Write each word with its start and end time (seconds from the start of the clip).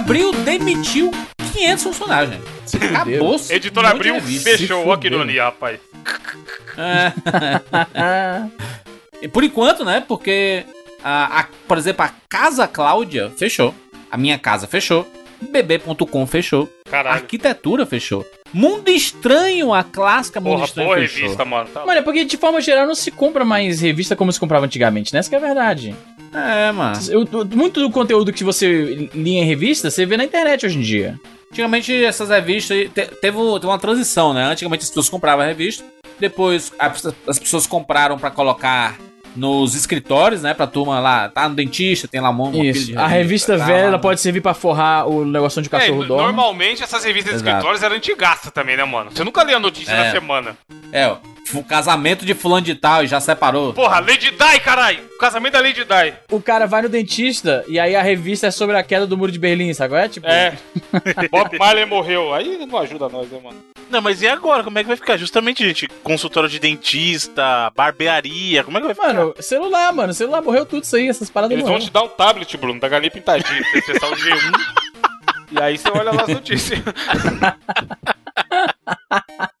Abril 0.00 0.32
demitiu 0.32 1.10
500 1.52 1.82
funcionários, 1.84 2.32
gente. 2.32 2.84
Acabou. 2.96 3.40
Editora 3.50 3.88
um 3.88 3.92
monte 3.92 4.02
de 4.02 4.08
Abril 4.10 4.40
fechou. 4.40 4.82
Se 4.82 4.88
Olha 4.88 4.98
que 5.00 5.06
ironia, 5.06 5.44
rapaz. 5.44 5.78
E 9.22 9.28
por 9.28 9.44
enquanto, 9.44 9.84
né? 9.84 10.02
Porque, 10.08 10.64
a, 11.04 11.40
a- 11.40 11.46
por 11.68 11.76
exemplo, 11.76 12.02
a 12.06 12.10
Casa 12.26 12.66
Cláudia 12.66 13.30
fechou. 13.36 13.74
A 14.10 14.16
minha 14.16 14.38
casa 14.38 14.66
fechou. 14.66 15.06
bb.com 15.42 16.26
fechou. 16.26 16.70
Caralho. 16.90 17.16
Arquitetura 17.16 17.84
fechou. 17.84 18.24
Mundo 18.52 18.88
Estranho, 18.88 19.74
a 19.74 19.84
clássica 19.84 20.40
Mundo 20.40 20.54
Porra, 20.54 20.64
Estranho 20.64 20.88
boa 20.88 20.98
fechou. 21.00 21.20
revista, 21.20 21.44
mano. 21.44 21.68
Tá 21.68 21.84
é 21.94 22.02
porque 22.02 22.24
de 22.24 22.36
forma 22.38 22.60
geral 22.62 22.86
não 22.86 22.94
se 22.94 23.10
compra 23.10 23.44
mais 23.44 23.80
revista 23.80 24.16
como 24.16 24.32
se 24.32 24.40
comprava 24.40 24.64
antigamente, 24.64 25.12
né? 25.12 25.20
Essa 25.20 25.28
que 25.28 25.34
é 25.36 25.38
a 25.38 25.42
verdade. 25.42 25.94
É, 26.32 26.70
mano. 26.72 26.96
Eu- 27.10 27.26
muito 27.56 27.80
do 27.80 27.90
conteúdo 27.90 28.32
que 28.32 28.44
você 28.44 29.08
lia 29.14 29.40
em 29.42 29.44
revista, 29.44 29.90
você 29.90 30.06
vê 30.06 30.16
na 30.16 30.24
internet 30.24 30.64
hoje 30.66 30.78
em 30.78 30.82
dia. 30.82 31.18
Antigamente 31.50 31.92
essas 32.04 32.28
revistas 32.28 32.88
te- 32.94 33.06
teve, 33.20 33.36
uma 33.36 33.78
transição, 33.78 34.32
né? 34.32 34.44
Antigamente 34.44 34.82
as 34.84 34.88
pessoas 34.88 35.08
compravam 35.08 35.44
a 35.44 35.48
revista, 35.48 35.84
depois 36.20 36.72
as 37.26 37.38
pessoas 37.38 37.66
compraram 37.66 38.16
pra 38.16 38.30
colocar 38.30 38.96
nos 39.36 39.74
escritórios, 39.74 40.42
né? 40.42 40.52
Pra 40.54 40.66
turma 40.66 40.98
lá, 41.00 41.28
tá 41.28 41.48
no 41.48 41.54
dentista, 41.54 42.08
tem 42.08 42.20
lá 42.20 42.30
um 42.30 42.62
Isso. 42.64 42.86
de 42.86 42.96
A 42.96 43.06
revista 43.06 43.56
tá 43.58 43.64
velha 43.64 43.82
lá. 43.82 43.88
ela 43.88 43.98
pode 43.98 44.20
servir 44.20 44.40
pra 44.40 44.54
forrar 44.54 45.08
o 45.08 45.24
negócio 45.24 45.60
É, 45.60 45.68
cachorro 45.68 46.04
dorme. 46.04 46.24
normalmente 46.24 46.82
essas 46.82 47.04
revistas 47.04 47.32
de 47.34 47.36
escritórios 47.38 47.82
eram 47.82 47.96
antigaças 47.96 48.50
também, 48.52 48.76
né, 48.76 48.84
mano? 48.84 49.10
Você 49.10 49.22
nunca 49.24 49.42
lê 49.42 49.54
a 49.54 49.60
notícia 49.60 49.92
É. 49.92 50.04
da 50.04 50.10
semana. 50.10 50.56
É, 50.92 51.06
ó, 51.06 51.16
o 51.54 51.64
casamento 51.64 52.24
de 52.24 52.34
fulano 52.34 52.62
de 52.64 52.74
tal 52.74 53.02
e 53.04 53.06
já 53.06 53.20
separou. 53.20 53.72
Porra, 53.72 54.00
Lady 54.00 54.30
Di, 54.30 54.60
caralho! 54.60 55.00
O 55.14 55.18
casamento 55.18 55.52
da 55.54 55.60
Lady 55.60 55.84
Di. 55.84 56.14
O 56.30 56.40
cara 56.40 56.66
vai 56.66 56.82
no 56.82 56.88
dentista 56.88 57.64
e 57.68 57.78
aí 57.78 57.94
a 57.96 58.02
revista 58.02 58.46
é 58.46 58.50
sobre 58.50 58.76
a 58.76 58.82
queda 58.82 59.06
do 59.06 59.16
muro 59.16 59.30
de 59.32 59.38
Berlim, 59.38 59.72
sabe? 59.74 59.94
É 59.94 60.08
tipo. 60.08 60.26
É. 60.26 60.56
Bob 61.30 61.58
Marley 61.58 61.86
morreu. 61.86 62.32
Aí 62.34 62.56
não 62.66 62.78
ajuda 62.78 63.08
nós, 63.08 63.28
né, 63.30 63.38
mano? 63.42 63.58
Não, 63.90 64.00
mas 64.00 64.22
e 64.22 64.28
agora? 64.28 64.62
Como 64.62 64.78
é 64.78 64.82
que 64.82 64.88
vai 64.88 64.96
ficar? 64.96 65.16
Justamente, 65.16 65.66
gente, 65.66 65.88
consultório 66.02 66.48
de 66.48 66.58
dentista, 66.60 67.70
barbearia, 67.74 68.62
como 68.62 68.78
é 68.78 68.80
que 68.80 68.86
vai 68.86 68.94
ficar? 68.94 69.08
Mano, 69.08 69.34
celular, 69.40 69.92
mano. 69.92 70.14
Celular 70.14 70.40
morreu 70.40 70.64
tudo 70.64 70.84
isso 70.84 70.94
aí, 70.96 71.08
essas 71.08 71.28
paradas 71.28 71.52
Eles 71.52 71.64
vão 71.64 71.72
morreram. 71.72 71.88
te 71.88 71.92
dar 71.92 72.02
um 72.04 72.08
tablet, 72.08 72.56
Bruno, 72.56 72.78
da 72.80 72.88
galinha 72.88 73.10
pintadinha, 73.10 73.60
pra 73.62 73.70
você 73.82 73.90
acessar 73.90 74.12
o 74.12 74.16
G1. 74.16 74.52
E 75.52 75.60
aí 75.60 75.76
você 75.76 75.90
olha 75.90 76.12
lá 76.12 76.22
as 76.22 76.28
notícias. 76.28 76.78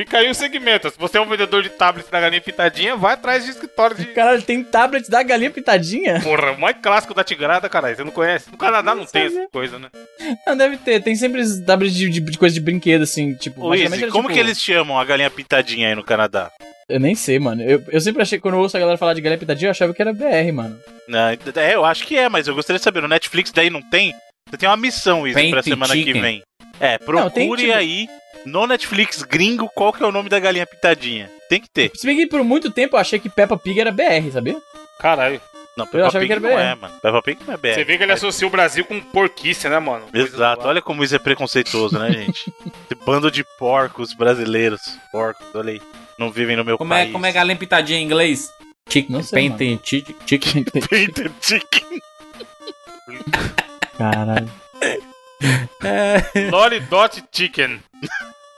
Fica 0.00 0.16
aí 0.16 0.30
o 0.30 0.34
segmento. 0.34 0.88
Se 0.88 0.98
você 0.98 1.18
é 1.18 1.20
um 1.20 1.26
vendedor 1.28 1.62
de 1.62 1.68
tablet 1.68 2.10
da 2.10 2.18
galinha 2.18 2.40
pintadinha, 2.40 2.96
vai 2.96 3.12
atrás 3.12 3.44
de 3.44 3.50
escritório 3.50 3.94
de. 3.94 4.06
Caralho, 4.06 4.40
tem 4.40 4.64
tablet 4.64 5.10
da 5.10 5.22
galinha 5.22 5.50
pintadinha? 5.50 6.18
Porra, 6.22 6.52
o 6.52 6.58
mais 6.60 6.74
clássico 6.80 7.12
da 7.12 7.22
Tigrada, 7.22 7.68
caralho. 7.68 7.94
Você 7.96 8.02
não 8.04 8.10
conhece? 8.10 8.50
No 8.50 8.56
Canadá 8.56 8.94
não, 8.94 9.02
Não 9.02 9.06
tem 9.06 9.24
essa 9.26 9.46
coisa, 9.52 9.78
né? 9.78 9.88
Não, 10.46 10.56
deve 10.56 10.78
ter. 10.78 11.02
Tem 11.02 11.14
sempre 11.14 11.42
esses 11.42 11.60
tablets 11.66 11.94
de, 11.94 12.08
de, 12.08 12.18
de 12.20 12.38
coisa 12.38 12.54
de 12.54 12.60
brinquedo, 12.62 13.02
assim, 13.02 13.34
tipo. 13.34 13.74
Izzy, 13.74 13.84
era, 13.84 14.10
como 14.10 14.22
tipo- 14.28 14.32
que 14.32 14.40
eles 14.40 14.58
chamam 14.58 14.98
a 14.98 15.04
galinha 15.04 15.28
pintadinha 15.30 15.88
aí 15.88 15.94
no 15.94 16.02
Canadá? 16.02 16.50
Eu 16.88 16.98
nem 16.98 17.14
sei, 17.14 17.38
mano. 17.38 17.60
Eu, 17.62 17.84
eu 17.88 18.00
sempre 18.00 18.22
achei 18.22 18.38
que 18.38 18.42
quando 18.42 18.54
eu 18.54 18.60
ouço 18.60 18.78
a 18.78 18.80
galera 18.80 18.96
falar 18.96 19.12
de 19.12 19.20
galinha 19.20 19.38
pintadinha, 19.38 19.68
eu 19.68 19.72
achava 19.72 19.92
que 19.92 20.00
era 20.00 20.14
BR, 20.14 20.50
mano. 20.54 20.78
Não, 21.06 21.28
é, 21.28 21.74
eu 21.74 21.84
acho 21.84 22.06
que 22.06 22.16
é, 22.16 22.26
mas 22.28 22.48
eu 22.48 22.54
gostaria 22.54 22.78
de 22.78 22.84
saber. 22.84 23.02
No 23.02 23.08
Netflix 23.08 23.52
daí 23.52 23.68
não 23.68 23.82
tem? 23.82 24.14
Você 24.48 24.56
tem 24.56 24.66
uma 24.68 24.78
missão, 24.78 25.24
Paint 25.32 25.50
pra 25.50 25.62
semana 25.62 25.92
que 25.92 26.04
chicken. 26.04 26.22
vem. 26.22 26.42
É, 26.80 26.96
procure 26.96 27.22
Não, 27.22 27.30
tem, 27.30 27.54
tipo- 27.54 27.72
aí 27.74 28.08
no 28.46 28.66
Netflix 28.66 29.22
gringo 29.22 29.68
qual 29.74 29.92
que 29.92 30.02
é 30.02 30.06
o 30.06 30.12
nome 30.12 30.28
da 30.28 30.38
galinha 30.40 30.66
pintadinha. 30.66 31.30
Tem 31.48 31.60
que 31.60 31.68
ter. 31.68 31.90
Se 31.94 32.06
bem 32.06 32.16
que 32.16 32.26
por 32.26 32.42
muito 32.44 32.70
tempo 32.70 32.96
eu 32.96 33.00
achei 33.00 33.18
que 33.18 33.28
Peppa 33.28 33.56
Pig 33.56 33.80
era 33.80 33.90
BR, 33.92 34.30
sabia? 34.32 34.56
Caralho. 34.98 35.40
Não, 35.76 35.86
Peppa 35.86 36.06
achava 36.08 36.18
Pig 36.20 36.26
que 36.26 36.32
era 36.32 36.40
não 36.40 36.48
BR. 36.50 36.60
é, 36.60 36.74
mano. 36.74 36.94
Peppa 37.00 37.22
Pig 37.22 37.40
não 37.46 37.54
é 37.54 37.56
BR. 37.56 37.74
Você 37.74 37.84
vê 37.84 37.96
que 37.96 38.02
ele 38.02 38.12
associa 38.12 38.46
o 38.46 38.50
Brasil 38.50 38.84
com 38.84 39.00
porquice, 39.00 39.68
né, 39.68 39.78
mano? 39.78 40.06
Coisa 40.10 40.26
Exato, 40.26 40.66
olha 40.66 40.82
como 40.82 41.02
isso 41.02 41.14
é 41.14 41.18
preconceituoso, 41.18 41.98
né, 41.98 42.10
gente? 42.12 42.52
Esse 42.90 43.04
bando 43.04 43.30
de 43.30 43.44
porcos 43.58 44.12
brasileiros. 44.12 44.80
Porcos, 45.12 45.46
olha 45.54 45.72
aí. 45.72 45.82
Não 46.18 46.30
vivem 46.30 46.56
no 46.56 46.64
meu 46.64 46.76
Como 46.76 46.92
é, 46.92 46.98
país. 47.02 47.12
como 47.12 47.24
é 47.26 47.32
galinha 47.32 47.56
pintadinha 47.56 47.98
em 47.98 48.04
inglês? 48.04 48.52
Chicken, 48.88 49.16
Não 49.16 49.22
sei, 49.22 49.48
painted 49.48 49.80
chicken, 49.88 50.16
chicken. 50.26 50.64
Painted 50.64 51.32
chicken. 51.40 52.00
Caralho. 53.96 54.50
Lolly 56.50 56.80
Dot 56.80 57.22
Chicken. 57.32 57.80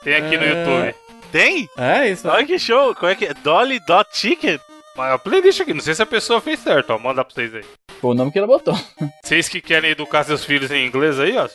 Tem 0.03 0.15
aqui 0.17 0.37
no 0.37 0.45
É. 0.45 0.49
YouTube. 0.49 0.95
Tem? 1.31 1.69
É 1.79 2.09
isso. 2.11 2.29
Olha 2.29 2.45
que 2.47 2.59
show. 2.59 2.95
Como 2.95 3.11
é 3.11 3.15
que 3.15 3.27
é? 3.27 3.35
Dolly 3.35 3.81
Dot 3.81 4.09
Chicken? 4.13 4.59
Mas 4.95 5.13
a 5.15 5.19
playlist 5.19 5.61
aqui, 5.61 5.73
não 5.73 5.81
sei 5.81 5.95
se 5.95 6.03
a 6.03 6.07
pessoa 6.07 6.41
fez 6.41 6.61
certo, 6.61 6.91
ó. 6.91 6.99
Manda 6.99 7.25
pra 7.25 7.33
vocês 7.35 7.55
aí. 7.55 7.65
Foi 8.01 8.11
o 8.11 8.15
nome 8.15 8.31
que 8.31 8.39
ela 8.39 8.47
botou. 8.47 8.79
Vocês 9.25 9.49
que 9.49 9.61
querem 9.63 9.93
educar 9.93 10.25
seus 10.25 10.45
filhos 10.45 10.71
em 10.71 10.87
inglês 10.87 11.19
aí, 11.19 11.35
ó. 11.39 11.49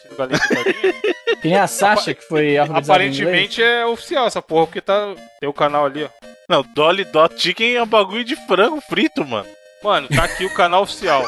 Tem 1.41 1.55
a 1.59 1.67
Sasha, 1.67 2.15
que 2.15 2.23
foi. 2.23 2.57
Aparentemente 2.57 3.61
é 3.61 3.85
oficial 3.85 4.25
essa 4.25 4.41
porra, 4.41 4.65
porque 4.65 4.81
tá. 4.81 5.13
Tem 5.39 5.47
o 5.47 5.53
canal 5.53 5.85
ali, 5.85 6.03
ó. 6.05 6.09
Não, 6.49 6.63
Dolly 6.63 7.03
Dot 7.03 7.39
Chicken 7.39 7.75
é 7.75 7.83
um 7.83 7.87
bagulho 7.87 8.23
de 8.23 8.35
frango 8.47 8.81
frito, 8.81 9.23
mano. 9.25 9.47
Mano, 9.83 10.07
tá 10.07 10.23
aqui 10.23 10.43
o 10.45 10.53
canal 10.53 10.81
oficial. 10.83 11.23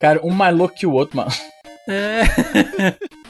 Cara, 0.00 0.18
um 0.24 0.30
mais 0.30 0.56
louco 0.56 0.74
que 0.74 0.86
o 0.86 0.92
outro, 0.92 1.18
mano. 1.18 1.30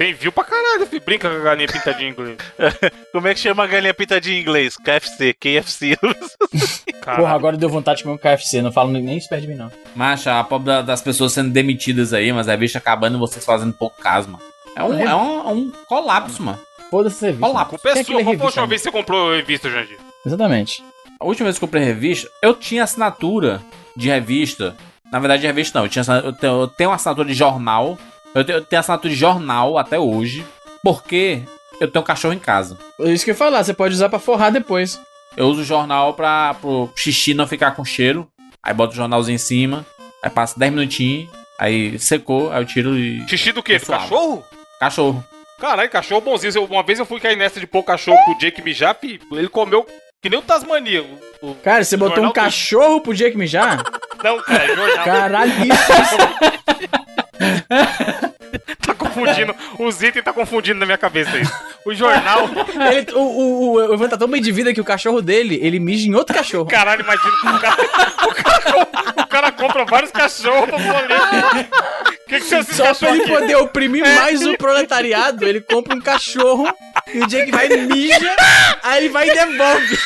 Tem 0.00 0.14
view 0.14 0.32
pra 0.32 0.44
caralho, 0.44 0.86
filho. 0.86 1.02
Brinca 1.04 1.28
com 1.28 1.36
a 1.36 1.40
galinha 1.40 1.68
pintadinha 1.68 2.08
em 2.08 2.12
inglês. 2.12 2.38
Como 3.12 3.28
é 3.28 3.34
que 3.34 3.40
chama 3.40 3.64
a 3.64 3.66
galinha 3.66 3.92
pintadinha 3.92 4.38
em 4.38 4.40
inglês? 4.40 4.74
KFC, 4.78 5.34
KFC. 5.34 5.94
Caralho. 7.02 7.22
Porra, 7.24 7.34
agora 7.34 7.56
deu 7.58 7.68
vontade 7.68 7.98
de 7.98 8.04
comer 8.04 8.14
um 8.14 8.18
KFC. 8.18 8.62
Não 8.62 8.72
falo 8.72 8.90
nem 8.90 9.18
isso 9.18 9.28
perto 9.28 9.42
de 9.42 9.48
mim, 9.48 9.56
não. 9.56 9.70
Macha, 9.94 10.40
a 10.40 10.42
pobre 10.44 10.68
da- 10.68 10.80
das 10.80 11.02
pessoas 11.02 11.34
sendo 11.34 11.50
demitidas 11.50 12.14
aí, 12.14 12.32
mas 12.32 12.48
a 12.48 12.52
revista 12.52 12.78
acabando 12.78 13.18
e 13.18 13.20
vocês 13.20 13.44
fazendo 13.44 13.74
pouco 13.74 14.00
caso, 14.00 14.30
mano. 14.30 14.42
É 14.74 14.82
um, 14.82 14.98
é 14.98 15.14
um, 15.14 15.40
é 15.48 15.52
um 15.52 15.72
colapso, 15.86 16.42
mano. 16.42 16.58
Foda-se 16.90 17.26
revista. 17.26 17.46
É 17.46 17.92
que 18.02 18.04
sua. 18.04 18.16
lê 18.16 18.24
Qual 18.24 18.24
foi 18.24 18.24
a 18.24 18.24
revista, 18.24 18.44
última 18.46 18.66
vez 18.66 18.80
que 18.80 18.88
você 18.88 18.92
comprou 18.96 19.32
revista, 19.34 19.68
Jandir? 19.70 19.98
Exatamente. 20.24 20.82
A 21.20 21.26
última 21.26 21.44
vez 21.44 21.58
que 21.58 21.64
eu 21.64 21.68
comprei 21.68 21.84
revista, 21.84 22.26
eu 22.42 22.54
tinha 22.54 22.84
assinatura 22.84 23.60
de 23.94 24.08
revista. 24.08 24.74
Na 25.12 25.18
verdade, 25.18 25.42
de 25.42 25.46
revista 25.46 25.78
não. 25.78 25.84
Eu, 25.86 25.90
tinha, 25.90 26.00
assina- 26.00 26.20
eu, 26.24 26.32
tenho, 26.32 26.62
eu 26.62 26.68
tenho 26.68 26.88
uma 26.88 26.96
assinatura 26.96 27.28
de 27.28 27.34
jornal. 27.34 27.98
Eu 28.34 28.44
tenho, 28.44 28.58
eu 28.58 28.64
tenho 28.64 28.80
assinatura 28.80 29.12
de 29.12 29.18
jornal 29.18 29.76
até 29.78 29.98
hoje. 29.98 30.44
Porque 30.82 31.42
eu 31.80 31.90
tenho 31.90 32.02
um 32.02 32.06
cachorro 32.06 32.32
em 32.34 32.38
casa. 32.38 32.78
É 33.00 33.10
isso 33.10 33.24
que 33.24 33.30
eu 33.30 33.34
ia 33.34 33.38
falar, 33.38 33.62
você 33.62 33.74
pode 33.74 33.94
usar 33.94 34.08
pra 34.08 34.18
forrar 34.18 34.50
depois. 34.50 34.98
Eu 35.36 35.46
uso 35.46 35.60
o 35.60 35.64
jornal 35.64 36.14
pra 36.14 36.54
pro 36.54 36.90
xixi 36.96 37.34
não 37.34 37.46
ficar 37.46 37.72
com 37.72 37.84
cheiro. 37.84 38.26
Aí 38.62 38.72
boto 38.74 38.92
o 38.92 38.96
jornalzinho 38.96 39.36
em 39.36 39.38
cima. 39.38 39.84
Aí 40.22 40.30
passa 40.30 40.58
10 40.58 40.72
minutinhos. 40.72 41.28
Aí 41.58 41.98
secou, 41.98 42.50
aí 42.50 42.62
eu 42.62 42.66
tiro 42.66 42.96
e. 42.98 43.26
Xixi 43.28 43.52
do 43.52 43.62
quê? 43.62 43.78
Do 43.78 43.86
cachorro? 43.86 44.44
Cachorro. 44.78 45.24
Caralho, 45.58 45.90
cachorro 45.90 46.20
bonzinho. 46.22 46.52
Eu- 46.56 46.64
Uma 46.64 46.82
vez 46.82 46.98
eu 46.98 47.04
fui 47.06 47.20
cair 47.20 47.36
nessa 47.36 47.60
de 47.60 47.66
pôr 47.66 47.82
cachorro 47.82 48.18
pro 48.24 48.38
Jake 48.38 48.62
mijar, 48.62 48.96
ele 49.02 49.48
comeu 49.48 49.86
que 50.22 50.30
nem 50.30 50.38
o 50.38 50.42
Tasmania. 50.42 51.02
O, 51.42 51.50
o- 51.50 51.54
Cara, 51.56 51.84
você 51.84 51.96
botou 51.98 52.24
um 52.24 52.32
cachorro 52.32 53.00
pro 53.02 53.14
Jake 53.14 53.36
mijar? 53.36 53.82
Não, 54.24 54.42
cara, 54.42 54.64
é 54.64 54.76
jornal. 54.76 55.04
Caralho, 55.04 55.52
isso. 55.66 56.90
tá 58.86 58.94
confundindo. 58.94 59.54
Os 59.78 60.02
itens 60.02 60.24
tá 60.24 60.32
confundindo 60.32 60.78
na 60.78 60.86
minha 60.86 60.98
cabeça 60.98 61.38
isso. 61.38 61.52
O 61.84 61.94
jornal. 61.94 62.48
Ele, 62.92 63.06
o, 63.14 63.20
o, 63.20 63.72
o 63.74 63.94
Evan 63.94 64.08
tá 64.08 64.16
tão 64.16 64.28
bem 64.28 64.42
de 64.42 64.52
vida 64.52 64.72
que 64.74 64.80
o 64.80 64.84
cachorro 64.84 65.22
dele, 65.22 65.58
ele 65.62 65.80
mija 65.80 66.08
em 66.08 66.14
outro 66.14 66.34
cachorro. 66.34 66.66
Caralho, 66.66 67.02
imagina. 67.02 67.32
O 67.42 67.60
cara, 67.60 67.82
o 68.26 68.34
cara, 68.34 68.88
o 69.16 69.26
cara 69.26 69.52
compra 69.52 69.84
vários 69.84 70.10
cachorros 70.10 70.68
pra. 70.68 70.76
O 70.76 72.19
que, 72.30 72.40
que 72.40 72.54
esses 72.54 72.76
Só 72.76 72.94
pra 72.94 73.10
ele 73.10 73.22
aqui? 73.22 73.32
poder 73.32 73.56
oprimir 73.56 74.04
mais 74.04 74.46
o 74.46 74.56
proletariado, 74.56 75.44
ele 75.44 75.60
compra 75.60 75.96
um 75.96 76.00
cachorro 76.00 76.72
e 77.12 77.18
o 77.18 77.26
Jake 77.26 77.50
vai 77.50 77.68
mija, 77.68 78.36
aí 78.82 79.04
ele 79.04 79.08
vai 79.08 79.28
e 79.28 79.34
devolve. 79.34 79.98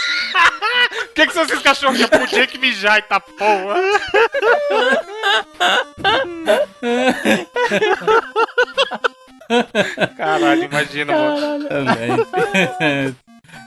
O 1.03 1.09
que, 1.15 1.27
que 1.27 1.33
são 1.33 1.45
esses 1.45 1.61
cachorros 1.61 2.01
aqui? 2.01 2.15
É 2.15 2.19
pro 2.19 2.27
Jake 2.27 2.59
mijar 2.59 2.99
e 2.99 3.03
tá 3.03 3.21
porra. 3.21 3.77
Caralho, 10.17 10.65
imagina, 10.65 11.13
mano. 11.13 11.69
Também. 11.69 13.17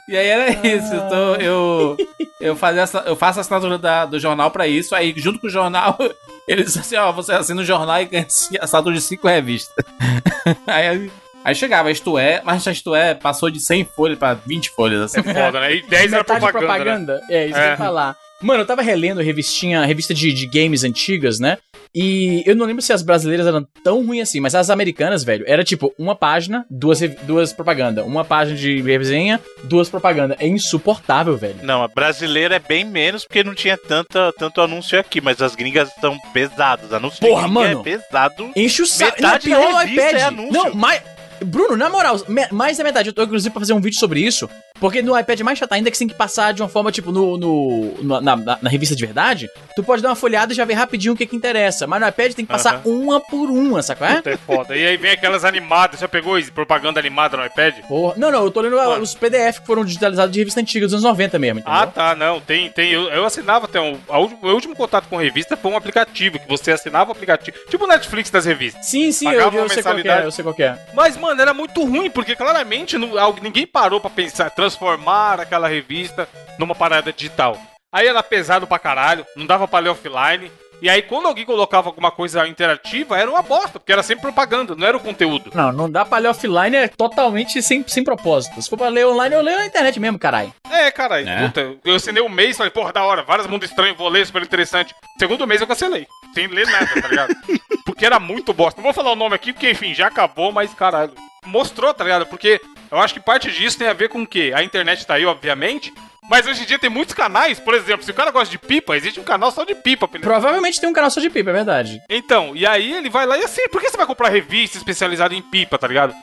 e 0.07 0.15
aí 0.17 0.27
era 0.27 0.49
isso. 0.67 0.93
Eu, 0.93 1.09
tô- 1.09 1.35
eu, 1.35 1.97
eu, 2.39 2.55
fazia 2.55 2.81
essa- 2.81 3.03
eu 3.05 3.15
faço 3.15 3.39
a 3.39 3.41
assinatura 3.41 3.77
da- 3.77 4.05
do 4.05 4.19
jornal 4.19 4.49
pra 4.51 4.67
isso. 4.67 4.95
Aí, 4.95 5.13
junto 5.17 5.39
com 5.39 5.47
o 5.47 5.49
jornal, 5.49 5.97
eles 6.47 6.65
dizem 6.67 6.81
assim: 6.81 6.95
ó, 6.95 7.11
você 7.11 7.33
assina 7.33 7.61
o 7.61 7.65
jornal 7.65 8.01
e 8.01 8.05
ganha 8.05 8.23
a 8.59 8.63
assinatura 8.63 8.95
de 8.95 9.01
5 9.01 9.27
revistas. 9.27 9.85
aí, 10.67 11.11
aí 11.43 11.55
chegava, 11.55 11.91
isto 11.91 12.17
é, 12.17 12.41
mas 12.43 12.65
isto 12.65 12.95
é, 12.95 13.13
passou 13.13 13.49
de 13.49 13.59
100 13.59 13.85
folhas 13.95 14.17
pra 14.17 14.33
20 14.33 14.69
folhas. 14.71 15.01
Assim. 15.01 15.19
É 15.19 15.33
foda, 15.33 15.59
né? 15.59 15.75
E 15.75 15.81
10 15.87 16.13
era 16.13 16.17
Metade 16.21 16.51
propaganda, 16.51 17.15
né? 17.15 17.21
É, 17.29 17.45
isso 17.45 17.53
que 17.53 17.59
eu 17.59 17.63
É. 17.63 17.69
ia 17.71 17.77
falar. 17.77 18.15
Mano, 18.39 18.61
eu 18.61 18.67
tava 18.67 18.83
relendo 18.83 19.19
revistinha, 19.19 19.83
revista 19.83 20.13
de, 20.13 20.31
de 20.31 20.45
games 20.45 20.83
antigas, 20.83 21.39
né? 21.39 21.57
E 21.93 22.43
eu 22.45 22.55
não 22.55 22.65
lembro 22.65 22.81
se 22.81 22.93
as 22.93 23.01
brasileiras 23.01 23.47
eram 23.47 23.65
tão 23.83 24.05
ruins 24.05 24.23
assim, 24.29 24.39
mas 24.39 24.53
as 24.55 24.69
americanas, 24.69 25.23
velho, 25.23 25.43
era 25.47 25.63
tipo 25.63 25.93
uma 25.97 26.15
página, 26.15 26.65
duas, 26.69 26.99
duas 27.23 27.53
propaganda. 27.53 28.03
Uma 28.03 28.23
página 28.25 28.57
de 28.57 28.81
resenha, 28.81 29.39
duas 29.63 29.89
propaganda. 29.89 30.35
É 30.39 30.47
insuportável, 30.47 31.35
velho. 31.37 31.57
Não, 31.63 31.83
a 31.83 31.87
brasileira 31.87 32.55
é 32.55 32.59
bem 32.59 32.83
menos 32.85 33.25
porque 33.25 33.43
não 33.43 33.53
tinha 33.55 33.77
tanta, 33.77 34.31
tanto 34.37 34.61
anúncio 34.61 34.99
aqui, 34.99 35.19
mas 35.21 35.41
as 35.41 35.55
gringas 35.55 35.89
estão 35.89 36.17
pesadas. 36.33 36.93
Anúncio 36.93 37.19
Porra, 37.19 37.47
mano. 37.47 37.79
é 37.79 37.83
pesado. 37.83 38.51
Enche 38.55 38.81
o 38.81 38.85
saco. 38.85 39.21
Metade 39.21 39.49
Não, 39.49 39.57
pior 39.59 39.67
da 39.67 39.71
no 39.71 39.77
revista 39.79 40.07
iPad. 40.09 40.19
é 40.21 40.23
anúncio. 40.23 40.53
Não, 40.53 40.73
mais. 40.75 41.01
Bruno, 41.45 41.77
na 41.77 41.87
moral, 41.87 42.15
mais 42.51 42.77
da 42.79 42.83
metade. 42.83 43.09
Eu 43.09 43.13
tô 43.13 43.21
inclusive 43.23 43.51
pra 43.51 43.59
fazer 43.59 43.73
um 43.73 43.79
vídeo 43.79 43.99
sobre 43.99 44.19
isso. 44.21 44.49
Porque 44.79 45.01
no 45.01 45.17
iPad 45.17 45.39
é 45.39 45.43
mais 45.43 45.57
chato 45.57 45.71
ainda 45.73 45.89
que 45.89 45.97
você 45.97 46.01
tem 46.05 46.07
que 46.07 46.13
passar 46.15 46.53
de 46.53 46.61
uma 46.61 46.69
forma, 46.69 46.91
tipo, 46.91 47.11
no, 47.11 47.37
no- 47.37 48.21
na, 48.21 48.35
na- 48.35 48.57
na 48.61 48.69
revista 48.69 48.95
de 48.95 49.05
verdade. 49.05 49.47
Tu 49.75 49.83
pode 49.83 50.01
dar 50.01 50.09
uma 50.09 50.15
folhada 50.15 50.53
e 50.53 50.55
já 50.55 50.65
ver 50.65 50.73
rapidinho 50.73 51.13
o 51.13 51.17
que 51.17 51.25
que 51.25 51.35
interessa. 51.35 51.85
Mas 51.87 52.01
no 52.01 52.07
iPad 52.07 52.33
tem 52.33 52.45
que 52.45 52.51
passar 52.51 52.81
uma 52.85 53.19
por 53.19 53.49
uma, 53.49 53.81
sacou? 53.81 54.07
É? 54.07 54.15
Puta, 54.17 54.29
é 54.31 54.37
foda. 54.37 54.75
E 54.75 54.85
aí 54.85 54.97
vem 54.97 55.11
aquelas 55.11 55.43
animadas. 55.45 55.99
Já 55.99 56.07
pegou 56.07 56.37
propaganda 56.53 56.99
animada 56.99 57.37
no 57.37 57.45
iPad? 57.45 57.75
Porra. 57.87 58.13
Não, 58.17 58.31
não, 58.31 58.43
eu 58.43 58.51
tô 58.51 58.61
lendo 58.61 58.75
os 59.01 59.13
PDF 59.15 59.59
que 59.59 59.65
foram 59.67 59.83
digitalizados 59.85 60.31
de 60.31 60.39
revista 60.39 60.59
antiga 60.59 60.85
dos 60.85 60.93
anos 60.93 61.03
90 61.03 61.37
mesmo, 61.39 61.59
entendeu? 61.59 61.79
Ah, 61.79 61.87
tá, 61.87 62.15
não, 62.15 62.39
tem, 62.39 62.69
tem. 62.69 62.91
Eu, 62.91 63.03
eu 63.09 63.25
assinava 63.25 63.65
até 63.65 63.79
um. 63.79 63.97
a 64.09 64.19
o 64.19 64.29
último 64.53 64.75
contato 64.75 65.07
com 65.07 65.17
revista 65.17 65.55
foi 65.57 65.71
um 65.71 65.77
aplicativo, 65.77 66.39
que 66.39 66.47
você 66.47 66.71
assinava 66.71 67.09
o 67.09 67.13
aplicativo. 67.13 67.57
Tipo 67.69 67.85
o 67.85 67.87
Netflix 67.87 68.29
das 68.29 68.45
revistas. 68.45 68.85
Sim, 68.85 69.11
sim, 69.11 69.27
eu, 69.29 69.39
eu 69.51 69.69
sei 69.69 69.83
qual 69.83 69.97
é, 69.97 70.25
eu 70.25 70.31
sei 70.31 70.43
qual 70.43 70.53
que 70.55 70.63
é. 70.63 70.77
Mas, 70.93 71.17
mano, 71.17 71.41
era 71.41 71.53
muito 71.53 71.83
ruim, 71.83 72.09
porque 72.09 72.35
claramente 72.35 72.97
não- 72.97 73.09
ninguém 73.41 73.65
parou 73.67 73.99
pra 73.99 74.09
pensar, 74.09 74.49
transformar 74.67 75.39
aquela 75.39 75.67
revista 75.67 76.27
numa 76.59 76.75
parada 76.75 77.13
digital. 77.13 77.57
Aí 77.91 78.05
era 78.05 78.21
pesado 78.21 78.67
pra 78.67 78.77
caralho, 78.77 79.25
não 79.35 79.45
dava 79.45 79.67
pra 79.67 79.79
ler 79.79 79.89
offline. 79.89 80.51
E 80.79 80.87
aí, 80.87 81.01
quando 81.01 81.25
alguém 81.27 81.43
colocava 81.43 81.87
alguma 81.89 82.11
coisa 82.11 82.47
interativa, 82.47 83.17
era 83.17 83.31
uma 83.31 83.41
bosta, 83.41 83.79
porque 83.79 83.91
era 83.91 84.03
sempre 84.03 84.21
propaganda, 84.21 84.75
não 84.75 84.85
era 84.85 84.95
o 84.95 84.99
conteúdo. 84.99 85.49
Não, 85.55 85.71
não 85.71 85.89
dá 85.89 86.05
pra 86.05 86.19
ler 86.19 86.27
offline, 86.27 86.75
é 86.75 86.87
totalmente 86.87 87.63
sem, 87.63 87.83
sem 87.87 88.03
propósito. 88.03 88.61
Se 88.61 88.69
for 88.69 88.77
pra 88.77 88.87
ler 88.89 89.07
online, 89.07 89.33
eu 89.33 89.41
leio 89.41 89.57
na 89.57 89.65
internet 89.65 89.99
mesmo, 89.99 90.19
caralho. 90.19 90.53
É, 90.69 90.91
cara, 90.91 91.19
É. 91.19 91.47
puta, 91.47 91.75
eu 91.83 91.95
assinei 91.95 92.21
um 92.21 92.29
mês, 92.29 92.55
falei, 92.57 92.69
porra, 92.69 92.93
da 92.93 93.03
hora, 93.03 93.23
vários 93.23 93.47
mundos 93.47 93.69
estranhos, 93.69 93.97
vou 93.97 94.07
ler, 94.07 94.27
super 94.27 94.43
interessante. 94.43 94.93
Segundo 95.17 95.47
mês 95.47 95.61
eu 95.61 95.65
cancelei, 95.67 96.05
sem 96.35 96.45
ler 96.45 96.67
nada, 96.67 97.01
tá 97.01 97.07
ligado? 97.07 97.33
porque 97.83 98.05
era 98.05 98.19
muito 98.19 98.53
bosta. 98.53 98.79
Não 98.79 98.83
vou 98.83 98.93
falar 98.93 99.13
o 99.13 99.15
nome 99.15 99.33
aqui, 99.33 99.51
porque, 99.53 99.71
enfim, 99.71 99.95
já 99.95 100.07
acabou, 100.07 100.51
mas, 100.51 100.71
caralho, 100.75 101.13
mostrou, 101.43 101.91
tá 101.91 102.03
ligado? 102.03 102.27
Porque 102.27 102.61
eu 102.91 102.97
acho 102.99 103.13
que 103.13 103.19
parte 103.19 103.51
disso 103.51 103.77
tem 103.77 103.87
a 103.87 103.93
ver 103.93 104.09
com 104.09 104.21
o 104.21 104.27
quê? 104.27 104.51
A 104.55 104.63
internet 104.63 105.05
tá 105.05 105.15
aí, 105.15 105.25
obviamente, 105.25 105.93
mas 106.29 106.45
hoje 106.47 106.63
em 106.63 106.65
dia 106.65 106.77
tem 106.79 106.89
muitos 106.89 107.13
canais, 107.15 107.59
por 107.59 107.73
exemplo, 107.73 108.03
se 108.03 108.11
o 108.11 108.13
cara 108.13 108.31
gosta 108.31 108.51
de 108.51 108.57
pipa, 108.57 108.95
existe 108.97 109.19
um 109.19 109.23
canal 109.23 109.51
só 109.51 109.63
de 109.63 109.75
pipa. 109.75 110.09
ele- 110.13 110.23
Provavelmente 110.23 110.79
tem 110.79 110.89
um 110.89 110.93
canal 110.93 111.09
só 111.09 111.19
de 111.21 111.29
pipa, 111.29 111.49
é 111.49 111.53
verdade. 111.53 112.01
Então, 112.09 112.55
e 112.55 112.65
aí 112.65 112.93
ele 112.93 113.09
vai 113.09 113.25
lá 113.25 113.37
e 113.37 113.43
assim, 113.43 113.67
por 113.69 113.81
que 113.81 113.89
você 113.89 113.97
vai 113.97 114.05
comprar 114.05 114.29
revista 114.29 114.77
especializada 114.77 115.33
em 115.33 115.41
pipa, 115.41 115.77
tá 115.77 115.87
ligado? 115.87 116.13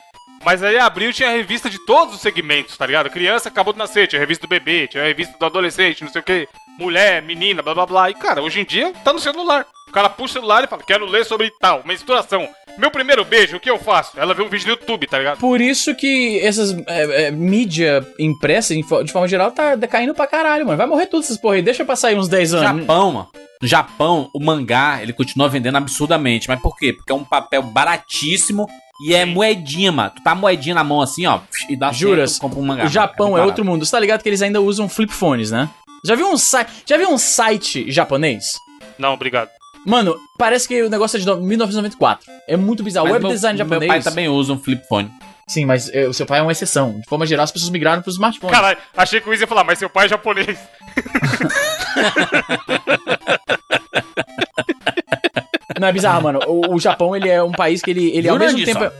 Mas 0.43 0.61
aí 0.61 0.77
abriu 0.77 1.11
tinha 1.11 1.29
revista 1.31 1.69
de 1.71 1.83
todos 1.87 2.13
os 2.13 2.21
segmentos, 2.21 2.77
tá 2.77 2.85
ligado? 2.85 3.09
Criança 3.09 3.49
acabou 3.49 3.73
de 3.73 3.79
nascer, 3.79 4.07
tinha 4.07 4.19
revista 4.19 4.45
do 4.45 4.49
bebê, 4.49 4.87
tinha 4.87 5.03
revista 5.03 5.35
do 5.39 5.45
adolescente, 5.45 6.03
não 6.03 6.11
sei 6.11 6.21
o 6.21 6.23
que, 6.23 6.47
mulher, 6.77 7.21
menina, 7.21 7.61
blá 7.61 7.73
blá 7.73 7.85
blá. 7.85 8.09
E 8.09 8.13
cara, 8.13 8.41
hoje 8.41 8.59
em 8.61 8.65
dia 8.65 8.93
tá 9.03 9.13
no 9.13 9.19
celular. 9.19 9.65
O 9.87 9.91
cara 9.91 10.09
puxa 10.09 10.31
o 10.31 10.41
celular 10.41 10.63
e 10.63 10.67
fala, 10.67 10.83
quero 10.83 11.05
ler 11.05 11.25
sobre 11.25 11.51
tal, 11.59 11.81
menstruação. 11.85 12.47
Meu 12.77 12.91
primeiro 12.91 13.23
beijo, 13.23 13.55
o 13.55 13.59
que 13.59 13.69
eu 13.69 13.79
faço? 13.79 14.19
Ela 14.19 14.33
vê 14.33 14.41
um 14.43 14.49
vídeo 14.49 14.67
no 14.67 14.73
YouTube, 14.73 15.07
tá 15.07 15.17
ligado? 15.17 15.37
Por 15.37 15.61
isso 15.61 15.95
que 15.95 16.39
essas 16.41 16.75
é, 16.87 17.27
é, 17.27 17.31
mídia 17.31 18.05
impressa, 18.19 18.75
de 18.75 18.83
forma 18.83 19.27
geral, 19.27 19.51
tá 19.51 19.75
decaindo 19.75 20.13
pra 20.13 20.27
caralho, 20.27 20.65
mano. 20.65 20.77
Vai 20.77 20.87
morrer 20.87 21.05
tudo 21.05 21.23
essas 21.23 21.37
porra 21.37 21.55
aí. 21.55 21.61
Deixa 21.61 21.85
passar 21.85 22.09
aí 22.09 22.15
uns 22.15 22.27
10 22.27 22.51
No 22.51 22.57
anos. 22.57 22.81
Japão, 22.81 23.11
mano. 23.13 23.27
No 23.61 23.67
Japão, 23.67 24.29
o 24.33 24.43
mangá, 24.43 24.99
ele 25.01 25.13
continua 25.13 25.47
vendendo 25.47 25.77
absurdamente. 25.77 26.49
Mas 26.49 26.59
por 26.59 26.75
quê? 26.77 26.91
Porque 26.91 27.11
é 27.13 27.15
um 27.15 27.23
papel 27.23 27.61
baratíssimo 27.63 28.67
e 29.01 29.13
é 29.15 29.23
moedinha, 29.23 29.91
mano. 29.93 30.11
Tu 30.13 30.21
tá 30.21 30.31
a 30.31 30.35
moedinha 30.35 30.75
na 30.75 30.83
mão 30.83 31.01
assim, 31.01 31.25
ó, 31.25 31.39
e 31.69 31.75
dá 31.77 31.93
Juras? 31.93 32.31
certo, 32.31 32.41
compra 32.41 32.59
um 32.59 32.65
mangá. 32.65 32.83
O 32.85 32.89
Japão 32.89 33.27
muito 33.27 33.37
é 33.37 33.39
barato. 33.41 33.49
outro 33.51 33.65
mundo. 33.65 33.85
Você 33.85 33.91
tá 33.91 33.99
ligado 33.99 34.21
que 34.21 34.27
eles 34.27 34.41
ainda 34.41 34.59
usam 34.59 34.89
flip 34.89 35.13
phones, 35.13 35.51
né? 35.51 35.69
Já 36.05 36.15
viu 36.15 36.29
um 36.29 36.37
site, 36.37 36.69
já 36.85 36.97
viu 36.97 37.09
um 37.09 37.17
site 37.17 37.89
japonês? 37.91 38.53
Não, 38.97 39.13
obrigado. 39.13 39.49
Mano, 39.85 40.15
parece 40.37 40.67
que 40.67 40.81
o 40.83 40.89
negócio 40.89 41.17
é 41.17 41.19
de 41.19 41.25
no- 41.25 41.41
1994. 41.41 42.25
É 42.47 42.57
muito 42.57 42.83
bizarro. 42.83 43.05
Mas 43.05 43.13
Web 43.13 43.25
meu, 43.25 43.33
design 43.33 43.57
meu 43.57 43.65
japonês. 43.67 43.87
pai 43.87 44.01
também 44.01 44.27
usa 44.27 44.53
um 44.53 44.59
flip 44.59 44.85
phone. 44.87 45.11
Sim, 45.47 45.65
mas 45.65 45.89
é, 45.93 46.07
o 46.07 46.13
seu 46.13 46.25
pai 46.25 46.39
é 46.39 46.41
uma 46.41 46.51
exceção. 46.51 46.99
De 46.99 47.07
forma 47.07 47.25
geral, 47.25 47.43
as 47.43 47.51
pessoas 47.51 47.69
migraram 47.69 48.01
pros 48.01 48.15
smartphones. 48.15 48.55
Caralho, 48.55 48.79
achei 48.97 49.21
que 49.21 49.27
o 49.27 49.31
Wiz 49.31 49.39
ia 49.41 49.47
falar, 49.47 49.63
mas 49.63 49.77
seu 49.77 49.89
pai 49.89 50.05
é 50.05 50.09
japonês. 50.09 50.57
Não, 55.79 55.87
é 55.87 55.91
bizarro, 55.91 56.23
mano. 56.23 56.39
O, 56.47 56.75
o 56.75 56.79
Japão, 56.79 57.15
ele 57.15 57.29
é 57.29 57.43
um 57.43 57.51
país 57.51 57.81
que 57.81 57.91
ele, 57.91 58.09
ele 58.15 58.29
ao 58.29 58.39
mesmo 58.39 58.63
tempo... 58.63 58.83
É 58.85 58.91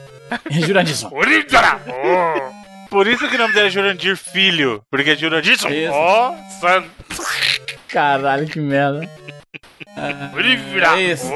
Jurandir 0.50 1.14
Original! 1.14 1.80
Por 2.96 3.08
isso 3.08 3.28
que 3.28 3.36
o 3.36 3.38
nome 3.38 3.54
dele 3.54 3.68
é 3.68 3.70
Jurandir 3.70 4.16
Filho, 4.16 4.82
porque 4.90 5.10
é 5.10 5.16
Jurandir 5.18 5.52
Isso. 5.56 5.68
san, 6.62 6.86
Caralho, 7.90 8.48
que 8.48 8.58
merda. 8.58 9.02
original! 10.34 10.96
É 10.96 11.02
isso. 11.02 11.30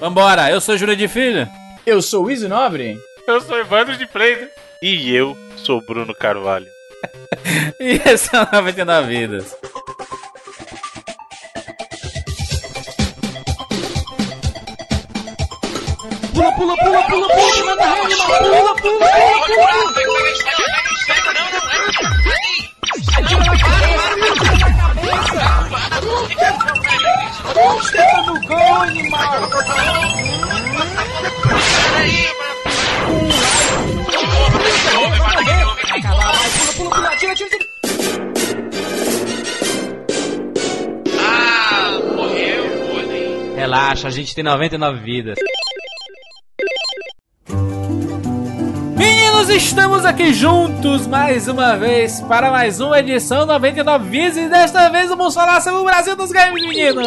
Vambora, 0.00 0.50
eu 0.50 0.60
sou 0.60 0.76
de 0.76 1.06
Filho. 1.06 1.48
Eu 1.86 2.02
sou 2.02 2.24
o 2.24 2.30
Izzy 2.30 2.48
Nobre. 2.48 2.98
Eu 3.24 3.40
sou 3.40 3.56
Evandro 3.56 3.96
de 3.96 4.04
Freitas. 4.04 4.48
E 4.82 5.14
eu 5.14 5.38
sou 5.58 5.80
Bruno 5.80 6.12
Carvalho. 6.12 6.66
E 7.78 8.00
esse 8.04 8.34
é 8.34 8.42
o 8.42 8.48
99 8.52 9.08
Vidas. 9.08 9.56
Relaxa, 43.54 44.08
a 44.08 44.10
gente 44.10 44.34
tem 44.34 44.42
99 44.42 45.00
vidas. 45.00 45.38
Estamos 49.48 50.04
aqui 50.04 50.32
juntos 50.32 51.06
mais 51.06 51.48
uma 51.48 51.76
vez 51.76 52.20
para 52.20 52.50
mais 52.50 52.80
uma 52.80 53.00
edição 53.00 53.44
99 53.44 54.08
Vidas 54.08 54.36
e 54.36 54.48
desta 54.48 54.88
vez 54.88 55.08
vamos 55.08 55.34
falar 55.34 55.60
sobre 55.60 55.80
o 55.80 55.84
Brasil 55.84 56.14
dos 56.14 56.30
Games, 56.30 56.62
meninos! 56.66 57.06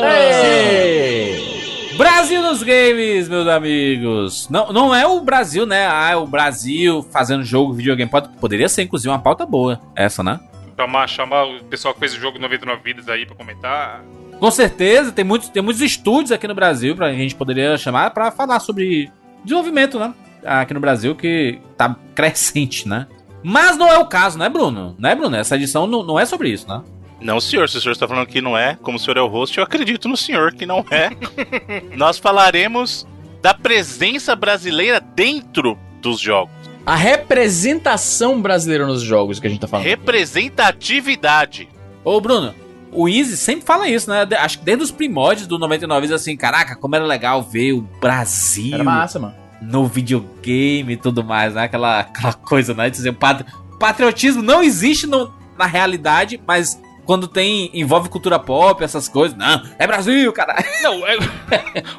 Brasil 1.98 2.42
nos 2.42 2.62
games, 2.62 3.30
meus 3.30 3.48
amigos. 3.48 4.50
Não, 4.50 4.74
não 4.74 4.94
é 4.94 5.08
o 5.08 5.22
Brasil, 5.22 5.66
né? 5.66 5.88
Ah, 5.88 6.12
é 6.12 6.16
o 6.18 6.28
Brasil 6.28 7.02
fazendo 7.10 7.42
jogo, 7.44 7.74
videogame. 7.74 8.12
Pode, 8.12 8.28
poderia 8.38 8.68
ser, 8.68 8.84
inclusive, 8.84 9.10
uma 9.10 9.20
pauta 9.20 9.46
boa. 9.46 9.80
Essa, 9.96 10.22
né? 10.22 10.40
Chamar, 10.78 11.08
chamar 11.08 11.46
o 11.46 11.64
pessoal 11.64 11.94
que 11.94 12.02
fez 12.02 12.14
o 12.14 12.20
jogo 12.20 12.38
99 12.38 12.82
Vidas 12.84 13.08
aí 13.08 13.26
pra 13.26 13.36
comentar. 13.36 14.04
Com 14.40 14.52
certeza, 14.52 15.12
tem 15.12 15.24
muitos, 15.24 15.48
tem 15.48 15.64
muitos 15.64 15.82
estúdios 15.82 16.34
aqui 16.34 16.48
no 16.48 16.54
Brasil 16.56 16.96
pra 16.98 17.14
gente 17.14 17.34
poderia 17.34 17.78
chamar 17.78 18.12
pra 18.12 18.30
falar 18.30 18.60
sobre 18.60 19.10
desenvolvimento, 19.44 19.98
né? 19.98 20.14
Aqui 20.46 20.74
no 20.74 20.80
Brasil 20.80 21.16
que 21.16 21.60
tá 21.78 21.96
crescente, 22.14 22.88
né? 22.88 23.08
Mas 23.44 23.78
não 23.78 23.88
é 23.88 23.98
o 24.00 24.06
caso, 24.06 24.38
né, 24.40 24.50
Bruno? 24.50 24.96
Né, 24.98 25.14
Bruno? 25.16 25.36
Essa 25.36 25.56
edição 25.56 25.86
não, 25.86 26.04
não 26.04 26.20
é 26.20 26.26
sobre 26.26 26.50
isso, 26.50 26.68
né? 26.68 26.82
Não, 27.22 27.40
senhor. 27.40 27.70
Se 27.70 27.78
o 27.78 27.82
senhor 27.82 27.94
está 27.94 28.08
falando 28.08 28.26
que 28.28 28.42
não 28.42 28.58
é, 28.58 28.78
como 28.82 28.98
o 28.98 29.00
senhor 29.00 29.18
é 29.18 29.22
o 29.22 29.28
host, 29.28 29.58
eu 29.58 29.64
acredito 29.64 30.08
no 30.08 30.18
senhor 30.18 30.54
que 30.54 30.66
não 30.66 30.84
é. 30.92 31.10
Nós 31.96 32.18
falaremos 32.18 33.08
da 33.42 33.54
presença 33.54 34.36
brasileira 34.36 35.00
dentro 35.00 35.78
dos 36.02 36.20
jogos. 36.20 36.54
A 36.86 36.96
representação 36.96 38.42
brasileira 38.42 38.86
nos 38.86 39.02
jogos 39.02 39.40
que 39.40 39.48
a 39.48 39.50
gente 39.50 39.60
tá 39.60 39.68
falando. 39.68 39.86
Representatividade. 39.86 41.68
Ô, 42.04 42.20
Bruno, 42.22 42.54
o 42.92 43.08
Easy 43.10 43.38
sempre 43.38 43.66
fala 43.66 43.88
isso, 43.88 44.10
né? 44.10 44.26
De- 44.26 44.36
Acho 44.36 44.60
que 44.60 44.66
desde 44.66 44.84
os 44.84 44.92
primórdios 44.92 45.48
do 45.48 45.58
99, 45.58 46.14
assim, 46.14 46.36
caraca, 46.38 46.76
como 46.76 46.96
era 46.96 47.06
legal 47.06 47.42
ver 47.42 47.74
o 47.74 47.82
Brasil 47.82 48.74
Era 48.76 48.84
massa, 48.84 49.20
mano. 49.20 49.36
No 49.62 49.86
videogame 49.88 50.94
e 50.94 50.98
tudo 50.98 51.24
mais, 51.24 51.54
né? 51.54 51.64
Aquela, 51.64 52.00
aquela 52.02 52.34
coisa, 52.34 52.74
né? 52.74 52.90
De 52.90 52.98
dizer, 52.98 53.14
patri- 53.14 53.46
patriotismo 53.80 54.42
não 54.42 54.62
existe 54.64 55.08
no- 55.08 55.34
na 55.58 55.66
realidade, 55.66 56.40
mas 56.46 56.80
quando 57.06 57.28
tem 57.28 57.70
envolve 57.74 58.10
cultura 58.10 58.40
pop, 58.40 58.84
essas 58.84 59.08
coisas, 59.08 59.38
não, 59.38 59.62
é 59.78 59.86
Brasil, 59.88 60.32
cara. 60.34 60.56
Não, 60.82 61.06
é- 61.08 61.18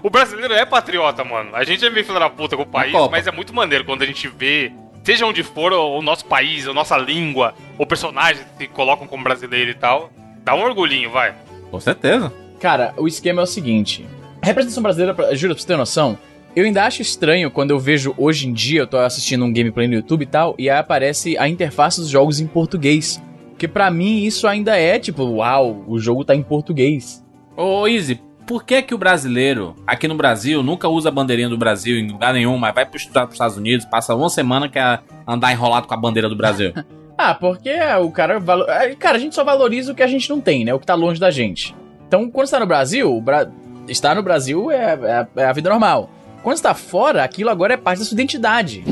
o 0.02 0.10
brasileiro 0.10 0.52
é 0.54 0.64
patriota, 0.66 1.22
mano. 1.24 1.50
A 1.54 1.64
gente 1.64 1.84
é 1.84 1.90
meio 1.90 2.04
filho 2.04 2.18
da 2.18 2.28
puta 2.30 2.56
com 2.56 2.62
o 2.62 2.66
país, 2.66 2.92
mas 3.10 3.26
é 3.26 3.32
muito 3.32 3.54
maneiro 3.54 3.84
quando 3.84 4.02
a 4.02 4.06
gente 4.06 4.26
vê, 4.28 4.72
seja 5.04 5.24
onde 5.26 5.42
for, 5.42 5.72
o, 5.72 5.98
o 5.98 6.02
nosso 6.02 6.24
país, 6.24 6.66
a 6.66 6.74
nossa 6.74 6.96
língua, 6.98 7.54
ou 7.78 7.86
personagens 7.86 8.44
que 8.58 8.64
se 8.64 8.68
colocam 8.68 9.06
como 9.06 9.22
brasileiro 9.24 9.70
e 9.70 9.74
tal. 9.74 10.10
Dá 10.44 10.54
um 10.54 10.62
orgulhinho, 10.62 11.10
vai. 11.10 11.34
Com 11.70 11.80
certeza. 11.80 12.32
Cara, 12.60 12.94
o 12.96 13.06
esquema 13.08 13.42
é 13.42 13.44
o 13.44 13.46
seguinte. 13.46 14.06
A 14.42 14.46
representação 14.46 14.82
brasileira, 14.82 15.12
juro, 15.36 15.54
pra 15.54 15.60
você 15.60 15.66
ter 15.66 15.76
noção, 15.76 16.18
eu 16.56 16.64
ainda 16.64 16.84
acho 16.84 17.02
estranho 17.02 17.50
quando 17.50 17.70
eu 17.70 17.78
vejo 17.78 18.14
hoje 18.16 18.48
em 18.48 18.52
dia, 18.52 18.80
eu 18.80 18.86
tô 18.86 18.96
assistindo 18.98 19.44
um 19.44 19.52
gameplay 19.52 19.86
no 19.86 19.94
YouTube 19.94 20.22
e 20.22 20.26
tal, 20.26 20.54
e 20.58 20.68
aí 20.68 20.78
aparece 20.78 21.36
a 21.38 21.48
interface 21.48 22.00
dos 22.00 22.08
jogos 22.08 22.40
em 22.40 22.46
português. 22.46 23.22
Porque 23.50 23.68
pra 23.68 23.90
mim 23.90 24.24
isso 24.24 24.46
ainda 24.48 24.76
é 24.76 24.98
tipo, 24.98 25.22
uau, 25.24 25.84
o 25.86 25.98
jogo 25.98 26.24
tá 26.24 26.34
em 26.34 26.42
português. 26.42 27.24
Ô, 27.56 27.86
Easy, 27.86 28.20
por 28.46 28.64
que 28.64 28.82
que 28.82 28.94
o 28.94 28.98
brasileiro, 28.98 29.74
aqui 29.86 30.06
no 30.08 30.14
Brasil, 30.14 30.62
nunca 30.62 30.88
usa 30.88 31.08
a 31.08 31.12
bandeirinha 31.12 31.48
do 31.48 31.56
Brasil 31.56 31.98
em 31.98 32.10
lugar 32.10 32.34
nenhum, 32.34 32.58
mas 32.58 32.74
vai 32.74 32.84
pro 32.84 32.96
estudar 32.96 33.22
pros 33.22 33.34
Estados 33.34 33.56
Unidos, 33.56 33.86
passa 33.86 34.14
uma 34.14 34.28
semana 34.28 34.68
que 34.68 34.78
é 34.78 34.98
andar 35.26 35.52
enrolado 35.52 35.86
com 35.86 35.94
a 35.94 35.96
bandeira 35.96 36.28
do 36.28 36.36
Brasil? 36.36 36.72
Ah, 37.18 37.34
porque 37.34 37.70
o 38.02 38.10
cara. 38.10 38.38
valo- 38.38 38.66
ah, 38.68 38.94
Cara, 38.98 39.16
a 39.16 39.18
gente 39.18 39.34
só 39.34 39.42
valoriza 39.42 39.90
o 39.90 39.94
que 39.94 40.02
a 40.02 40.06
gente 40.06 40.28
não 40.28 40.38
tem, 40.38 40.66
né? 40.66 40.74
O 40.74 40.78
que 40.78 40.84
tá 40.84 40.94
longe 40.94 41.18
da 41.18 41.30
gente. 41.30 41.74
Então, 42.06 42.30
quando 42.30 42.46
você 42.46 42.52
tá 42.54 42.60
no 42.60 42.66
Brasil, 42.66 43.18
Bra- 43.22 43.48
estar 43.88 44.14
no 44.14 44.22
Brasil 44.22 44.70
é, 44.70 44.98
é 45.02 45.26
é 45.40 45.44
a 45.46 45.52
vida 45.54 45.70
normal. 45.70 46.10
Quando 46.46 46.58
você 46.58 46.62
tá 46.62 46.74
fora, 46.74 47.24
aquilo 47.24 47.50
agora 47.50 47.74
é 47.74 47.76
parte 47.76 47.98
da 47.98 48.04
sua 48.04 48.14
identidade. 48.14 48.84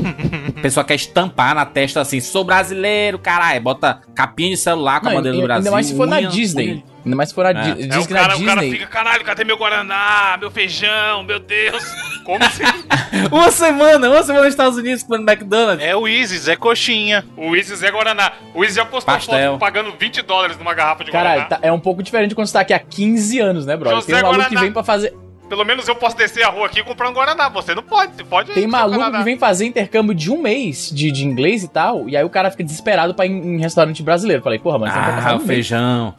A 0.57 0.61
pessoa 0.61 0.83
quer 0.83 0.95
estampar 0.95 1.55
na 1.55 1.65
testa 1.65 2.01
assim, 2.01 2.19
sou 2.19 2.43
brasileiro, 2.43 3.17
caralho. 3.17 3.61
Bota 3.61 4.01
capinha 4.13 4.49
de 4.49 4.57
celular 4.57 4.99
com 4.99 5.07
a 5.07 5.13
bandeira 5.13 5.37
do 5.37 5.43
Brasil. 5.43 5.59
Ainda 5.61 5.71
mais 5.71 5.85
se 5.85 5.95
for 5.95 6.05
na 6.05 6.17
unha- 6.17 6.27
Disney. 6.27 6.65
unha- 6.73 6.83
Ainda 7.05 7.15
mais 7.15 7.29
se 7.29 7.35
for 7.35 7.43
na 7.45 7.51
É. 7.51 7.53
Di- 7.53 7.83
É, 7.83 7.87
Diz 7.87 8.03
o 8.03 8.07
que 8.09 8.13
cara, 8.13 8.27
na 8.27 8.35
o 8.35 8.43
cara 8.45 8.59
Disney. 8.61 8.71
fica, 8.79 8.87
caralho, 8.87 9.23
cadê 9.23 9.45
meu 9.45 9.55
Guaraná, 9.57 10.35
meu 10.37 10.51
feijão, 10.51 11.23
meu 11.23 11.39
Deus? 11.39 11.81
Como 12.25 12.43
assim? 12.43 12.63
Uma 13.31 13.49
semana, 13.51 14.09
uma 14.09 14.21
semana 14.23 14.43
nos 14.43 14.53
Estados 14.53 14.77
Unidos 14.77 15.03
comendo 15.03 15.23
McDonald's. 15.31 15.81
É 15.85 15.95
o 15.95 16.09
Isis, 16.09 16.49
é 16.49 16.57
coxinha. 16.57 17.23
o 17.37 17.55
Isis 17.55 17.81
é 17.83 17.89
Guaraná. 17.89 18.33
O 18.53 18.65
Isis 18.65 18.75
já 18.75 18.83
postou 18.83 19.13
Pastel. 19.13 19.51
foto 19.51 19.59
pagando 19.61 19.93
20 19.97 20.21
dólares 20.23 20.57
numa 20.57 20.73
garrafa 20.73 21.05
de 21.05 21.11
Caralho, 21.11 21.41
Guaraná. 21.43 21.55
tá- 21.55 21.59
é 21.65 21.71
um 21.71 21.79
pouco 21.79 22.03
diferente 22.03 22.35
quando 22.35 22.47
você 22.47 22.53
tá 22.53 22.59
aqui 22.59 22.73
há 22.73 22.79
15 22.79 23.39
anos, 23.39 23.65
né, 23.65 23.77
brother? 23.77 23.95
José 24.01 24.07
Tem 24.13 24.15
um 24.15 24.21
maluco 24.23 24.39
que 24.43 24.49
Guaraná. 24.49 24.61
vem 24.61 24.73
pra 24.73 24.83
fazer. 24.83 25.13
Pelo 25.49 25.63
menos 25.63 25.87
eu 25.87 25.95
posso 25.95 26.17
descer 26.17 26.43
a 26.43 26.49
rua 26.49 26.65
aqui 26.65 26.79
e 26.79 26.83
comprar 26.83 27.09
um 27.09 27.13
Guaraná. 27.13 27.47
Você 27.49 27.75
não 27.75 27.83
pode, 27.83 28.15
você 28.15 28.23
pode. 28.23 28.51
Tem 28.51 28.65
maluco 28.65 29.11
que 29.11 29.23
vem 29.23 29.37
fazer 29.37 29.65
intercâmbio 29.65 30.15
de 30.15 30.31
um 30.31 30.41
mês 30.41 30.89
de, 30.91 31.11
de 31.11 31.23
inglês 31.25 31.63
e 31.63 31.67
tal, 31.67 32.09
e 32.09 32.17
aí 32.17 32.23
o 32.23 32.29
cara 32.29 32.49
fica 32.49 32.63
desesperado 32.63 33.13
pra 33.13 33.25
ir 33.25 33.31
em, 33.31 33.55
em 33.55 33.59
restaurante 33.59 34.01
brasileiro. 34.01 34.41
Falei, 34.41 34.57
porra, 34.59 34.79
mano, 34.79 34.91
você 34.91 34.97
não 34.99 35.05
Ah, 35.05 35.31
um 35.33 35.35
o 35.35 35.37
mês. 35.37 35.47
feijão. 35.47 36.15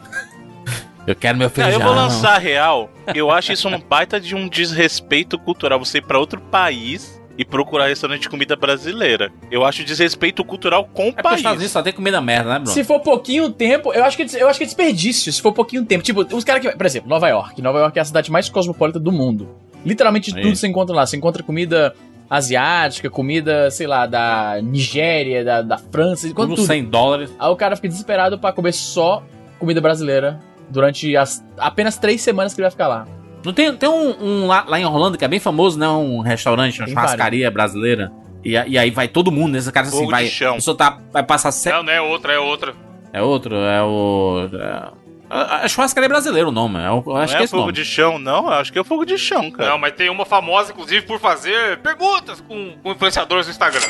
Eu 1.06 1.14
quero 1.14 1.38
meu 1.38 1.47
Não, 1.49 1.54
feijão. 1.54 1.73
eu 1.73 1.80
vou 1.80 1.95
lançar 1.95 2.35
a 2.35 2.38
real. 2.38 2.90
Eu 3.14 3.30
acho 3.30 3.52
isso 3.52 3.68
um 3.68 3.78
baita 3.80 4.18
de 4.21 4.35
um 4.35 4.49
desrespeito 4.49 5.38
cultural. 5.38 5.78
Você 5.78 5.99
ir 5.99 6.02
pra 6.02 6.18
outro 6.18 6.40
país 6.40 7.21
e 7.38 7.45
procurar 7.45 7.88
restaurante 7.88 8.23
de 8.23 8.28
comida 8.28 8.57
brasileira. 8.57 9.31
Eu 9.50 9.64
acho 9.64 9.85
desrespeito 9.85 10.45
cultural 10.45 10.88
com 10.93 11.02
o 11.02 11.07
É 11.07 11.09
os 11.11 11.16
Estados 11.16 11.43
país. 11.43 11.47
Unidos 11.57 11.71
só 11.73 11.83
tem 11.83 11.93
comida 11.93 12.21
merda, 12.21 12.50
né, 12.50 12.59
Bruno? 12.59 12.73
Se 12.73 12.83
for 12.85 13.00
pouquinho 13.00 13.50
tempo, 13.50 13.93
eu 13.93 14.05
acho 14.05 14.16
que 14.16 14.23
é- 14.23 14.43
eu 14.43 14.49
acho 14.49 14.59
que 14.59 14.64
é 14.64 14.66
desperdício. 14.66 15.33
Se 15.33 15.43
for 15.43 15.52
pouquinho 15.52 15.85
tempo, 15.85 16.02
tipo, 16.02 16.21
os 16.35 16.45
caras 16.45 16.62
que, 16.62 16.71
por 16.76 16.87
exemplo, 16.87 17.09
Nova 17.09 17.28
York. 17.28 17.61
Nova 17.61 17.78
York 17.81 17.99
é 17.99 18.02
a 18.02 18.05
cidade 18.05 18.31
mais 18.31 18.49
cosmopolita 18.49 18.99
do 18.99 19.12
mundo. 19.12 19.49
Literalmente 19.85 20.35
Aí. 20.35 20.43
tudo 20.43 20.57
você 20.57 20.66
encontra 20.66 20.95
lá. 20.97 21.07
Você 21.07 21.16
encontra 21.16 21.43
comida 21.43 21.95
asiática, 22.28 23.09
comida, 23.09 23.71
sei 23.71 23.87
lá, 23.87 24.07
da 24.07 24.59
Nigéria, 24.62 25.45
da, 25.45 25.62
da 25.62 25.78
França, 25.78 26.26
encontra 26.26 26.49
Tudo 26.50 26.57
tudo. 26.57 26.66
100 26.66 26.85
dólares. 26.87 27.33
Aí 27.38 27.49
o 27.50 27.57
cara 27.57 27.76
fica 27.76 27.88
desesperado 27.88 28.38
pra 28.38 28.52
comer 28.52 28.73
só 28.73 29.23
comida 29.59 29.81
brasileira 29.81 30.40
durante 30.69 31.16
as 31.16 31.45
apenas 31.57 31.97
três 31.97 32.21
semanas 32.21 32.52
que 32.52 32.61
ele 32.61 32.64
vai 32.64 32.71
ficar 32.73 32.88
lá. 32.88 33.07
Não 33.47 33.53
tem, 33.53 33.73
tem 33.76 33.88
um, 33.88 34.17
um 34.21 34.47
lá, 34.49 34.65
lá 34.67 34.81
em 34.81 34.85
Orlando 34.85 35.17
que 35.17 35.25
é 35.25 35.29
bem 35.29 35.38
famoso, 35.38 35.79
né? 35.79 35.88
Um 35.88 36.21
restaurante, 36.21 36.81
uma 36.81 36.87
Tem 36.87 36.95
churrascaria 36.95 37.49
brasileira. 37.49 38.11
E, 38.45 38.50
e 38.50 38.76
aí 38.76 38.91
vai 38.91 39.07
todo 39.07 39.31
mundo, 39.31 39.53
nesse 39.53 39.71
cara 39.71 39.87
assim, 39.87 40.05
vai. 40.09 40.26
chão. 40.26 40.55
A 40.55 40.57
pessoa 40.57 40.76
tá, 40.76 40.99
vai 41.12 41.23
passar 41.23 41.53
sete. 41.53 41.73
Não, 41.73 41.85
não 41.85 41.93
é 41.93 42.00
outra, 42.00 42.33
é 42.33 42.38
outra. 42.41 42.75
É 43.12 43.23
outro, 43.23 43.55
é 43.55 43.81
o. 43.85 44.49
É, 44.53 44.88
a, 45.31 45.69
churrascaria 45.69 46.09
brasileira 46.09 46.49
o 46.49 46.50
nome. 46.50 46.81
É 46.81 46.91
o, 46.91 47.05
eu 47.07 47.17
acho 47.17 47.35
não 47.35 47.38
que 47.38 47.43
é 47.43 47.45
é 47.45 47.49
fogo 47.49 47.62
nome. 47.62 47.73
de 47.73 47.85
chão, 47.85 48.19
não. 48.19 48.47
Eu 48.47 48.55
acho 48.55 48.73
que 48.73 48.81
é 48.81 48.85
fogo 48.85 49.05
de 49.05 49.17
chão, 49.17 49.49
cara. 49.53 49.71
Não, 49.71 49.79
mas 49.79 49.93
tem 49.93 50.11
uma 50.11 50.26
famosa, 50.26 50.73
inclusive, 50.73 51.07
por 51.07 51.21
fazer 51.21 51.79
perguntas 51.79 52.41
com, 52.41 52.73
com 52.83 52.91
influenciadores 52.91 53.47
no 53.47 53.53
Instagram. 53.53 53.87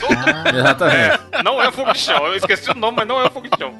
Exatamente. 0.48 1.20
É, 1.30 1.42
não 1.42 1.62
é 1.62 1.70
fogo 1.70 1.92
de 1.92 1.98
chão. 1.98 2.26
Eu 2.26 2.36
esqueci 2.36 2.70
o 2.70 2.74
nome, 2.74 2.96
mas 2.96 3.06
não 3.06 3.22
é 3.22 3.28
fogo 3.28 3.48
de 3.48 3.58
chão. 3.58 3.74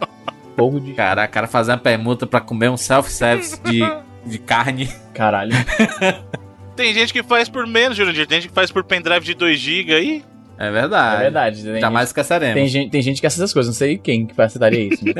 Fogo 0.54 0.81
de 0.81 0.93
Cara, 0.93 1.25
o 1.25 1.28
cara 1.28 1.47
fazer 1.47 1.73
uma 1.73 1.78
permuta 1.78 2.26
pra 2.26 2.43
comer 2.43 2.69
um 2.69 2.76
self-service 2.76 3.59
de, 3.62 3.81
de 4.26 4.38
carne. 4.38 4.88
caralho. 5.12 5.52
Tem 6.76 6.93
gente 6.93 7.12
que 7.12 7.23
faz 7.23 7.49
por 7.49 7.66
menos, 7.66 7.97
Jurandir. 7.97 8.26
Tem 8.26 8.40
gente 8.40 8.49
que 8.49 8.54
faz 8.54 8.71
por 8.73 8.83
pendrive 8.85 9.25
de 9.25 9.35
2GB 9.35 9.95
aí. 9.95 10.25
É 10.59 10.71
verdade. 10.71 11.16
É 11.16 11.23
verdade. 11.23 11.62
Tem, 11.62 11.81
Jamais 11.81 12.09
gente, 12.09 12.09
esqueceremos. 12.09 12.54
tem, 12.54 12.69
gente, 12.69 12.90
tem 12.90 13.02
gente 13.02 13.21
que 13.21 13.26
essas 13.26 13.52
coisas. 13.52 13.73
Não 13.75 13.78
sei 13.78 13.97
quem 13.99 14.26
que 14.26 14.40
aceitaria 14.40 14.88
isso. 14.93 15.04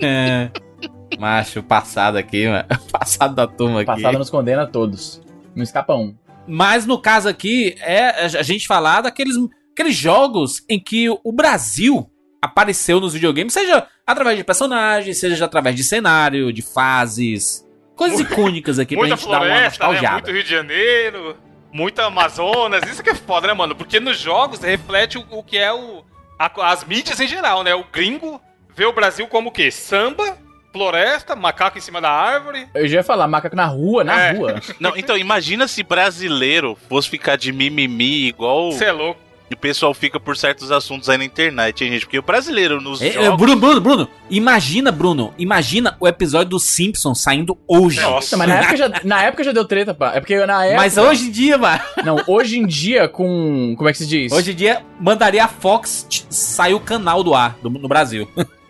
É. 0.00 0.50
Macho, 1.18 1.60
o 1.60 1.62
passado 1.62 2.16
aqui, 2.16 2.48
mano. 2.48 2.64
O 2.70 2.90
passado 2.92 3.34
da 3.34 3.46
turma 3.46 3.76
O 3.76 3.78
aqui. 3.80 3.86
passado 3.86 4.18
nos 4.18 4.30
condena 4.30 4.62
a 4.62 4.66
todos. 4.66 5.20
Não 5.54 5.62
escapa 5.62 5.94
um. 5.94 6.14
Mas 6.48 6.86
no 6.86 6.98
caso 6.98 7.28
aqui, 7.28 7.76
é 7.80 8.24
a 8.24 8.42
gente 8.42 8.66
falar 8.66 9.02
daqueles 9.02 9.36
aqueles 9.72 9.94
jogos 9.94 10.62
em 10.68 10.78
que 10.80 11.08
o 11.10 11.32
Brasil 11.32 12.10
apareceu 12.40 12.98
nos 13.00 13.14
videogames, 13.14 13.52
seja 13.52 13.86
através 14.06 14.36
de 14.36 14.44
personagens, 14.44 15.18
seja 15.18 15.44
através 15.44 15.76
de 15.76 15.84
cenário, 15.84 16.52
de 16.52 16.62
fases. 16.62 17.64
Coisas 17.96 18.20
icônicas 18.20 18.78
aqui 18.78 18.94
pra 18.96 19.06
Muita 19.06 19.16
gente 19.16 19.28
dar 19.30 19.38
uma 19.38 19.46
floresta, 19.46 19.88
né? 19.92 20.10
Muito 20.10 20.30
Rio 20.32 20.42
de 20.44 20.50
Janeiro, 20.50 21.36
muita 21.72 22.04
Amazonas. 22.06 22.82
Isso 22.90 23.02
que 23.02 23.10
é 23.10 23.14
foda, 23.14 23.46
né, 23.46 23.52
mano? 23.54 23.74
Porque 23.74 24.00
nos 24.00 24.18
jogos 24.18 24.60
reflete 24.60 25.18
o, 25.18 25.24
o 25.30 25.42
que 25.42 25.58
é 25.58 25.72
o, 25.72 26.02
a- 26.38 26.50
as 26.72 26.84
mídias 26.84 27.20
em 27.20 27.26
geral, 27.28 27.62
né? 27.62 27.74
O 27.74 27.84
gringo 27.92 28.40
vê 28.74 28.86
o 28.86 28.92
Brasil 28.92 29.26
como 29.28 29.50
o 29.50 29.52
quê? 29.52 29.70
Samba, 29.70 30.36
floresta, 30.72 31.36
macaco 31.36 31.76
em 31.78 31.80
cima 31.82 32.00
da 32.00 32.10
árvore. 32.10 32.66
Eu 32.74 32.88
já 32.88 32.96
ia 32.96 33.04
falar, 33.04 33.28
macaco 33.28 33.54
na 33.54 33.66
rua, 33.66 34.02
na 34.02 34.18
É. 34.20 34.32
rua. 34.32 34.60
Não, 34.80 34.96
então 34.96 35.16
imagina 35.16 35.68
se 35.68 35.82
brasileiro 35.82 36.76
fosse 36.88 37.08
ficar 37.10 37.36
de 37.36 37.52
mimimi 37.52 38.26
igual 38.28 38.72
Você 38.72 38.86
é 38.86 38.92
louco. 38.92 39.20
O 39.54 39.56
pessoal 39.56 39.92
fica 39.94 40.18
por 40.20 40.36
certos 40.36 40.70
assuntos 40.70 41.08
aí 41.08 41.18
na 41.18 41.24
internet, 41.24 41.84
hein, 41.84 41.90
gente? 41.92 42.06
Porque 42.06 42.18
o 42.18 42.22
brasileiro 42.22 42.80
nos 42.80 43.00
É, 43.02 43.08
é, 43.08 43.12
jogos... 43.12 43.36
Bruno, 43.38 43.56
Bruno, 43.60 43.80
Bruno, 43.80 44.08
imagina, 44.30 44.90
Bruno, 44.92 45.32
imagina 45.38 45.96
o 46.00 46.06
episódio 46.08 46.50
do 46.50 46.58
Simpsons 46.58 47.20
saindo 47.20 47.56
hoje. 47.66 48.00
Nossa. 48.00 48.36
Mas 48.36 48.48
na 48.48 48.54
época, 48.56 48.76
já, 48.76 48.90
na 49.04 49.22
época 49.22 49.44
já 49.44 49.52
deu 49.52 49.64
treta, 49.64 49.92
pá. 49.94 50.12
É 50.14 50.20
porque 50.20 50.44
na 50.46 50.64
época. 50.64 50.80
Mas 50.80 50.96
hoje 50.96 51.26
em 51.26 51.30
dia, 51.30 51.58
mano, 51.58 51.80
Não, 52.04 52.16
hoje 52.26 52.58
em 52.58 52.66
dia, 52.66 53.08
com. 53.08 53.74
Como 53.76 53.88
é 53.88 53.92
que 53.92 53.98
se 53.98 54.06
diz? 54.06 54.32
hoje 54.32 54.52
em 54.52 54.54
dia, 54.54 54.82
mandaria 55.00 55.44
a 55.44 55.48
Fox 55.48 56.06
sair 56.30 56.74
o 56.74 56.80
canal 56.80 57.22
do 57.22 57.34
ar 57.34 57.56
do- 57.62 57.70
no 57.70 57.88
Brasil. 57.88 58.28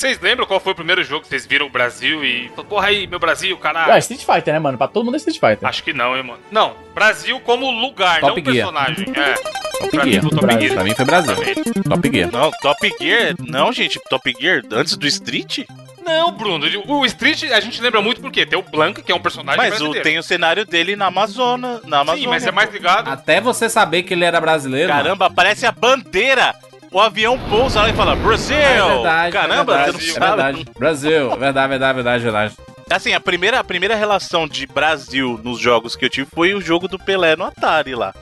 Vocês 0.00 0.18
lembram 0.18 0.46
qual 0.46 0.58
foi 0.58 0.72
o 0.72 0.74
primeiro 0.74 1.04
jogo 1.04 1.20
que 1.20 1.28
vocês 1.28 1.44
viram 1.44 1.66
o 1.66 1.68
Brasil 1.68 2.24
e 2.24 2.48
porra 2.70 2.86
aí, 2.86 3.06
meu 3.06 3.18
Brasil, 3.18 3.54
caralho? 3.58 3.92
Ah, 3.92 3.98
Street 3.98 4.24
Fighter, 4.24 4.54
né, 4.54 4.58
mano? 4.58 4.78
Pra 4.78 4.88
todo 4.88 5.04
mundo 5.04 5.12
é 5.16 5.18
Street 5.18 5.38
Fighter. 5.38 5.68
Acho 5.68 5.84
que 5.84 5.92
não, 5.92 6.16
hein, 6.16 6.22
mano. 6.22 6.38
Não, 6.50 6.74
Brasil 6.94 7.38
como 7.40 7.70
lugar, 7.70 8.18
Top 8.18 8.40
não 8.42 8.50
Gear. 8.54 8.66
personagem. 8.72 9.06
É. 9.14 9.34
Top 9.34 9.90
Pra 9.90 10.04
mim, 10.06 10.12
Gear. 10.12 10.24
o 10.24 10.30
Top 10.30 10.40
Brasil. 10.46 10.60
Gear. 10.62 10.74
Pra 10.74 10.84
mim 10.84 10.94
foi 10.94 11.04
Brasil. 11.04 11.32
Exatamente. 11.34 11.82
Top 11.82 12.10
Gear. 12.10 12.32
Não, 12.32 12.50
Top 12.62 12.94
Gear... 12.98 13.34
Não, 13.40 13.72
gente, 13.74 14.00
Top 14.08 14.34
Gear 14.40 14.62
antes 14.72 14.96
do 14.96 15.06
Street? 15.06 15.66
Não, 16.02 16.32
Bruno, 16.32 16.64
o 16.86 17.04
Street 17.04 17.42
a 17.52 17.60
gente 17.60 17.78
lembra 17.82 18.00
muito 18.00 18.22
porque 18.22 18.46
tem 18.46 18.58
o 18.58 18.62
Blanca, 18.62 19.02
que 19.02 19.12
é 19.12 19.14
um 19.14 19.20
personagem 19.20 19.58
Mas 19.58 19.68
brasileiro. 19.68 20.02
tem 20.02 20.18
o 20.18 20.22
cenário 20.22 20.64
dele 20.64 20.96
na 20.96 21.08
Amazônia. 21.08 21.78
Na 21.84 21.98
Amazônia. 21.98 22.22
Sim, 22.24 22.30
mas 22.30 22.46
é 22.46 22.50
mais 22.50 22.72
ligado. 22.72 23.06
Até 23.08 23.38
você 23.38 23.68
saber 23.68 24.04
que 24.04 24.14
ele 24.14 24.24
era 24.24 24.40
brasileiro. 24.40 24.88
mano. 24.88 25.02
Caramba, 25.02 25.26
aparece 25.26 25.66
a 25.66 25.72
bandeira! 25.72 26.54
O 26.92 26.98
avião 26.98 27.38
pousa 27.48 27.82
lá 27.82 27.88
e 27.88 27.92
fala, 27.92 28.16
Brasil! 28.16 28.56
É 28.56 28.82
verdade, 28.94 29.32
Caramba, 29.32 29.80
é 29.80 29.92
você 29.92 30.12
verdade, 30.12 30.18
não 30.18 30.26
é 30.26 30.52
verdade. 30.52 30.66
Brasil, 30.76 31.30
verdade, 31.36 31.68
verdade, 31.68 31.94
verdade, 31.94 32.22
verdade. 32.24 32.54
Assim, 32.90 33.12
a 33.12 33.20
primeira, 33.20 33.60
a 33.60 33.64
primeira 33.64 33.94
relação 33.94 34.48
de 34.48 34.66
Brasil 34.66 35.38
nos 35.44 35.60
jogos 35.60 35.94
que 35.94 36.04
eu 36.04 36.10
tive 36.10 36.28
foi 36.34 36.52
o 36.52 36.60
jogo 36.60 36.88
do 36.88 36.98
Pelé 36.98 37.36
no 37.36 37.44
Atari 37.44 37.94
lá. 37.94 38.12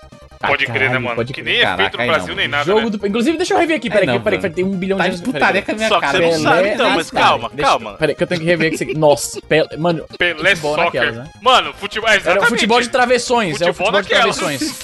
Pode 0.40 0.66
Ah, 0.66 0.73
crer, 0.73 0.90
né, 0.90 0.99
mano? 0.99 1.16
pode 1.16 1.33
que 1.33 1.42
crer. 1.42 1.52
nem 1.52 1.61
é 1.61 1.64
Caraca, 1.64 1.83
feito 1.83 1.99
no 1.99 2.07
Brasil 2.07 2.28
não. 2.28 2.35
nem 2.37 2.49
nada, 2.49 2.64
Jogo 2.64 2.80
né? 2.90 2.90
do... 2.90 3.07
Inclusive, 3.09 3.37
deixa 3.37 3.54
eu 3.54 3.59
rever 3.59 3.76
aqui, 3.76 3.90
peraí, 3.90 4.09
É, 4.09 4.12
que- 4.12 4.18
peraí, 4.21 4.38
Bruno. 4.38 4.40
peraí, 4.40 4.54
tem 4.54 4.64
um 4.64 4.76
bilhão 4.78 4.97
Tá 4.99 5.09
de 5.09 5.21
putaria 5.23 5.62
com 5.62 5.73
a 5.73 5.75
minha 5.75 5.88
Só 5.88 5.95
que 5.97 6.00
cara. 6.00 6.12
você 6.18 6.23
não 6.25 6.30
velho. 6.30 6.42
sabe, 6.42 6.68
então, 6.68 6.90
mas 6.90 7.11
Peraí, 7.11 7.25
calma, 7.26 7.50
deixa- 7.52 7.71
calma. 7.71 7.92
Peraí, 7.95 8.14
que 8.14 8.23
eu 8.23 8.26
tenho 8.26 8.40
que 8.40 8.47
rever 8.47 8.71
que 8.71 8.76
você... 8.78 8.85
Nossa, 8.95 9.40
Pelé... 9.42 9.76
Mano, 9.76 10.04
Pelé 10.16 10.37
Futebol 10.57 10.75
Soccer. 10.76 10.85
naquelas, 10.85 11.16
né? 11.16 11.30
Mano, 11.42 11.73
futebol. 11.75 12.09
É, 12.09 12.12
era 12.12 12.21
exatamente. 12.21 12.45
o 12.47 12.49
futebol 12.50 12.80
de 12.80 12.88
travessões, 12.88 13.61
é 13.61 13.71
o 13.71 13.75
Futebol 13.75 14.00
futebol 14.02 14.02
de 14.02 14.11
naquelas. 14.14 14.37
travessões. 14.37 14.80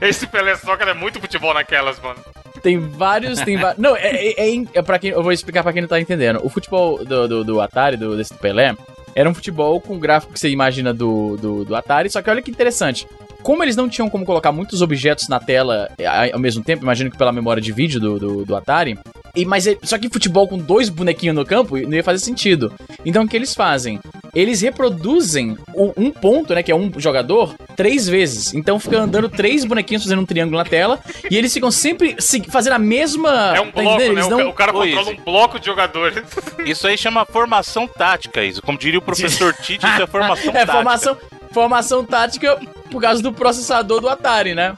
Esse 0.00 0.26
Pelé 0.26 0.56
Soccer 0.56 0.88
é 0.88 0.94
muito 0.94 1.20
futebol 1.20 1.52
naquelas, 1.54 2.00
mano. 2.00 2.18
Tem 2.62 2.78
vários, 2.78 3.40
tem 3.40 3.56
vários. 3.56 3.78
Não, 3.82 3.96
é, 3.96 4.08
é, 4.08 4.50
é, 4.50 4.64
é 4.74 4.82
pra 4.82 4.98
quem. 4.98 5.10
Eu 5.10 5.22
vou 5.22 5.32
explicar 5.32 5.62
pra 5.62 5.72
quem 5.72 5.82
não 5.82 5.88
tá 5.88 6.00
entendendo. 6.00 6.40
O 6.42 6.48
futebol 6.48 7.04
do, 7.04 7.28
do, 7.28 7.44
do 7.44 7.60
Atari, 7.60 7.96
do, 7.96 8.16
desse 8.16 8.34
Pelé, 8.34 8.74
era 9.14 9.28
um 9.28 9.34
futebol 9.34 9.80
com 9.80 9.94
o 9.96 9.98
gráfico 9.98 10.32
que 10.32 10.38
você 10.40 10.48
imagina 10.48 10.92
do, 10.92 11.36
do, 11.36 11.64
do 11.64 11.74
Atari, 11.76 12.10
só 12.10 12.20
que 12.22 12.28
olha 12.30 12.42
que 12.42 12.50
interessante. 12.50 13.06
Como 13.42 13.62
eles 13.62 13.76
não 13.76 13.88
tinham 13.88 14.08
como 14.10 14.24
colocar 14.24 14.52
muitos 14.52 14.82
objetos 14.82 15.28
na 15.28 15.40
tela 15.40 15.90
é, 15.98 16.06
a- 16.06 16.30
ao 16.34 16.38
mesmo 16.38 16.62
tempo, 16.62 16.82
imagino 16.82 17.10
que 17.10 17.16
pela 17.18 17.32
memória 17.32 17.60
de 17.62 17.72
vídeo 17.72 17.98
do, 18.00 18.18
do, 18.18 18.44
do 18.44 18.56
Atari, 18.56 18.98
e, 19.34 19.44
mas 19.46 19.66
ele- 19.66 19.78
só 19.82 19.96
que 19.98 20.08
futebol 20.08 20.46
com 20.48 20.58
dois 20.58 20.88
bonequinhos 20.88 21.34
no 21.36 21.44
campo 21.44 21.76
não 21.78 21.94
ia 21.94 22.04
fazer 22.04 22.18
sentido. 22.18 22.72
Então 23.04 23.24
o 23.24 23.28
que 23.28 23.36
eles 23.36 23.54
fazem? 23.54 23.98
Eles 24.34 24.60
reproduzem 24.60 25.56
o- 25.74 25.92
um 25.96 26.10
ponto, 26.10 26.54
né, 26.54 26.62
que 26.62 26.70
é 26.70 26.74
um 26.76 26.90
jogador, 26.98 27.54
três 27.76 28.08
vezes. 28.08 28.52
Então 28.54 28.78
fica 28.78 28.98
andando 29.00 29.28
três 29.28 29.64
bonequinhos 29.64 30.02
fazendo 30.04 30.20
um 30.22 30.26
triângulo 30.26 30.58
na 30.58 30.64
tela. 30.64 30.98
E 31.30 31.36
eles 31.36 31.52
ficam 31.52 31.70
sempre 31.70 32.16
se- 32.18 32.42
fazendo 32.48 32.74
a 32.74 32.78
mesma. 32.78 33.56
É 33.56 33.60
um 33.60 33.70
tá 33.70 33.80
bloco, 33.82 33.98
né? 34.12 34.22
Não- 34.28 34.48
o 34.48 34.52
cara 34.52 34.70
Ô, 34.72 34.80
controla 34.82 35.10
um 35.10 35.16
bloco 35.24 35.58
de 35.58 35.66
jogadores. 35.66 36.22
Isso 36.66 36.86
aí 36.86 36.96
chama 36.98 37.24
formação 37.24 37.88
tática, 37.88 38.44
isso. 38.44 38.60
Como 38.62 38.76
diria 38.78 38.98
o 38.98 39.02
professor 39.02 39.52
Tite, 39.62 39.84
isso 39.86 40.02
é 40.02 40.06
formação 40.06 40.50
É, 40.50 40.52
tática. 40.52 40.72
formação, 40.72 41.16
formação 41.52 42.04
tática 42.04 42.58
por 42.90 43.00
causa 43.00 43.22
do 43.22 43.32
processador 43.32 44.00
do 44.00 44.08
Atari, 44.08 44.54
né? 44.54 44.74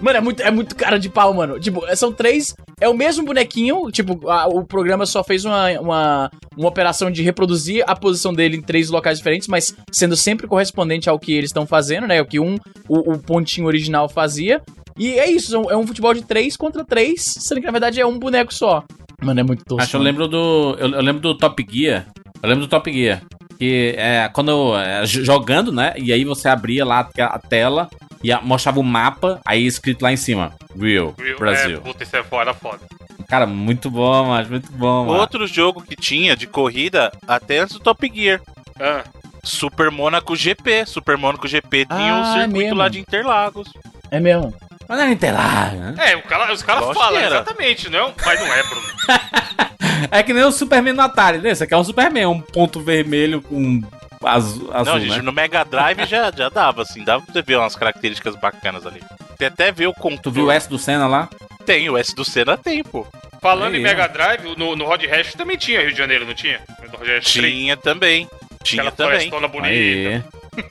Mano, 0.00 0.18
é 0.18 0.20
muito, 0.20 0.42
é 0.42 0.50
muito 0.50 0.76
cara 0.76 0.98
de 0.98 1.08
pau, 1.08 1.32
mano. 1.32 1.58
Tipo, 1.58 1.82
são 1.96 2.12
três. 2.12 2.54
É 2.80 2.88
o 2.88 2.94
mesmo 2.94 3.24
bonequinho. 3.24 3.90
Tipo, 3.90 4.28
a- 4.28 4.46
o 4.46 4.62
programa 4.64 5.06
só 5.06 5.24
fez 5.24 5.44
uma, 5.46 5.70
uma, 5.80 6.30
uma 6.56 6.68
operação 6.68 7.10
de 7.10 7.22
reproduzir 7.22 7.82
a 7.86 7.96
posição 7.96 8.34
dele 8.34 8.56
em 8.58 8.60
três 8.62 8.90
locais 8.90 9.18
diferentes, 9.18 9.48
mas 9.48 9.74
sendo 9.90 10.14
sempre 10.16 10.46
correspondente 10.46 11.08
ao 11.08 11.18
que 11.18 11.32
eles 11.32 11.48
estão 11.48 11.66
fazendo, 11.66 12.06
né? 12.06 12.20
O 12.20 12.26
que 12.26 12.38
um, 12.38 12.56
o, 12.88 13.12
o 13.14 13.18
pontinho 13.18 13.66
original 13.66 14.08
fazia. 14.08 14.60
E 14.98 15.14
é 15.18 15.28
isso, 15.30 15.56
é 15.70 15.76
um 15.76 15.86
futebol 15.86 16.12
de 16.12 16.22
três 16.22 16.56
contra 16.56 16.84
três, 16.84 17.22
sendo 17.38 17.60
que 17.60 17.66
na 17.66 17.72
verdade 17.72 17.98
é 18.00 18.06
um 18.06 18.18
boneco 18.18 18.52
só. 18.52 18.84
Mano, 19.22 19.40
é 19.40 19.42
muito 19.42 19.64
tosco. 19.64 19.82
Acho 19.82 19.90
que 19.92 19.96
eu 19.96 20.00
lembro 20.02 20.28
do. 20.28 20.76
Eu, 20.78 20.90
eu 20.90 21.00
lembro 21.02 21.22
do 21.22 21.36
Top 21.38 21.66
Gear. 21.68 22.06
Eu 22.42 22.48
lembro 22.48 22.66
do 22.66 22.68
Top 22.68 22.92
Gear. 22.92 23.22
Que 23.58 23.94
é 23.96 24.28
quando. 24.32 24.76
é, 24.76 25.04
jogando, 25.06 25.70
né? 25.72 25.94
E 25.96 26.12
aí 26.12 26.24
você 26.24 26.48
abria 26.48 26.84
lá 26.84 27.08
a 27.18 27.38
tela 27.38 27.88
e 28.22 28.32
a- 28.32 28.40
mostrava 28.40 28.80
o 28.80 28.82
mapa, 28.84 29.40
aí 29.44 29.64
escrito 29.66 30.02
lá 30.02 30.12
em 30.12 30.16
cima. 30.16 30.52
Real, 30.78 31.14
Viu? 31.16 31.38
Brasil. 31.38 31.76
É, 31.76 31.80
puta, 31.80 32.02
isso 32.02 32.16
é 32.16 32.22
foda, 32.22 32.52
foda. 32.52 32.80
Cara, 33.28 33.46
muito 33.46 33.90
bom, 33.90 34.26
mas 34.26 34.48
muito 34.48 34.70
bom, 34.72 35.06
mano. 35.06 35.18
Outro 35.20 35.46
jogo 35.46 35.80
que 35.82 35.94
tinha 35.96 36.36
de 36.36 36.46
corrida, 36.46 37.12
até 37.28 37.58
antes 37.60 37.74
do 37.76 37.80
Top 37.80 38.10
Gear. 38.12 38.40
Ah, 38.78 39.04
Super 39.42 39.90
Monaco 39.90 40.34
GP. 40.34 40.84
Super 40.86 41.16
Monaco 41.16 41.46
GP 41.46 41.86
tinha 41.86 42.12
Ah, 42.12 42.20
um 42.20 42.22
é 42.22 42.32
circuito 42.40 42.58
mesmo. 42.58 42.74
lá 42.78 42.88
de 42.88 42.98
Interlagos. 42.98 43.72
É 44.10 44.18
mesmo. 44.20 44.52
Mas 44.88 44.98
não 44.98 45.04
era 45.04 45.12
Interlagos, 45.12 45.78
né? 45.80 45.94
É, 45.98 46.16
o 46.16 46.22
cara- 46.22 46.52
os 46.52 46.62
caras 46.62 46.96
falam 46.96 47.20
exatamente, 47.20 47.88
não? 47.90 48.12
Mas 48.24 48.40
não 48.40 48.52
é, 48.52 48.62
Bruno. 48.62 48.86
É 50.10 50.22
que 50.22 50.34
nem 50.34 50.42
o 50.44 50.50
Superman 50.52 50.92
no 50.92 51.00
Atari, 51.02 51.38
né? 51.38 51.50
Esse 51.50 51.64
aqui 51.64 51.72
é 51.72 51.76
um 51.76 51.84
Superman, 51.84 52.26
um 52.26 52.40
ponto 52.40 52.80
vermelho 52.80 53.40
com 53.40 53.80
azul, 54.24 54.70
azul 54.72 54.94
Não, 54.94 55.00
né? 55.00 55.08
gente, 55.08 55.22
no 55.22 55.32
Mega 55.32 55.64
Drive 55.64 56.04
já, 56.06 56.30
já 56.30 56.48
dava, 56.48 56.82
assim. 56.82 57.02
Dava 57.04 57.22
pra 57.24 57.32
você 57.32 57.42
ver 57.42 57.56
umas 57.56 57.74
características 57.76 58.34
bacanas 58.36 58.86
ali. 58.86 59.00
Tem 59.38 59.48
até 59.48 59.70
ver 59.72 59.86
o 59.86 59.94
controle. 59.94 60.20
Tu 60.22 60.30
viu 60.30 60.44
o 60.46 60.50
S 60.50 60.68
do 60.68 60.78
Senna 60.78 61.06
lá? 61.06 61.28
Tem, 61.64 61.88
o 61.88 61.96
S 61.96 62.14
do 62.14 62.24
Senna 62.24 62.56
tem, 62.56 62.82
pô. 62.82 63.06
Falando 63.40 63.74
Aí, 63.74 63.80
em 63.80 63.82
Mega 63.82 64.06
Drive, 64.08 64.44
no, 64.56 64.74
no 64.76 64.84
Rod 64.84 65.02
Hash 65.04 65.32
também 65.34 65.56
tinha 65.56 65.80
Rio 65.80 65.92
de 65.92 65.98
Janeiro, 65.98 66.26
não 66.26 66.34
tinha? 66.34 66.60
No 66.92 66.98
Rod 66.98 67.08
Hash 67.08 67.32
3, 67.32 67.54
Tinha 67.54 67.76
também. 67.76 68.28
Tinha 68.62 68.82
aquela 68.82 68.96
também. 68.96 69.30
florestona 69.30 69.48
bonita. 69.48 70.24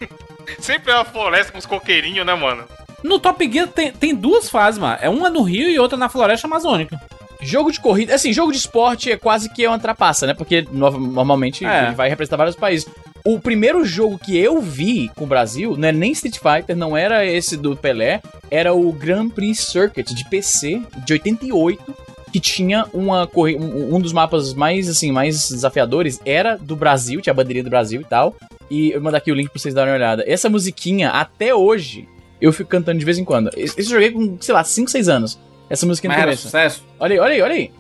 Sempre 0.60 0.92
é 0.92 0.96
uma 0.96 1.06
floresta 1.06 1.52
com 1.52 1.58
os 1.58 1.66
coqueirinhos, 1.66 2.26
né, 2.26 2.36
mano? 2.36 2.66
No 3.04 3.20
Top 3.20 3.52
Gear 3.52 3.68
tem, 3.68 3.92
tem 3.92 4.16
duas 4.16 4.50
fases, 4.50 4.80
mano. 4.80 4.98
É 5.02 5.10
uma 5.10 5.30
no 5.30 5.42
Rio 5.44 5.70
e 5.70 5.78
outra 5.80 5.98
na 5.98 6.08
Floresta 6.10 6.48
Amazônica. 6.48 7.00
Jogo 7.42 7.72
de 7.72 7.80
corrida, 7.82 8.16
assim, 8.16 8.32
jogo 8.32 8.52
de 8.54 8.58
esporte 8.58 9.12
é 9.12 9.18
quase 9.18 9.50
que 9.54 9.68
uma 9.68 9.78
trapaça, 9.78 10.26
né? 10.26 10.34
Porque 10.34 10.66
no- 10.72 10.92
normalmente 10.98 11.66
É. 11.66 11.88
ele 11.88 11.96
vai 11.96 12.08
representar 12.08 12.38
vários 12.38 12.56
países. 12.56 12.88
O 13.26 13.38
primeiro 13.40 13.84
jogo 13.84 14.18
que 14.18 14.38
eu 14.38 14.62
vi 14.62 15.10
com 15.16 15.26
o 15.26 15.28
Brasil 15.28 15.76
não 15.78 15.88
é 15.90 15.92
nem 15.92 16.12
Street 16.14 16.38
Fighter, 16.40 16.76
não 16.76 16.96
era 16.96 17.26
esse 17.26 17.58
do 17.58 17.76
Pelé, 17.76 18.22
era 18.50 18.74
o 18.74 18.92
Grand 18.94 19.30
Prix 19.30 19.60
Circuit 19.60 20.14
de 20.14 20.24
PC 20.30 20.82
de 21.06 21.14
88, 21.14 21.96
que 22.32 22.40
tinha 22.40 22.86
uma 22.94 23.30
um, 23.36 23.96
um 23.96 24.00
dos 24.00 24.14
mapas 24.14 24.54
mais 24.54 24.88
assim, 24.90 25.12
mais 25.12 25.50
desafiadores 25.50 26.20
era 26.26 26.58
do 26.58 26.76
Brasil, 26.76 27.22
tinha 27.22 27.32
a 27.32 27.36
bandeirinha 27.36 27.64
do 27.64 27.70
Brasil 27.70 28.00
e 28.02 28.06
tal. 28.06 28.36
E 28.72 28.88
eu 28.90 28.94
vou 28.96 29.04
mandar 29.04 29.18
aqui 29.20 29.32
o 29.32 29.36
link 29.36 29.50
pra 29.50 29.60
vocês 29.60 29.74
darem 29.74 29.92
uma 29.92 29.98
olhada. 29.98 30.24
Essa 30.26 30.50
musiquinha 30.50 31.10
até 31.10 31.54
hoje 31.54 32.08
eu 32.46 32.52
fico 32.54 32.70
cantando 32.70 33.00
de 33.00 33.06
vez 33.06 33.18
em 33.18 33.24
quando. 33.24 33.50
Esse 33.56 33.80
eu 33.80 33.86
joguei 33.86 34.12
com, 34.12 34.38
sei 34.42 34.54
lá, 34.54 34.64
5, 34.64 34.92
6 34.92 35.08
anos. 35.10 35.40
Essa 35.70 35.86
musiquinha 35.86 36.10
no 36.10 36.16
Mas 36.16 36.22
era 36.22 36.32
começo. 36.32 36.44
sucesso. 36.44 36.86
Olha 37.00 37.14
aí, 37.14 37.20
olha 37.20 37.34
aí, 37.34 37.42
olha 37.42 37.54
aí. 37.56 37.72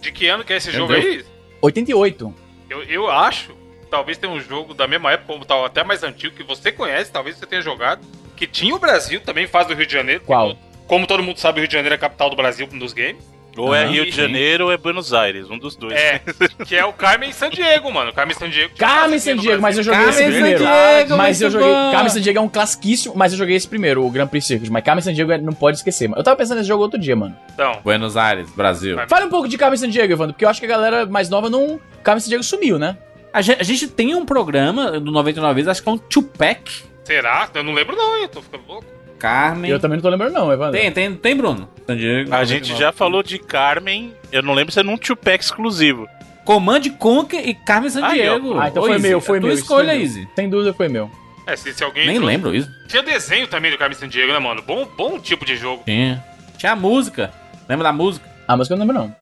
De 0.00 0.12
que 0.12 0.28
ano 0.28 0.44
que 0.44 0.52
é 0.52 0.56
esse 0.56 0.68
Meu 0.70 0.78
jogo 0.78 0.92
Deus. 0.92 1.04
aí? 1.04 1.24
88. 1.60 2.34
Eu, 2.70 2.82
eu 2.84 3.10
acho, 3.10 3.52
talvez 3.90 4.16
tenha 4.16 4.32
um 4.32 4.40
jogo 4.40 4.74
da 4.74 4.86
mesma 4.86 5.12
época, 5.12 5.32
ou 5.32 5.44
tal, 5.44 5.64
até 5.64 5.82
mais 5.82 6.02
antigo, 6.02 6.34
que 6.36 6.42
você 6.44 6.70
conhece, 6.70 7.10
talvez 7.10 7.36
você 7.36 7.46
tenha 7.46 7.60
jogado, 7.60 8.00
que 8.36 8.46
tinha 8.46 8.74
o 8.74 8.78
Brasil, 8.78 9.20
também 9.20 9.46
faz 9.46 9.66
do 9.66 9.74
Rio 9.74 9.86
de 9.86 9.92
Janeiro. 9.92 10.22
Qual? 10.24 10.50
Como, 10.54 10.58
como 10.86 11.06
todo 11.06 11.22
mundo 11.22 11.38
sabe, 11.38 11.58
o 11.58 11.60
Rio 11.60 11.68
de 11.68 11.74
Janeiro 11.74 11.94
é 11.94 11.96
a 11.96 12.00
capital 12.00 12.30
do 12.30 12.36
Brasil 12.36 12.68
nos 12.72 12.92
games. 12.92 13.24
Ou 13.56 13.74
é. 13.74 13.86
Rio 13.86 14.04
de 14.04 14.10
Janeiro 14.10 14.64
ou 14.66 14.72
é 14.72 14.76
Buenos 14.76 15.12
Aires, 15.12 15.50
um 15.50 15.58
dos 15.58 15.76
dois. 15.76 15.92
É, 15.94 16.20
que 16.66 16.74
é 16.74 16.84
o 16.84 16.92
Carmen 16.92 17.32
San 17.32 17.50
Diego, 17.50 17.92
mano. 17.92 18.12
Carmen 18.12 18.34
San 18.34 18.48
Diego. 18.48 18.74
Carmen 18.76 19.18
San 19.18 19.36
Diego, 19.36 19.60
mas 19.60 19.76
eu 19.76 19.82
joguei 19.82 20.00
esse 20.08 20.18
Carmen 20.22 20.32
primeiro. 20.32 20.64
Sandiego, 20.64 21.16
mas 21.16 21.40
eu 21.42 21.50
muito 21.50 21.60
joguei. 21.62 21.74
bom. 21.76 21.92
Carmen 21.92 22.08
San 22.10 22.20
Diego 22.20 22.38
é 22.38 22.42
um 22.42 22.48
classiquíssimo, 22.48 23.14
mas 23.16 23.32
eu 23.32 23.38
joguei 23.38 23.56
esse 23.56 23.68
primeiro, 23.68 24.04
o 24.04 24.10
Grand 24.10 24.26
Prix 24.26 24.46
Circuit. 24.46 24.70
Mas 24.70 24.82
Carmen 24.84 25.02
San 25.02 25.12
Diego 25.12 25.32
é- 25.32 25.38
não 25.38 25.52
pode 25.52 25.76
esquecer, 25.78 26.08
mano. 26.08 26.20
Eu 26.20 26.24
tava 26.24 26.36
pensando 26.36 26.56
nesse 26.58 26.68
jogo 26.68 26.82
outro 26.82 26.98
dia, 26.98 27.14
mano. 27.14 27.36
Então, 27.52 27.80
Buenos 27.84 28.16
Aires, 28.16 28.48
Brasil. 28.50 28.96
Fale 29.08 29.26
um 29.26 29.30
pouco 29.30 29.46
de 29.48 29.58
Carmen 29.58 29.76
San 29.78 29.88
Diego, 29.90 30.12
Evandro, 30.12 30.32
porque 30.32 30.44
eu 30.44 30.48
acho 30.48 30.60
que 30.60 30.66
a 30.66 30.68
galera 30.68 31.06
mais 31.06 31.28
nova 31.28 31.50
não. 31.50 31.78
Carmen 32.02 32.20
San 32.20 32.28
Diego 32.28 32.42
sumiu, 32.42 32.78
né? 32.78 32.96
A 33.32 33.40
gente, 33.40 33.60
a 33.60 33.64
gente 33.64 33.88
tem 33.88 34.14
um 34.14 34.24
programa 34.26 35.00
do 35.00 35.10
99 35.10 35.54
vezes, 35.54 35.68
acho 35.68 35.82
que 35.82 35.88
é 35.88 35.92
um 35.92 35.98
Tupac. 35.98 36.82
será? 37.04 37.48
Eu 37.54 37.62
não 37.64 37.72
lembro 37.72 37.96
não, 37.96 38.16
hein? 38.18 38.28
Tô 38.30 38.40
ficando 38.42 38.64
louco. 38.68 38.86
Carmen. 39.22 39.70
Eu 39.70 39.78
também 39.78 39.96
não 39.96 40.02
tô 40.02 40.08
lembrando, 40.08 40.32
não, 40.32 40.52
Evandro. 40.52 40.72
Tem, 40.80 40.90
tem, 40.90 41.14
tem, 41.14 41.36
Bruno. 41.36 41.68
San 41.86 41.96
Diego. 41.96 42.34
A 42.34 42.44
gente 42.44 42.76
já 42.76 42.90
falou 42.90 43.22
de 43.22 43.38
Carmen, 43.38 44.12
eu 44.32 44.42
não 44.42 44.52
lembro 44.52 44.72
se 44.72 44.80
é 44.80 44.82
num 44.82 44.96
Tupac 44.96 45.42
exclusivo. 45.42 46.08
Command 46.44 46.80
Conquer 46.98 47.48
e 47.48 47.54
Carmen 47.54 47.88
San. 47.88 48.08
Diego. 48.10 48.58
Ah, 48.58 48.66
então 48.68 48.82
Ô, 48.82 48.86
foi 48.86 48.96
Izzy, 48.96 49.08
meu, 49.08 49.20
foi 49.20 49.38
é 49.38 49.40
tua 49.40 49.48
meu. 49.50 49.56
escolha, 49.58 49.94
Easy. 49.94 50.20
meu. 50.22 50.28
Sem 50.34 50.50
dúvida 50.50 50.74
foi 50.74 50.88
meu. 50.88 51.08
É, 51.46 51.54
se, 51.54 51.72
se 51.72 51.84
alguém. 51.84 52.04
Nem 52.06 52.16
trouxe- 52.16 52.32
lembro 52.34 52.54
isso. 52.54 52.68
Tinha 52.88 53.02
desenho 53.02 53.46
também 53.46 53.70
do 53.70 53.78
Carmen 53.78 53.96
San 53.96 54.08
Diego, 54.08 54.32
né, 54.32 54.38
mano? 54.40 54.60
Bom, 54.60 54.88
bom 54.96 55.20
tipo 55.20 55.44
de 55.44 55.54
jogo. 55.56 55.82
Tinha. 55.84 56.22
Tinha 56.58 56.72
a 56.72 56.76
música. 56.76 57.30
Lembra 57.68 57.84
da 57.84 57.92
música? 57.92 58.28
Ah, 58.48 58.56
mas 58.56 58.68
eu 58.68 58.76
não 58.76 58.84
lembro, 58.86 59.00
não. 59.02 59.14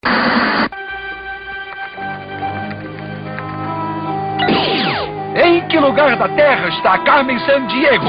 Em 5.36 5.66
que 5.68 5.78
lugar 5.78 6.16
da 6.16 6.28
Terra 6.28 6.68
está 6.68 6.98
Carmen 7.04 7.38
San 7.46 7.66
Diego? 7.66 8.06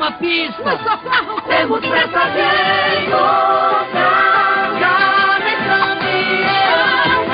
Uma 0.00 0.12
pista. 0.12 0.62
Nos 0.64 0.80
socorro. 0.80 1.42
Temos 1.42 1.80
pressa 1.80 2.30
de 2.30 2.40
encontrar. 3.04 4.80
Carmen 4.80 5.58
Sandiego. 5.68 7.32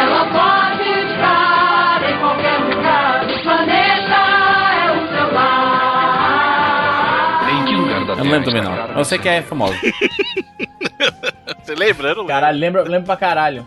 Ela 0.00 0.22
pode 0.26 0.88
estar 1.12 2.10
em 2.10 2.18
qualquer 2.18 2.58
lugar. 2.58 3.24
O 3.24 3.42
planeta 3.42 4.20
é 4.74 4.90
o 4.90 4.98
seu 5.08 5.28
lar. 5.34 6.98
Em 7.50 7.64
que 7.64 7.74
lugar 7.74 8.04
da 8.04 8.12
Eu 8.14 8.16
não 8.16 8.32
lembro 8.32 8.44
também, 8.44 8.62
não. 8.62 8.74
Eu 8.98 9.04
sei 9.04 9.18
que 9.18 9.28
é 9.28 9.40
famoso. 9.42 9.78
Você 11.62 11.74
lembra? 11.74 12.08
Eu 12.08 12.16
não 12.16 12.22
lembro. 12.22 12.26
Caralho, 12.26 12.58
lembra, 12.58 12.82
lembra 12.82 13.02
pra 13.02 13.16
caralho. 13.16 13.64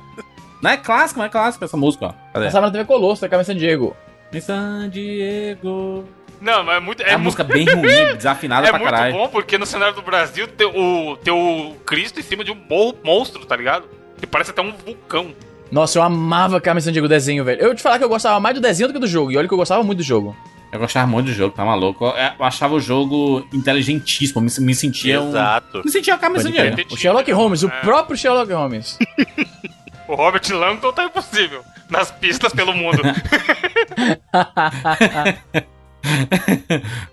Não 0.62 0.72
é 0.72 0.78
clássico, 0.78 1.20
não 1.20 1.26
é 1.26 1.30
clássico 1.30 1.64
essa 1.64 1.78
música, 1.78 2.08
ó. 2.08 2.14
Cadê? 2.34 2.46
Passava 2.46 2.66
na 2.68 2.72
TV 2.72 2.86
Colosso, 2.86 3.28
da 3.28 3.44
San 3.44 3.56
Diego. 3.56 3.96
San 4.40 4.90
Diego. 4.90 6.06
Não, 6.42 6.64
mas 6.64 6.78
é 6.78 6.80
muito. 6.80 7.04
É 7.04 7.12
É, 7.12 7.16
uma 7.16 7.24
música 7.26 7.44
bem 7.44 7.66
ruim, 7.66 8.16
desafinada 8.18 8.68
é 8.68 8.70
pra 8.72 8.80
muito 8.80 8.92
caralho. 8.92 9.14
bom 9.14 9.28
porque 9.30 9.58
no 9.58 9.66
cenário 9.66 9.94
do 9.96 10.02
Brasil 10.02 10.48
tem 10.48 10.68
o, 10.68 11.16
tem 11.18 11.32
o 11.34 11.76
Cristo 11.86 12.20
em 12.20 12.24
cima 12.24 12.44
de 12.44 12.52
um 12.52 12.56
mo- 12.70 12.96
monstro, 13.04 13.46
tá 13.46 13.56
ligado? 13.56 13.86
Que 14.20 14.26
parece 14.26 14.50
até 14.52 14.62
um 14.62 14.72
vulcão. 14.74 15.34
Nossa, 15.72 15.98
eu 16.00 16.04
amava 16.04 16.60
Carmen 16.60 16.82
San 16.82 16.92
Diego, 16.92 17.06
o 17.06 17.10
desenho, 17.10 17.46
velho. 17.46 17.62
Eu 17.62 17.74
te 17.76 17.82
falar 17.82 17.98
que 17.98 18.04
eu 18.04 18.10
gostava 18.10 18.40
mais 18.40 18.56
do 18.56 18.62
desenho 18.62 18.90
do 18.90 18.94
que 18.94 19.00
do 19.00 19.08
jogo. 19.08 19.32
E 19.32 19.38
olha 19.38 19.48
que 19.48 19.54
eu 19.54 19.58
gostava 19.58 19.84
muito 19.84 20.00
do 20.00 20.04
jogo. 20.04 20.36
Eu 20.72 20.80
gostava 20.80 21.06
muito 21.08 21.28
do 21.28 21.34
jogo, 21.34 21.54
tá 21.56 21.64
maluco? 21.66 22.06
Eu, 22.06 22.46
achava 22.46 22.74
o 22.76 22.80
jogo 22.80 23.46
inteligentíssimo, 23.54 24.42
me, 24.42 24.50
me 24.60 24.74
sentia 24.76 25.22
um... 25.22 25.30
Exato. 25.30 25.82
Me 25.86 25.92
sentia 25.92 26.16
a 26.16 26.18
Carmen 26.18 26.42
San 26.42 26.52
Diego. 26.52 26.76
crer. 26.76 26.88
O 26.92 26.98
Sherlock 26.98 27.32
Holmes, 27.32 27.64
o 27.64 27.68
É. 27.68 27.82
próprio 27.82 28.18
Sherlock 28.18 28.52
Holmes. 28.52 28.98
O 30.08 30.16
Robert 30.16 30.42
Langdon 30.52 30.92
tá 30.92 31.06
impossível. 31.06 31.62
Nas 31.90 32.12
pistas 32.12 32.52
pelo 32.52 32.74
mundo. 32.74 33.02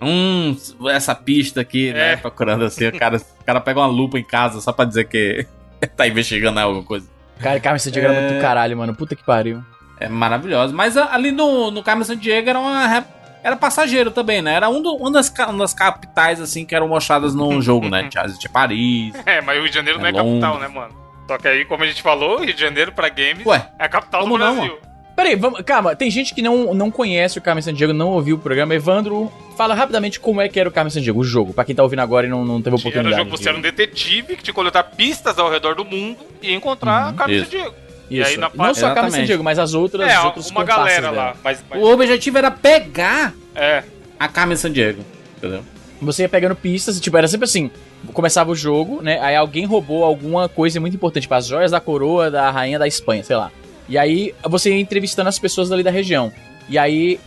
hum, 0.00 0.56
essa 0.90 1.14
pista 1.14 1.61
aqui, 1.61 1.92
né? 1.92 2.12
É. 2.12 2.16
Procurando 2.16 2.64
assim, 2.64 2.87
o 2.87 2.98
cara, 2.98 3.16
o 3.16 3.44
cara 3.44 3.61
pega 3.61 3.80
uma 3.80 3.87
lupa 3.87 4.18
em 4.18 4.24
casa 4.24 4.61
só 4.61 4.72
pra 4.72 4.84
dizer 4.84 5.04
que 5.04 5.46
tá 5.96 6.06
investigando 6.06 6.58
alguma 6.61 6.82
coisa. 6.84 7.08
Cara, 7.40 7.61
Carmen 7.61 7.78
Sandiego 7.78 8.08
era 8.08 8.16
É. 8.16 8.20
muito 8.20 8.34
do 8.37 8.40
caralho, 8.40 8.76
mano. 8.76 8.94
Puta 8.94 9.14
que 9.14 9.24
pariu. 9.24 9.62
É 10.00 10.08
maravilhoso. 10.08 10.74
Mas 10.74 10.96
ali 10.96 11.30
no, 11.32 11.70
no 11.70 11.82
Carmen 11.82 12.04
Sandiego 12.04 12.48
era 12.50 12.58
uma. 12.58 13.04
Era 13.42 13.56
passageiro 13.56 14.11
também, 14.11 14.42
né? 14.42 14.54
Era 14.54 14.68
um 14.68 14.82
do- 14.82 14.96
uma, 14.96 15.12
das, 15.12 15.32
uma 15.48 15.58
das 15.58 15.72
capitais, 15.72 16.40
assim, 16.40 16.64
que 16.64 16.74
eram 16.74 16.88
mostradas 16.88 17.34
no 17.34 17.62
jogo, 17.62 17.88
né? 17.88 18.08
Tinha, 18.08 18.24
tinha 18.24 18.50
Paris. 18.52 19.12
É, 19.24 19.40
mas 19.40 19.56
o 19.56 19.61
Rio 19.61 19.68
de 19.68 19.74
Janeiro 19.76 19.98
não 20.00 20.06
é 20.06 20.11
É 20.11 20.12
longe. 20.12 20.40
capital, 20.40 20.58
né, 20.61 20.68
mano? 20.68 20.94
Só 21.28 21.38
que 21.38 21.46
aí, 21.46 21.64
como 21.64 21.84
a 21.84 21.87
gente 21.87 22.02
falou, 22.02 22.40
Rio 22.40 22.52
de 22.54 22.61
Janeiro 22.61 22.90
pra 22.90 23.08
games 23.08 23.46
Ué, 23.46 23.68
é 23.78 23.84
a 23.84 23.88
capital 23.88 24.22
como 24.22 24.37
do 24.38 24.44
não, 24.44 24.56
Brasil. 24.56 24.78
Peraí, 25.18 25.35
vamos, 25.35 25.61
calma, 25.62 25.96
tem 25.96 26.09
gente 26.12 26.33
que 26.33 26.40
não, 26.40 26.72
não 26.72 26.92
conhece 26.92 27.38
o 27.38 27.42
Carmen 27.42 27.61
Sandiego, 27.61 27.92
não 27.92 28.11
ouviu 28.11 28.37
o 28.37 28.38
programa. 28.38 28.72
Evandro, 28.72 29.33
fala 29.57 29.74
rapidamente 29.74 30.20
como 30.20 30.40
é 30.40 30.48
que 30.48 30.61
era 30.61 30.68
o 30.68 30.72
Carmen 30.72 30.92
Sandiego, 30.92 31.18
o 31.18 31.24
jogo, 31.24 31.52
pra 31.52 31.64
quem 31.64 31.74
tá 31.74 31.83
ouvindo 31.83 31.98
agora 31.98 32.24
e 32.24 32.31
não, 32.31 32.44
não 32.44 32.62
teve 32.62 32.62
Tinha 32.62 32.70
no 32.70 32.76
oportunidade. 32.78 33.16
jogo 33.24 33.37
você 33.37 33.48
era 33.48 33.59
um 33.59 33.61
detetive 33.61 34.37
que 34.37 34.42
tinha 34.44 34.52
que 34.52 34.52
coletar 34.52 34.85
pistas 34.85 35.37
ao 35.37 35.50
redor 35.50 35.74
do 35.74 35.85
mundo 35.85 36.18
e 36.40 36.54
encontrar 36.54 37.09
Uhum, 37.11 37.16
Carmen 37.16 37.37
isso. 37.40 37.50
Diego. 37.50 37.66
Isso. 37.68 37.74
E 38.11 38.22
aí, 38.22 38.37
na 38.37 38.48
não 38.48 38.57
parte- 38.57 38.78
só 38.78 38.87
a 38.87 38.94
Carmen. 38.94 39.11
Sandiego, 39.11 39.42
mas 39.42 39.59
as 39.59 39.74
outras, 39.74 40.09
É, 40.09 40.20
outros 40.20 40.50
uma 40.52 40.62
galera 40.62 41.02
dela. 41.11 41.16
lá. 41.16 41.37
Mas, 41.42 41.64
mas- 41.68 41.83
o 41.83 41.87
objetivo 41.92 42.38
era 42.38 42.52
pegar 42.52 43.35
é, 43.57 43.83
a 44.20 44.28
Carmen 44.28 44.57
Sandiego. 44.57 45.04
Entendeu? 45.37 45.62
Você 46.00 46.22
ia 46.22 46.28
pegando 46.28 46.54
pistas 46.54 46.96
e, 46.96 47.00
tipo, 47.00 47.16
era 47.18 47.26
sempre 47.26 47.44
assim. 47.46 47.72
Começava 48.12 48.52
o 48.52 48.54
jogo, 48.54 49.02
né? 49.02 49.18
Aí 49.20 49.35
alguém 49.35 49.66
roubou 49.66 50.04
alguma 50.04 50.48
coisa 50.48 50.78
muito 50.78 50.94
importante, 50.94 51.22
tipo, 51.24 51.35
as 51.35 51.44
joias 51.48 51.72
da 51.72 51.81
coroa 51.81 52.31
da 52.31 52.48
rainha 52.52 52.78
da 52.78 52.87
Espanha, 52.87 53.24
sei 53.24 53.35
lá. 53.35 53.50
E 53.88 53.96
aí 53.96 54.35
você 54.44 54.70
ia 54.70 54.81
entrevistando 54.81 55.29
as 55.29 55.38
pessoas 55.38 55.68
dali 55.68 55.83
da 55.83 55.90
região. 55.90 56.33
E 56.68 56.77
aí 56.77 57.18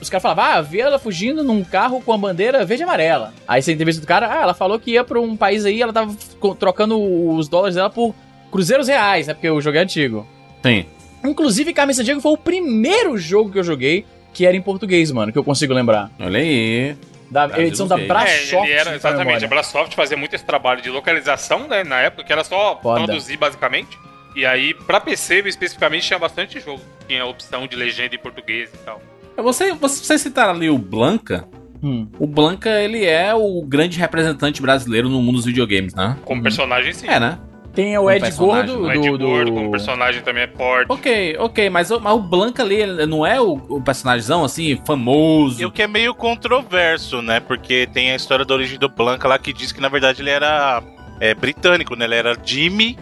os 0.00 0.10
caras 0.10 0.22
falavam, 0.22 0.44
ah, 0.44 0.60
vi 0.60 0.80
ela 0.80 0.98
fugindo 0.98 1.42
num 1.42 1.64
carro 1.64 2.02
com 2.02 2.12
a 2.12 2.18
bandeira 2.18 2.64
verde 2.66 2.82
e 2.82 2.84
amarela. 2.84 3.32
Aí 3.48 3.62
você 3.62 3.72
entrevista 3.72 4.00
do 4.00 4.06
cara, 4.06 4.30
ah, 4.30 4.42
ela 4.42 4.54
falou 4.54 4.78
que 4.78 4.90
ia 4.90 5.02
pra 5.02 5.18
um 5.18 5.36
país 5.36 5.64
aí, 5.64 5.80
ela 5.80 5.92
tava 5.92 6.14
trocando 6.58 7.00
os 7.34 7.48
dólares 7.48 7.76
dela 7.76 7.88
por 7.88 8.14
cruzeiros 8.50 8.88
reais, 8.88 9.26
né? 9.26 9.32
Porque 9.32 9.48
o 9.48 9.60
jogo 9.60 9.78
é 9.78 9.80
antigo. 9.80 10.26
Sim. 10.62 10.84
Inclusive, 11.24 11.72
Carmen 11.72 11.94
Sandiego 11.94 12.20
foi 12.20 12.32
o 12.32 12.36
primeiro 12.36 13.16
jogo 13.16 13.50
que 13.50 13.58
eu 13.58 13.64
joguei 13.64 14.04
que 14.32 14.46
era 14.46 14.56
em 14.56 14.62
português, 14.62 15.10
mano, 15.10 15.32
que 15.32 15.38
eu 15.38 15.44
consigo 15.44 15.74
lembrar. 15.74 16.10
Olha 16.18 16.38
aí. 16.38 16.96
Da 17.30 17.46
Brasil 17.46 17.66
edição 17.66 17.86
da. 17.86 17.96
Brasoft. 17.96 18.68
é, 18.68 18.72
era 18.72 18.94
exatamente. 18.94 19.44
A 19.44 19.48
Brasoft 19.48 19.94
fazia 19.94 20.16
muito 20.16 20.34
esse 20.34 20.44
trabalho 20.44 20.82
de 20.82 20.90
localização, 20.90 21.68
né? 21.68 21.84
Na 21.84 22.00
época, 22.00 22.24
que 22.24 22.32
era 22.32 22.42
só 22.42 22.78
Foda. 22.82 23.04
traduzir 23.04 23.36
basicamente. 23.36 23.98
E 24.34 24.46
aí, 24.46 24.74
pra 24.74 25.00
PC 25.00 25.42
especificamente, 25.46 26.06
tinha 26.06 26.18
bastante 26.18 26.60
jogo. 26.60 26.80
Tinha 27.08 27.22
a 27.22 27.26
opção 27.26 27.66
de 27.66 27.76
legenda 27.76 28.14
em 28.14 28.18
português 28.18 28.70
e 28.72 28.78
tal. 28.78 29.00
Você, 29.36 29.72
você, 29.72 30.18
citaram 30.18 30.52
ali 30.54 30.68
o 30.70 30.78
Blanca. 30.78 31.48
Hum. 31.82 32.06
O 32.18 32.26
Blanca, 32.26 32.68
ele 32.80 33.04
é 33.06 33.34
o 33.34 33.62
grande 33.62 33.98
representante 33.98 34.60
brasileiro 34.60 35.08
no 35.08 35.22
mundo 35.22 35.36
dos 35.36 35.46
videogames, 35.46 35.94
né? 35.94 36.16
Como 36.24 36.42
personagem, 36.42 36.92
sim. 36.92 37.08
É, 37.08 37.18
né? 37.18 37.38
Tem 37.72 37.96
o 37.96 38.02
Um 38.02 38.10
Ed 38.10 38.20
personagem, 38.20 38.74
Gordo 38.76 38.86
O 38.86 38.92
Ed 38.92 39.10
do, 39.10 39.18
do... 39.18 39.26
Gordo, 39.26 39.52
como 39.52 39.70
personagem 39.70 40.22
também 40.22 40.42
é 40.42 40.48
forte. 40.48 40.90
Ok, 40.90 41.36
ok, 41.38 41.70
mas, 41.70 41.90
o- 41.90 42.00
mas 42.00 42.12
o 42.12 42.18
Blanca 42.18 42.62
ali, 42.62 42.84
não 43.06 43.24
é 43.24 43.40
o, 43.40 43.52
o 43.68 43.80
personagemzão, 43.80 44.44
assim, 44.44 44.78
famoso. 44.84 45.62
E 45.62 45.64
o 45.64 45.70
que 45.70 45.82
é 45.82 45.86
meio 45.86 46.14
controverso, 46.14 47.22
né? 47.22 47.40
Porque 47.40 47.88
tem 47.92 48.10
a 48.10 48.16
história 48.16 48.44
da 48.44 48.52
origem 48.54 48.78
do 48.78 48.88
Blanca 48.88 49.26
lá 49.28 49.38
que 49.38 49.52
diz 49.52 49.72
que 49.72 49.80
na 49.80 49.88
verdade 49.88 50.20
ele 50.20 50.30
era 50.30 50.82
é, 51.20 51.32
britânico, 51.34 51.94
né? 51.94 52.04
Ele 52.06 52.14
era 52.16 52.36
Jimmy. 52.44 52.98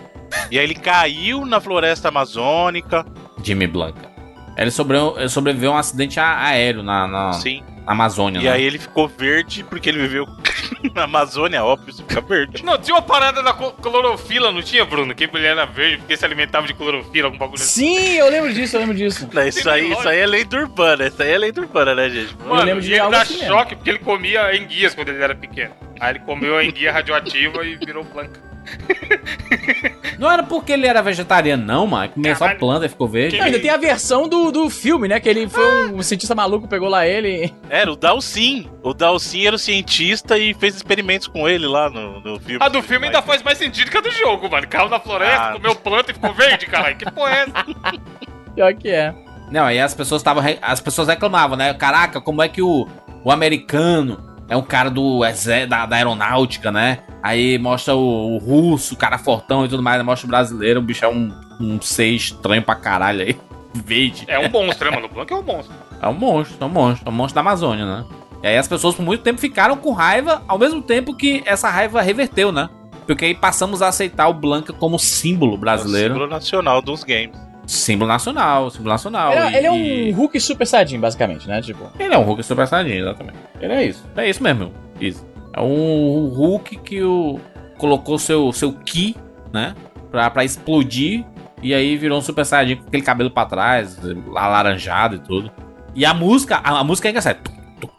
E 0.50 0.58
aí 0.58 0.64
ele 0.64 0.74
caiu 0.74 1.44
na 1.46 1.60
floresta 1.60 2.08
amazônica. 2.08 3.04
Jimmy 3.42 3.66
Blanca. 3.66 4.08
Ele, 4.56 4.70
sobre, 4.70 4.96
ele 5.16 5.28
sobreviveu 5.28 5.70
a 5.70 5.74
um 5.74 5.78
acidente 5.78 6.18
aéreo 6.18 6.82
na, 6.82 7.06
na- 7.06 7.32
Sim. 7.34 7.62
na 7.86 7.92
Amazônia, 7.92 8.40
E 8.40 8.44
né? 8.44 8.50
aí 8.50 8.64
ele 8.64 8.78
ficou 8.78 9.06
verde 9.06 9.62
porque 9.62 9.88
ele 9.88 10.00
viveu 10.00 10.26
na 10.92 11.04
Amazônia, 11.04 11.62
óbvio, 11.62 11.92
você 11.94 12.02
fica 12.02 12.20
verde. 12.20 12.64
Não, 12.64 12.76
tinha 12.76 12.96
uma 12.96 13.00
parada 13.02 13.40
da 13.40 13.52
clorofila, 13.52 14.50
não 14.50 14.60
tinha, 14.60 14.84
Bruno? 14.84 15.14
Que 15.14 15.30
ele 15.32 15.46
era 15.46 15.64
verde 15.64 15.98
porque 15.98 16.16
se 16.16 16.24
alimentava 16.24 16.66
de 16.66 16.74
clorofila, 16.74 17.28
algum 17.28 17.38
bagulho 17.38 17.62
assim. 17.62 17.96
Sim, 17.96 18.14
eu 18.16 18.28
lembro 18.28 18.52
disso, 18.52 18.74
eu 18.76 18.80
lembro 18.80 18.96
disso. 18.96 19.28
Não, 19.32 19.46
isso, 19.46 19.70
aí, 19.70 19.92
isso 19.92 20.08
aí 20.08 20.18
é 20.18 20.26
lenda 20.26 20.56
urbana, 20.58 21.06
isso 21.06 21.22
aí 21.22 21.30
é 21.30 21.38
lenda 21.38 21.60
urbana, 21.60 21.94
né, 21.94 22.10
gente? 22.10 22.36
Mano, 22.44 22.62
lembro 22.64 22.82
de 22.82 22.92
ele 22.92 23.08
dá 23.10 23.22
assim 23.22 23.34
mesmo. 23.34 23.48
choque 23.48 23.76
porque 23.76 23.90
ele 23.90 24.00
comia 24.00 24.56
enguias 24.56 24.92
quando 24.92 25.10
ele 25.10 25.22
era 25.22 25.36
pequeno. 25.36 25.72
Aí 26.00 26.10
ele 26.14 26.18
comeu 26.20 26.56
a 26.56 26.64
enguia 26.64 26.92
radioativa 26.92 27.64
e 27.64 27.76
virou 27.76 28.02
blanca. 28.02 28.47
Não 30.18 30.30
era 30.30 30.42
porque 30.42 30.72
ele 30.72 30.86
era 30.86 31.00
vegetariano, 31.00 31.64
não, 31.64 31.86
mano. 31.86 32.08
Comia 32.10 32.34
só 32.34 32.52
planta 32.56 32.86
e 32.86 32.88
ficou 32.88 33.06
verde. 33.06 33.38
Não, 33.38 33.44
ainda 33.44 33.60
tem 33.60 33.70
a 33.70 33.76
versão 33.76 34.28
do, 34.28 34.50
do 34.50 34.68
filme, 34.68 35.06
né? 35.06 35.20
Que 35.20 35.28
ele 35.28 35.48
foi 35.48 35.92
um 35.92 36.02
cientista 36.02 36.34
maluco, 36.34 36.66
pegou 36.66 36.88
lá 36.88 37.06
ele. 37.06 37.54
Era 37.70 37.92
o 37.92 37.94
Dalsin. 37.96 38.68
O 38.82 38.92
Dalsin 38.92 39.46
era 39.46 39.54
o 39.54 39.58
cientista 39.58 40.36
e 40.36 40.52
fez 40.54 40.74
experimentos 40.74 41.28
com 41.28 41.48
ele 41.48 41.68
lá 41.68 41.88
no, 41.88 42.20
no 42.20 42.40
filme. 42.40 42.58
A 42.64 42.68
do 42.68 42.82
filme 42.82 43.06
ainda 43.06 43.22
faz 43.22 43.42
mais 43.44 43.58
sentido 43.58 43.90
que 43.90 43.96
a 43.96 44.00
do 44.00 44.10
jogo, 44.10 44.50
mano. 44.50 44.66
Caiu 44.66 44.88
na 44.88 44.98
floresta, 44.98 45.50
Ah. 45.50 45.52
comeu 45.52 45.76
planta 45.76 46.10
e 46.10 46.14
ficou 46.14 46.34
verde, 46.34 46.66
caralho. 46.66 46.96
Que 46.96 47.08
porra 47.12 47.30
é 47.36 47.42
essa? 47.42 47.64
Pior 48.56 48.74
que 48.74 48.88
é. 48.90 49.14
Não, 49.52 49.64
aí 49.66 49.78
as 49.78 49.94
pessoas 49.94 50.20
estavam. 50.20 50.42
As 50.60 50.80
pessoas 50.80 51.06
reclamavam, 51.06 51.56
né? 51.56 51.72
Caraca, 51.74 52.20
como 52.20 52.42
é 52.42 52.48
que 52.48 52.60
o, 52.60 52.88
o 53.22 53.30
americano 53.30 54.27
é 54.48 54.56
um 54.56 54.62
cara 54.62 54.90
do 54.90 55.20
da, 55.68 55.86
da 55.86 55.96
aeronáutica, 55.96 56.72
né? 56.72 57.00
Aí 57.22 57.58
mostra 57.58 57.94
o, 57.94 58.36
o 58.36 58.38
russo, 58.38 58.94
o 58.94 58.96
cara 58.96 59.18
fortão 59.18 59.64
e 59.64 59.68
tudo 59.68 59.82
mais, 59.82 60.02
mostra 60.02 60.26
o 60.26 60.30
brasileiro, 60.30 60.80
o 60.80 60.82
bicho 60.82 61.04
é 61.04 61.08
um, 61.08 61.32
um 61.60 61.80
ser 61.80 62.08
estranho 62.08 62.62
pra 62.62 62.74
caralho 62.74 63.22
aí. 63.22 63.36
Verde. 63.74 64.24
É 64.26 64.38
um 64.38 64.48
monstro, 64.48 64.88
né, 64.88 64.96
mano? 64.96 65.06
O 65.06 65.14
Blanca 65.14 65.34
é 65.34 65.36
um 65.36 65.42
monstro. 65.42 65.74
É 66.00 66.08
um 66.08 66.14
monstro, 66.14 66.56
é 66.60 66.64
um 66.64 66.68
monstro, 66.68 67.06
é 67.06 67.10
um 67.10 67.12
monstro 67.12 67.34
da 67.34 67.40
Amazônia, 67.42 67.84
né? 67.84 68.04
E 68.42 68.46
aí 68.46 68.56
as 68.56 68.66
pessoas 68.66 68.94
por 68.94 69.02
muito 69.02 69.22
tempo 69.22 69.40
ficaram 69.40 69.76
com 69.76 69.92
raiva, 69.92 70.42
ao 70.48 70.58
mesmo 70.58 70.80
tempo 70.80 71.14
que 71.14 71.42
essa 71.44 71.68
raiva 71.68 72.00
reverteu, 72.00 72.50
né? 72.50 72.70
Porque 73.06 73.24
aí 73.24 73.34
passamos 73.34 73.82
a 73.82 73.88
aceitar 73.88 74.28
o 74.28 74.34
Blanca 74.34 74.72
como 74.72 74.98
símbolo 74.98 75.56
brasileiro. 75.56 76.14
símbolo 76.14 76.30
nacional 76.30 76.80
dos 76.80 77.04
games. 77.04 77.47
Símbolo 77.68 78.08
nacional, 78.10 78.70
símbolo 78.70 78.88
nacional. 78.90 79.30
Ele, 79.32 79.40
e- 79.40 79.56
ele 79.58 79.66
é 79.66 79.76
e- 79.76 80.12
um 80.12 80.16
Hulk 80.16 80.40
super 80.40 80.66
saiyajin, 80.66 80.98
basicamente, 80.98 81.46
né? 81.46 81.60
Tipo. 81.60 81.90
Ele 81.98 82.14
é 82.14 82.16
um 82.18 82.22
Hulk 82.22 82.42
Super 82.42 82.66
Saiyajin, 82.66 83.00
exatamente. 83.00 83.38
Ele 83.60 83.72
é 83.74 83.84
isso. 83.84 84.04
É 84.16 84.28
isso 84.28 84.42
mesmo. 84.42 84.72
Isso. 84.98 85.26
É 85.52 85.60
um 85.60 86.28
Hulk 86.34 86.78
que 86.78 87.02
o, 87.02 87.38
colocou 87.76 88.18
seu, 88.18 88.50
seu 88.54 88.72
Ki, 88.72 89.14
né? 89.52 89.74
Pra, 90.10 90.30
pra 90.30 90.44
explodir. 90.44 91.24
E 91.62 91.74
aí 91.74 91.96
virou 91.96 92.18
um 92.18 92.22
Super 92.22 92.46
Saiyajin 92.46 92.76
com 92.76 92.86
aquele 92.88 93.02
cabelo 93.02 93.30
pra 93.30 93.44
trás, 93.44 93.98
alaranjado 94.34 95.16
e 95.16 95.18
tudo. 95.18 95.50
E 95.94 96.06
a 96.06 96.14
música, 96.14 96.56
a, 96.64 96.78
a 96.78 96.84
música 96.84 97.08
é 97.08 97.10
engraçada. 97.10 97.38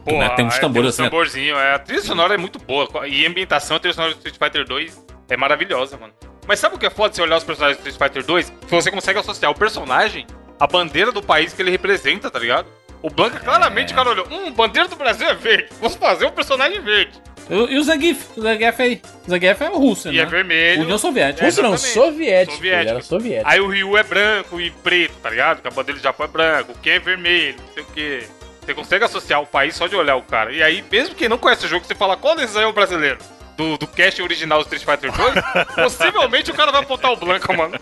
Pô, 0.03 0.11
né? 0.17 0.29
Tem 0.29 0.45
uns 0.45 0.55
aí 0.55 0.61
tambores 0.61 0.87
uns 0.87 0.93
assim. 0.95 1.01
ó. 1.03 1.09
tamborzinho, 1.09 1.55
é. 1.57 1.75
A 1.75 1.79
trilha 1.79 2.01
sonora 2.01 2.33
é 2.33 2.37
muito 2.37 2.57
boa. 2.57 2.87
E 3.07 3.25
a 3.25 3.29
ambientação, 3.29 3.77
a 3.77 3.79
trilha 3.79 3.93
sonora 3.93 4.13
do 4.13 4.17
Street 4.17 4.35
Fighter 4.37 4.67
2 4.67 5.05
é 5.29 5.37
maravilhosa, 5.37 5.95
mano. 5.97 6.11
Mas 6.49 6.57
sabe 6.59 6.75
o 6.75 6.79
que 6.79 6.87
é 6.87 6.89
foda 6.89 7.13
você 7.13 7.21
olhar 7.21 7.37
os 7.37 7.43
personagens 7.43 7.77
do 7.79 7.87
Street 7.87 8.09
Fighter 8.11 8.25
2? 8.25 8.49
Que 8.49 8.71
você 8.71 8.89
consegue 8.89 9.19
associar 9.19 9.51
o 9.51 9.55
personagem 9.55 10.25
à 10.59 10.65
bandeira 10.65 11.11
do 11.11 11.21
país 11.21 11.53
que 11.53 11.61
ele 11.61 11.69
representa, 11.69 12.31
tá 12.31 12.39
ligado? 12.39 12.65
O 13.03 13.09
Blanca, 13.11 13.39
claramente, 13.39 13.93
o 13.93 13.95
cara 13.95 14.09
olhou, 14.09 14.27
hum, 14.31 14.51
bandeira 14.51 14.87
do 14.87 14.95
Brasil 14.95 15.29
é 15.29 15.35
verde. 15.35 15.67
Vamos 15.79 15.95
fazer 15.95 16.25
um 16.25 16.31
personagem 16.31 16.81
verde. 16.81 17.21
E, 17.51 17.53
e 17.53 17.77
o 17.77 17.83
Zangief? 17.83 18.25
O 18.35 18.41
Zangief 18.41 18.81
aí. 18.81 18.99
O 19.27 19.29
Zangief 19.29 19.61
é 19.61 19.69
o 19.69 19.77
russo, 19.77 20.09
E 20.09 20.17
né? 20.17 20.23
é 20.23 20.25
vermelho. 20.25 20.81
União 20.81 20.97
Soviética. 20.97 21.45
É, 21.45 21.49
Russo 21.49 21.61
não, 21.61 21.77
soviético. 21.77 22.55
Soviético. 22.55 22.81
Ele 22.81 22.89
era 22.89 23.01
soviético. 23.03 23.47
Aí 23.47 23.59
o 23.59 23.67
Ryu 23.67 23.95
é 23.95 24.01
branco 24.01 24.59
e 24.59 24.71
preto, 24.71 25.13
tá 25.21 25.29
ligado? 25.29 25.61
Que 25.61 25.67
a 25.67 25.71
bandeira 25.71 25.99
do 25.99 26.03
Japão 26.03 26.25
é 26.25 26.29
branco, 26.29 26.71
o 26.71 26.77
Ken 26.79 26.93
é 26.93 26.99
vermelho, 26.99 27.57
não 27.59 27.73
sei 27.75 27.83
o 27.83 27.85
quê. 27.93 28.23
Você 28.65 28.73
consegue 28.73 29.05
associar 29.05 29.39
o 29.39 29.45
país 29.45 29.75
só 29.75 29.85
de 29.85 29.95
olhar 29.95 30.15
o 30.15 30.23
cara. 30.23 30.51
E 30.51 30.63
aí, 30.63 30.83
mesmo 30.91 31.13
quem 31.13 31.29
não 31.29 31.37
conhece 31.37 31.67
o 31.67 31.69
jogo, 31.69 31.85
você 31.85 31.93
fala 31.93 32.17
qual 32.17 32.35
desses 32.35 32.55
aí 32.57 32.63
é 32.63 32.67
o 32.67 32.73
brasileiro? 32.73 33.19
Do, 33.59 33.77
do 33.77 33.85
cast 33.87 34.21
original 34.21 34.63
do 34.63 34.73
Street 34.73 34.85
Fighter 34.85 35.11
2? 35.11 35.33
possivelmente 35.75 36.49
o 36.49 36.53
cara 36.53 36.71
vai 36.71 36.81
apontar 36.81 37.11
o 37.11 37.17
Blanca, 37.17 37.51
mano. 37.51 37.77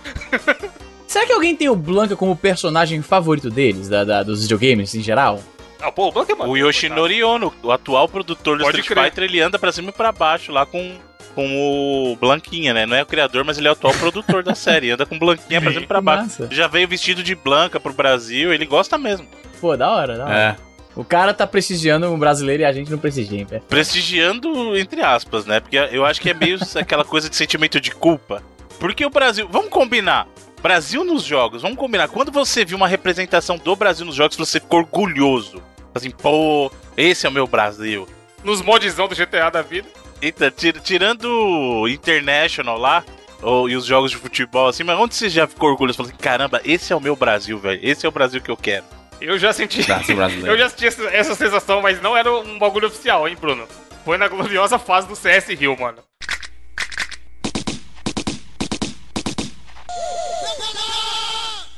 Será 1.08 1.26
que 1.28 1.32
alguém 1.32 1.56
tem 1.56 1.70
o 1.70 1.76
Blanca 1.76 2.16
como 2.16 2.36
personagem 2.36 3.00
favorito 3.04 3.50
deles, 3.52 3.88
da, 3.88 4.04
da- 4.04 4.24
dos 4.24 4.42
videogames 4.42 4.96
em 4.96 5.02
geral? 5.04 5.40
Ah, 5.80 5.92
pô, 5.92 6.08
o 6.08 6.12
Blanca 6.12 6.32
é 6.34 6.36
mano. 6.36 6.52
O 6.52 6.58
Yoshinori 6.58 7.24
Ono, 7.24 7.54
o 7.62 7.72
atual 7.72 8.10
produtor 8.10 8.58
do 8.58 8.64
Pode 8.64 8.80
Street 8.80 8.98
crer. 8.98 9.06
Fighter, 9.12 9.24
ele 9.26 9.40
anda 9.40 9.60
pra 9.60 9.72
cima 9.72 9.90
e 9.90 9.94
pra 9.94 10.12
baixo 10.12 10.52
lá 10.52 10.66
com, 10.66 10.98
com 11.36 12.12
o 12.12 12.16
Blanquinha, 12.16 12.74
né? 12.74 12.88
Não 12.88 12.98
é 12.98 13.04
o 13.04 13.06
criador, 13.06 13.44
mas 13.46 13.60
ele 13.60 13.68
é 13.68 13.70
o 13.70 13.74
atual 13.74 13.94
produtor 13.94 14.42
da 14.42 14.56
série. 14.56 14.90
Anda 14.90 15.06
com 15.06 15.20
Blanquinha 15.20 15.62
pra 15.62 15.70
cima 15.72 15.84
e 15.84 15.88
pra 15.88 16.02
baixo. 16.02 16.24
massa. 16.24 16.48
Já 16.52 16.68
veio 16.68 16.88
vestido 16.88 17.22
de 17.22 17.36
Blanca 17.36 17.80
pro 17.80 17.94
Brasil, 17.94 18.52
ele 18.52 18.66
gosta 18.66 18.98
mesmo. 18.98 19.28
Pô, 19.62 19.78
da 19.78 19.92
hora, 19.92 20.18
da 20.18 20.26
hora. 20.26 20.36
É. 20.62 20.67
O 20.98 21.04
cara 21.06 21.34
tá 21.34 21.46
prestigiando 21.46 22.12
o 22.12 22.18
brasileiro 22.18 22.64
e 22.64 22.66
a 22.66 22.72
gente 22.74 22.90
não 22.90 22.98
prestigia, 22.98 23.40
hein, 23.40 23.46
pé. 23.46 23.62
Prestigiando, 23.70 24.76
entre 24.78 25.02
aspas, 25.02 25.46
né? 25.46 25.60
Porque 25.60 25.78
eu 25.78 26.06
acho 26.06 26.20
que 26.20 26.30
é 26.30 26.34
meio 26.34 26.58
aquela 26.76 27.06
coisa 27.06 27.30
de 27.30 27.36
sentimento 27.36 27.80
de 27.80 27.92
culpa. 27.92 28.42
Porque 28.80 29.06
o 29.06 29.10
Brasil. 29.10 29.48
Vamos 29.52 29.70
combinar. 29.70 30.28
Brasil 30.62 31.04
nos 31.04 31.24
jogos, 31.24 31.62
vamos 31.62 31.78
combinar. 31.78 32.08
Quando 32.08 32.32
você 32.32 32.66
viu 32.66 32.78
uma 32.78 32.88
representação 32.88 33.58
do 33.58 33.76
Brasil 33.76 34.06
nos 34.06 34.16
jogos, 34.16 34.36
você 34.36 34.60
ficou 34.60 34.80
orgulhoso. 34.80 35.62
Assim, 35.94 36.10
pô, 36.10 36.72
esse 36.98 37.26
é 37.28 37.30
o 37.30 37.32
meu 37.32 37.46
Brasil. 37.46 38.08
Nos 38.44 38.62
modzão 38.64 39.08
do 39.08 39.16
GTA 39.16 39.50
da 39.52 39.62
vida. 39.62 39.88
Eita, 40.20 40.50
tir- 40.50 40.80
tirando 40.82 41.26
o 41.26 41.88
International 41.88 42.78
lá, 42.78 43.04
ou, 43.42 43.70
e 43.70 43.76
os 43.76 43.86
jogos 43.86 44.10
de 44.10 44.18
futebol, 44.18 44.68
assim, 44.68 44.84
mas 44.84 44.98
onde 44.98 45.14
você 45.14 45.30
já 45.30 45.46
ficou 45.48 45.70
orgulhoso? 45.70 45.98
Falou 45.98 46.10
assim, 46.12 46.20
caramba, 46.20 46.60
esse 46.66 46.92
é 46.92 46.96
o 46.96 47.00
meu 47.02 47.16
Brasil, 47.16 47.60
velho. 47.60 47.80
Esse 47.84 48.06
é 48.06 48.10
o 48.10 48.12
Brasil 48.12 48.42
que 48.42 48.50
eu 48.50 48.58
quero. 48.58 48.84
Eu 49.20 49.38
já 49.38 49.52
senti. 49.54 49.86
Eu 50.46 50.58
já 50.58 50.70
senti 50.70 50.88
essa, 50.88 51.04
essa 51.06 51.36
sensação, 51.36 51.82
mas 51.82 52.02
não 52.02 52.16
era 52.16 52.32
um 52.32 52.60
bagulho 52.60 52.88
oficial, 52.88 53.28
hein, 53.28 53.38
Bruno? 53.40 53.68
Foi 54.06 54.18
na 54.18 54.28
gloriosa 54.28 54.78
fase 54.80 55.08
do 55.08 55.16
CS 55.16 55.48
Rio, 55.50 55.78
mano. 55.78 56.00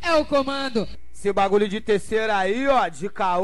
é 0.09 0.15
o 0.15 0.25
comando. 0.25 0.87
Esse 1.13 1.31
bagulho 1.31 1.67
de 1.67 1.79
terceira 1.79 2.37
aí, 2.37 2.67
ó, 2.67 2.87
de 2.87 3.09
caô. 3.09 3.43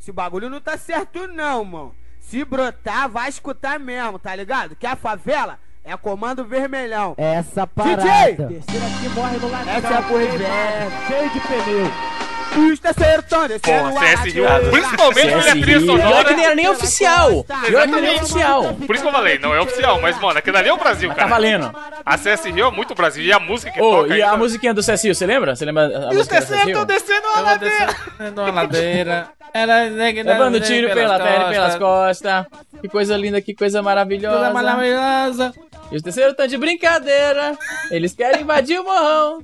Esse 0.00 0.12
bagulho 0.12 0.48
não 0.48 0.60
tá 0.60 0.76
certo, 0.76 1.26
não, 1.28 1.64
mano. 1.64 1.94
Se 2.20 2.44
brotar, 2.44 3.08
vai 3.08 3.28
escutar 3.28 3.78
mesmo, 3.78 4.18
tá 4.18 4.34
ligado? 4.34 4.74
Que 4.74 4.86
a 4.86 4.96
favela 4.96 5.58
é 5.84 5.96
comando 5.96 6.44
vermelhão. 6.44 7.14
Essa 7.16 7.66
parada. 7.66 8.02
DJ! 8.02 8.36
Terceira 8.36 8.86
aqui 8.86 9.08
morre 9.10 9.36
no 9.38 9.48
lado 9.48 9.68
Essa 9.68 9.88
é 9.88 9.96
a 9.96 10.02
porra 10.02 10.24
inversa. 10.24 11.06
Cheio 11.06 11.30
de 11.30 11.40
pneu. 11.40 12.35
Os 12.56 12.78
terceiros 12.80 13.24
tão 13.28 13.46
descendo 13.48 13.90
Pô, 13.90 13.98
a 13.98 14.00
CS 14.00 14.20
Rio, 14.34 14.44
principalmente 14.70 15.26
CS 15.30 15.44
na 15.46 15.50
trilha 15.52 15.78
Rio. 15.78 15.86
Pior 15.86 16.02
sonora. 16.02 16.24
que 16.24 16.34
nem 16.34 16.44
era 16.46 16.54
nem 16.54 16.68
oficial. 16.68 17.44
Pior 17.66 17.82
que 17.88 18.00
nem 18.00 18.16
oficial. 18.16 18.74
Por 18.74 18.94
isso 18.94 19.04
que 19.04 19.08
eu 19.08 19.12
falei, 19.12 19.38
não 19.38 19.54
é 19.54 19.60
oficial, 19.60 20.00
mas, 20.00 20.18
mano, 20.20 20.38
aquilo 20.38 20.56
ali 20.56 20.68
é 20.68 20.72
o 20.72 20.76
Brasil, 20.78 21.08
Tá 21.10 21.14
cara. 21.16 21.28
valendo. 21.28 21.70
A 22.04 22.16
CS 22.16 22.44
Rio 22.46 22.66
é 22.66 22.70
muito 22.70 22.94
Brasil. 22.94 23.22
E 23.24 23.32
a 23.32 23.38
música 23.38 23.70
que 23.72 23.80
Ô, 23.80 24.02
toca 24.02 24.16
e 24.16 24.22
a 24.22 24.36
musiquinha 24.36 24.72
do 24.74 24.82
Cecil, 24.82 25.14
você 25.14 25.26
lembra? 25.26 25.54
Você 25.54 25.64
lembra 25.64 25.86
a 25.86 25.88
E 25.88 26.08
os 26.08 26.16
música 26.16 26.34
do 26.40 26.46
terceiros 26.46 26.66
estão 26.68 26.84
descendo 26.86 27.26
a 27.34 27.40
ladeira. 27.40 27.86
descendo 28.18 28.40
uma 28.42 28.50
ladeira. 28.52 29.28
Ela 29.54 29.82
Levando 29.84 30.60
tiro 30.60 30.92
pela 30.92 31.18
perna 31.18 31.46
e 31.46 31.50
pelas 31.52 31.76
costas. 31.76 32.44
Que 32.80 32.88
coisa 32.88 33.16
linda, 33.16 33.40
que 33.40 33.54
coisa 33.54 33.82
maravilhosa. 33.82 34.50
maravilhosa. 34.52 35.52
E 35.90 35.96
os 35.96 36.02
terceiros 36.02 36.32
estão 36.32 36.46
de 36.46 36.58
brincadeira. 36.58 37.56
Eles 37.90 38.12
querem 38.12 38.42
invadir 38.42 38.78
o 38.80 38.84
morrão. 38.84 39.42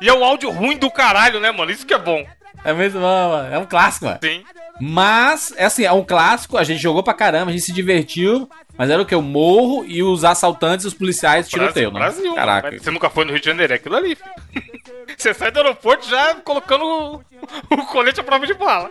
E 0.00 0.08
é 0.08 0.14
um 0.14 0.24
áudio 0.24 0.50
ruim 0.50 0.76
do 0.78 0.90
caralho, 0.90 1.40
né, 1.40 1.50
mano? 1.50 1.70
Isso 1.70 1.84
que 1.84 1.92
é 1.92 1.98
bom. 1.98 2.24
É 2.64 2.72
mesmo, 2.72 3.00
mano. 3.00 3.52
É 3.54 3.58
um 3.58 3.66
clássico, 3.66 4.06
mano. 4.06 4.18
Sim. 4.22 4.42
Mas, 4.80 5.52
é 5.56 5.66
assim, 5.66 5.84
é 5.84 5.92
um 5.92 6.02
clássico, 6.02 6.56
a 6.56 6.64
gente 6.64 6.80
jogou 6.80 7.02
pra 7.02 7.12
caramba, 7.12 7.50
a 7.50 7.52
gente 7.52 7.64
se 7.64 7.72
divertiu, 7.72 8.48
mas 8.80 8.88
era 8.88 9.02
o 9.02 9.04
que? 9.04 9.14
O 9.14 9.20
morro 9.20 9.84
e 9.86 10.02
os 10.02 10.24
assaltantes 10.24 10.86
e 10.86 10.88
os 10.88 10.94
policiais 10.94 11.46
tiroteio, 11.50 11.90
né? 11.90 11.98
Brasil. 12.00 12.34
Caraca. 12.34 12.78
Você 12.78 12.90
nunca 12.90 13.10
foi 13.10 13.26
no 13.26 13.30
Rio 13.32 13.38
de 13.38 13.44
Janeiro, 13.44 13.74
é 13.74 13.76
aquilo 13.76 13.94
ali. 13.94 14.16
filho. 14.16 14.30
Você 15.18 15.34
sai 15.34 15.50
do 15.50 15.58
aeroporto 15.58 16.08
já 16.08 16.36
colocando 16.36 16.82
o, 16.82 17.20
o 17.74 17.86
colete 17.88 18.20
à 18.20 18.24
prova 18.24 18.46
de 18.46 18.54
bala. 18.54 18.90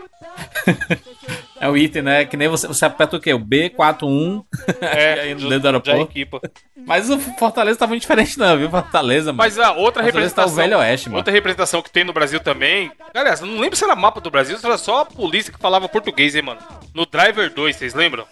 É 1.61 1.67
o 1.67 1.75
item, 1.75 2.01
né? 2.03 2.23
Que 2.23 2.37
nem 2.37 2.47
você, 2.47 2.65
você 2.67 2.85
aperta 2.85 3.17
o 3.17 3.19
quê? 3.19 3.33
O 3.33 3.39
B41 3.39 4.45
É, 4.79 5.35
já- 5.37 5.49
dentro 5.49 5.59
do 5.59 5.67
aeroporto. 5.67 6.41
Mas 6.87 7.09
o 7.09 7.19
Fortaleza 7.19 7.77
tá 7.77 7.85
muito 7.85 7.99
diferente 8.01 8.39
não, 8.39 8.57
viu? 8.57 8.69
Fortaleza, 8.69 9.33
mano. 9.33 9.37
Mas 9.39 9.59
a 9.59 9.73
outra 9.73 10.01
Fortaleza 10.03 10.33
tá 10.33 10.43
o 10.43 10.45
representação. 10.45 10.55
Velho 10.55 10.77
Oeste, 10.77 11.09
mano. 11.09 11.17
Outra 11.17 11.33
representação 11.33 11.81
que 11.81 11.89
tem 11.91 12.05
no 12.05 12.13
Brasil 12.13 12.39
também. 12.39 12.89
Aliás, 13.13 13.41
não 13.41 13.59
lembro 13.59 13.75
se 13.75 13.83
era 13.83 13.93
mapa 13.93 14.21
do 14.21 14.31
Brasil, 14.31 14.57
se 14.57 14.65
era 14.65 14.77
só 14.77 15.01
a 15.01 15.05
polícia 15.05 15.51
que 15.51 15.59
falava 15.59 15.89
português, 15.89 16.33
hein, 16.33 16.43
mano. 16.43 16.61
No 16.93 17.05
Driver 17.05 17.53
2, 17.53 17.75
vocês 17.75 17.93
lembram? 17.93 18.25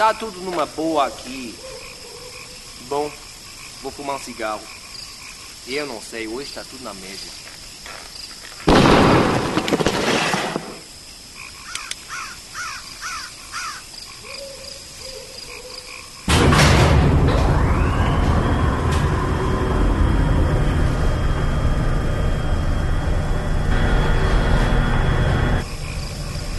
Tá 0.00 0.14
tudo 0.14 0.40
numa 0.40 0.64
boa 0.64 1.08
aqui. 1.08 1.54
Bom, 2.88 3.12
vou 3.82 3.92
fumar 3.92 4.16
um 4.16 4.18
cigarro. 4.18 4.62
Eu 5.68 5.86
não 5.86 6.00
sei, 6.00 6.26
hoje 6.26 6.50
tá 6.54 6.64
tudo 6.64 6.82
na 6.82 6.94
média. 6.94 7.30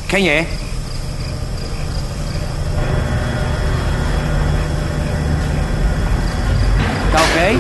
Quem 0.08 0.30
é? 0.30 0.71
Tá 7.12 7.20
ok? 7.24 7.58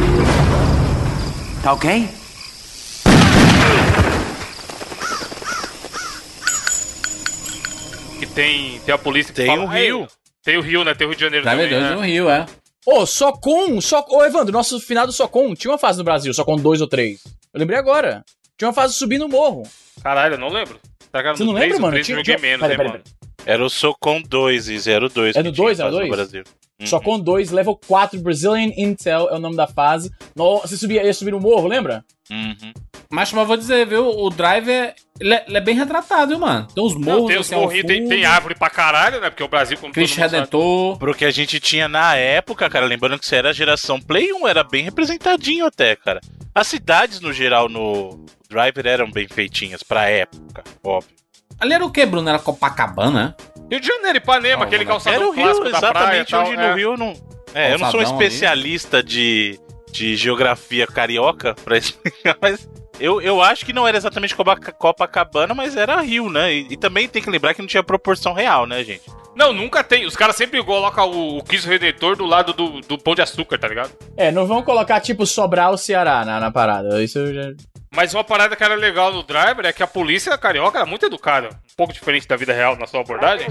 Tá 1.64 1.74
ok? 1.74 2.10
Que 8.20 8.26
tem, 8.28 8.80
tem 8.82 8.94
a 8.94 8.98
polícia 8.98 9.34
que 9.34 9.42
Tem 9.42 9.48
fala. 9.48 9.64
o 9.64 9.68
Rio. 9.68 10.08
Tem 10.44 10.58
o 10.58 10.62
Rio, 10.62 10.84
né? 10.84 10.94
Tem 10.94 11.06
o 11.08 11.10
Rio 11.10 11.18
de 11.18 11.24
Janeiro 11.24 11.46
Driver 11.46 11.66
também. 11.70 11.80
2 11.80 11.90
né? 11.92 11.96
no 11.96 12.02
Rio, 12.06 12.30
é. 12.30 12.46
Ô, 12.86 13.06
Socom, 13.06 13.80
Soc... 13.80 14.12
Ô, 14.12 14.24
Evandro, 14.24 14.52
nosso 14.52 14.80
finado 14.80 15.12
Socom 15.12 15.54
tinha 15.54 15.72
uma 15.72 15.78
fase 15.78 16.00
no 16.00 16.04
Brasil, 16.04 16.34
Socom 16.34 16.56
2 16.58 16.82
ou 16.82 16.88
3. 16.88 17.20
Eu 17.54 17.60
lembrei 17.60 17.78
agora. 17.78 18.24
Tinha 18.58 18.68
uma 18.68 18.74
fase 18.74 18.94
subindo 18.96 19.26
o 19.26 19.30
morro. 19.30 19.64
Caralho, 20.04 20.36
eu 20.36 20.40
não 20.40 20.50
lembro. 20.50 20.80
Tá, 21.12 21.22
Você 21.34 21.44
no 21.44 21.52
não 21.54 21.60
lembra, 21.60 21.76
no 21.76 21.82
mano? 21.82 21.92
três 21.94 22.08
eu 22.10 22.16
Tinha- 22.16 22.18
joguei 22.18 22.36
tinha- 22.36 22.50
menos, 22.50 22.62
pera, 22.62 22.74
hein, 22.74 22.78
pera, 22.78 22.90
mano. 22.90 23.04
pera. 23.04 23.54
Era 23.54 23.66
o 23.66 23.70
Socom 23.70 24.22
2 24.22 24.70
e 24.70 24.78
02. 24.80 25.36
É 25.36 25.44
no 25.44 25.52
tinha 25.52 25.66
2, 25.66 25.80
é 25.80 25.84
no 25.84 25.90
fase 25.90 25.98
2? 26.00 26.12
Brasil. 26.12 26.44
Uhum. 26.82 26.88
Socom 26.88 27.20
2, 27.20 27.52
level 27.52 27.80
4, 27.88 28.20
Brazilian 28.20 28.72
Intel 28.76 29.30
é 29.30 29.36
o 29.36 29.39
nome 29.39 29.56
da 29.56 29.67
fase. 29.67 30.12
No, 30.36 30.60
você 30.60 30.76
subia, 30.76 31.04
ia 31.04 31.13
subir 31.13 31.32
no 31.32 31.39
morro, 31.39 31.67
lembra? 31.67 32.04
Uhum. 32.30 32.74
Mas, 33.10 33.32
mas 33.34 33.46
vou 33.48 33.58
dizer, 33.58 33.86
viu? 33.86 34.08
O 34.08 34.30
Driver, 34.30 34.96
ele 35.20 35.34
é, 35.34 35.44
ele 35.48 35.58
é 35.58 35.62
bem 35.62 35.76
retratado, 35.76 36.30
viu, 36.30 36.39
mano? 36.39 36.65
Tem 36.74 36.82
uns 36.84 36.96
morros, 36.96 37.06
Não, 37.22 37.26
tem 37.28 37.38
os 37.38 37.52
ao 37.52 37.62
morrinhos, 37.62 37.86
tem, 37.86 38.08
tem 38.08 38.26
árvore 38.26 38.56
pra 38.56 38.70
caralho, 38.70 39.20
né? 39.20 39.30
Porque 39.30 39.44
o 39.44 39.50
Brasil, 39.50 39.78
como 39.78 39.91
Cristo 39.94 40.15
todo 40.15 40.22
mundo 40.24 40.30
sabe- 40.30 40.39
Redentor. 40.39 40.98
Pro 40.98 41.13
que 41.13 41.26
a 41.26 41.32
gente 41.32 41.60
tinha 41.60 41.88
na 41.89 42.15
época, 42.15 42.70
cara, 42.70 42.86
lembrando 42.86 43.20
que 43.20 43.26
você 43.28 43.36
era 43.36 43.50
a 43.50 43.54
geração 43.54 44.00
Play 44.00 44.32
1, 44.32 44.48
era 44.48 44.63
bem 44.63 44.84
representadinho 44.86 45.65
até, 45.65 45.96
cara. 45.96 46.22
As 46.56 46.67
cidades, 46.67 47.20
no 47.20 47.34
geral, 47.34 47.67
no 47.67 48.26
Driver 48.50 48.88
eram 48.88 49.12
bem 49.12 49.28
feitinhas 49.28 49.84
pra 49.84 50.10
época, 50.10 50.63
óbvio. 50.84 51.12
Ali 51.60 51.74
era 51.74 51.86
o 51.86 51.91
que, 51.91 52.06
Bruno? 52.06 52.28
Era 52.30 52.39
Copacabana? 52.39 53.36
Rio 53.72 53.80
de 53.80 53.88
Janeiro, 53.88 54.18
Ipanema, 54.18 54.58
Não, 54.58 54.64
aquele 54.64 54.86
calçadão 54.86 55.20
Era 55.22 55.28
o 55.30 55.32
Rio, 55.32 55.44
clássico 55.46 55.70
da 55.72 55.80
praia 55.80 56.22
exatamente, 56.22 56.32
tal. 56.32 56.42
onde 56.46 56.56
no 56.58 56.62
é. 56.62 56.74
Rio 56.76 56.92
eu 56.92 56.98
não... 56.98 57.14
É, 57.54 57.74
eu 57.74 57.80
não 57.80 57.90
sou 57.90 58.00
um 58.02 58.04
ali. 58.04 58.12
especialista 58.12 59.02
de, 59.04 59.60
de 59.92 60.16
geografia 60.16 60.86
carioca 60.86 61.56
pra 61.64 61.76
explicar, 61.78 62.38
mas... 62.42 62.70
Eu, 63.00 63.20
eu 63.20 63.42
acho 63.42 63.66
que 63.66 63.74
não 63.74 63.88
era 63.88 63.98
exatamente 63.98 64.36
Copa- 64.36 64.56
Copacabana, 64.58 65.56
mas 65.56 65.76
era 65.76 66.00
Rio, 66.02 66.30
né? 66.30 66.54
E, 66.54 66.68
e 66.72 66.78
também 66.78 67.08
tem 67.08 67.20
que 67.22 67.30
lembrar 67.32 67.54
que 67.56 67.60
não 67.62 67.68
tinha 67.68 67.82
proporção 67.82 68.32
real, 68.34 68.68
né, 68.68 68.84
gente? 68.84 69.02
Não, 69.36 69.52
nunca 69.52 69.84
tem. 69.84 70.06
Os 70.06 70.16
caras 70.16 70.36
sempre 70.36 70.64
colocam 70.64 71.10
o, 71.10 71.38
o 71.40 71.44
Cristo 71.44 71.68
Redentor 71.68 72.16
do 72.16 72.26
lado 72.26 72.54
do, 72.54 72.80
do 72.82 72.98
Pão 73.00 73.16
de 73.16 73.22
Açúcar, 73.24 73.58
tá 73.58 73.68
ligado? 73.68 73.92
É, 74.16 74.32
não 74.32 74.46
vão 74.46 74.62
colocar 74.62 75.00
tipo 75.00 75.26
Sobral 75.26 75.78
Ceará 75.78 76.24
na, 76.24 76.40
na 76.40 76.52
parada. 76.52 77.02
Isso 77.02 77.18
eu 77.18 77.34
já. 77.34 77.52
Mas 77.94 78.14
uma 78.14 78.24
parada 78.24 78.56
que 78.56 78.64
era 78.64 78.74
legal 78.74 79.12
no 79.12 79.22
Driver 79.22 79.66
é 79.66 79.74
que 79.74 79.84
a 79.84 79.88
polícia 79.88 80.38
carioca 80.38 80.78
era 80.78 80.86
muito 80.86 81.06
educada. 81.06 81.50
Um 81.50 81.76
pouco 81.76 81.92
diferente 81.92 82.26
da 82.26 82.38
vida 82.38 82.54
real 82.54 82.78
na 82.78 82.88
sua 82.88 83.02
abordagem. 83.02 83.48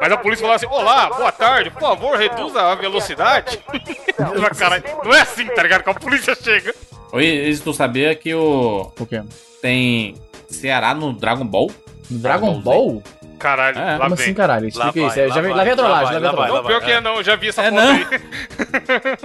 Mas 0.00 0.12
a 0.12 0.16
polícia 0.16 0.42
falava 0.42 0.56
assim: 0.56 0.66
Olá, 0.66 1.08
boa 1.10 1.30
tarde, 1.30 1.70
por 1.70 1.80
favor, 1.80 2.18
reduza 2.18 2.60
a 2.60 2.74
velocidade. 2.74 3.62
Não 5.04 5.14
é 5.14 5.20
assim, 5.20 5.46
tá 5.46 5.62
ligado? 5.62 5.84
Que 5.84 5.90
a 5.90 5.94
polícia 5.94 6.34
chega. 6.34 6.74
Oi, 7.12 7.56
tu 7.62 7.72
sabia 7.72 8.12
que 8.16 8.34
o. 8.34 8.92
O 8.98 9.06
quê? 9.06 9.22
Tem 9.62 10.16
Ceará 10.48 10.92
no 10.92 11.12
Dragon 11.12 11.46
Ball? 11.46 11.70
No 12.10 12.18
Dragon 12.18 12.60
Dragon 12.60 12.60
Ball? 12.62 13.02
Caralho, 13.38 13.78
É, 13.78 13.92
lá 13.96 13.98
Como 14.04 14.16
vem. 14.16 14.24
assim, 14.24 14.34
caralho? 14.34 14.62
Lá 14.62 14.68
Explica 14.68 15.00
vai, 15.00 15.08
isso. 15.08 15.20
É, 15.20 15.26
lá 15.26 15.34
já, 15.34 15.40
vem, 15.40 15.50
vai, 15.50 15.58
lá 15.58 15.64
vem 15.64 15.72
a 15.72 15.76
lá 15.76 15.82
trollagem, 15.82 16.04
vai, 16.04 16.14
lá 16.14 16.18
vem 16.20 16.28
a 16.28 16.32
lá. 16.42 16.48
Não, 16.62 16.64
pior 16.68 16.80
que 16.82 16.90
é 16.90 17.00
não, 17.00 17.16
eu 17.16 17.22
já 17.24 17.36
vi 17.36 17.48
essa 17.48 17.62
É, 17.62 17.70
foto 17.70 17.74
não? 17.74 17.90
aí. 17.92 18.06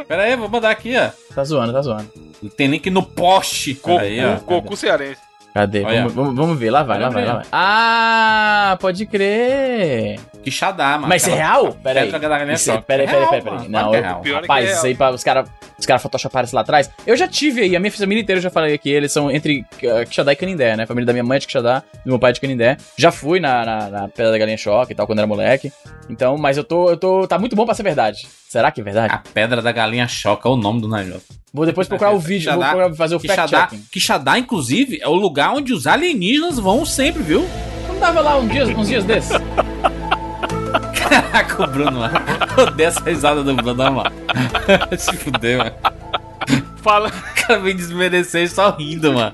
Pera 0.07 0.23
aí, 0.23 0.35
vou 0.35 0.49
mandar 0.49 0.69
aqui, 0.71 0.93
ó. 0.97 1.09
Tá 1.33 1.43
zoando, 1.43 1.73
tá 1.73 1.81
zoando. 1.81 2.11
Tem 2.55 2.67
link 2.67 2.89
no 2.89 3.03
poste. 3.03 3.73
Goku, 3.75 3.99
Aí, 3.99 4.19
ó. 4.25 4.35
Goku 4.39 4.75
cearense. 4.75 5.21
Cadê? 5.53 5.81
Vamos, 5.81 6.13
vamos, 6.13 6.35
vamos 6.35 6.59
ver, 6.59 6.69
lá 6.69 6.83
vai, 6.83 6.97
Olha 6.97 7.05
lá 7.07 7.11
vai, 7.13 7.25
lá 7.25 7.33
vai. 7.35 7.45
Ah, 7.51 8.77
pode 8.79 9.05
crer. 9.05 10.19
Quixadá, 10.43 10.91
mano. 10.93 11.07
Mas 11.07 11.21
isso 11.23 11.31
é 11.31 11.35
real? 11.35 11.73
Pera 11.73 12.01
aí. 12.01 12.53
Isso 12.53 12.71
é-. 12.71 12.81
Pera 12.81 13.03
aí, 13.03 13.07
pera 13.07 13.29
aí, 13.31 13.41
pera 13.41 13.61
aí. 13.61 13.67
Não, 13.69 13.89
que 13.91 13.95
é 13.95 13.99
eu- 13.99 14.03
real. 14.03 14.21
Que 14.21 14.31
rapaz, 14.33 14.69
é 14.69 14.73
isso 14.73 14.85
aí 14.85 14.95
pra 14.95 15.11
os 15.11 15.23
caras 15.23 15.49
os 15.77 15.85
cara 15.85 15.97
photoshoparam 15.99 16.45
isso 16.45 16.53
lá 16.55 16.61
atrás. 16.61 16.89
Eu 17.07 17.15
já 17.15 17.25
tive 17.25 17.61
aí, 17.61 17.73
a 17.75 17.79
minha 17.79 17.91
família 17.91 18.21
inteira 18.21 18.37
eu 18.39 18.43
já 18.43 18.49
falei 18.49 18.73
aqui, 18.73 18.89
eles 18.89 19.13
são 19.13 19.31
entre 19.31 19.61
uh, 19.61 20.05
Quixadá 20.05 20.33
e 20.33 20.35
Canindé, 20.35 20.75
né? 20.75 20.83
A 20.83 20.87
família 20.87 21.05
da 21.05 21.13
minha 21.13 21.23
mãe 21.23 21.37
é 21.37 21.39
de 21.39 21.47
Quixadá, 21.47 21.79
do 22.03 22.09
meu 22.09 22.19
pai 22.19 22.31
é 22.31 22.33
de 22.33 22.41
Canindé. 22.41 22.75
Já 22.97 23.11
fui 23.11 23.39
na, 23.39 23.63
na, 23.65 23.89
na 23.89 24.07
Pedra 24.09 24.31
da 24.31 24.37
Galinha 24.37 24.57
Choque 24.57 24.91
e 24.91 24.95
tal, 24.95 25.07
quando 25.07 25.19
era 25.19 25.27
moleque. 25.27 25.71
Então, 26.09 26.37
mas 26.37 26.57
eu 26.57 26.63
tô, 26.65 26.89
eu 26.89 26.97
tô. 26.97 27.25
Tá 27.27 27.39
muito 27.39 27.55
bom 27.55 27.65
pra 27.65 27.73
ser 27.73 27.83
verdade. 27.83 28.27
Será 28.49 28.71
que 28.71 28.81
é 28.81 28.83
verdade? 28.83 29.13
A 29.13 29.19
pedra 29.19 29.61
da 29.61 29.71
galinha 29.71 30.07
choca 30.07 30.49
é 30.49 30.51
o 30.51 30.55
nome 30.57 30.81
do 30.81 30.89
negócio. 30.89 31.21
Vou 31.53 31.65
depois 31.65 31.87
procurar 31.87 32.11
o 32.11 32.19
vídeo, 32.19 32.51
vou 32.51 32.59
Quixadá- 32.59 32.75
procurar- 32.75 32.95
fazer 32.97 33.15
o 33.15 33.19
Quixadá, 33.19 33.47
fact-checking. 33.47 33.83
Quixadá, 33.91 34.37
inclusive, 34.39 34.99
é 35.01 35.07
o 35.07 35.13
lugar 35.13 35.38
onde 35.47 35.73
os 35.73 35.87
alienígenas 35.87 36.59
vão 36.59 36.85
sempre, 36.85 37.23
viu? 37.23 37.47
Não 37.87 37.99
tava 37.99 38.21
lá 38.21 38.37
um 38.37 38.47
dia, 38.47 38.65
uns 38.65 38.87
dias 38.87 39.03
desses? 39.03 39.37
Caraca, 40.95 41.63
o 41.63 41.67
Bruno, 41.67 41.99
mano. 41.99 42.19
Eu 42.57 42.85
essa 42.85 43.03
risada 43.03 43.43
do 43.43 43.55
Bruno, 43.55 43.91
mano. 43.91 44.11
Se 44.97 45.15
fuder, 45.17 45.57
mano. 45.57 45.75
Fala. 46.77 47.09
O 47.09 47.47
cara 47.47 47.59
vem 47.59 47.75
desmerecer 47.75 48.49
só 48.49 48.69
rindo, 48.71 49.13
mano. 49.13 49.33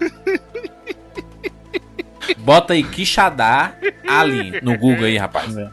Bota 2.37 2.73
aí 2.73 2.83
Quixadá 2.83 3.75
Alien 4.07 4.61
no 4.61 4.77
Google 4.77 5.05
aí, 5.05 5.17
rapaz. 5.17 5.53
Ver. 5.53 5.69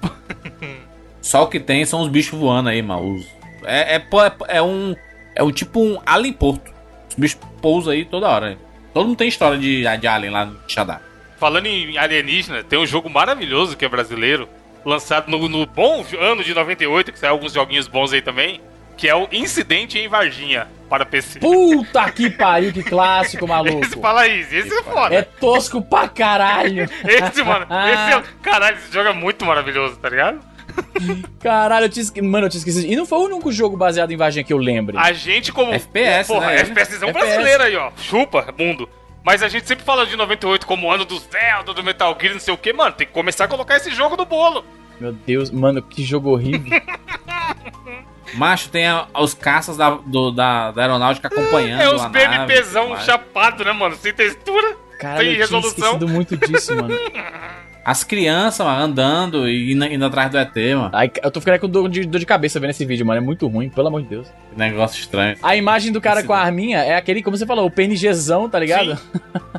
Só 1.21 1.45
o 1.45 1.47
que 1.47 1.61
tem 1.61 1.85
são 1.85 2.01
os 2.01 2.09
bichos 2.09 2.39
voando 2.39 2.69
aí, 2.69 2.83
mano. 2.83 3.23
É, 3.65 3.97
é, 3.97 3.99
é, 3.99 4.57
é 4.57 4.63
um. 4.63 4.95
É 5.35 5.43
um 5.43 5.53
tipo 5.53 5.81
um 5.81 5.99
Alien 6.05 6.33
Porto. 6.33 6.73
Os 7.09 7.15
bichos 7.15 7.41
pousam 7.61 7.93
aí 7.93 8.05
toda 8.05 8.29
hora. 8.29 8.59
Todo 8.93 9.07
mundo 9.07 9.17
tem 9.17 9.29
história 9.29 9.59
de, 9.59 9.85
de 9.99 10.07
Alien 10.07 10.33
lá 10.33 10.45
no 10.45 10.59
Xadá. 10.69 11.01
Falando 11.39 11.67
em 11.67 11.99
alienígena, 11.99 12.63
tem 12.63 12.79
um 12.79 12.87
jogo 12.87 13.11
maravilhoso 13.11 13.77
que 13.77 13.85
é 13.85 13.89
brasileiro, 13.89 14.49
lançado 14.85 15.31
no, 15.31 15.49
no 15.49 15.67
bom 15.67 16.05
ano 16.21 16.45
de 16.45 16.55
98, 16.55 17.13
que 17.13 17.19
saiu 17.19 17.33
alguns 17.33 17.53
joguinhos 17.53 17.89
bons 17.89 18.13
aí 18.13 18.23
também, 18.23 18.61
que 18.97 19.09
é 19.09 19.15
o 19.15 19.27
Incidente 19.33 19.99
em 19.99 20.07
Varginha 20.07 20.69
para 20.89 21.07
PC. 21.07 21.41
Puta 21.41 22.11
que 22.13 22.29
pariu, 22.37 22.73
que 22.73 22.83
clássico, 22.83 23.49
maluco. 23.49 23.83
Esse 23.83 23.99
fala 23.99 24.29
isso, 24.29 24.55
esse 24.55 24.73
é 24.73 24.83
foda. 24.83 25.15
É 25.15 25.23
tosco 25.23 25.83
pra 25.83 26.07
caralho. 26.09 26.85
Esse, 27.03 27.43
mano, 27.43 27.67
esse 27.67 28.13
é, 28.13 28.23
caralho, 28.43 28.77
esse 28.77 28.93
jogo 28.93 29.09
é 29.09 29.13
muito 29.13 29.45
maravilhoso, 29.45 29.97
tá 29.97 30.09
ligado? 30.09 30.39
Caralho, 31.41 31.87
eu 31.87 31.89
tinha 31.89 32.03
esque... 32.03 32.23
Mano, 32.23 32.47
eu 32.47 32.51
tinha 32.51 32.59
esquecido. 32.59 32.87
E 32.93 32.97
não 32.97 33.05
foi 33.07 33.19
o 33.19 33.23
único 33.25 33.51
jogo 33.53 33.77
baseado 33.77 34.11
em 34.13 34.17
Varginha 34.17 34.45
que 34.45 34.53
eu 34.53 34.59
lembre. 34.59 34.97
A 34.97 35.13
gente 35.13 35.53
como... 35.53 35.73
FPS, 35.73 36.29
Porra, 36.29 36.47
né? 36.47 36.65
FPSzão 36.65 37.09
FPS. 37.09 37.27
brasileiro 37.27 37.63
aí, 37.63 37.77
ó. 37.77 37.91
Chupa, 37.97 38.55
mundo. 38.59 38.89
Mas 39.25 39.43
a 39.43 39.49
gente 39.49 39.67
sempre 39.69 39.85
fala 39.85 40.05
de 40.07 40.17
98 40.17 40.67
como 40.67 40.91
ano 40.91 41.05
do 41.05 41.19
Zelda, 41.19 41.73
do 41.73 41.83
Metal 41.85 42.17
Gear, 42.21 42.35
não 42.35 42.41
sei 42.41 42.53
o 42.53 42.59
que, 42.59 42.73
mano. 42.73 42.93
Tem 42.93 43.07
que 43.07 43.13
começar 43.13 43.45
a 43.45 43.49
colocar 43.49 43.77
esse 43.77 43.91
jogo 43.93 44.17
no 44.17 44.25
bolo. 44.25 44.65
Meu 45.01 45.13
Deus, 45.13 45.51
mano, 45.51 45.81
que 45.83 46.03
jogo 46.05 46.31
horrível. 46.31 46.81
Macho, 48.35 48.69
tem 48.71 48.87
a- 48.87 49.07
os 49.19 49.35
caças 49.35 49.77
da, 49.77 49.91
do- 49.91 50.31
da, 50.31 50.71
da 50.71 50.83
aeronáutica 50.83 51.29
acompanhando. 51.29 51.83
É 51.83 51.95
os 51.95 52.03
nave, 52.03 52.19
BMPzão 52.27 52.91
mais. 52.91 53.05
chapado, 53.05 53.65
né, 53.65 53.73
mano? 53.73 53.95
Sem 53.97 54.13
textura, 54.13 54.77
Caralho, 54.99 55.31
sem 55.31 55.41
eu 55.41 55.47
tinha 55.49 55.61
esquecido 55.61 56.09
muito 56.09 56.37
disso, 56.37 56.75
mano. 56.75 56.95
As 57.85 58.05
crianças, 58.05 58.65
mano, 58.65 58.81
andando 58.85 59.49
e 59.49 59.73
indo, 59.73 59.85
indo 59.87 60.05
atrás 60.05 60.31
do 60.31 60.39
ET, 60.39 60.55
mano. 60.77 60.91
Ai, 60.93 61.11
eu 61.23 61.31
tô 61.31 61.41
ficando 61.41 61.59
com 61.59 61.69
dor 61.69 61.89
de, 61.89 62.05
dor 62.07 62.19
de 62.19 62.27
cabeça 62.27 62.61
vendo 62.61 62.71
esse 62.71 62.85
vídeo, 62.85 63.05
mano. 63.05 63.19
É 63.19 63.25
muito 63.25 63.47
ruim, 63.49 63.69
pelo 63.69 63.89
amor 63.89 64.03
de 64.03 64.09
Deus. 64.09 64.29
Negócio 64.57 65.01
estranho. 65.01 65.37
A 65.43 65.57
imagem 65.57 65.91
do 65.93 66.01
cara 66.01 66.23
com 66.23 66.33
a 66.33 66.39
arminha 66.39 66.79
é 66.79 66.95
aquele, 66.97 67.23
como 67.23 67.37
você 67.37 67.45
falou, 67.45 67.67
o 67.67 67.71
PNGzão, 67.71 68.49
tá 68.49 68.59
ligado? 68.59 68.97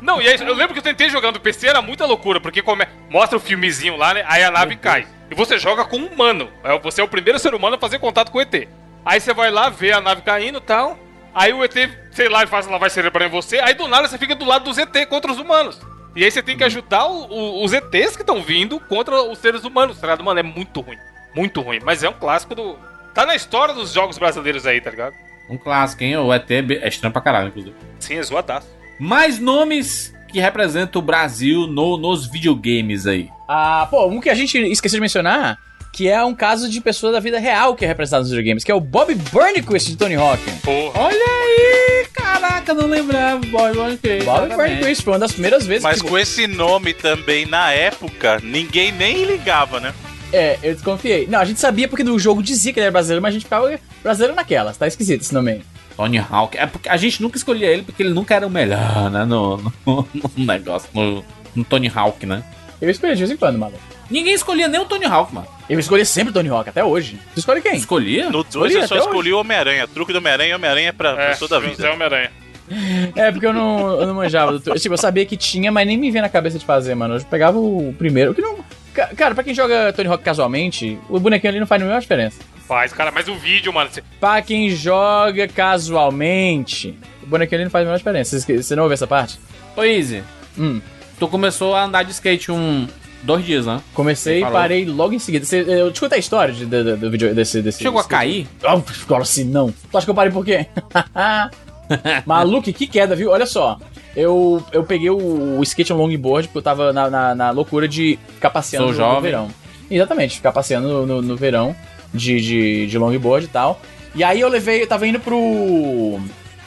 Não, 0.00 0.22
e 0.22 0.28
aí, 0.28 0.36
eu 0.40 0.54
lembro 0.54 0.72
que 0.72 0.78
eu 0.78 0.82
tentei 0.82 1.10
jogar 1.10 1.32
no 1.32 1.40
PC, 1.40 1.66
era 1.66 1.82
muita 1.82 2.06
loucura, 2.06 2.40
porque 2.40 2.62
come- 2.62 2.86
mostra 3.10 3.36
o 3.36 3.40
filmezinho 3.40 3.96
lá, 3.96 4.14
né? 4.14 4.24
Aí 4.26 4.42
a 4.42 4.50
nave 4.50 4.76
cai. 4.76 5.06
E 5.30 5.34
você 5.34 5.58
joga 5.58 5.84
com 5.84 5.96
um 5.98 6.06
humano. 6.06 6.48
É, 6.62 6.78
Você 6.78 7.00
é 7.00 7.04
o 7.04 7.08
primeiro 7.08 7.38
ser 7.38 7.54
humano 7.54 7.76
a 7.76 7.78
fazer 7.78 7.98
contato 7.98 8.30
com 8.30 8.38
o 8.38 8.40
ET. 8.40 8.68
Aí 9.04 9.20
você 9.20 9.34
vai 9.34 9.50
lá, 9.50 9.68
vê 9.68 9.92
a 9.92 10.00
nave 10.00 10.22
caindo 10.22 10.58
e 10.58 10.62
tal. 10.62 10.98
Aí 11.34 11.52
o 11.52 11.62
ET, 11.64 11.74
sei 12.10 12.28
lá, 12.28 12.46
faz 12.46 12.66
lavagem 12.66 12.94
cerebral 12.94 13.28
em 13.28 13.30
você. 13.30 13.58
Aí 13.58 13.74
do 13.74 13.86
nada 13.88 14.06
você 14.08 14.16
fica 14.16 14.34
do 14.34 14.44
lado 14.44 14.64
dos 14.64 14.78
ET 14.78 14.94
contra 15.08 15.30
os 15.32 15.38
humanos. 15.38 15.78
E 16.16 16.24
aí 16.24 16.30
você 16.30 16.42
tem 16.42 16.56
que 16.56 16.64
ajudar 16.64 17.06
o- 17.06 17.26
o- 17.28 17.64
os 17.64 17.72
ETs 17.72 18.14
que 18.16 18.22
estão 18.22 18.40
vindo 18.42 18.78
contra 18.80 19.20
os 19.22 19.38
seres 19.38 19.64
humanos, 19.64 19.96
tá 19.98 20.06
ligado? 20.06 20.24
Mano, 20.24 20.40
é 20.40 20.42
muito 20.42 20.80
ruim. 20.80 20.96
Muito 21.34 21.60
ruim. 21.60 21.80
Mas 21.84 22.02
é 22.02 22.08
um 22.08 22.12
clássico 22.12 22.54
do. 22.54 22.76
Tá 23.12 23.26
na 23.26 23.34
história 23.34 23.74
dos 23.74 23.92
jogos 23.92 24.18
brasileiros 24.18 24.66
aí, 24.66 24.80
tá 24.80 24.90
ligado? 24.90 25.14
Um 25.50 25.58
clássico, 25.58 26.02
hein? 26.04 26.16
O 26.16 26.32
ET 26.32 26.50
é 26.50 26.58
é 26.84 26.88
estranho 26.88 27.12
pra 27.12 27.20
caralho, 27.22 27.48
inclusive. 27.48 27.74
Sim, 27.98 28.14
é 28.16 28.22
zoadaço. 28.22 28.68
Mais 28.98 29.38
nomes 29.38 30.14
que 30.28 30.40
representam 30.40 31.00
o 31.00 31.04
Brasil 31.04 31.66
no- 31.66 31.96
nos 31.96 32.26
videogames 32.26 33.06
aí. 33.06 33.28
Ah, 33.48 33.86
pô, 33.90 34.06
um 34.06 34.20
que 34.20 34.30
a 34.30 34.34
gente 34.34 34.56
esqueceu 34.58 34.96
de 34.96 35.00
mencionar, 35.02 35.58
que 35.94 36.08
é 36.08 36.22
um 36.24 36.34
caso 36.34 36.68
de 36.68 36.80
pessoa 36.80 37.12
da 37.12 37.20
vida 37.20 37.38
real 37.38 37.76
que 37.76 37.84
é 37.84 37.88
representado 37.88 38.24
nos 38.24 38.30
videogames, 38.30 38.64
que 38.64 38.72
é 38.72 38.74
o 38.74 38.80
Bob 38.80 39.14
Burnquist 39.14 39.90
de 39.90 39.96
Tony 39.96 40.16
Hawk. 40.16 40.42
Porra. 40.60 41.00
Olha 41.00 41.16
aí! 41.16 42.06
Caraca, 42.12 42.74
não 42.74 42.88
lembrava. 42.88 43.40
Bob 43.46 43.76
Burnquist. 43.76 44.24
Bob 44.24 44.48
Burnquist 44.48 45.04
foi 45.04 45.12
uma 45.12 45.20
das 45.20 45.30
primeiras 45.30 45.64
vezes 45.64 45.84
Mas 45.84 46.02
que... 46.02 46.08
com 46.08 46.18
esse 46.18 46.48
nome 46.48 46.94
também, 46.94 47.46
na 47.46 47.70
época, 47.70 48.40
ninguém 48.42 48.90
nem 48.90 49.24
ligava, 49.24 49.78
né? 49.78 49.94
É, 50.32 50.58
eu 50.64 50.74
desconfiei. 50.74 51.28
Não, 51.28 51.38
a 51.38 51.44
gente 51.44 51.60
sabia 51.60 51.86
porque 51.86 52.02
no 52.02 52.18
jogo 52.18 52.42
dizia 52.42 52.72
que 52.72 52.80
ele 52.80 52.86
era 52.86 52.92
brasileiro, 52.92 53.22
mas 53.22 53.30
a 53.30 53.34
gente 53.34 53.44
ficava 53.44 53.78
brasileiro 54.02 54.34
naquelas. 54.34 54.76
Tá 54.76 54.88
esquisito 54.88 55.20
esse 55.20 55.32
nome 55.32 55.52
aí. 55.52 55.62
Tony 55.96 56.18
Hawk. 56.18 56.58
É 56.58 56.66
porque 56.66 56.88
a 56.88 56.96
gente 56.96 57.22
nunca 57.22 57.36
escolhia 57.36 57.68
ele 57.68 57.82
porque 57.84 58.02
ele 58.02 58.12
nunca 58.12 58.34
era 58.34 58.44
o 58.44 58.50
melhor, 58.50 59.12
né? 59.12 59.24
No, 59.24 59.58
no, 59.86 60.08
no 60.12 60.44
negócio, 60.44 60.88
no, 60.92 61.24
no 61.54 61.62
Tony 61.62 61.88
Hawk, 61.94 62.26
né? 62.26 62.42
Eu 62.80 62.90
escolhi 62.90 63.12
de 63.12 63.20
vez 63.20 63.30
em 63.30 63.36
quando, 63.36 63.60
maluco. 63.60 63.93
Ninguém 64.10 64.34
escolhia 64.34 64.68
nem 64.68 64.80
o 64.80 64.84
Tony 64.84 65.04
Hawk, 65.06 65.34
mano. 65.34 65.46
Eu 65.68 65.78
escolhi 65.78 66.04
sempre 66.04 66.32
Tony 66.32 66.48
Hawk, 66.50 66.68
até 66.68 66.84
hoje. 66.84 67.18
Tu 67.34 67.38
escolhe 67.40 67.60
quem? 67.62 67.74
Escolhia? 67.76 68.24
No 68.30 68.44
2 68.44 68.46
Escolhi 68.48 68.74
eu 68.74 68.86
só 68.88 68.96
escolhi 68.98 69.32
o 69.32 69.38
Homem-Aranha. 69.40 69.88
Truque 69.88 70.12
do 70.12 70.18
Homem-Aranha 70.18 70.50
e 70.50 70.54
Homem-Aranha 70.54 70.88
é 70.90 70.92
pra, 70.92 71.10
É, 71.10 71.14
pra 71.28 71.36
toda 71.36 71.56
a 71.56 71.60
vida. 71.60 71.90
Homem-Aranha. 71.92 72.30
É, 73.14 73.30
porque 73.30 73.44
eu 73.46 73.52
não, 73.52 74.00
eu 74.00 74.06
não 74.06 74.14
manjava. 74.14 74.58
do- 74.58 74.74
Tipo, 74.78 74.94
eu 74.94 74.98
sabia 74.98 75.26
que 75.26 75.36
tinha, 75.36 75.70
mas 75.70 75.86
nem 75.86 75.98
me 75.98 76.10
vinha 76.10 76.22
na 76.22 76.30
cabeça 76.30 76.58
de 76.58 76.64
fazer, 76.64 76.94
mano. 76.94 77.16
Eu 77.16 77.20
pegava 77.24 77.58
o 77.58 77.94
primeiro. 77.98 78.32
Que 78.34 78.40
não... 78.40 78.56
Ca- 78.94 79.08
Cara, 79.14 79.34
pra 79.34 79.44
quem 79.44 79.52
joga 79.54 79.92
Tony 79.92 80.08
Hawk 80.08 80.24
casualmente, 80.24 80.98
o 81.10 81.20
bonequinho 81.20 81.50
ali 81.50 81.60
não 81.60 81.66
faz 81.66 81.82
nenhuma 81.82 82.00
diferença. 82.00 82.40
Faz, 82.66 82.90
cara, 82.94 83.10
mas 83.12 83.28
o 83.28 83.34
vídeo, 83.34 83.70
mano. 83.70 83.90
Você... 83.92 84.02
Pra 84.18 84.40
quem 84.40 84.70
joga 84.70 85.46
casualmente, 85.46 86.94
o 87.22 87.26
bonequinho 87.26 87.58
ali 87.58 87.64
não 87.64 87.70
faz 87.70 87.82
a 87.82 87.86
menor 87.86 87.98
diferença. 87.98 88.38
Você, 88.38 88.62
você 88.62 88.74
não 88.76 88.84
ouviu 88.84 88.94
essa 88.94 89.06
parte? 89.06 89.38
Ô, 89.76 89.82
Easy, 89.84 90.22
Hum. 90.58 90.80
tu 91.18 91.28
começou 91.28 91.74
a 91.74 91.84
andar 91.84 92.02
de 92.04 92.12
skate 92.12 92.50
um... 92.50 92.86
Dois 93.24 93.44
dias, 93.44 93.64
né? 93.66 93.80
Comecei 93.94 94.38
e 94.40 94.42
parei 94.52 94.84
logo 94.84 95.14
em 95.14 95.18
seguida. 95.18 95.44
Você, 95.46 95.64
eu 95.66 95.90
te 95.90 95.98
contei 96.00 96.16
a 96.16 96.20
história 96.20 96.52
de- 96.52 96.66
do 96.66 97.10
vídeo 97.10 97.34
desse, 97.34 97.62
desse. 97.62 97.78
Chegou 97.82 97.98
a 97.98 98.02
desse- 98.02 98.08
cair? 98.10 98.46
Oh, 98.62 98.82
agora 99.04 99.22
assim, 99.22 99.44
não. 99.44 99.72
Tu 99.90 99.96
acha 99.96 100.04
que 100.06 100.10
eu 100.10 100.14
parei 100.14 100.30
por 100.32 100.44
quê? 100.44 100.66
Maluco, 102.26 102.72
que 102.72 102.86
queda, 102.86 103.14
viu? 103.14 103.30
Olha 103.30 103.46
só. 103.46 103.78
Eu, 104.16 104.62
eu 104.72 104.84
peguei 104.84 105.10
o, 105.10 105.58
o 105.58 105.62
skate 105.62 105.92
no 105.92 105.98
longboard 105.98 106.48
porque 106.48 106.58
eu 106.58 106.62
tava 106.62 106.92
na, 106.92 107.10
na, 107.10 107.34
na 107.34 107.50
loucura 107.50 107.88
de 107.88 108.18
ficar 108.34 108.50
passeando 108.50 108.86
no, 108.86 108.92
no 109.16 109.20
verão. 109.22 109.48
Exatamente, 109.90 110.36
ficar 110.36 110.52
passeando 110.52 110.88
no, 110.88 111.06
no, 111.06 111.22
no 111.22 111.36
verão 111.36 111.74
de, 112.12 112.40
de, 112.40 112.86
de 112.86 112.98
longboard 112.98 113.46
e 113.46 113.48
tal. 113.48 113.80
E 114.14 114.22
aí 114.22 114.40
eu 114.40 114.48
levei, 114.48 114.82
eu 114.82 114.86
tava 114.86 115.06
indo 115.06 115.18
pro. 115.20 116.20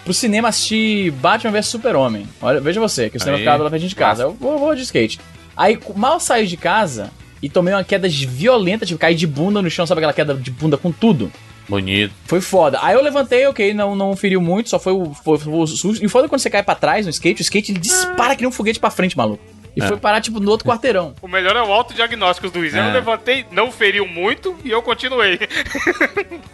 pro 0.03 0.13
cinema 0.13 0.49
assistir 0.49 1.11
Batman 1.11 1.51
vs 1.51 1.67
Super-Homem. 1.67 2.27
Olha, 2.41 2.59
veja 2.59 2.79
você, 2.79 3.09
que 3.09 3.17
o 3.17 3.19
cinema 3.19 3.37
Aí, 3.37 3.43
ficava 3.43 3.63
lá 3.63 3.69
frente 3.69 3.87
de 3.87 3.95
casa. 3.95 4.23
Eu 4.23 4.33
vou, 4.33 4.57
vou 4.59 4.75
de 4.75 4.81
skate. 4.83 5.19
Aí 5.57 5.79
mal 5.95 6.19
saí 6.19 6.45
de 6.45 6.55
casa 6.55 7.11
e 7.41 7.49
tomei 7.49 7.73
uma 7.73 7.83
queda 7.83 8.07
violenta, 8.07 8.85
tipo, 8.85 8.99
caí 8.99 9.15
de 9.15 9.25
bunda 9.25 9.61
no 9.61 9.69
chão, 9.69 9.85
sabe 9.85 9.99
aquela 9.99 10.13
queda 10.13 10.35
de 10.35 10.51
bunda 10.51 10.77
com 10.77 10.91
tudo? 10.91 11.31
Bonito. 11.67 12.13
Foi 12.25 12.39
foda. 12.39 12.79
Aí 12.81 12.95
eu 12.95 13.03
levantei, 13.03 13.45
ok, 13.45 13.73
não, 13.73 13.95
não 13.95 14.15
feriu 14.15 14.39
muito, 14.39 14.69
só 14.69 14.79
foi 14.79 14.93
o, 14.93 15.13
foi, 15.13 15.37
foi 15.37 15.53
o 15.53 15.67
susto. 15.67 16.03
E 16.03 16.07
foda 16.07 16.29
quando 16.29 16.39
você 16.39 16.49
cai 16.49 16.63
pra 16.63 16.75
trás 16.75 17.05
no 17.05 17.09
skate, 17.09 17.41
o 17.41 17.43
skate 17.43 17.71
ele 17.71 17.79
dispara 17.79 18.35
que 18.35 18.41
nem 18.41 18.49
um 18.49 18.53
foguete 18.53 18.79
pra 18.79 18.89
frente, 18.89 19.17
maluco. 19.17 19.43
E 19.77 19.83
É. 19.83 19.87
foi 19.87 19.95
parar, 19.97 20.19
tipo, 20.21 20.39
no 20.39 20.49
outro 20.49 20.67
quarteirão. 20.67 21.13
O 21.21 21.27
melhor 21.27 21.55
é 21.55 21.61
o 21.61 21.71
autodiagnóstico 21.71 22.49
do 22.49 22.57
Luiz. 22.59 22.73
Eu 22.73 22.81
É. 22.83 22.91
levantei, 22.93 23.45
não 23.51 23.71
feriu 23.71 24.07
muito 24.07 24.55
e 24.65 24.71
eu 24.71 24.81
continuei. 24.81 25.39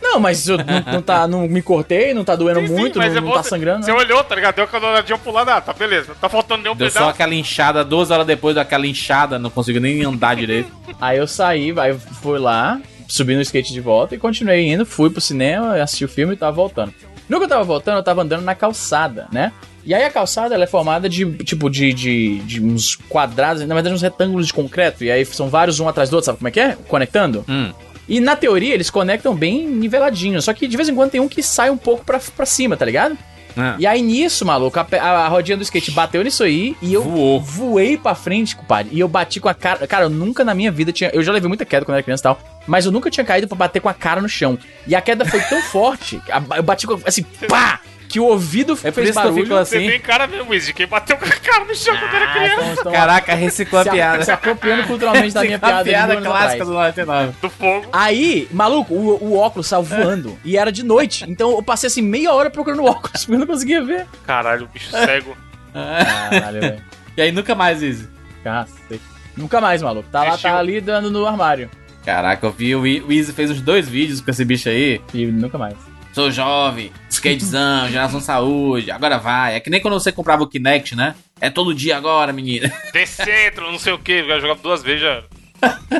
Não, 0.01 0.19
mas 0.19 0.47
eu 0.47 0.57
não, 0.57 0.65
não 0.93 1.01
tá, 1.01 1.27
não 1.27 1.47
me 1.47 1.61
cortei, 1.61 2.13
não 2.13 2.23
tá 2.23 2.35
doendo 2.35 2.59
Sim, 2.59 2.67
sim, 2.67 2.73
muito, 2.73 2.97
mas 2.99 3.11
não, 3.13 3.17
é 3.17 3.21
não 3.21 3.29
bom 3.29 3.35
tá 3.35 3.43
sangrando. 3.43 3.85
Você 3.85 3.91
né? 3.91 3.97
olhou, 3.97 4.23
tá 4.23 4.35
ligado? 4.35 4.55
Deu 4.55 4.65
aquela 4.65 4.91
olhadinha 4.91 5.17
pro 5.17 5.31
lado, 5.31 5.49
ah, 5.49 5.61
tá 5.61 5.71
beleza. 5.73 6.09
Não 6.09 6.15
tá 6.15 6.27
faltando 6.29 6.63
nenhum 6.63 6.75
Deu 6.75 6.87
pedaço. 6.87 7.05
só 7.05 7.09
aquela 7.11 7.33
inchada, 7.33 7.83
duas 7.83 8.11
horas 8.11 8.27
depois 8.27 8.55
daquela 8.55 8.85
inchada, 8.85 9.39
não 9.39 9.49
conseguiu 9.49 9.81
nem 9.81 10.03
andar 10.03 10.35
direito. 10.35 10.69
Aí 10.99 11.17
eu 11.17 11.25
saí, 11.27 11.73
aí 11.79 11.97
fui 12.21 12.37
lá, 12.39 12.79
subi 13.07 13.35
no 13.35 13.41
skate 13.41 13.71
de 13.71 13.79
volta 13.79 14.15
e 14.15 14.17
continuei 14.17 14.67
indo, 14.69 14.85
fui 14.85 15.09
pro 15.09 15.21
cinema, 15.21 15.81
assisti 15.81 16.05
o 16.05 16.09
filme 16.09 16.33
e 16.33 16.37
tava 16.37 16.51
voltando. 16.51 16.93
No 17.29 17.37
que 17.39 17.45
eu 17.45 17.49
tava 17.49 17.63
voltando, 17.63 17.97
eu 17.97 18.03
tava 18.03 18.21
andando 18.21 18.43
na 18.43 18.53
calçada, 18.53 19.27
né? 19.31 19.51
E 19.85 19.93
aí 19.93 20.03
a 20.03 20.09
calçada 20.09 20.55
ela 20.55 20.63
é 20.63 20.67
formada 20.67 21.09
de, 21.09 21.25
tipo, 21.43 21.69
de, 21.69 21.93
de, 21.93 22.39
de 22.39 22.63
uns 22.63 22.95
quadrados, 23.09 23.65
na 23.65 23.73
verdade 23.73 23.93
uns 23.93 24.01
retângulos 24.01 24.47
de 24.47 24.53
concreto, 24.53 25.03
e 25.03 25.11
aí 25.11 25.25
são 25.25 25.49
vários 25.49 25.79
um 25.79 25.87
atrás 25.89 26.09
do 26.09 26.13
outro, 26.15 26.25
sabe 26.27 26.37
como 26.37 26.47
é 26.47 26.51
que 26.51 26.59
é? 26.59 26.77
Conectando. 26.87 27.43
Hum. 27.49 27.71
E 28.07 28.19
na 28.19 28.35
teoria 28.35 28.73
eles 28.73 28.89
conectam 28.89 29.35
bem 29.35 29.67
niveladinho, 29.67 30.41
só 30.41 30.53
que 30.53 30.67
de 30.67 30.75
vez 30.77 30.89
em 30.89 30.95
quando 30.95 31.11
tem 31.11 31.21
um 31.21 31.27
que 31.27 31.43
sai 31.43 31.69
um 31.69 31.77
pouco 31.77 32.03
pra, 32.05 32.19
pra 32.19 32.45
cima, 32.45 32.75
tá 32.77 32.85
ligado? 32.85 33.17
É. 33.55 33.75
E 33.77 33.85
aí 33.85 34.01
nisso, 34.01 34.43
maluco, 34.45 34.79
a, 34.79 34.87
a- 34.99 35.27
rodinha 35.27 35.55
do 35.55 35.61
skate 35.61 35.91
bateu 35.91 36.23
nisso 36.23 36.43
aí 36.43 36.75
e 36.81 36.91
eu 36.93 37.03
Voou. 37.03 37.39
voei 37.39 37.95
pra 37.97 38.15
frente, 38.15 38.55
compadre. 38.55 38.89
E 38.95 38.99
eu 38.99 39.07
bati 39.07 39.39
com 39.39 39.47
a 39.47 39.53
cara. 39.53 39.85
Cara, 39.85 40.05
eu 40.05 40.09
nunca 40.09 40.43
na 40.43 40.55
minha 40.55 40.71
vida 40.71 40.91
tinha. 40.91 41.11
Eu 41.13 41.21
já 41.21 41.31
levei 41.31 41.47
muita 41.47 41.63
queda 41.63 41.85
quando 41.85 41.93
era 41.93 42.01
criança 42.03 42.21
e 42.21 42.23
tal. 42.23 42.39
Mas 42.65 42.87
eu 42.87 42.91
nunca 42.91 43.11
tinha 43.11 43.23
caído 43.23 43.47
pra 43.47 43.55
bater 43.55 43.79
com 43.79 43.87
a 43.87 43.93
cara 43.93 44.19
no 44.19 44.27
chão. 44.27 44.57
E 44.87 44.95
a 44.95 45.01
queda 45.01 45.23
foi 45.23 45.39
tão 45.41 45.61
forte. 45.69 46.19
Eu 46.57 46.63
bati 46.63 46.87
com. 46.87 46.99
Assim, 47.05 47.21
pá! 47.47 47.79
Que 48.13 48.19
o 48.19 48.25
ouvido 48.25 48.73
É 48.83 48.91
por 48.91 48.93
fez 48.93 49.09
isso 49.09 49.19
que 49.19 49.25
eu 49.25 49.31
barulho. 49.31 49.43
fico 49.43 49.55
Você 49.57 49.77
assim. 49.77 49.87
tem 49.89 49.99
cara 49.99 50.27
mesmo, 50.27 50.45
Luiz, 50.49 50.65
de 50.67 50.71
quem 50.73 50.85
bateu 50.85 51.17
com 51.17 51.25
a 51.25 51.29
cara 51.31 51.65
no 51.65 51.75
chão 51.75 51.97
quando 51.97 52.13
era 52.13 52.25
Ah, 52.25 52.33
criança. 52.33 52.53
então- 52.61 52.73
então- 52.81 52.91
Caraca, 52.91 53.33
reciclou 53.33 53.81
a 53.81 53.85
piada. 53.85 54.23
se 54.23 54.31
apropriando 54.31 54.83
culturalmente 54.83 55.33
da 55.33 55.41
minha 55.41 55.57
piada. 55.57 55.79
a 55.79 55.83
piada 55.83 56.21
clássica 56.21 56.63
do 56.65 56.73
99. 56.73 57.33
Do 57.41 57.49
fogo. 57.49 57.87
Aí, 57.91 58.47
maluco, 58.51 58.93
o, 58.93 59.17
o 59.23 59.35
óculos 59.37 59.65
saiu 59.65 59.81
voando. 59.81 60.37
E 60.45 60.55
era 60.57 60.71
de 60.71 60.83
noite. 60.83 61.25
Então 61.27 61.51
eu 61.55 61.63
passei 61.63 61.87
assim 61.87 62.03
meia 62.03 62.31
hora 62.31 62.51
procurando 62.51 62.83
o 62.83 62.85
óculos, 62.85 63.21
porque 63.25 63.33
eu 63.33 63.39
não 63.39 63.47
conseguia 63.47 63.83
ver. 63.83 64.05
Caralho, 64.27 64.65
o 64.65 64.67
bicho 64.67 64.91
cego. 64.91 65.35
Caralho, 65.73 66.61
velho. 66.61 66.81
E 67.17 67.21
aí 67.21 67.31
nunca 67.31 67.55
mais 67.55 67.81
isso. 67.81 68.07
Cacete. 68.43 69.01
Nunca 69.35 69.59
mais, 69.59 69.81
maluco. 69.81 70.07
Tá 70.11 70.23
lá, 70.23 70.37
tá 70.37 70.57
ali 70.59 70.79
dando 70.79 71.09
no 71.09 71.25
armário. 71.25 71.67
Caraca, 72.05 72.45
eu 72.45 72.51
vi 72.51 72.75
o 72.75 72.85
I- 72.85 73.01
o 73.01 73.11
Easy 73.11 73.33
fez 73.33 73.49
uns 73.49 73.61
dois 73.61 73.87
vídeos 73.89 74.21
com 74.21 74.29
esse 74.29 74.45
bicho 74.45 74.69
aí. 74.69 75.01
E 75.13 75.25
nunca 75.25 75.57
mais. 75.57 75.73
Sou 76.13 76.29
jovem, 76.29 76.91
skatezão, 77.13 77.89
geração 77.89 78.19
saúde, 78.19 78.91
agora 78.91 79.17
vai. 79.17 79.55
É 79.55 79.59
que 79.59 79.69
nem 79.69 79.81
quando 79.81 79.93
você 79.93 80.11
comprava 80.11 80.43
o 80.43 80.47
Kinect, 80.47 80.95
né? 80.95 81.15
É 81.39 81.49
todo 81.49 81.73
dia 81.73 81.97
agora, 81.97 82.33
menina. 82.33 82.71
Decentro, 82.93 83.71
não 83.71 83.79
sei 83.79 83.93
o 83.93 83.99
que. 83.99 84.11
Eu 84.11 84.41
jogava 84.41 84.59
duas 84.61 84.81
vezes 84.81 85.01
já. 85.01 85.23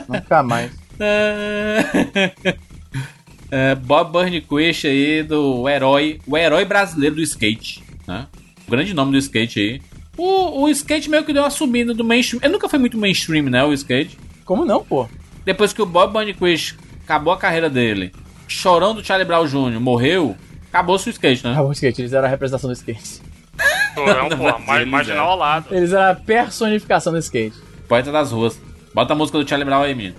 Nunca 0.08 0.44
mais. 0.44 0.72
É, 3.52 3.76
Bob 3.76 4.12
Burnquist 4.12 4.88
aí 4.88 5.22
do 5.22 5.70
herói, 5.70 6.20
o 6.26 6.36
herói 6.36 6.66
brasileiro 6.66 7.16
do 7.16 7.22
skate, 7.22 7.84
né? 8.08 8.28
O 8.68 8.72
grande 8.72 8.94
nome 8.94 9.12
do 9.12 9.18
skate 9.18 9.60
aí. 9.60 9.82
O, 10.18 10.64
o 10.64 10.70
skate 10.70 11.10
meio 11.10 11.24
que 11.24 11.34
deu 11.34 11.44
uma 11.44 11.50
subida 11.50 11.94
do 11.94 12.04
mainstream. 12.04 12.40
Ele 12.44 12.54
nunca 12.54 12.68
foi 12.68 12.80
muito 12.80 12.98
mainstream, 12.98 13.46
né? 13.46 13.64
O 13.64 13.72
skate. 13.74 14.18
Como 14.44 14.66
não, 14.66 14.84
pô? 14.84 15.08
Depois 15.46 15.72
que 15.72 15.82
o 15.82 15.86
Bob 15.86 16.14
Burnquist 16.14 16.76
acabou 17.04 17.34
a 17.34 17.38
carreira 17.38 17.70
dele, 17.70 18.12
chorão 18.48 18.96
do 18.96 19.04
Charlie 19.04 19.28
Brown 19.28 19.46
Jr. 19.46 19.80
morreu, 19.80 20.36
acabou-se 20.74 21.08
o 21.08 21.12
skate, 21.12 21.44
né? 21.46 21.54
Ah, 21.56 21.62
o 21.62 21.72
skate, 21.72 22.02
eles 22.02 22.14
eram 22.14 22.26
a 22.26 22.30
representação 22.30 22.68
do 22.70 22.74
skate. 22.74 23.22
Chorão, 23.94 24.28
Não, 24.30 24.38
pô, 24.38 24.60
mas 24.66 24.88
marginal 24.88 25.18
eram. 25.20 25.32
ao 25.32 25.38
lado. 25.38 25.66
Eles 25.72 25.94
eram 25.94 26.12
a 26.12 26.16
personificação 26.16 27.14
do 27.14 27.20
skate. 27.20 27.56
Poeta 27.88 28.12
das 28.12 28.32
ruas. 28.32 28.60
Bota 28.94 29.14
a 29.14 29.16
música 29.16 29.38
do 29.38 29.48
Charlie 29.48 29.66
Brown 29.66 29.84
aí, 29.84 29.94
menino. 29.96 30.16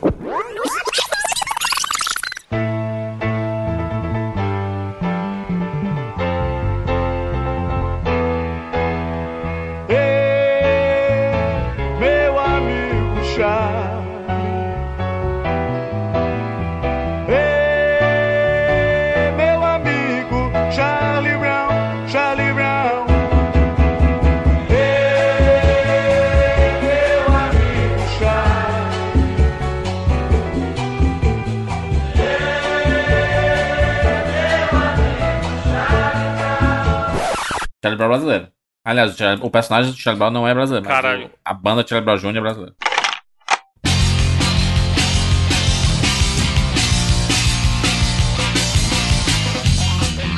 Charlie 37.85 37.99
Brown 37.99 38.09
brasileiro. 38.09 38.49
Aliás, 38.83 39.13
o, 39.15 39.19
Charlie- 39.19 39.45
o 39.45 39.51
personagem 39.51 39.93
do 39.93 39.99
Charlie 39.99 40.19
Brown 40.19 40.31
não 40.31 40.49
é 40.49 40.55
brasileiro, 40.55 40.87
mas 40.87 40.95
Caralho. 40.95 41.27
o- 41.27 41.31
a 41.45 41.53
banda 41.53 41.85
Charlie 41.87 42.05
Brown 42.05 42.17
Jr. 42.17 42.39
é 42.39 42.41
brasileira. 42.41 42.75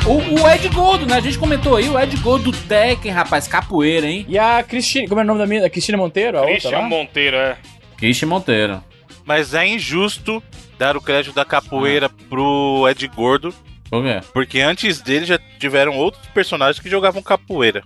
O, 0.06 0.40
o 0.40 0.48
Ed 0.50 0.68
Gordo, 0.68 1.04
né? 1.04 1.16
A 1.16 1.20
gente 1.20 1.36
comentou 1.38 1.74
aí, 1.76 1.88
o 1.88 1.98
Ed 1.98 2.16
Gordo 2.18 2.52
do 2.52 2.56
Tekken, 2.56 3.10
rapaz, 3.10 3.48
capoeira, 3.48 4.06
hein? 4.06 4.24
E 4.28 4.38
a 4.38 4.62
Cristina, 4.62 5.08
como 5.08 5.20
é 5.20 5.24
o 5.24 5.26
nome 5.26 5.40
da 5.40 5.46
minha? 5.46 5.66
A 5.66 5.70
Cristina 5.70 5.98
Monteiro? 5.98 6.38
A 6.38 6.42
lá? 6.42 6.82
Monteiro, 6.82 7.36
é. 7.36 7.56
Christian 7.96 8.28
Monteiro. 8.28 8.82
Mas 9.24 9.52
é 9.52 9.66
injusto 9.66 10.40
dar 10.78 10.96
o 10.96 11.00
crédito 11.00 11.34
da 11.34 11.44
capoeira 11.44 12.08
pro 12.08 12.86
Ed 12.88 13.08
Gordo, 13.08 13.52
Por 13.90 14.02
quê? 14.02 14.20
porque 14.32 14.60
antes 14.60 15.00
dele 15.00 15.24
já 15.26 15.38
tiveram 15.58 15.96
outros 15.96 16.26
personagens 16.34 16.80
que 16.82 16.90
jogavam 16.90 17.22
capoeira. 17.22 17.82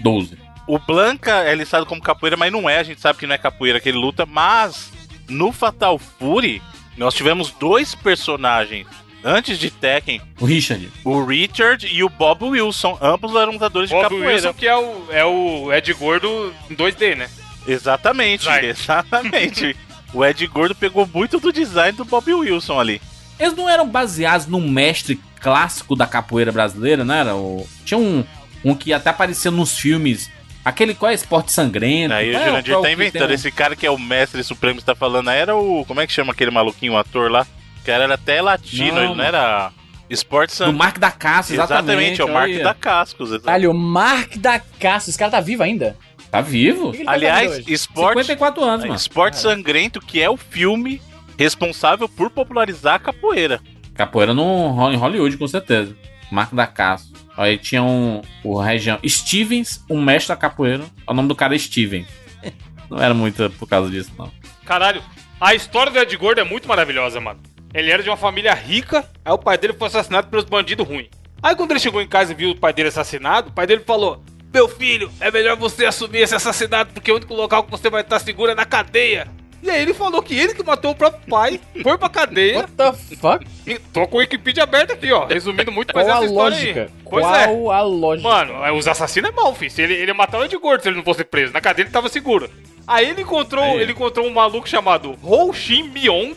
12. 0.00 0.38
O 0.66 0.78
Blanca 0.78 1.42
é 1.44 1.54
listado 1.54 1.84
como 1.84 2.00
capoeira, 2.00 2.36
mas 2.36 2.50
não 2.52 2.68
é, 2.68 2.78
a 2.78 2.82
gente 2.82 3.00
sabe 3.00 3.18
que 3.18 3.26
não 3.26 3.34
é 3.34 3.38
capoeira 3.38 3.78
que 3.80 3.88
ele 3.88 3.98
luta, 3.98 4.24
mas 4.24 4.90
no 5.28 5.52
Fatal 5.52 5.98
Fury 5.98 6.62
nós 6.96 7.12
tivemos 7.14 7.50
dois 7.50 7.94
personagens 7.94 8.86
antes 9.22 9.58
de 9.58 9.70
Tekken, 9.70 10.20
O 10.40 10.44
Richard. 10.44 10.90
o 11.04 11.24
Richard 11.24 11.86
e 11.86 12.02
o 12.04 12.08
Bob 12.08 12.44
Wilson, 12.44 12.98
ambos 13.00 13.34
eram 13.34 13.52
lutadores 13.52 13.88
de 13.90 13.94
Bob 13.94 14.02
capoeira. 14.04 14.32
Wilson, 14.34 14.54
que 14.54 14.66
é 14.66 14.76
o, 14.76 15.06
é 15.10 15.24
o 15.24 15.72
Ed 15.72 15.92
Gordo 15.94 16.54
em 16.70 16.74
2D, 16.74 17.16
né? 17.16 17.28
Exatamente, 17.66 18.44
Vai. 18.44 18.66
exatamente. 18.66 19.74
o 20.12 20.24
Ed 20.24 20.46
Gordo 20.46 20.74
pegou 20.74 21.06
muito 21.12 21.38
do 21.40 21.52
design 21.52 21.92
do 21.96 22.04
Bob 22.04 22.32
Wilson 22.32 22.78
ali. 22.78 23.00
Eles 23.38 23.54
não 23.56 23.68
eram 23.68 23.88
baseados 23.88 24.46
num 24.46 24.68
mestre 24.70 25.18
clássico 25.44 25.94
da 25.94 26.06
capoeira 26.06 26.50
brasileira, 26.50 27.04
não 27.04 27.14
era? 27.14 27.36
O... 27.36 27.68
Tinha 27.84 27.98
um, 27.98 28.24
um 28.64 28.74
que 28.74 28.94
até 28.94 29.10
aparecia 29.10 29.50
nos 29.50 29.78
filmes. 29.78 30.30
Aquele 30.64 30.94
qual 30.94 31.12
é 31.12 31.14
esporte 31.14 31.52
sangrento. 31.52 32.14
Aí 32.14 32.34
o 32.34 32.38
é 32.38 32.44
Jurandir 32.46 32.72
qual 32.72 32.82
tá 32.82 32.88
que 32.88 32.94
inventando. 32.94 33.26
tem 33.26 33.34
Esse 33.34 33.52
cara 33.52 33.76
que 33.76 33.86
é 33.86 33.90
o 33.90 33.98
mestre 33.98 34.42
supremo 34.42 34.76
que 34.76 34.80
você 34.80 34.86
tá 34.86 34.94
falando 34.94 35.28
aí 35.28 35.38
era 35.38 35.54
o. 35.54 35.84
Como 35.84 36.00
é 36.00 36.06
que 36.06 36.12
chama 36.14 36.32
aquele 36.32 36.50
maluquinho, 36.50 36.94
o 36.94 36.96
ator 36.96 37.30
lá? 37.30 37.46
O 37.82 37.84
cara 37.84 38.04
era 38.04 38.14
até 38.14 38.40
latino, 38.40 38.94
Não, 38.94 39.04
ele 39.04 39.14
não 39.14 39.22
era. 39.22 39.70
Esporte 40.08 40.50
Do 40.50 40.56
Sangrento. 40.56 40.78
Mark 40.78 40.98
da 40.98 41.10
Caça, 41.10 41.52
exatamente. 41.52 41.90
Exatamente, 41.90 42.20
é 42.22 42.24
o 42.24 42.32
Mark 42.32 42.50
olha. 42.50 42.64
da 42.64 42.74
Cascos. 42.74 43.42
Caralho, 43.42 43.70
o 43.70 43.74
Mark 43.74 44.36
da 44.36 44.58
Caça. 44.58 45.10
Esse 45.10 45.18
cara 45.18 45.30
tá 45.30 45.40
vivo 45.40 45.62
ainda? 45.62 45.96
Tá 46.30 46.40
vivo? 46.40 46.88
O 46.88 46.92
que 46.92 46.98
que 46.98 47.04
tá 47.04 47.12
Aliás, 47.12 47.50
hoje? 47.52 47.64
Esporte, 47.72 48.20
54 48.22 48.64
anos, 48.64 48.84
mano. 48.86 48.94
Esporte 48.94 49.38
Sangrento, 49.38 50.00
que 50.00 50.22
é 50.22 50.30
o 50.30 50.36
filme 50.36 51.02
responsável 51.38 52.08
por 52.08 52.30
popularizar 52.30 52.94
a 52.94 52.98
capoeira. 52.98 53.60
Capoeira 53.94 54.34
no, 54.34 54.92
em 54.92 54.96
Hollywood, 54.96 55.36
com 55.36 55.46
certeza. 55.46 55.96
Mark 56.30 56.52
da 56.52 56.66
Caça. 56.66 57.06
Aí 57.36 57.58
tinha 57.58 57.82
um, 57.82 58.22
o 58.42 58.60
região 58.60 58.98
Stevens, 59.06 59.84
um 59.88 60.02
mestre 60.02 60.28
da 60.28 60.36
capoeira. 60.36 60.84
O 61.06 61.14
nome 61.14 61.28
do 61.28 61.34
cara 61.34 61.54
é 61.54 61.58
Steven. 61.58 62.06
Não 62.90 63.00
era 63.00 63.14
muito 63.14 63.48
por 63.50 63.68
causa 63.68 63.90
disso, 63.90 64.12
não. 64.18 64.30
Caralho, 64.64 65.02
a 65.40 65.54
história 65.54 65.90
do 65.90 65.98
Ed 65.98 66.16
Gordo 66.16 66.40
é 66.40 66.44
muito 66.44 66.68
maravilhosa, 66.68 67.20
mano. 67.20 67.40
Ele 67.72 67.90
era 67.90 68.02
de 68.02 68.08
uma 68.08 68.16
família 68.16 68.54
rica, 68.54 69.08
aí 69.24 69.32
o 69.32 69.38
pai 69.38 69.58
dele 69.58 69.72
foi 69.72 69.88
assassinado 69.88 70.28
pelos 70.28 70.44
bandidos 70.44 70.86
ruins. 70.86 71.08
Aí 71.42 71.56
quando 71.56 71.72
ele 71.72 71.80
chegou 71.80 72.00
em 72.00 72.06
casa 72.06 72.32
e 72.32 72.34
viu 72.34 72.50
o 72.50 72.56
pai 72.56 72.72
dele 72.72 72.88
assassinado, 72.88 73.48
o 73.48 73.52
pai 73.52 73.66
dele 73.66 73.82
falou: 73.84 74.22
Meu 74.52 74.68
filho, 74.68 75.10
é 75.20 75.30
melhor 75.30 75.56
você 75.56 75.86
assumir 75.86 76.18
esse 76.18 76.34
assassinato, 76.34 76.92
porque 76.92 77.10
o 77.10 77.16
único 77.16 77.34
local 77.34 77.64
que 77.64 77.70
você 77.70 77.90
vai 77.90 78.02
estar 78.02 78.18
seguro 78.18 78.52
é 78.52 78.54
na 78.54 78.64
cadeia. 78.64 79.28
E 79.64 79.70
aí 79.70 79.80
ele 79.80 79.94
falou 79.94 80.22
que 80.22 80.38
ele 80.38 80.52
que 80.52 80.62
matou 80.62 80.90
o 80.90 80.94
próprio 80.94 81.26
pai, 81.26 81.58
foi 81.82 81.96
pra 81.96 82.10
cadeia. 82.10 82.58
What 82.58 82.72
the 82.72 82.92
fuck? 83.16 83.46
E 83.66 83.78
tô 83.78 84.06
com 84.06 84.18
o 84.18 84.20
Wikipedia 84.20 84.62
aberto 84.62 84.92
aqui, 84.92 85.10
ó. 85.10 85.24
Resumindo 85.24 85.72
muito 85.72 85.90
Qual 85.90 86.04
mais 86.04 86.14
a 86.14 86.18
essa 86.18 86.26
história 86.26 86.56
lógica? 86.56 86.80
aí. 86.82 86.88
Pois 87.02 87.24
é. 87.24 87.46
Qual 87.46 87.70
a 87.70 87.80
lógica? 87.80 88.28
Mano, 88.28 88.52
é, 88.62 88.70
os 88.72 88.86
assassinos 88.86 89.30
é 89.30 89.32
mal, 89.32 89.54
filho. 89.54 89.70
Se 89.70 89.80
ele, 89.80 89.94
ele 89.94 90.12
o 90.12 90.44
Ed 90.44 90.56
Gordo 90.58 90.82
se 90.82 90.88
ele 90.90 90.96
não 90.98 91.02
fosse 91.02 91.24
preso. 91.24 91.54
Na 91.54 91.62
cadeia 91.62 91.84
ele 91.84 91.90
tava 91.92 92.10
seguro. 92.10 92.50
Aí 92.86 93.08
ele 93.08 93.22
encontrou, 93.22 93.64
Aí. 93.64 93.80
ele 93.80 93.92
encontrou 93.92 94.26
um 94.26 94.32
maluco 94.34 94.68
chamado 94.68 95.16
Ho 95.22 95.50
Shin 95.54 95.84
Myong, 95.84 96.34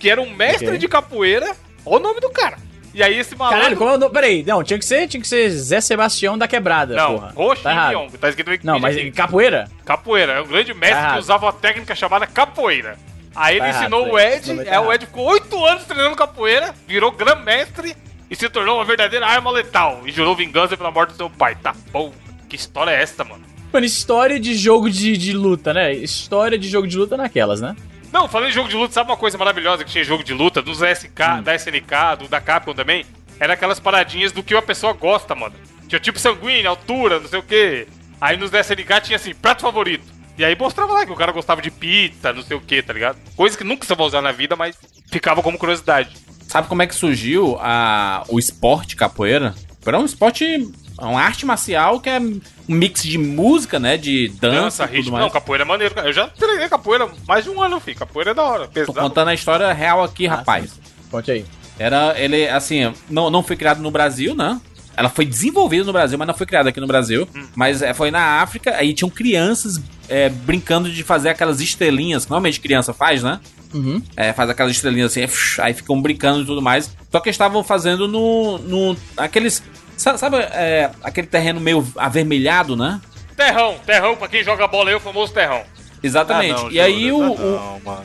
que 0.00 0.10
era 0.10 0.20
um 0.20 0.30
mestre 0.34 0.66
Ok. 0.66 0.78
de 0.78 0.88
capoeira. 0.88 1.54
Olha 1.86 2.00
o 2.00 2.02
nome 2.02 2.18
do 2.18 2.30
cara. 2.30 2.58
E 2.94 3.02
aí 3.02 3.18
esse 3.18 3.34
maluco. 3.36 3.58
Caralho, 3.58 3.76
como 3.76 3.90
é 3.90 3.94
o 3.94 3.98
nome? 3.98 4.12
Peraí, 4.12 4.44
não, 4.44 4.62
tinha 4.62 4.78
que 4.78 4.84
ser, 4.84 5.08
tinha 5.08 5.20
que 5.20 5.26
ser 5.26 5.50
Zé 5.50 5.80
Sebastião 5.80 6.38
da 6.38 6.46
Quebrada, 6.46 6.94
Não, 6.94 7.18
porra. 7.32 7.56
Shin 7.56 7.62
Tá. 7.62 7.88
Myong. 7.90 8.10
Tá 8.18 8.28
escrito 8.28 8.48
Wikipedia 8.50 8.72
Não, 8.72 8.78
mas 8.78 8.96
aqui. 8.96 9.10
capoeira? 9.10 9.68
Capoeira. 9.84 10.32
É 10.34 10.40
um 10.40 10.46
grande 10.46 10.72
mestre 10.72 11.02
Tá 11.02 11.12
que 11.14 11.18
usava 11.18 11.46
uma 11.46 11.52
técnica 11.52 11.94
chamada 11.94 12.26
capoeira. 12.26 12.96
Aí 13.34 13.58
Tá 13.58 13.64
ele 13.64 13.68
errado, 13.74 13.82
ensinou 13.82 14.04
tá 14.06 14.12
o 14.12 14.18
errado. 14.18 14.32
Ed, 14.36 14.48
nome 14.52 14.64
tá 14.64 14.70
é, 14.70 14.78
o 14.78 14.82
errado. 14.84 14.92
Ed 14.94 15.06
ficou 15.06 15.24
oito 15.26 15.64
anos 15.64 15.84
treinando 15.84 16.14
capoeira, 16.16 16.72
virou 16.86 17.10
grã-mestre 17.10 17.96
e 18.30 18.36
se 18.36 18.48
tornou 18.48 18.76
uma 18.76 18.84
verdadeira 18.84 19.26
arma 19.26 19.50
letal. 19.50 20.02
E 20.06 20.12
jurou 20.12 20.36
vingança 20.36 20.76
pela 20.76 20.92
morte 20.92 21.10
do 21.10 21.16
seu 21.16 21.28
pai. 21.28 21.56
Tá 21.60 21.74
bom. 21.90 22.12
Que 22.48 22.54
história 22.54 22.92
é 22.92 23.02
esta, 23.02 23.24
mano? 23.24 23.42
Mano, 23.72 23.84
história 23.84 24.38
de 24.38 24.54
jogo 24.54 24.88
de, 24.88 25.16
de 25.16 25.32
luta, 25.32 25.74
né? 25.74 25.92
História 25.92 26.56
de 26.56 26.68
jogo 26.68 26.86
de 26.86 26.96
luta 26.96 27.16
naquelas, 27.16 27.60
né? 27.60 27.74
Não, 28.14 28.28
falando 28.28 28.50
em 28.50 28.52
jogo 28.52 28.68
de 28.68 28.76
luta, 28.76 28.94
sabe 28.94 29.10
uma 29.10 29.16
coisa 29.16 29.36
maravilhosa 29.36 29.82
que 29.82 29.90
tinha 29.90 30.04
jogo 30.04 30.22
de 30.22 30.32
luta? 30.32 30.62
Dos 30.62 30.78
SK, 30.78 31.20
Hum. 31.40 31.42
da 31.42 31.52
SNK, 31.56 32.16
do 32.20 32.28
da 32.28 32.40
Capcom 32.40 32.72
também? 32.72 33.04
Era 33.40 33.54
aquelas 33.54 33.80
paradinhas 33.80 34.30
do 34.30 34.40
que 34.40 34.54
a 34.54 34.62
pessoa 34.62 34.92
gosta, 34.92 35.34
mano. 35.34 35.56
Tinha 35.88 35.98
tipo 35.98 36.20
sanguíneo, 36.20 36.70
altura, 36.70 37.18
não 37.18 37.26
sei 37.28 37.40
o 37.40 37.42
quê. 37.42 37.88
Aí 38.20 38.36
nos 38.36 38.52
da 38.52 38.60
SNK 38.60 39.00
tinha 39.02 39.16
assim, 39.16 39.34
prato 39.34 39.62
favorito. 39.62 40.04
E 40.38 40.44
aí 40.44 40.56
mostrava 40.56 40.92
lá 40.92 41.04
que 41.04 41.10
o 41.10 41.16
cara 41.16 41.32
gostava 41.32 41.60
de 41.60 41.72
pizza, 41.72 42.32
não 42.32 42.42
sei 42.44 42.56
o 42.56 42.60
que, 42.60 42.80
tá 42.82 42.92
ligado? 42.92 43.18
Coisa 43.34 43.58
que 43.58 43.64
nunca 43.64 43.84
você 43.84 43.96
vai 43.96 44.06
usar 44.06 44.22
na 44.22 44.30
vida, 44.30 44.54
mas 44.54 44.76
ficava 45.10 45.42
como 45.42 45.58
curiosidade. 45.58 46.16
Sabe 46.46 46.68
como 46.68 46.82
é 46.82 46.86
que 46.86 46.94
surgiu 46.94 47.58
a, 47.60 48.22
o 48.28 48.38
esporte 48.38 48.94
capoeira? 48.94 49.56
Era 49.84 49.98
um 49.98 50.04
esporte, 50.04 50.68
uma 51.00 51.20
arte 51.20 51.44
marcial 51.44 51.98
que 51.98 52.08
é 52.10 52.20
um 52.68 52.74
mix 52.74 53.02
de 53.02 53.18
música, 53.18 53.78
né? 53.78 53.96
De 53.96 54.28
dança, 54.28 54.60
Dança, 54.62 54.86
tudo 54.86 54.96
ritmo. 54.96 55.12
mais. 55.12 55.24
Não, 55.24 55.30
capoeira 55.30 55.64
é 55.64 55.66
maneiro. 55.66 55.94
Eu 56.00 56.12
já 56.12 56.26
treinei 56.28 56.68
capoeira 56.68 57.08
mais 57.26 57.44
de 57.44 57.50
um 57.50 57.62
ano, 57.62 57.78
filho. 57.80 57.96
Capoeira 57.98 58.30
é 58.30 58.34
da 58.34 58.42
hora. 58.42 58.64
Tô 58.66 58.72
Pesado. 58.72 59.00
contando 59.00 59.28
a 59.28 59.34
história 59.34 59.72
real 59.72 60.02
aqui, 60.02 60.26
Ah, 60.26 60.36
rapaz. 60.36 60.70
sim. 60.70 60.80
Conte 61.10 61.30
aí. 61.30 61.44
Era, 61.78 62.14
ele, 62.18 62.48
assim, 62.48 62.92
não, 63.10 63.30
não 63.30 63.42
foi 63.42 63.56
criado 63.56 63.82
no 63.82 63.90
Brasil, 63.90 64.34
né? 64.34 64.60
Ela 64.96 65.08
foi 65.08 65.26
desenvolvida 65.26 65.84
no 65.84 65.92
Brasil, 65.92 66.16
mas 66.16 66.28
não 66.28 66.34
foi 66.34 66.46
criada 66.46 66.68
aqui 66.68 66.80
no 66.80 66.86
Brasil. 66.86 67.28
Hum. 67.34 67.46
Mas 67.56 67.82
é, 67.82 67.92
foi 67.92 68.12
na 68.12 68.40
África, 68.40 68.76
aí 68.76 68.94
tinham 68.94 69.10
crianças 69.10 69.80
é, 70.08 70.28
brincando 70.28 70.88
de 70.88 71.02
fazer 71.02 71.30
aquelas 71.30 71.60
estrelinhas, 71.60 72.24
que 72.24 72.30
normalmente 72.30 72.60
criança 72.60 72.92
faz, 72.94 73.22
né? 73.22 73.40
Uhum. 73.74 74.00
É, 74.16 74.32
faz 74.32 74.48
aquelas 74.48 74.70
estrelinhas 74.70 75.10
assim, 75.10 75.60
aí 75.60 75.74
ficam 75.74 76.00
brincando 76.00 76.42
e 76.42 76.46
tudo 76.46 76.62
mais. 76.62 76.96
Só 77.10 77.18
que 77.18 77.28
eles 77.28 77.34
estavam 77.34 77.64
fazendo 77.64 78.06
no. 78.06 78.58
no 78.58 78.96
aqueles. 79.16 79.64
Sabe, 79.96 80.18
sabe, 80.18 80.36
é, 80.38 80.90
aquele 81.02 81.26
terreno 81.26 81.60
meio 81.60 81.86
avermelhado, 81.96 82.76
né? 82.76 83.00
Terrão, 83.36 83.76
terrão, 83.84 84.16
pra 84.16 84.28
quem 84.28 84.42
joga 84.44 84.66
bola 84.66 84.90
aí, 84.90 84.94
o 84.94 85.00
famoso 85.00 85.32
terrão. 85.32 85.62
Exatamente. 86.02 86.52
Ah, 86.60 86.62
não, 86.64 86.70
e 86.70 86.80
aí 86.80 87.10
o. 87.10 87.18
Júlio, 87.18 87.32
o- 87.32 87.56
Não, 87.56 87.80
mano. 87.80 88.02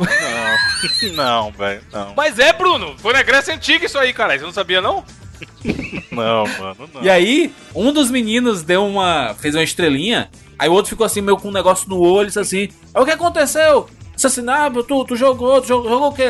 Não, 1.14 1.14
não 1.46 1.52
velho. 1.52 1.82
Não, 1.92 2.14
Mas 2.16 2.40
é, 2.40 2.54
Bruno. 2.54 2.96
Foi 2.98 3.12
na 3.14 3.22
Grécia 3.24 3.54
Antiga 3.54 3.86
isso 3.86 3.98
aí, 4.00 4.14
cara. 4.14 4.38
Você 4.38 4.46
não 4.46 4.54
sabia, 4.54 4.82
não? 4.82 5.04
não, 6.12 6.46
mano. 6.60 6.90
Não. 6.94 7.04
E 7.04 7.10
aí, 7.10 7.54
um 7.76 7.92
dos 7.92 8.10
meninos 8.10 8.64
deu 8.64 8.86
uma. 8.86 9.36
fez 9.40 9.54
uma 9.56 9.64
estrelinha. 9.64 10.30
Aí 10.58 10.70
o 10.70 10.74
outro 10.74 10.90
ficou 10.90 11.06
assim, 11.06 11.22
meio 11.22 11.38
com 11.38 11.50
um 11.50 11.54
negócio 11.54 11.90
no 11.90 12.00
olho, 12.00 12.28
disse 12.28 12.40
assim. 12.40 12.70
"Aí 12.94 13.02
O 13.02 13.06
que 13.06 13.12
aconteceu? 13.12 13.90
Assassinável, 14.16 14.84
tu, 14.84 15.04
tu 15.06 15.16
jogou, 15.16 15.62
tu 15.62 15.68
jogou, 15.68 15.90
jogou 15.90 16.10
o 16.10 16.14
quê? 16.14 16.30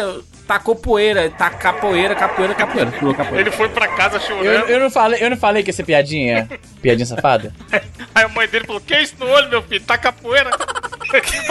Tacou 0.49 0.75
poeira, 0.75 1.29
tá 1.29 1.47
capoeira, 1.51 2.15
capoeira, 2.15 2.55
capoeira. 2.55 2.91
Pulou 2.91 3.13
capoeira. 3.13 3.41
Ele 3.47 3.51
foi 3.55 3.69
pra 3.69 3.87
casa 3.89 4.19
chorando. 4.19 4.45
Eu, 4.45 4.67
eu, 4.67 4.79
não 4.79 4.89
falei, 4.89 5.23
eu 5.23 5.29
não 5.29 5.37
falei 5.37 5.61
que 5.61 5.69
ia 5.69 5.73
ser 5.73 5.83
piadinha. 5.83 6.49
Piadinha 6.81 7.05
safada? 7.05 7.53
Aí 8.15 8.23
a 8.23 8.27
mãe 8.29 8.47
dele 8.47 8.65
falou: 8.65 8.81
Que 8.81 8.95
é 8.95 9.03
isso 9.03 9.13
no 9.19 9.27
olho, 9.27 9.47
meu 9.47 9.61
filho? 9.61 9.85
Tá 9.85 9.95
capoeira. 9.95 10.49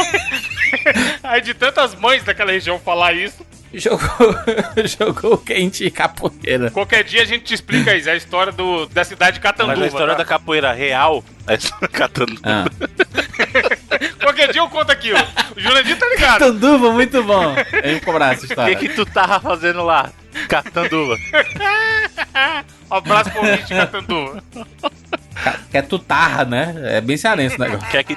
Aí 1.23 1.41
de 1.41 1.55
tantas 1.55 1.95
mães 1.95 2.25
daquela 2.25 2.51
região 2.51 2.77
falar 2.81 3.13
isso, 3.13 3.47
Jogou, 3.75 4.09
jogou 4.99 5.39
quente 5.39 5.85
e 5.85 5.91
capoeira. 5.91 6.71
qualquer 6.71 7.05
dia 7.05 7.23
a 7.23 7.25
gente 7.25 7.45
te 7.45 7.55
explica 7.55 7.95
isso. 7.95 8.09
É 8.09 8.13
a 8.13 8.17
história 8.17 8.51
do, 8.53 8.87
da 8.87 9.05
cidade 9.05 9.35
de 9.35 9.41
Catanduva. 9.41 9.77
Mas 9.77 9.85
a 9.85 9.87
história 9.89 10.15
tá? 10.15 10.19
da 10.19 10.25
capoeira 10.25 10.73
real. 10.73 11.23
A 11.47 11.55
história 11.55 11.89
catando. 11.89 12.39
Ah. 12.43 12.65
Qualquer 14.21 14.53
dia 14.53 14.61
eu 14.61 14.69
conto 14.69 14.91
aqui. 14.91 15.13
O 15.13 15.61
Jurandir 15.61 15.97
tá 15.99 16.07
ligado. 16.09 16.39
Catanduva, 16.39 16.93
muito 16.93 17.23
bom. 17.23 17.55
Eu 17.83 17.93
vou 17.93 18.01
cobrar 18.03 18.33
essa 18.33 18.43
O 18.43 18.47
história. 18.47 18.77
que 18.77 18.89
que 18.89 18.95
tu 18.95 19.07
tava 19.07 19.41
fazendo 19.41 19.83
lá? 19.85 20.11
Catanduva. 20.49 21.17
Um 22.91 22.95
abraço 22.95 23.31
pro 23.31 23.41
ouvinte 23.41 23.67
de 23.67 23.75
Catanduva. 23.75 24.43
Que 25.71 25.77
é 25.77 25.83
tutarra, 25.83 26.45
né? 26.47 26.75
É 26.85 27.01
bem 27.03 27.19
cearense 27.19 27.57
o 27.57 27.59
negócio. 27.59 27.87
que 27.89 27.97
é 27.99 28.03
que 28.03 28.17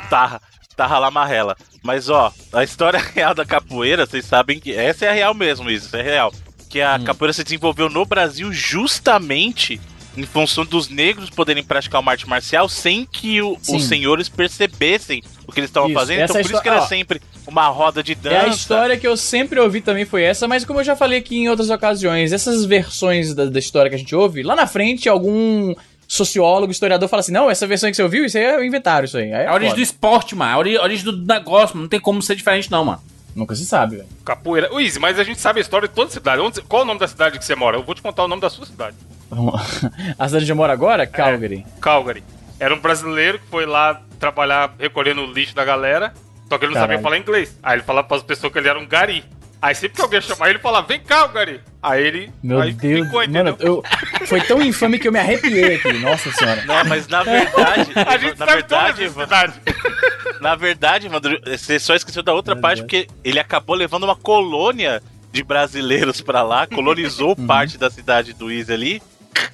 Tarra 0.76 1.00
lá 1.00 1.12
marrela. 1.12 1.56
Mas 1.84 2.10
ó, 2.10 2.32
a 2.54 2.64
história 2.64 3.00
real 3.14 3.34
da 3.34 3.46
capoeira, 3.46 4.06
vocês 4.06 4.26
sabem 4.26 4.60
que 4.60 4.74
essa 4.74 5.06
é 5.06 5.10
a 5.10 5.14
real 5.14 5.34
mesmo, 5.34 5.70
isso, 5.70 5.96
é 5.96 6.02
real. 6.02 6.34
Que 6.70 6.82
a 6.82 6.96
Hum. 6.96 7.04
capoeira 7.04 7.34
se 7.34 7.44
desenvolveu 7.44 7.90
no 7.90 8.06
Brasil 8.06 8.52
justamente 8.54 9.80
em 10.18 10.24
função 10.24 10.66
dos 10.66 10.90
negros 10.90 11.30
poderem 11.30 11.64
praticar 11.64 12.02
uma 12.02 12.12
arte 12.12 12.28
marcial 12.28 12.68
sem 12.68 13.06
que 13.06 13.42
o- 13.42 13.58
os 13.70 13.84
senhores 13.86 14.28
percebessem 14.28 15.24
o 15.48 15.52
que 15.54 15.60
eles 15.62 15.70
estavam 15.70 15.90
fazendo. 15.94 16.20
essa 16.20 16.34
Então 16.34 16.38
é 16.38 16.40
a 16.42 16.44
por 16.44 16.52
isso 16.54 16.62
que 16.62 16.68
era 16.70 16.82
ó, 16.84 16.86
sempre 16.88 17.22
uma 17.48 17.68
roda 17.70 18.04
de 18.04 18.14
dança. 18.14 18.36
É 18.36 18.42
a 18.42 18.48
história 18.50 18.98
que 18.98 19.08
eu 19.08 19.16
sempre 19.16 19.58
ouvi 19.60 19.80
também 19.82 20.06
foi 20.06 20.24
essa, 20.24 20.48
mas 20.50 20.66
como 20.66 20.80
eu 20.82 20.84
já 20.84 20.96
falei 20.98 21.20
aqui 21.20 21.38
em 21.38 21.50
outras 21.50 21.70
ocasiões, 21.70 22.34
essas 22.34 22.66
versões 22.66 23.34
da, 23.34 23.46
da 23.46 23.58
história 23.60 23.90
que 23.90 23.96
a 23.96 24.00
gente 24.00 24.14
ouve, 24.14 24.44
lá 24.44 24.54
na 24.56 24.68
frente 24.68 25.08
algum 25.08 25.74
sociólogo, 26.16 26.72
historiador 26.72 27.08
fala 27.08 27.22
assim, 27.22 27.32
não, 27.32 27.50
essa 27.50 27.66
versão 27.66 27.90
que 27.90 27.96
você 27.96 28.04
ouviu, 28.04 28.26
isso 28.26 28.38
aí 28.38 28.44
é 28.44 28.66
inventaram, 28.66 29.06
isso 29.06 29.18
aí. 29.18 29.32
aí 29.34 29.46
É 29.46 29.48
a 29.48 29.54
origem 29.54 29.70
do 29.74 29.78
foda. 29.78 29.82
esporte, 29.84 30.36
mano. 30.36 30.52
É 30.52 30.54
a 30.54 30.58
ori- 30.58 30.78
a 30.78 30.84
origem 30.84 31.06
do 31.06 31.18
negócio, 31.26 31.76
mano. 31.76 31.84
Não 31.84 31.90
tem 31.90 32.00
como 32.00 32.22
ser 32.22 32.36
diferente, 32.36 32.70
não, 32.70 32.84
mano. 32.84 33.02
Nunca 33.34 33.56
se 33.56 33.66
sabe, 33.66 33.96
velho. 33.96 34.10
Capoeira. 34.26 34.70
Izzy, 34.82 35.00
mas 35.00 35.18
a 35.18 35.24
gente 35.24 35.40
sabe 35.40 35.60
a 35.60 35.62
história 35.62 35.88
de 35.88 35.94
toda 35.94 36.10
a 36.10 36.12
cidade. 36.12 36.42
Onde- 36.42 36.62
qual 36.64 36.82
é 36.82 36.84
o 36.84 36.88
nome 36.88 37.00
da 37.00 37.08
cidade 37.08 37.40
que 37.40 37.46
você 37.46 37.56
mora? 37.56 37.78
Eu 37.78 37.84
vou 37.84 37.96
te 37.96 38.02
contar 38.02 38.26
o 38.26 38.28
nome 38.28 38.42
da 38.42 38.50
sua 38.50 38.66
cidade. 38.66 38.98
A 40.20 40.28
cidade 40.28 40.44
onde 40.44 40.52
eu 40.52 40.56
moro 40.58 40.72
agora, 40.74 41.08
Calgary. 41.08 41.66
Calgary. 41.80 42.24
Era 42.60 42.76
um 42.76 42.80
brasileiro 42.80 43.40
que 43.40 43.46
foi 43.48 43.66
lá 43.66 44.02
trabalhar 44.20 44.74
recolhendo 44.78 45.22
o 45.22 45.32
lixo 45.32 45.56
da 45.56 45.64
galera, 45.64 46.14
só 46.50 46.58
que 46.58 46.66
ele 46.66 46.74
não 46.74 46.82
Caralho. 46.82 47.00
sabia 47.00 47.02
falar 47.02 47.18
inglês. 47.18 47.58
Aí 47.64 47.76
ele 47.78 47.84
falava 47.84 48.06
pras 48.08 48.22
pessoas 48.22 48.52
que 48.52 48.60
ele 48.60 48.68
era 48.68 48.78
um 48.78 48.86
gari. 48.86 49.24
Aí 49.62 49.76
sempre 49.76 49.96
que 49.98 50.02
alguém 50.02 50.20
chamava 50.22 50.46
ele, 50.46 50.54
ele 50.54 50.60
falava, 50.60 50.88
vem 50.88 51.00
cá, 51.00 51.28
gari. 51.28 51.62
Aí 51.84 52.04
ele... 52.04 52.32
Meu 52.42 52.60
aí 52.60 52.72
Deus, 52.74 53.06
ficou, 53.06 53.28
mano, 53.30 53.56
eu, 53.60 53.84
foi 54.26 54.42
tão 54.42 54.60
infame 54.62 54.98
que 54.98 55.08
eu 55.08 55.12
me 55.12 55.20
arrepiei 55.20 55.76
aqui, 55.76 55.94
nossa 56.00 56.32
senhora. 56.32 56.66
Não, 56.66 56.84
mas 56.86 57.08
na 57.08 57.22
verdade, 57.22 57.92
A 58.08 58.18
gente 58.18 58.40
na 58.40 58.46
sabe 58.48 58.64
toda 58.64 58.92
verdade, 58.92 59.10
cidade. 59.10 59.54
Na 60.42 60.56
verdade, 60.56 61.06
Evandro, 61.06 61.40
você 61.46 61.80
só 61.80 61.94
esqueceu 61.94 62.24
da 62.24 62.34
outra 62.34 62.56
Meu 62.56 62.62
parte 62.64 62.78
Deus. 62.80 62.88
porque 62.88 63.08
ele 63.24 63.38
acabou 63.40 63.76
levando 63.76 64.06
uma 64.06 64.16
colônia 64.16 65.00
de 65.32 65.44
brasileiros 65.44 66.20
pra 66.22 66.42
lá, 66.42 66.66
colonizou 66.66 67.36
Uhum. 67.38 67.46
parte 67.46 67.78
da 67.78 67.92
cidade 67.92 68.34
do 68.34 68.52
Easy 68.52 68.74
ali, 68.74 69.02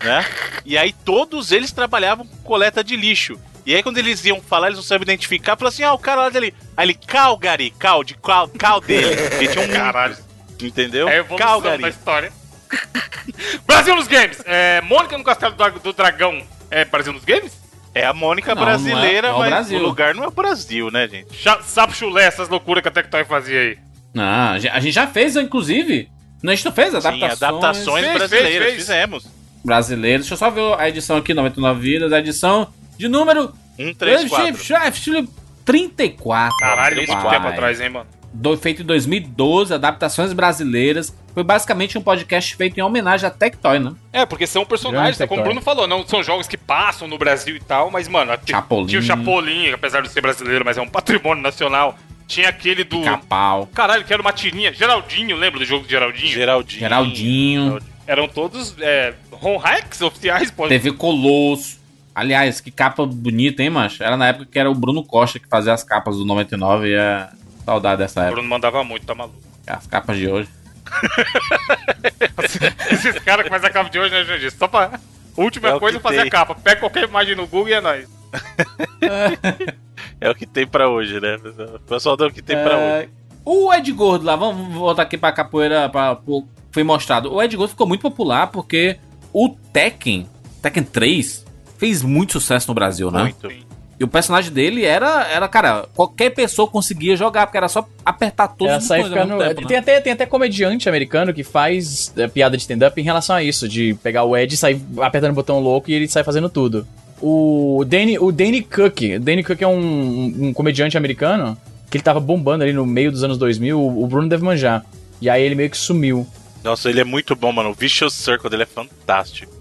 né? 0.02 0.26
E 0.66 0.78
aí 0.78 0.94
todos 0.94 1.52
eles 1.52 1.74
trabalhavam 1.74 2.26
com 2.26 2.38
coleta 2.38 2.82
de 2.82 2.96
lixo. 2.96 3.38
E 3.68 3.76
aí 3.76 3.84
quando 3.84 3.98
eles 3.98 4.24
iam 4.24 4.40
falar, 4.42 4.68
eles 4.68 4.78
não 4.78 4.84
sabiam 4.84 5.04
identificar, 5.04 5.58
falaram 5.58 5.68
assim: 5.74 5.84
"Ah, 5.84 5.94
o 5.94 6.00
cara 6.00 6.22
lá 6.22 6.30
dele". 6.30 6.54
Aí 6.76 6.86
ele 6.86 6.94
Calgary, 6.94 7.70
cal 7.72 8.02
de 8.02 8.14
cal, 8.16 8.48
cal 8.48 8.80
dele. 8.80 9.08
Ele 9.38 9.48
tinha 9.50 9.66
um 9.66 9.68
Caralho. 9.68 10.16
entendeu? 10.62 11.10
É 11.10 11.20
a 11.20 11.24
Calgary. 11.26 11.82
da 11.84 11.90
história. 11.90 12.32
Brasil 13.68 13.96
nos 13.96 14.08
games. 14.08 14.42
É, 14.46 14.80
Mônica 14.82 15.18
no 15.18 15.24
Castelo 15.24 15.54
do, 15.54 15.80
do 15.80 15.94
Dragão 15.94 16.42
é 16.72 16.86
Brasil 16.86 17.12
nos 17.12 17.26
games? 17.26 17.52
É 17.94 18.06
a 18.06 18.14
Mônica 18.14 18.54
Não, 18.56 18.64
brasileira, 18.64 19.02
não 19.04 19.08
é- 19.10 19.22
não 19.22 19.30
é 19.30 19.32
o 19.34 19.40
mas 19.40 19.50
Brasil. 19.50 19.80
o 19.80 19.82
lugar 19.82 20.16
não 20.16 20.24
é 20.24 20.28
o 20.28 20.32
Brasil, 20.32 20.90
né, 20.92 21.08
gente? 21.08 21.36
Cha- 21.36 21.62
Sapo 21.62 21.94
chulé, 21.96 22.24
essas 22.26 22.48
loucuras 22.48 22.82
que 22.82 22.88
a 22.88 22.92
Tectoy 22.92 23.26
fazia 23.26 23.60
aí. 23.60 23.78
Não, 24.14 24.24
a 24.54 24.60
gente- 24.60 24.92
já 24.92 25.08
fez, 25.08 25.36
inclusive. 25.36 26.10
Não, 26.42 26.54
a 26.54 26.56
gente 26.56 26.66
não 26.66 26.72
fez 26.72 26.92
Sim, 26.92 26.98
adaptações, 26.98 27.42
adaptações 27.44 28.06
Fez, 28.06 28.18
brasileiras, 28.18 28.52
fez, 28.52 28.64
fez. 28.64 28.76
fizemos. 28.76 29.28
brasileiras. 29.66 30.22
Deixa 30.22 30.34
eu 30.36 30.38
só 30.38 30.50
ver 30.50 30.80
a 30.80 30.88
edição 30.88 31.18
aqui, 31.18 31.34
99 31.34 31.80
vidas. 31.82 32.14
A 32.14 32.20
edição 32.20 32.72
de 32.98 33.08
número 33.08 33.54
1, 33.78 33.94
3, 33.94 34.30
4. 34.30 35.28
34. 35.66 36.58
Caralho, 36.58 36.96
muito 36.98 37.08
tempo 37.30 37.48
atrás, 37.48 37.82
hein, 37.82 37.90
mano. 37.90 38.08
Do- 38.34 38.58
feito 38.58 38.82
em 38.82 38.86
2012, 38.86 39.74
adaptações 39.74 40.32
brasileiras. 40.34 41.14
Foi 41.34 41.44
basicamente 41.44 41.98
um 41.98 42.02
podcast 42.02 42.56
feito 42.56 42.78
em 42.80 42.82
homenagem 42.82 43.28
a 43.28 43.30
Tectoy, 43.30 43.80
né? 43.80 43.94
É, 44.12 44.26
porque 44.26 44.48
são 44.48 44.66
personagens, 44.66 45.18
né, 45.20 45.28
como 45.28 45.42
o. 45.42 45.44
Bruno 45.44 45.62
falou, 45.62 45.88
não 45.88 46.06
são 46.08 46.24
jogos 46.24 46.48
que 46.48 46.58
passam 46.58 47.08
no 47.08 47.18
Brasil 47.18 47.56
e 47.56 47.60
tal, 47.60 47.92
mas, 47.92 48.08
mano, 48.08 48.38
Chapolin. 48.46 48.88
tinha 48.88 49.00
o 49.00 49.04
Chapolin, 49.04 49.72
apesar 49.72 50.02
de 50.02 50.10
ser 50.10 50.22
brasileiro, 50.22 50.66
mas 50.66 50.78
é 50.78 50.82
um 50.82 50.88
patrimônio 50.90 51.42
nacional. 51.44 51.98
Tinha 52.28 52.50
aquele 52.50 52.84
do. 52.84 53.02
Capau, 53.02 53.68
Caralho, 53.74 54.04
que 54.04 54.12
era 54.12 54.22
uma 54.22 54.34
tirinha. 54.34 54.74
Geraldinho, 54.74 55.36
lembra 55.38 55.60
do 55.60 55.66
jogo 55.66 55.86
de 55.86 55.92
Geraldinho? 55.92 56.28
Geraldinho. 56.34 56.80
Geraldinho, 56.80 57.80
Eram 58.06 58.28
todos 58.28 58.76
é, 58.80 59.14
home 59.42 59.58
hacks 59.60 60.02
oficiais, 60.02 60.52
pô. 60.52 60.68
TV 60.68 60.92
Colosso. 60.92 61.78
Aliás, 62.18 62.60
que 62.60 62.72
capa 62.72 63.06
bonita, 63.06 63.62
hein, 63.62 63.70
macho? 63.70 64.04
Era 64.04 64.18
na 64.18 64.30
época 64.30 64.48
que 64.52 64.58
era 64.58 64.72
o 64.72 64.74
Bruno 64.74 65.04
Costa 65.04 65.38
que 65.40 65.48
fazia 65.48 65.72
as 65.74 65.84
capas 65.84 66.18
do 66.18 66.26
99 66.26 66.90
e 66.90 66.94
é 66.96 67.30
saudade 67.64 68.00
dessa 68.02 68.22
O 68.22 68.24
época. 68.24 68.36
Bruno 68.38 68.50
mandava 68.50 68.84
muito, 68.84 69.06
tá 69.06 69.14
maluco. 69.14 69.38
As 69.68 69.86
capas 69.86 70.18
de 70.18 70.28
hoje. 70.28 70.50
Esses 72.92 73.20
caras 73.20 73.44
que 73.44 73.50
fazem 73.50 73.70
a 73.70 73.74
capa 73.74 73.90
de 73.90 74.00
hoje, 74.00 74.12
né, 74.12 74.24
Jandir? 74.24 74.52
Só 74.52 74.68
pra. 74.68 75.00
Última 75.36 75.70
É 75.70 75.76
o 75.76 75.80
coisa 75.80 76.00
fazer 76.00 76.18
tem. 76.22 76.28
a 76.28 76.32
capa. 76.32 76.56
Pega 76.56 76.80
qualquer 76.80 77.04
imagem 77.08 77.36
no 77.36 77.46
Google 77.46 77.70
e 77.70 77.74
é 77.74 77.82
nóis. 77.82 78.08
É 80.20 80.32
o 80.32 80.36
que 80.36 80.48
tem 80.48 80.66
pra 80.66 80.90
hoje, 80.90 81.20
né? 81.20 81.36
O 81.76 81.80
pessoal 81.82 82.18
dá 82.18 82.26
o 82.26 82.32
que 82.32 82.42
tem 82.42 82.58
pra 82.58 82.76
hoje. 82.76 83.06
É, 83.06 83.10
O 83.46 83.72
Ed 83.72 83.92
Gordo 83.92 84.26
lá, 84.26 84.36
vamos 84.36 84.74
voltar 84.74 85.04
aqui 85.04 85.16
pra 85.16 85.32
capoeira, 85.32 85.88
pra, 85.90 86.16
pro- 86.16 86.48
foi 86.72 86.84
mostrado. 86.84 87.32
O 87.32 87.42
Ed 87.42 87.56
Gordo 87.56 87.70
ficou 87.70 87.86
muito 87.88 88.02
popular 88.02 88.48
porque 88.48 88.98
o 89.32 89.50
Tekken, 89.72 90.28
Tekken 90.62 90.84
3, 90.84 91.46
fez 91.78 92.02
muito 92.04 92.34
sucesso 92.34 92.68
no 92.68 92.74
Brasil, 92.74 93.10
né? 93.12 93.24
Muito. 93.24 93.68
E 94.00 94.04
o 94.04 94.08
personagem 94.08 94.52
dele 94.54 94.86
era, 94.86 95.24
era, 95.28 95.48
cara, 95.48 95.88
qualquer 95.96 96.30
pessoa 96.30 96.68
conseguia 96.68 97.16
jogar, 97.18 97.48
porque 97.48 97.58
era 97.58 97.68
só 97.68 97.88
apertar 98.06 98.48
todos 98.50 98.72
Ela 98.72 98.78
os 98.78 98.88
botões 98.88 99.04
ao 99.04 99.10
ficando. 99.10 99.28
mesmo 99.38 99.50
tempo, 99.50 99.62
né? 99.62 99.68
tem, 99.68 99.78
até, 99.78 100.02
tem 100.02 100.14
até 100.14 100.26
comediante 100.28 100.88
americano 100.88 101.34
que 101.34 101.44
faz 101.44 102.14
é, 102.16 102.28
piada 102.28 102.56
de 102.56 102.62
stand-up 102.62 103.00
em 103.02 103.04
relação 103.04 103.36
a 103.36 103.42
isso, 103.44 103.68
de 103.68 103.96
pegar 104.04 104.24
o 104.24 104.38
Ed 104.38 104.54
e 104.54 104.58
sair 104.58 104.80
apertando 105.00 105.32
o 105.32 105.36
botão 105.36 105.60
louco 105.60 105.90
e 105.90 105.94
ele 105.96 106.08
sai 106.08 106.24
fazendo 106.24 106.48
tudo. 106.48 106.88
O 107.20 107.84
Danny, 107.88 108.20
o 108.20 108.32
Danny 108.32 108.62
Cook, 108.62 109.02
o 109.16 109.20
Danny 109.20 109.44
Cook 109.44 109.60
é 109.64 109.68
um, 109.68 110.50
um 110.50 110.54
comediante 110.54 110.96
americano 110.96 111.58
que 111.90 111.98
ele 111.98 112.04
tava 112.04 112.20
bombando 112.20 112.64
ali 112.64 112.74
no 112.74 112.86
meio 112.86 113.12
dos 113.12 113.24
anos 113.24 113.40
2000, 113.40 113.80
o 113.80 114.04
o 114.04 114.08
Bruno 114.08 114.30
deve 114.30 114.44
manjar. 114.44 114.86
E 115.20 115.28
aí 115.28 115.42
ele 115.42 115.56
meio 115.56 115.72
que 115.72 115.78
sumiu. 115.78 116.28
Nossa, 116.64 116.88
ele 116.88 117.00
é 117.00 117.04
muito 117.04 117.36
bom, 117.36 117.52
mano. 117.52 117.72
O 117.72 117.74
Vicious 117.74 118.14
Circle 118.14 118.48
dele 118.48 118.64
é 118.64 118.68
fantástico. 118.68 119.52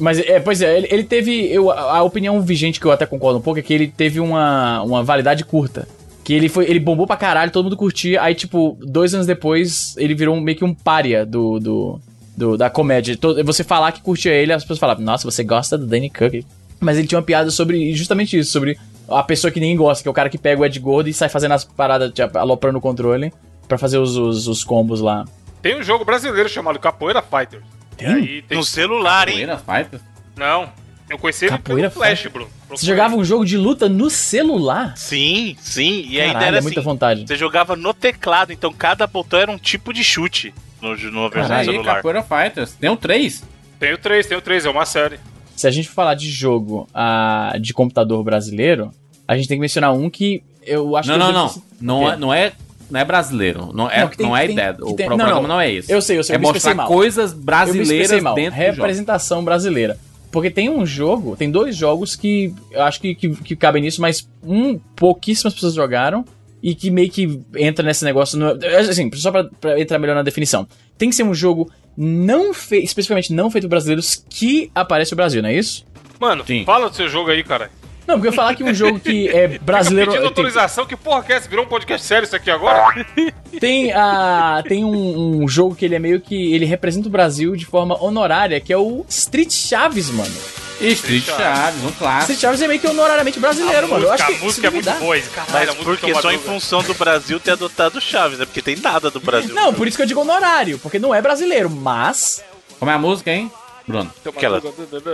Mas, 0.00 0.18
é, 0.18 0.38
pois 0.40 0.60
é, 0.60 0.76
ele, 0.78 0.88
ele 0.90 1.04
teve. 1.04 1.46
Eu, 1.52 1.70
a 1.70 2.02
opinião 2.02 2.40
vigente 2.40 2.78
que 2.80 2.86
eu 2.86 2.90
até 2.92 3.06
concordo 3.06 3.38
um 3.38 3.42
pouco 3.42 3.58
é 3.58 3.62
que 3.62 3.72
ele 3.72 3.88
teve 3.88 4.20
uma, 4.20 4.82
uma 4.82 5.02
validade 5.02 5.44
curta. 5.44 5.86
Que 6.24 6.34
ele 6.34 6.48
foi. 6.48 6.68
Ele 6.68 6.78
bombou 6.78 7.06
pra 7.06 7.16
caralho, 7.16 7.50
todo 7.50 7.64
mundo 7.64 7.76
curtia. 7.76 8.20
Aí, 8.22 8.34
tipo, 8.34 8.76
dois 8.80 9.14
anos 9.14 9.26
depois, 9.26 9.94
ele 9.96 10.14
virou 10.14 10.38
meio 10.40 10.56
que 10.58 10.64
um 10.64 10.74
pária 10.74 11.24
do. 11.24 11.58
do, 11.58 12.00
do- 12.36 12.56
da 12.56 12.68
comédia. 12.70 13.16
Todo- 13.16 13.42
Você 13.44 13.64
falar 13.64 13.92
que 13.92 14.02
curtia 14.02 14.32
ele, 14.32 14.52
as 14.52 14.62
pessoas 14.62 14.78
falavam, 14.78 15.04
nossa, 15.04 15.28
você 15.30 15.42
gosta 15.42 15.76
do 15.78 15.86
Danny 15.86 16.10
Cook. 16.10 16.44
Mas 16.80 16.98
ele 16.98 17.06
tinha 17.06 17.18
uma 17.18 17.24
piada 17.24 17.50
sobre 17.50 17.94
justamente 17.94 18.36
isso, 18.38 18.50
sobre 18.50 18.76
a 19.08 19.22
pessoa 19.22 19.50
que 19.50 19.60
ninguém 19.60 19.76
gosta, 19.76 20.02
que 20.02 20.08
é 20.08 20.10
o 20.10 20.14
cara 20.14 20.28
que 20.28 20.36
pega 20.38 20.60
o 20.60 20.64
Ed 20.64 20.78
Gordo 20.80 21.08
e 21.08 21.14
sai 21.14 21.28
fazendo 21.28 21.52
as 21.52 21.64
paradas, 21.64 22.12
tipo, 22.12 22.36
aloprando 22.36 22.78
o 22.78 22.80
controle 22.80 23.32
pra 23.68 23.78
fazer 23.78 23.98
os, 23.98 24.16
os, 24.16 24.48
os 24.48 24.64
combos 24.64 25.00
lá. 25.00 25.24
Tem 25.60 25.78
um 25.78 25.82
jogo 25.82 26.04
brasileiro 26.04 26.48
chamado 26.48 26.78
Capoeira 26.80 27.22
Fighters. 27.22 27.62
Aí 28.06 28.42
tem... 28.42 28.58
No 28.58 28.64
celular, 28.64 29.28
hein? 29.28 29.46
Capoeira 29.46 29.84
Fighter? 29.84 30.00
Não. 30.36 30.70
Eu 31.08 31.18
conheci 31.18 31.44
ele 31.44 31.50
Capoeira 31.52 31.90
pelo 31.90 32.02
Flash, 32.04 32.18
Fighter. 32.20 32.32
Bruno. 32.32 32.50
Você 32.70 32.86
jogava 32.86 33.14
um 33.16 33.24
jogo 33.24 33.44
de 33.44 33.56
luta 33.58 33.88
no 33.88 34.08
celular? 34.08 34.96
Sim, 34.96 35.56
sim. 35.60 36.06
E 36.08 36.18
ainda 36.20 36.32
Caralho, 36.34 36.46
era 36.46 36.56
é 36.56 36.58
assim. 36.58 36.66
muita 36.68 36.80
vontade. 36.80 37.26
Você 37.26 37.36
jogava 37.36 37.76
no 37.76 37.92
teclado, 37.92 38.52
então 38.52 38.72
cada 38.72 39.06
botão 39.06 39.38
era 39.38 39.50
um 39.50 39.58
tipo 39.58 39.92
de 39.92 40.02
chute 40.02 40.54
no, 40.80 40.96
no 41.10 41.28
versão 41.28 41.56
Aí, 41.56 41.66
celular. 41.66 41.96
Capoeira 41.96 42.22
Fighters. 42.22 42.72
Tem 42.72 42.88
um 42.88 42.96
3. 42.96 43.44
Tem 43.78 43.92
o 43.92 43.98
3, 43.98 44.26
tem 44.26 44.38
o 44.38 44.40
3, 44.40 44.64
é 44.64 44.70
uma 44.70 44.86
série. 44.86 45.18
Se 45.54 45.66
a 45.66 45.70
gente 45.70 45.88
for 45.88 45.94
falar 45.96 46.14
de 46.14 46.30
jogo 46.30 46.88
ah, 46.94 47.54
de 47.60 47.74
computador 47.74 48.22
brasileiro, 48.24 48.90
a 49.28 49.36
gente 49.36 49.48
tem 49.48 49.58
que 49.58 49.60
mencionar 49.60 49.92
um 49.92 50.08
que 50.08 50.42
eu 50.64 50.96
acho 50.96 51.08
Não, 51.08 51.14
que. 51.18 51.20
não, 51.20 51.32
não. 51.32 51.62
Não 51.80 52.00
O 52.04 52.10
é, 52.10 52.16
não 52.16 52.34
é, 52.34 52.52
não 52.92 53.00
é 53.00 53.04
brasileiro. 53.04 53.70
Não 53.74 53.90
é, 53.90 54.00
Não, 54.02 54.08
tem- 54.08 54.26
não 54.26 54.36
é 54.36 54.42
tem- 54.46 54.52
ideia. 54.52 54.76
O 54.80 54.92
tem- 54.94 55.08
não, 55.08 55.16
programa 55.16 55.40
não. 55.42 55.48
não 55.48 55.60
é 55.60 55.72
esse. 55.72 55.90
Eu 55.92 56.00
sei, 56.02 56.18
eu 56.18 56.22
sei, 56.24 56.34
É 56.34 56.38
eu 56.38 56.42
mostrar 56.42 56.74
mal. 56.74 56.86
coisas 56.86 57.32
Eu 57.32 57.38
me 57.38 57.44
brasileiras 57.44 58.22
mal. 58.22 58.34
dentro 58.34 58.58
do. 58.60 58.62
Representação 58.64 59.42
brasileira. 59.44 59.98
Porque 60.30 60.50
tem 60.50 60.70
um 60.70 60.86
jogo, 60.86 61.36
tem 61.36 61.50
dois 61.50 61.76
jogos 61.76 62.16
que 62.16 62.54
eu 62.70 62.82
acho 62.82 63.00
que, 63.00 63.14
que, 63.14 63.28
que 63.30 63.56
cabem 63.56 63.82
nisso, 63.82 64.00
mas 64.00 64.26
um 64.42 64.78
pouquíssimas 64.96 65.52
pessoas 65.52 65.74
jogaram 65.74 66.24
e 66.62 66.74
que 66.74 66.90
meio 66.90 67.10
que 67.10 67.40
entra 67.56 67.84
nesse 67.84 68.02
negócio. 68.04 68.38
No, 68.38 68.56
assim, 68.88 69.10
só 69.14 69.30
pra, 69.30 69.44
pra 69.60 69.78
entrar 69.80 69.98
melhor 69.98 70.14
na 70.14 70.22
definição. 70.22 70.66
tem 70.96 71.10
que 71.10 71.14
ser 71.16 71.22
um 71.24 71.34
jogo 71.34 71.70
não 71.96 72.54
feito, 72.54 72.84
especificamente 72.84 73.32
não 73.32 73.50
feito 73.50 73.64
por 73.64 73.70
brasileiros 73.70 74.24
que 74.30 74.70
aparece 74.74 75.12
o 75.12 75.16
Brasil, 75.16 75.42
não 75.42 75.50
é 75.50 75.54
isso? 75.54 75.84
Mano, 76.18 76.44
fala 76.64 76.88
do 76.88 76.96
seu 76.96 77.08
jogo 77.08 77.30
aí, 77.30 77.42
cara. 77.44 77.68
Não, 78.06 78.16
porque 78.16 78.28
eu 78.28 78.32
ia 78.32 78.36
falar 78.36 78.54
que 78.54 78.64
um 78.64 78.74
jogo 78.74 78.98
que 78.98 79.28
é 79.28 79.58
brasileiro. 79.58 80.10
Pedindo 80.10 80.22
tem- 80.22 80.28
autorização, 80.28 80.84
que 80.86 80.96
porra 80.96 81.22
que 81.22 81.32
é 81.32 81.36
essa? 81.36 81.48
Virou 81.48 81.64
um 81.64 81.68
podcast 81.68 82.06
sério 82.06 82.24
isso 82.26 82.34
aqui 82.36 82.50
agora? 82.50 83.06
Tem, 83.60 83.92
a, 83.92 84.62
tem 84.66 84.82
um, 84.82 85.42
um 85.42 85.46
jogo 85.46 85.74
que 85.74 85.84
ele 85.84 85.94
é 85.94 85.98
meio 85.98 86.18
que. 86.20 86.54
Ele 86.54 86.64
representa 86.64 87.06
o 87.06 87.10
Brasil 87.10 87.54
de 87.54 87.66
forma 87.66 88.02
honorária, 88.02 88.58
que 88.60 88.72
é 88.72 88.78
o 88.78 89.04
Street 89.08 89.52
Chaves, 89.52 90.08
mano. 90.10 90.34
Street 90.80 91.22
Chaves, 91.24 91.84
um 91.84 91.92
clássico. 91.92 92.32
Street 92.32 92.40
Chaves 92.40 92.62
é 92.62 92.66
meio 92.66 92.80
que 92.80 92.86
honorariamente 92.88 93.38
brasileiro, 93.38 93.86
A 93.86 93.90
mano. 93.90 94.04
Eu 94.06 94.10
música- 94.10 94.14
acho 94.14 94.32
a 94.32 94.36
que 94.38 94.44
música 94.44 94.60
se 94.62 94.66
é 94.66 94.70
muito 94.70 94.90
boa, 94.98 95.20
caralho, 95.20 95.52
Mas 95.52 95.68
a 95.68 95.72
música 95.74 95.84
porque 95.84 96.10
é 96.10 96.14
só 96.14 96.32
em 96.32 96.38
função 96.38 96.82
do 96.82 96.94
Brasil 96.94 97.38
ter 97.38 97.50
adotado 97.52 98.00
Chaves, 98.00 98.38
né? 98.38 98.46
Porque 98.46 98.62
tem 98.62 98.74
nada 98.76 99.10
do 99.10 99.20
Brasil. 99.20 99.54
Não, 99.54 99.72
por 99.74 99.86
isso 99.86 99.96
que 99.98 100.02
eu 100.02 100.06
digo 100.06 100.22
honorário, 100.22 100.78
porque 100.78 100.98
não 100.98 101.14
é 101.14 101.20
brasileiro, 101.20 101.68
mas. 101.70 102.42
Como 102.80 102.90
é 102.90 102.94
a 102.94 102.98
música, 102.98 103.30
hein, 103.30 103.52
Bruno? 103.92 104.14
Aquela. 104.26 104.60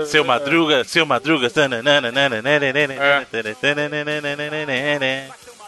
Seu 0.07 0.25
Madruga, 0.25 0.85
seu 0.85 1.05
Madruga. 1.07 1.49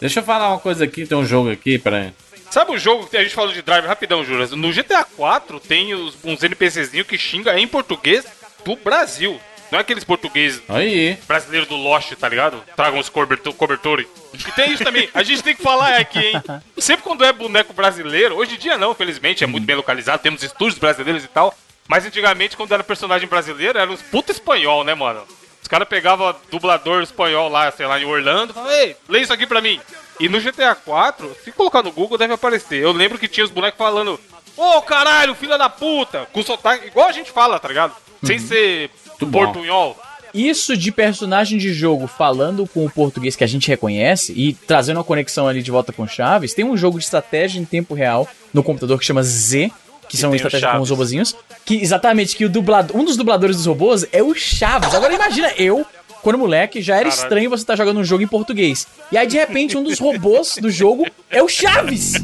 Deixa 0.01 0.21
eu 0.21 0.25
falar 0.25 0.49
uma 0.49 0.59
coisa 0.59 0.85
aqui, 0.85 1.07
tem 1.07 1.17
um 1.19 1.25
jogo 1.27 1.51
aqui, 1.51 1.79
peraí. 1.79 2.13
Sabe 2.51 2.73
o 2.73 2.79
jogo 2.79 3.07
que 3.07 3.17
a 3.17 3.23
gente 3.23 3.35
falou 3.35 3.53
de 3.53 3.63
Drive 3.63 3.87
rapidão, 3.87 4.25
Juras? 4.25 4.51
No 4.53 4.73
GTA 4.73 5.05
4 5.05 5.61
tem 5.61 5.95
os- 5.95 6.17
uns 6.25 6.43
NPCzinhos 6.43 7.07
que 7.07 7.17
xinga 7.17 7.59
em 7.59 7.67
português 7.67 8.25
do 8.65 8.75
Brasil. 8.77 9.41
Não 9.71 9.79
é 9.79 9.83
aqueles 9.83 10.03
portugueses 10.03 10.61
Aí. 10.69 11.17
brasileiros 11.29 11.69
do 11.69 11.77
Lost, 11.77 12.13
tá 12.15 12.29
ligado? 12.29 12.61
Tragam 12.75 12.99
os 12.99 13.09
coberto- 13.09 13.53
cobertores. 13.53 14.05
E 14.35 14.51
tem 14.53 14.73
isso 14.73 14.83
também. 14.83 15.09
A 15.15 15.23
gente 15.23 15.45
tem 15.45 15.55
que 15.55 15.63
falar 15.63 15.95
aqui, 16.01 16.19
hein? 16.19 16.43
Sempre 16.77 17.05
quando 17.05 17.25
é 17.25 17.33
boneco 17.33 17.73
brasileiro, 17.73 18.35
hoje 18.35 18.57
em 18.57 18.59
dia 18.59 18.77
não, 18.77 18.95
felizmente, 18.97 19.45
é 19.45 19.47
muito 19.47 19.65
bem 19.65 19.77
localizado, 19.77 20.21
temos 20.21 20.43
estúdios 20.43 20.77
brasileiros 20.79 21.23
e 21.25 21.29
tal. 21.29 21.57
Mas 21.91 22.07
antigamente, 22.07 22.57
quando 22.57 22.71
era 22.71 22.85
personagem 22.85 23.27
brasileiro, 23.27 23.77
era 23.77 23.91
uns 23.91 24.01
puta 24.01 24.31
espanhol, 24.31 24.85
né, 24.85 24.95
mano? 24.95 25.23
Os 25.61 25.67
caras 25.67 25.89
pegavam 25.89 26.33
dublador 26.49 27.03
espanhol 27.03 27.49
lá, 27.49 27.69
sei 27.73 27.85
lá, 27.85 28.01
em 28.01 28.05
Orlando, 28.05 28.53
e 28.53 28.55
falavam, 28.55 28.77
ei, 28.77 28.97
lê 29.09 29.23
isso 29.23 29.33
aqui 29.33 29.45
pra 29.45 29.61
mim. 29.61 29.81
E 30.21 30.29
no 30.29 30.41
GTA 30.41 30.77
4, 30.77 31.37
se 31.43 31.51
colocar 31.51 31.83
no 31.83 31.91
Google, 31.91 32.17
deve 32.17 32.33
aparecer. 32.33 32.81
Eu 32.81 32.93
lembro 32.93 33.19
que 33.19 33.27
tinha 33.27 33.45
os 33.45 33.51
bonecos 33.51 33.77
falando, 33.77 34.21
ô 34.57 34.81
caralho, 34.83 35.35
filha 35.35 35.59
da 35.59 35.69
puta, 35.69 36.29
com 36.33 36.45
sotaque, 36.45 36.87
igual 36.87 37.09
a 37.09 37.13
gente 37.13 37.33
fala, 37.33 37.59
tá 37.59 37.67
ligado? 37.67 37.93
Sem 38.23 38.39
ser 38.39 38.89
bom. 39.23 39.47
portunhol. 39.47 40.01
Isso 40.33 40.77
de 40.77 40.93
personagem 40.93 41.59
de 41.59 41.73
jogo 41.73 42.07
falando 42.07 42.69
com 42.69 42.87
o 42.87 42.91
português 42.91 43.35
que 43.35 43.43
a 43.43 43.49
gente 43.49 43.67
reconhece 43.67 44.33
e 44.37 44.53
trazendo 44.53 44.99
uma 44.99 45.05
conexão 45.05 45.49
ali 45.49 45.61
de 45.61 45.73
volta 45.73 45.93
com 45.93 46.07
Chaves, 46.07 46.55
tem 46.55 46.65
um 46.65 46.77
jogo 46.77 47.01
de 47.01 47.05
estratégia 47.05 47.59
em 47.59 47.65
tempo 47.65 47.95
real 47.95 48.29
no 48.55 48.63
computador 48.63 48.97
que 48.97 49.05
chama 49.05 49.25
Z, 49.25 49.73
que 50.11 50.17
são 50.17 50.31
tem 50.31 50.35
o 50.35 50.43
estratégia 50.43 50.73
com 50.77 50.83
os 50.83 50.91
robozinhos. 50.91 51.37
Que 51.65 51.77
exatamente, 51.77 52.37
que 52.37 52.45
o 52.45 52.49
dublador, 52.49 52.97
um 52.97 53.05
dos 53.05 53.17
dubladores 53.17 53.57
dos 53.57 53.67
robôs 53.67 54.05
é 54.13 54.23
o 54.23 54.35
Chaves. 54.35 54.93
Agora 54.95 55.15
imagina, 55.15 55.53
eu, 55.57 55.87
quando 56.23 56.39
moleque, 56.39 56.83
já 56.83 56.95
era 56.97 57.05
Caralho. 57.05 57.23
estranho 57.23 57.51
você 57.51 57.63
estar 57.63 57.77
jogando 57.77 58.01
um 58.01 58.05
jogo 58.05 58.23
em 58.23 58.27
português. 58.27 58.87
E 59.13 59.17
aí, 59.17 59.27
de 59.27 59.37
repente, 59.37 59.77
um 59.77 59.85
dos 59.85 59.99
robôs 59.99 60.59
do 60.61 60.71
jogo 60.71 61.07
é 61.31 61.43
o 61.43 61.49
Chaves! 61.49 62.15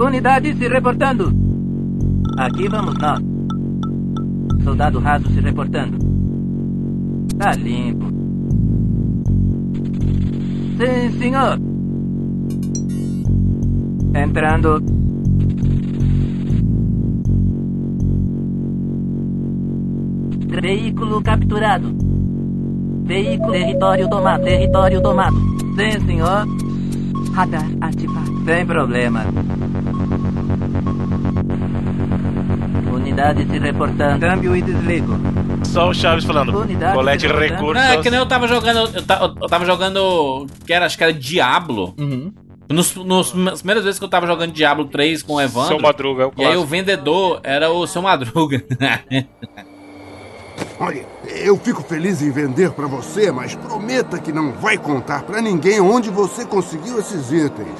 Unidade 0.00 0.56
se 0.56 0.68
reportando. 0.68 1.32
Aqui 2.38 2.66
vamos 2.68 2.94
nós. 2.98 3.20
Soldado 4.64 4.98
raso 4.98 5.28
se 5.28 5.40
reportando. 5.40 5.98
Tá 7.38 7.52
limpo. 7.52 8.06
Sim, 10.78 11.18
senhor. 11.18 11.58
Entrando. 14.14 14.82
Veículo 20.60 21.22
capturado. 21.22 21.94
Veículo 23.04 23.52
território 23.52 24.08
tomado. 24.08 24.44
Território 24.44 25.02
tomado. 25.02 25.36
Sim, 25.76 26.06
senhor. 26.06 26.46
Radar 27.34 27.66
ativado. 27.80 28.44
Sem 28.44 28.64
problema. 28.66 29.24
Unidade 32.92 33.44
se 33.46 33.58
reportando. 33.58 34.20
Câmbio 34.20 34.56
e 34.56 34.62
desligo. 34.62 35.14
Só 35.64 35.88
o 35.88 35.94
Chaves 35.94 36.24
falando. 36.24 36.56
Unidade 36.56 36.94
Colete 36.94 37.26
de 37.26 37.32
recursos. 37.32 37.82
Não, 37.84 37.92
é 37.92 38.02
que 38.02 38.10
nem 38.10 38.18
eu 38.20 38.26
tava 38.26 38.46
jogando. 38.46 38.90
Eu, 38.94 39.02
ta- 39.02 39.20
eu 39.40 39.48
tava 39.48 39.64
jogando. 39.66 40.46
Que 40.66 40.72
era, 40.72 40.86
acho 40.86 40.96
que 40.96 41.04
era 41.04 41.12
Diablo. 41.12 41.94
Nos, 42.70 42.94
nos, 42.94 43.34
nas 43.34 43.60
primeiras 43.60 43.84
vezes 43.84 43.98
que 43.98 44.04
eu 44.04 44.08
tava 44.08 44.26
jogando 44.26 44.52
Diablo 44.52 44.86
3 44.86 45.22
com 45.22 45.34
o 45.34 45.40
Evandro. 45.40 45.68
Seu 45.68 45.80
Madruga, 45.80 46.22
é 46.22 46.26
o 46.26 46.32
E 46.38 46.44
aí 46.44 46.56
o 46.56 46.64
vendedor 46.64 47.40
era 47.42 47.70
o 47.70 47.86
seu 47.86 48.00
Madruga. 48.00 48.62
Olha, 50.78 51.06
eu 51.24 51.56
fico 51.56 51.82
feliz 51.82 52.20
em 52.20 52.30
vender 52.30 52.72
pra 52.72 52.86
você, 52.86 53.30
mas 53.30 53.54
prometa 53.54 54.18
que 54.18 54.32
não 54.32 54.52
vai 54.52 54.76
contar 54.76 55.22
pra 55.22 55.40
ninguém 55.40 55.80
onde 55.80 56.10
você 56.10 56.44
conseguiu 56.44 56.98
esses 56.98 57.30
itens. 57.30 57.78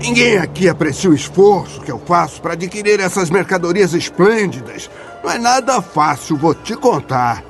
Ninguém 0.00 0.38
aqui 0.38 0.68
aprecia 0.68 1.10
o 1.10 1.14
esforço 1.14 1.80
que 1.80 1.90
eu 1.90 1.98
faço 1.98 2.40
pra 2.40 2.54
adquirir 2.54 2.98
essas 3.00 3.28
mercadorias 3.28 3.92
esplêndidas. 3.92 4.88
Não 5.22 5.30
é 5.30 5.38
nada 5.38 5.82
fácil, 5.82 6.36
vou 6.36 6.54
te 6.54 6.74
contar. 6.74 7.44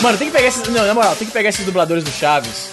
Mano, 0.00 0.18
tem 0.18 0.28
que 0.28 0.32
pegar 0.32 0.48
esses. 0.48 0.66
Não, 0.68 0.86
na 0.86 0.94
moral, 0.94 1.14
tem 1.16 1.26
que 1.26 1.32
pegar 1.32 1.50
esses 1.50 1.64
dubladores 1.66 2.02
do 2.02 2.10
Chaves, 2.10 2.70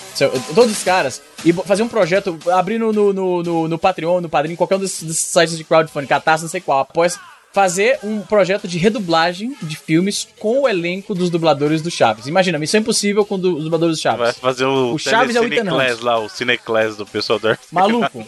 todos 0.55 0.71
os 0.71 0.83
caras, 0.83 1.21
e 1.45 1.53
fazer 1.53 1.83
um 1.83 1.87
projeto, 1.87 2.37
abrir 2.51 2.77
no, 2.79 2.91
no, 2.91 3.13
no, 3.13 3.43
no, 3.43 3.67
no 3.67 3.77
Patreon, 3.79 4.21
no 4.21 4.29
Padrim, 4.29 4.55
qualquer 4.55 4.75
um 4.75 4.79
desses, 4.79 5.03
desses 5.03 5.25
sites 5.25 5.57
de 5.57 5.63
crowdfunding, 5.63 6.07
Catarse, 6.07 6.43
não 6.43 6.49
sei 6.49 6.61
qual, 6.61 6.79
após 6.79 7.19
fazer 7.51 7.97
um 8.03 8.21
projeto 8.21 8.67
de 8.67 8.77
redublagem 8.77 9.55
de 9.61 9.75
filmes 9.75 10.27
com 10.37 10.61
o 10.61 10.69
elenco 10.69 11.15
dos 11.15 11.29
dubladores 11.31 11.81
do 11.81 11.89
Chaves. 11.89 12.27
Imagina, 12.27 12.59
Missão 12.59 12.79
Impossível 12.79 13.25
com 13.25 13.39
do- 13.39 13.57
os 13.57 13.63
dubladores 13.63 13.97
do 13.97 14.01
Chaves. 14.01 14.19
Vai 14.19 14.33
fazer 14.33 14.65
o, 14.65 14.93
O 14.93 14.99
Chaves 14.99 15.35
é 15.35 15.41
o 15.41 15.45
Ethan 15.45 15.73
Hunt. 15.73 16.01
lá, 16.03 16.19
o 16.19 16.29
Cineclass 16.29 16.95
do 16.95 17.05
pessoal 17.07 17.39
do. 17.39 17.57
Maluco, 17.71 18.27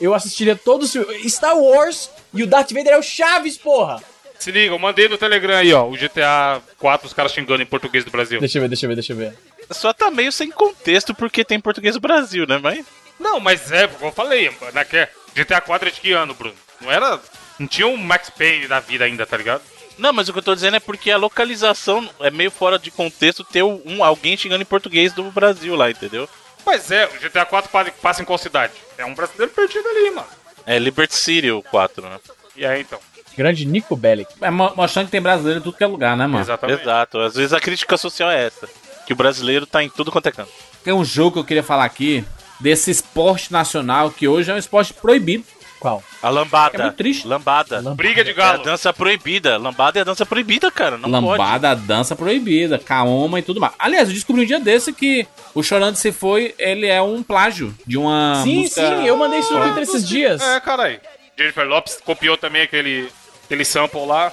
eu 0.00 0.14
assistiria 0.14 0.56
todos 0.56 0.86
os 0.86 0.92
filmes. 0.92 1.32
Star 1.34 1.58
Wars 1.58 2.08
e 2.32 2.42
o 2.42 2.46
Darth 2.46 2.72
Vader 2.72 2.94
é 2.94 2.98
o 2.98 3.02
Chaves, 3.02 3.58
porra! 3.58 4.02
Se 4.38 4.52
liga, 4.52 4.72
eu 4.72 4.78
mandei 4.78 5.08
no 5.08 5.18
Telegram 5.18 5.56
aí, 5.56 5.72
ó, 5.74 5.84
o 5.86 5.96
GTA 5.96 6.62
4, 6.78 7.06
os 7.08 7.12
caras 7.12 7.32
xingando 7.32 7.60
em 7.60 7.66
português 7.66 8.04
do 8.04 8.10
Brasil. 8.10 8.38
Deixa 8.38 8.56
eu 8.56 8.62
ver, 8.62 8.68
deixa 8.68 8.86
eu 8.86 8.88
ver, 8.88 8.94
deixa 8.94 9.12
eu 9.12 9.16
ver. 9.16 9.34
Só 9.70 9.92
tá 9.92 10.10
meio 10.10 10.32
sem 10.32 10.50
contexto 10.50 11.14
porque 11.14 11.44
tem 11.44 11.60
português 11.60 11.94
do 11.94 12.00
Brasil, 12.00 12.46
né? 12.46 12.58
Mas. 12.62 12.84
Não, 13.18 13.40
mas 13.40 13.70
é, 13.72 13.86
como 13.88 14.06
eu 14.06 14.12
falei, 14.12 14.50
né, 14.72 14.84
que 14.84 14.96
é- 14.96 15.10
GTA 15.34 15.60
4 15.60 15.88
é 15.88 15.90
de 15.92 16.00
que 16.00 16.12
ano, 16.12 16.34
Bruno? 16.34 16.54
Não 16.80 16.90
era. 16.90 17.20
Não 17.58 17.66
tinha 17.66 17.86
um 17.86 17.96
Max 17.96 18.30
Payne 18.30 18.68
da 18.68 18.78
vida 18.80 19.04
ainda, 19.04 19.26
tá 19.26 19.36
ligado? 19.36 19.62
Não, 19.98 20.12
mas 20.12 20.28
o 20.28 20.32
que 20.32 20.38
eu 20.38 20.42
tô 20.44 20.54
dizendo 20.54 20.76
é 20.76 20.80
porque 20.80 21.10
a 21.10 21.16
localização 21.16 22.08
é 22.20 22.30
meio 22.30 22.50
fora 22.52 22.78
de 22.78 22.90
contexto 22.90 23.42
ter 23.42 23.64
um, 23.64 24.02
alguém 24.04 24.36
xingando 24.36 24.62
em 24.62 24.66
português 24.66 25.12
do 25.12 25.24
Brasil 25.24 25.74
lá, 25.74 25.90
entendeu? 25.90 26.28
Pois 26.64 26.90
é, 26.92 27.06
o 27.06 27.18
GTA 27.20 27.44
4 27.44 27.68
pa- 27.70 27.90
passa 28.00 28.22
em 28.22 28.24
qual 28.24 28.38
cidade? 28.38 28.72
É 28.96 29.04
um 29.04 29.14
brasileiro 29.14 29.52
perdido 29.52 29.88
ali, 29.88 30.10
mano. 30.12 30.28
É 30.64 30.78
Liberty 30.78 31.16
City 31.16 31.50
o 31.50 31.62
4, 31.62 32.02
né? 32.08 32.18
E 32.54 32.64
aí, 32.64 32.82
então? 32.82 33.00
Grande 33.36 33.64
Nico 33.64 33.96
Bellic. 33.96 34.32
É 34.40 34.50
mo- 34.50 34.72
mostrando 34.76 35.06
que 35.06 35.12
tem 35.12 35.20
brasileiro 35.20 35.60
em 35.60 35.62
tudo 35.62 35.76
que 35.76 35.82
é 35.84 35.86
lugar, 35.86 36.16
né, 36.16 36.26
mano? 36.26 36.44
Exatamente. 36.44 36.82
Exato. 36.82 37.18
Às 37.20 37.34
vezes 37.34 37.52
a 37.52 37.60
crítica 37.60 37.96
social 37.96 38.30
é 38.30 38.46
essa. 38.46 38.68
Que 39.08 39.14
o 39.14 39.16
brasileiro 39.16 39.64
tá 39.64 39.82
em 39.82 39.88
tudo 39.88 40.12
quanto 40.12 40.26
é 40.26 40.30
canto. 40.32 40.50
Tem 40.84 40.92
um 40.92 41.02
jogo 41.02 41.32
que 41.32 41.38
eu 41.38 41.44
queria 41.44 41.62
falar 41.62 41.86
aqui, 41.86 42.22
desse 42.60 42.90
esporte 42.90 43.50
nacional, 43.50 44.10
que 44.10 44.28
hoje 44.28 44.50
é 44.50 44.54
um 44.54 44.58
esporte 44.58 44.92
proibido. 44.92 45.44
Qual? 45.80 46.02
A 46.22 46.28
lambada. 46.28 46.76
É 46.76 46.82
muito 46.82 46.96
triste. 46.96 47.26
Lambada. 47.26 47.80
Briga 47.94 48.22
de 48.22 48.28
É 48.28 48.32
a 48.34 48.36
galo. 48.36 48.64
dança 48.64 48.92
proibida. 48.92 49.56
Lambada 49.56 49.98
é 49.98 50.02
a 50.02 50.04
dança 50.04 50.26
proibida, 50.26 50.70
cara. 50.70 50.98
Não 50.98 51.22
pode. 51.22 51.40
Lambada, 51.40 51.74
dança 51.74 52.14
proibida, 52.14 52.78
caoma 52.78 53.38
e 53.38 53.42
tudo 53.42 53.58
mais. 53.62 53.72
Aliás, 53.78 54.08
eu 54.08 54.14
descobri 54.14 54.42
um 54.42 54.46
dia 54.46 54.60
desse 54.60 54.92
que 54.92 55.26
o 55.54 55.62
Chorando 55.62 55.96
Se 55.96 56.12
Foi, 56.12 56.54
ele 56.58 56.86
é 56.86 57.00
um 57.00 57.22
plágio 57.22 57.74
de 57.86 57.96
uma 57.96 58.42
sim, 58.44 58.58
música... 58.58 58.88
sim, 58.98 59.06
eu 59.06 59.16
mandei 59.16 59.38
isso 59.38 59.54
no 59.54 59.60
Twitter 59.62 59.84
esses 59.84 60.06
dias. 60.06 60.42
É, 60.42 60.60
caralho. 60.60 61.00
Jennifer 61.34 61.66
Lopes 61.66 61.98
copiou 62.04 62.36
também 62.36 62.60
aquele, 62.60 63.08
aquele 63.46 63.64
sample 63.64 64.04
lá. 64.04 64.30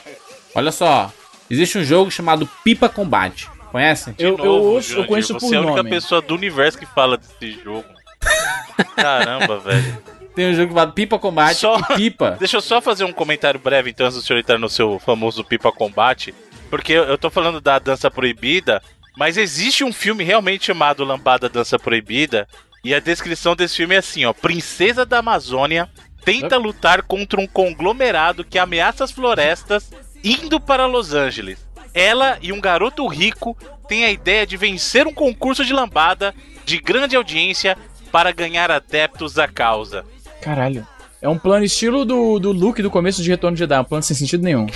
Olha 0.54 0.74
só, 0.74 1.10
existe 1.50 1.78
um 1.78 1.84
jogo 1.86 2.12
chamado 2.12 2.46
Pipa 2.62 2.90
Combate. 2.90 3.55
Conhecem? 3.76 4.16
Eu, 4.18 4.38
eu, 4.38 4.38
Novo, 4.38 4.66
ouço- 4.70 4.94
eu 5.00 5.06
conheço 5.06 5.34
Você 5.34 5.48
por 5.48 5.54
é 5.54 5.58
a 5.58 5.62
única 5.62 5.78
nome. 5.78 5.90
pessoa 5.90 6.22
do 6.22 6.34
universo 6.34 6.78
que 6.78 6.86
fala 6.86 7.18
desse 7.18 7.52
jogo. 7.62 7.84
Caramba, 8.96 9.60
velho. 9.60 9.98
Tem 10.34 10.50
um 10.50 10.54
jogo 10.54 10.70
chamado 10.70 10.94
Pipa 10.94 11.20
Combate 11.20 11.58
Só- 11.58 11.78
e 11.78 11.96
Pipa. 11.96 12.32
Deixa 12.40 12.56
eu 12.56 12.62
só 12.62 12.80
fazer 12.80 13.04
um 13.04 13.12
comentário 13.12 13.60
breve, 13.60 13.90
então, 13.90 14.06
antes 14.06 14.18
do 14.18 14.26
senhor 14.26 14.40
entrar 14.40 14.58
no 14.58 14.70
seu 14.70 14.98
famoso 15.00 15.44
Pipa 15.44 15.74
Combate. 15.74 16.34
Porque 16.70 16.94
eu 16.94 17.04
eu 17.04 17.18
tô 17.18 17.30
falando 17.30 17.60
da 17.60 17.78
dança 17.78 18.10
proibida, 18.10 18.82
mas 19.18 19.36
existe 19.36 19.84
um 19.84 19.92
filme 19.92 20.24
realmente 20.24 20.66
chamado 20.68 21.04
Lambada 21.04 21.50
Dança 21.50 21.78
Proibida. 21.78 22.48
E 22.82 22.94
a 22.96 23.00
descrição 23.02 23.58
desse 23.58 23.76
filme 23.76 23.96
é 23.96 23.98
assim, 23.98 24.24
ó. 24.24 24.32
Princesa 24.32 25.06
da 25.06 25.20
Amazônia 25.20 25.90
tenta 26.24 26.56
lutar 26.58 27.02
contra 27.02 27.42
um 27.42 27.48
conglomerado 27.48 28.46
que 28.46 28.58
ameaça 28.58 29.04
as 29.04 29.12
florestas 29.12 29.92
indo 30.24 30.62
para 30.62 30.86
Los 30.86 31.14
Angeles. 31.14 31.65
Ela 31.96 32.38
e 32.42 32.52
um 32.52 32.60
garoto 32.60 33.08
rico 33.08 33.58
têm 33.88 34.04
a 34.06 34.12
ideia 34.12 34.46
de 34.46 34.58
vencer 34.58 35.08
um 35.08 35.14
concurso 35.14 35.64
de 35.66 35.72
lambada 35.74 36.36
de 36.66 36.78
grande 36.80 37.16
audiência 37.16 37.78
para 38.12 38.32
ganhar 38.34 38.70
adeptos 38.70 39.40
à 39.40 39.48
causa. 39.48 40.04
Caralho. 40.42 40.86
É 41.22 41.30
um 41.30 41.40
plano 41.40 41.64
estilo 41.66 42.04
do, 42.06 42.38
do 42.38 42.52
Luke 42.52 42.82
do 42.84 42.92
começo 42.92 43.24
de 43.24 43.30
Retorno 43.30 43.56
de 43.56 43.60
Jedi, 43.60 43.80
um 43.80 43.84
plano 43.86 44.04
sem 44.04 44.16
sentido 44.16 44.44
nenhum. 44.44 44.68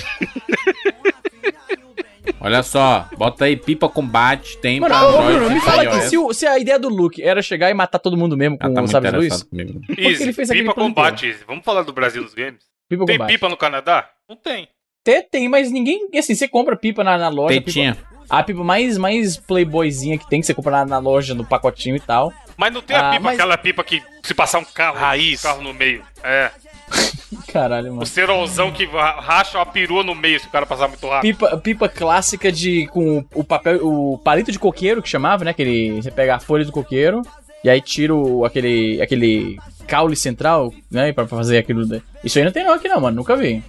Olha 2.42 2.62
só, 2.62 3.06
bota 3.18 3.44
aí 3.44 3.54
pipa 3.56 3.86
combate, 3.88 4.56
tem 4.58 4.80
Mano, 4.80 4.94
pra 4.94 5.04
ô, 5.06 5.08
Android 5.18 5.38
Bruno, 5.40 5.54
me 5.54 5.60
fala 5.60 5.82
aqui, 5.82 6.00
se, 6.08 6.16
o- 6.16 6.32
se 6.32 6.46
a 6.46 6.58
ideia 6.58 6.78
do 6.78 6.88
Luke 6.88 7.22
era 7.22 7.42
chegar 7.42 7.70
e 7.70 7.74
matar 7.74 7.98
todo 7.98 8.16
mundo 8.16 8.34
mesmo 8.36 8.56
com 8.58 8.66
Ah, 8.66 8.72
tá 8.72 8.82
o 8.82 8.88
Sabre 8.88 9.10
Luz, 9.10 9.42
comigo. 9.42 9.80
que 9.82 9.92
ele 10.00 10.06
Easy, 10.12 10.32
fez 10.32 10.48
pipa 10.48 10.72
combate, 10.72 11.26
Easy. 11.26 11.40
Vamos 11.46 11.62
falar 11.64 11.82
do 11.82 11.92
Brasil 11.92 12.22
nos 12.22 12.32
games? 12.32 12.62
Pipa 12.88 13.04
tem 13.04 13.16
combate. 13.18 13.32
pipa 13.32 13.48
no 13.48 13.56
Canadá? 13.58 14.08
Não 14.28 14.36
tem. 14.36 14.68
Tem, 15.02 15.22
tem, 15.22 15.48
mas 15.48 15.70
ninguém. 15.70 16.08
Assim, 16.16 16.34
você 16.34 16.46
compra 16.48 16.76
pipa 16.76 17.02
na, 17.02 17.16
na 17.16 17.28
loja. 17.28 17.60
Tetinha. 17.60 17.94
Pipa, 17.94 18.10
a 18.28 18.42
pipa 18.42 18.62
mais, 18.62 18.96
mais 18.98 19.36
playboyzinha 19.36 20.18
que 20.18 20.28
tem, 20.28 20.40
que 20.40 20.46
você 20.46 20.54
compra 20.54 20.70
na, 20.72 20.84
na 20.86 20.98
loja, 20.98 21.34
no 21.34 21.44
pacotinho 21.44 21.96
e 21.96 22.00
tal. 22.00 22.32
Mas 22.56 22.72
não 22.72 22.82
tem 22.82 22.96
a 22.96 23.08
Ah, 23.08 23.10
pipa, 23.12 23.22
mas- 23.24 23.34
aquela 23.38 23.56
pipa 23.58 23.82
que 23.82 24.02
se 24.22 24.34
passar 24.34 24.58
um 24.58 24.64
carro, 24.64 24.98
Raiz. 24.98 25.40
um 25.40 25.42
carro 25.48 25.62
no 25.62 25.72
meio. 25.74 26.02
É. 26.22 26.50
Caralho, 27.48 27.90
O 27.92 27.94
mano. 27.94 28.06
cerolzão 28.06 28.70
que 28.72 28.84
ra- 28.86 29.20
racha 29.20 29.58
uma 29.58 29.66
perua 29.66 30.02
no 30.02 30.14
meio 30.14 30.38
se 30.38 30.46
o 30.46 30.50
cara 30.50 30.66
passar 30.66 30.88
muito 30.88 31.06
rápido. 31.08 31.22
Pipa, 31.38 31.56
pipa 31.58 31.88
clássica 31.88 32.50
de. 32.52 32.86
com 32.88 33.24
o 33.34 33.42
papel. 33.42 33.80
o 33.86 34.18
palito 34.18 34.52
de 34.52 34.58
coqueiro 34.58 35.02
que 35.02 35.08
chamava, 35.08 35.44
né? 35.44 35.50
Aquele. 35.52 36.02
Você 36.02 36.10
pega 36.10 36.36
a 36.36 36.40
folha 36.40 36.64
do 36.64 36.72
coqueiro 36.72 37.22
e 37.64 37.70
aí 37.70 37.80
tira 37.80 38.14
o, 38.14 38.44
aquele. 38.44 39.00
aquele 39.00 39.56
caule 39.90 40.14
central, 40.16 40.72
né? 40.90 41.12
Pra 41.12 41.26
fazer 41.26 41.58
aquilo. 41.58 41.82
Isso 42.22 42.38
aí 42.38 42.44
não 42.44 42.52
tem 42.52 42.64
não 42.64 42.72
aqui 42.74 42.88
não, 42.88 43.00
mano. 43.00 43.16
Nunca 43.16 43.34
vi. 43.36 43.62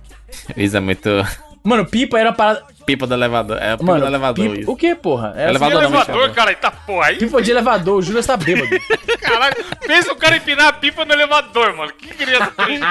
Isso 0.55 0.77
é 0.77 0.79
muito. 0.79 1.09
Mano, 1.63 1.85
pipa 1.85 2.19
era 2.19 2.31
para. 2.31 2.61
Pipa 2.85 3.05
do 3.05 3.13
elevador. 3.13 3.57
É 3.61 3.71
pipa 3.77 3.83
Mano, 3.83 3.99
do 4.01 4.07
elevador. 4.07 4.45
pipa- 4.49 4.61
isso. 4.61 4.71
o 4.71 4.75
que, 4.75 4.95
porra? 4.95 5.33
Era 5.35 5.51
Elevador 5.51 5.77
Que 5.81 5.83
não, 5.87 5.89
elevador, 5.93 6.15
Michel. 6.21 6.33
cara, 6.33 6.55
tá 6.55 6.71
porra 6.71 7.07
aí. 7.07 7.17
Pipa 7.17 7.41
de 7.41 7.51
elevador, 7.51 7.97
o 7.97 8.01
Júlio 8.01 8.19
está 8.19 8.35
bêbado. 8.35 8.67
Caralho, 9.21 9.55
pensa 9.85 10.11
o 10.11 10.15
cara 10.15 10.37
empinar 10.37 10.67
a 10.69 10.73
pipa 10.73 11.05
no 11.05 11.13
elevador, 11.13 11.75
mano. 11.77 11.93
Que 11.93 12.07
criança 12.07 12.51
triste. 12.51 12.83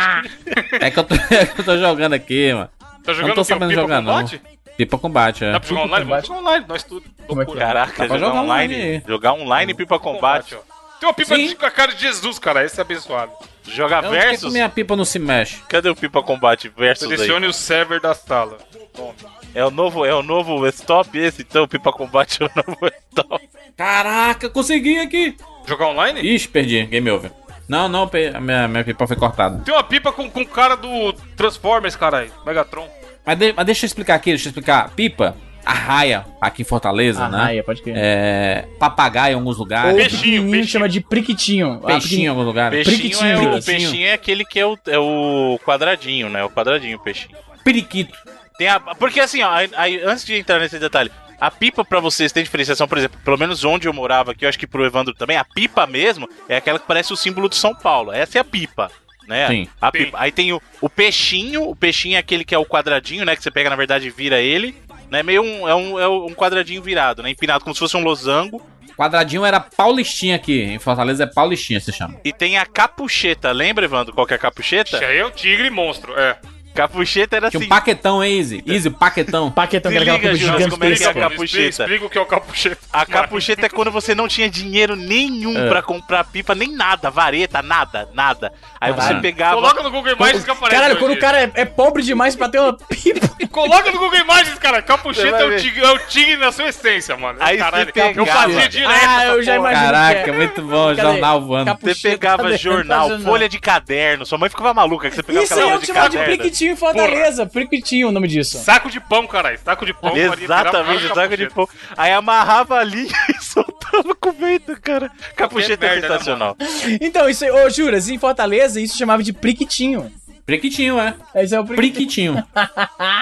É 0.80 0.90
que 0.90 0.98
eu 0.98 1.04
tô, 1.04 1.14
é 1.34 1.46
que 1.46 1.60
eu 1.60 1.64
tô 1.64 1.76
jogando 1.78 2.12
aqui, 2.14 2.52
mano. 2.54 2.68
Tá 3.04 3.12
jogando 3.12 3.28
não 3.28 3.34
tô 3.34 3.44
sabendo 3.44 3.70
Pipa 3.70 3.80
jogar, 3.82 3.98
Combate? 4.04 4.40
não. 4.44 4.60
Pipa 4.76 4.98
combate, 4.98 5.44
é. 5.44 5.52
Dá 5.52 5.60
pra 5.60 5.68
jogar 5.68 5.82
online? 5.82 6.04
Vamos 6.06 6.26
jogar 6.26 6.40
online, 6.40 6.64
nós 6.68 6.82
tudo. 6.84 7.04
Como 7.26 7.42
é 7.42 7.44
que 7.46 7.52
é? 7.52 7.56
Caraca, 7.56 7.90
Dá 7.90 7.94
pra 7.96 8.06
jogar 8.06 8.18
jogar 8.28 8.40
online. 8.42 8.74
online. 8.76 9.02
Jogar 9.08 9.32
online 9.34 9.74
pipa 9.74 9.98
combate. 9.98 10.54
ó. 10.54 10.69
Tem 11.00 11.08
uma 11.08 11.14
pipa 11.14 11.34
de- 11.36 11.54
com 11.56 11.66
a 11.66 11.70
cara 11.70 11.92
de 11.94 12.00
Jesus, 12.02 12.38
cara. 12.38 12.64
Esse 12.64 12.78
é 12.78 12.82
abençoado. 12.82 13.32
Jogar 13.64 14.04
Eu, 14.04 14.10
por 14.10 14.18
que 14.18 14.26
versus. 14.26 14.52
minha 14.52 14.68
pipa 14.68 14.94
não 14.96 15.04
se 15.04 15.18
mexe? 15.18 15.62
Cadê 15.68 15.88
o 15.88 15.96
pipa 15.96 16.22
combate 16.22 16.68
versus 16.68 17.10
aí? 17.10 17.16
Selecione 17.16 17.46
o 17.46 17.52
server 17.52 18.00
da 18.00 18.14
sala. 18.14 18.58
Tome. 18.94 19.14
É 19.54 19.64
o 19.64 19.70
novo, 19.70 20.04
é 20.04 20.14
o 20.14 20.22
novo 20.22 20.66
stop 20.68 21.16
esse, 21.18 21.42
então 21.42 21.64
o 21.64 21.68
pipa 21.68 21.92
combate 21.92 22.42
é 22.42 22.46
o 22.46 22.50
novo 22.54 22.78
stop. 23.10 23.48
Caraca, 23.76 24.48
consegui 24.50 24.98
aqui! 25.00 25.36
Jogar 25.66 25.86
online? 25.88 26.20
Ixi, 26.20 26.48
perdi. 26.48 26.84
Game 26.86 27.10
over. 27.10 27.32
Não, 27.68 27.88
não, 27.88 28.10
a 28.34 28.40
minha, 28.40 28.68
minha 28.68 28.84
pipa 28.84 29.06
foi 29.06 29.16
cortada. 29.16 29.62
Tem 29.64 29.72
uma 29.72 29.82
pipa 29.84 30.12
com, 30.12 30.28
com 30.30 30.44
cara 30.44 30.76
do 30.76 31.12
Transformers, 31.36 31.94
caralho. 31.96 32.32
Megatron. 32.44 32.88
Mas, 33.24 33.38
de- 33.38 33.52
mas 33.52 33.64
deixa 33.66 33.84
eu 33.84 33.86
explicar 33.86 34.14
aqui, 34.16 34.30
deixa 34.30 34.48
eu 34.48 34.50
explicar. 34.50 34.90
Pipa, 34.90 35.36
a 35.64 35.72
raia 35.72 36.24
aqui 36.40 36.62
em 36.62 36.64
Fortaleza, 36.64 37.28
né? 37.28 37.38
Arraia, 37.38 37.64
pode 37.64 37.82
crer. 37.82 37.94
É, 37.96 38.68
papagaio 38.78 39.32
em 39.32 39.36
alguns 39.36 39.56
Ou 39.56 39.62
lugares. 39.64 39.94
Peixinho, 39.94 40.20
pequenininho 40.20 40.50
peixinho. 40.50 40.68
chama 40.68 40.88
de 40.88 41.00
priquitinho. 41.00 41.80
Ah, 41.84 41.86
Peixinho 41.86 42.24
em 42.24 42.28
alguns 42.28 42.46
lugares. 42.46 42.86
Peixinho, 42.86 43.26
é, 43.26 43.38
o, 43.38 43.62
peixinho 43.62 44.06
é 44.06 44.12
aquele 44.12 44.44
que 44.44 44.58
é 44.58 44.66
o, 44.66 44.78
é 44.86 44.98
o 44.98 45.58
quadradinho, 45.64 46.28
né? 46.28 46.42
O 46.44 46.50
quadradinho, 46.50 46.96
o 46.96 47.00
peixinho. 47.00 47.36
Periquito. 47.64 48.16
Tem 48.58 48.68
a, 48.68 48.78
porque 48.80 49.20
assim, 49.20 49.42
ó, 49.42 49.50
aí- 49.50 49.70
aí, 49.76 50.02
antes 50.04 50.24
de 50.24 50.34
entrar 50.36 50.58
nesse 50.58 50.78
detalhe, 50.78 51.10
a 51.40 51.50
pipa 51.50 51.84
pra 51.84 52.00
vocês 52.00 52.32
tem 52.32 52.42
diferenciação, 52.42 52.86
por 52.86 52.98
exemplo, 52.98 53.18
pelo 53.24 53.38
menos 53.38 53.64
onde 53.64 53.88
eu 53.88 53.92
morava 53.92 54.32
aqui, 54.32 54.44
eu 54.44 54.48
acho 54.48 54.58
que 54.58 54.66
pro 54.66 54.84
Evandro 54.84 55.14
também, 55.14 55.36
a 55.36 55.44
pipa 55.44 55.86
mesmo 55.86 56.28
é 56.48 56.56
aquela 56.56 56.78
que 56.78 56.86
parece 56.86 57.12
o 57.12 57.16
símbolo 57.16 57.48
de 57.48 57.56
São 57.56 57.74
Paulo. 57.74 58.12
Essa 58.12 58.38
é 58.38 58.40
a 58.40 58.44
pipa. 58.44 58.90
Né? 59.28 59.46
Sim. 59.46 59.68
A 59.80 59.86
Sim. 59.86 59.92
pipa. 59.92 60.18
Aí 60.20 60.32
tem 60.32 60.52
o, 60.52 60.60
o 60.80 60.90
peixinho, 60.90 61.62
o 61.68 61.76
peixinho 61.76 62.16
é 62.16 62.18
aquele 62.18 62.44
que 62.44 62.54
é 62.54 62.58
o 62.58 62.66
quadradinho, 62.66 63.24
né? 63.24 63.36
Que 63.36 63.42
você 63.42 63.50
pega, 63.50 63.70
na 63.70 63.76
verdade, 63.76 64.08
e 64.08 64.10
vira 64.10 64.40
ele. 64.40 64.74
Né? 65.10 65.22
Meio 65.22 65.42
um, 65.42 65.68
é 65.68 65.74
um, 65.74 65.98
é 65.98 66.08
um 66.08 66.34
quadradinho 66.34 66.82
virado, 66.82 67.22
né? 67.22 67.30
Empinado 67.30 67.64
como 67.64 67.74
se 67.74 67.80
fosse 67.80 67.96
um 67.96 68.02
losango. 68.02 68.64
Quadradinho 68.96 69.44
era 69.44 69.58
Paulistinha 69.58 70.36
aqui. 70.36 70.60
Em 70.60 70.78
Fortaleza 70.78 71.24
é 71.24 71.26
Paulistinha, 71.26 71.80
se 71.80 71.92
chama. 71.92 72.20
E 72.24 72.32
tem 72.32 72.58
a 72.58 72.66
capucheta. 72.66 73.50
Lembra, 73.50 73.84
Evandro, 73.84 74.14
qual 74.14 74.26
que 74.26 74.34
é 74.34 74.36
a 74.36 74.38
capucheta? 74.38 74.96
Isso 74.96 75.04
aí 75.04 75.18
é 75.18 75.24
o 75.24 75.30
tigre 75.30 75.70
monstro, 75.70 76.12
é. 76.18 76.38
Capucheta 76.74 77.36
era 77.36 77.50
Tinha 77.50 77.58
assim. 77.58 77.66
um 77.66 77.68
paquetão, 77.68 78.22
hein, 78.24 78.38
Easy? 78.38 78.62
Easy, 78.66 78.88
o 78.88 78.92
paquetão. 78.92 79.50
Paquetão, 79.60 79.90
Se 79.90 79.98
que 79.98 80.02
era 80.02 80.14
aquela 80.16 80.32
liga, 80.32 80.46
Jonas, 80.46 80.68
como 80.70 80.84
é 80.84 80.94
que 80.94 81.04
é 81.04 81.06
a 81.08 81.14
capucheta? 81.14 81.82
Explica, 81.82 82.06
o 82.06 82.10
que 82.10 82.18
é 82.18 82.20
o 82.20 82.26
capucheta. 82.26 82.78
A 82.92 83.06
capucheta 83.06 83.66
é 83.66 83.68
quando 83.68 83.90
você 83.90 84.14
não 84.14 84.28
tinha 84.28 84.48
dinheiro 84.48 84.94
nenhum 84.96 85.56
É. 85.58 85.68
pra 85.68 85.82
comprar 85.82 86.24
pipa, 86.24 86.54
nem 86.54 86.74
nada, 86.74 87.10
vareta, 87.10 87.60
nada, 87.62 88.08
nada. 88.14 88.52
Aí 88.80 88.92
Caralho. 88.94 89.16
você 89.16 89.20
pegava. 89.20 89.54
Coloca 89.56 89.82
no 89.82 89.90
Google 89.90 90.12
Imagens 90.12 90.44
que 90.44 90.50
aparece. 90.50 90.74
Caralho, 90.80 90.98
quando 90.98 91.12
o 91.12 91.18
cara 91.18 91.40
é, 91.42 91.50
é 91.54 91.64
pobre 91.64 92.02
demais 92.02 92.34
pra 92.36 92.48
ter 92.48 92.58
uma 92.60 92.72
pipa. 92.76 93.28
Coloca 93.50 93.90
no 93.90 93.98
Google 93.98 94.18
Imagens, 94.20 94.58
cara. 94.58 94.76
Você 94.76 94.82
Capucheta 94.86 95.30
vai 95.32 95.42
é 95.42 95.44
o, 95.46 95.48
ver. 95.50 95.60
tigre, 95.60 95.80
é 95.84 95.90
o 95.90 95.98
tigre 96.06 96.36
na 96.36 96.52
sua 96.52 96.68
essência, 96.68 97.16
mano. 97.16 97.38
Aí 97.40 97.58
Caralho, 97.58 97.86
você 97.86 97.92
pegava- 97.92 98.14
eu 98.20 98.26
fazia 98.26 98.68
direto. 98.68 98.90
Ah, 99.08 99.24
eu 99.26 99.42
já 99.42 99.56
imagino. 99.56 99.84
Caraca, 99.86 100.22
que 100.24 100.30
é. 100.30 100.32
muito 100.32 100.62
bom. 100.62 100.94
Cadê? 100.94 101.02
Jornal 101.02 101.40
voando. 101.42 101.78
Você 101.82 102.10
pegava 102.10 102.42
cadê? 102.44 102.56
jornal, 102.56 103.08
Jornal. 103.08 103.26
folha 103.26 103.48
de 103.48 103.58
caderno. 103.58 104.24
Sua 104.24 104.38
mãe 104.38 104.48
ficava 104.48 104.72
maluca 104.72 105.10
que 105.10 105.16
você 105.16 105.22
pegava 105.22 105.44
Isso 105.44 105.54
aí 105.54 105.60
é 105.60 105.62
folha 105.64 105.76
o 105.78 105.84
chamava 105.84 106.08
de 106.08 106.16
caderno. 106.16 106.36
Priquitinho 106.60 106.72
em 106.72 106.76
Fortaleza. 106.76 107.46
Priquitinho 107.46 108.08
o 108.08 108.12
nome 108.12 108.28
disso. 108.28 108.58
Saco 108.58 108.90
de 108.90 109.00
pão, 109.00 109.26
caralho. 109.26 109.58
Saco 109.64 109.86
de 109.86 109.94
pão. 109.94 110.16
Exatamente, 110.16 111.08
saco 111.14 111.36
de 111.36 111.48
pão. 111.48 111.68
Aí 111.96 112.12
amarrava 112.12 112.78
a 112.78 112.84
linha 112.84 113.12
e 113.28 113.42
soltava 113.42 114.14
com 114.14 114.28
o 114.28 114.32
vento, 114.32 114.78
cara. 114.80 115.10
Capucheta 115.34 115.86
é 115.86 115.96
né, 115.96 116.00
sensacional. 116.02 116.56
Então, 117.00 117.28
isso 117.28 117.44
aí, 117.44 117.50
ô, 117.50 117.70
Juras, 117.70 118.08
em 118.08 118.18
Fortaleza, 118.18 118.80
isso 118.80 118.98
chamava 118.98 119.22
de 119.22 119.32
priquitinho. 119.32 120.12
Priquitinho, 120.44 120.98
é. 120.98 121.14
Esse 121.36 121.54
é 121.54 121.60
o 121.60 121.64
priquitinho. 121.64 122.34
Priquitinho. 122.34 122.46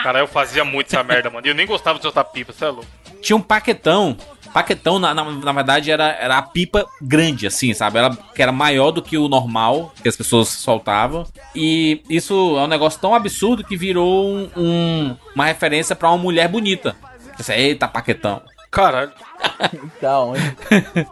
Cara, 0.03 0.20
eu 0.20 0.26
fazia 0.26 0.64
muito 0.64 0.86
essa 0.86 1.03
merda, 1.05 1.28
mano. 1.30 1.47
E 1.47 1.51
eu 1.51 1.55
nem 1.55 1.66
gostava 1.66 1.99
de 1.99 2.03
soltar 2.03 2.24
pipa, 2.24 2.53
você 2.53 2.64
é 2.64 2.68
louco. 2.68 2.86
Tinha 3.20 3.36
um 3.36 3.41
paquetão. 3.41 4.16
Paquetão, 4.53 4.99
na, 4.99 5.12
na, 5.14 5.24
na 5.24 5.53
verdade, 5.53 5.90
era, 5.90 6.09
era 6.20 6.38
a 6.38 6.42
pipa 6.42 6.84
grande, 7.01 7.46
assim, 7.46 7.72
sabe? 7.74 7.99
Ela, 7.99 8.16
que 8.34 8.42
era 8.42 8.51
maior 8.53 8.90
do 8.90 9.03
que 9.03 9.16
o 9.18 9.28
normal 9.28 9.92
que 10.03 10.09
as 10.09 10.16
pessoas 10.16 10.49
soltavam. 10.49 11.26
E 11.55 12.03
isso 12.09 12.57
é 12.59 12.62
um 12.62 12.66
negócio 12.66 13.01
tão 13.01 13.14
absurdo 13.14 13.62
que 13.64 13.76
virou 13.76 14.26
um- 14.26 14.51
um- 14.57 15.16
uma 15.34 15.44
referência 15.46 15.94
pra 15.94 16.09
uma 16.11 16.18
mulher 16.18 16.49
bonita. 16.49 16.96
Você, 17.36 17.53
Eita, 17.53 17.86
paquetão. 17.86 18.42
Caralho. 18.70 19.12
Da 20.01 20.20
onde? 20.20 20.40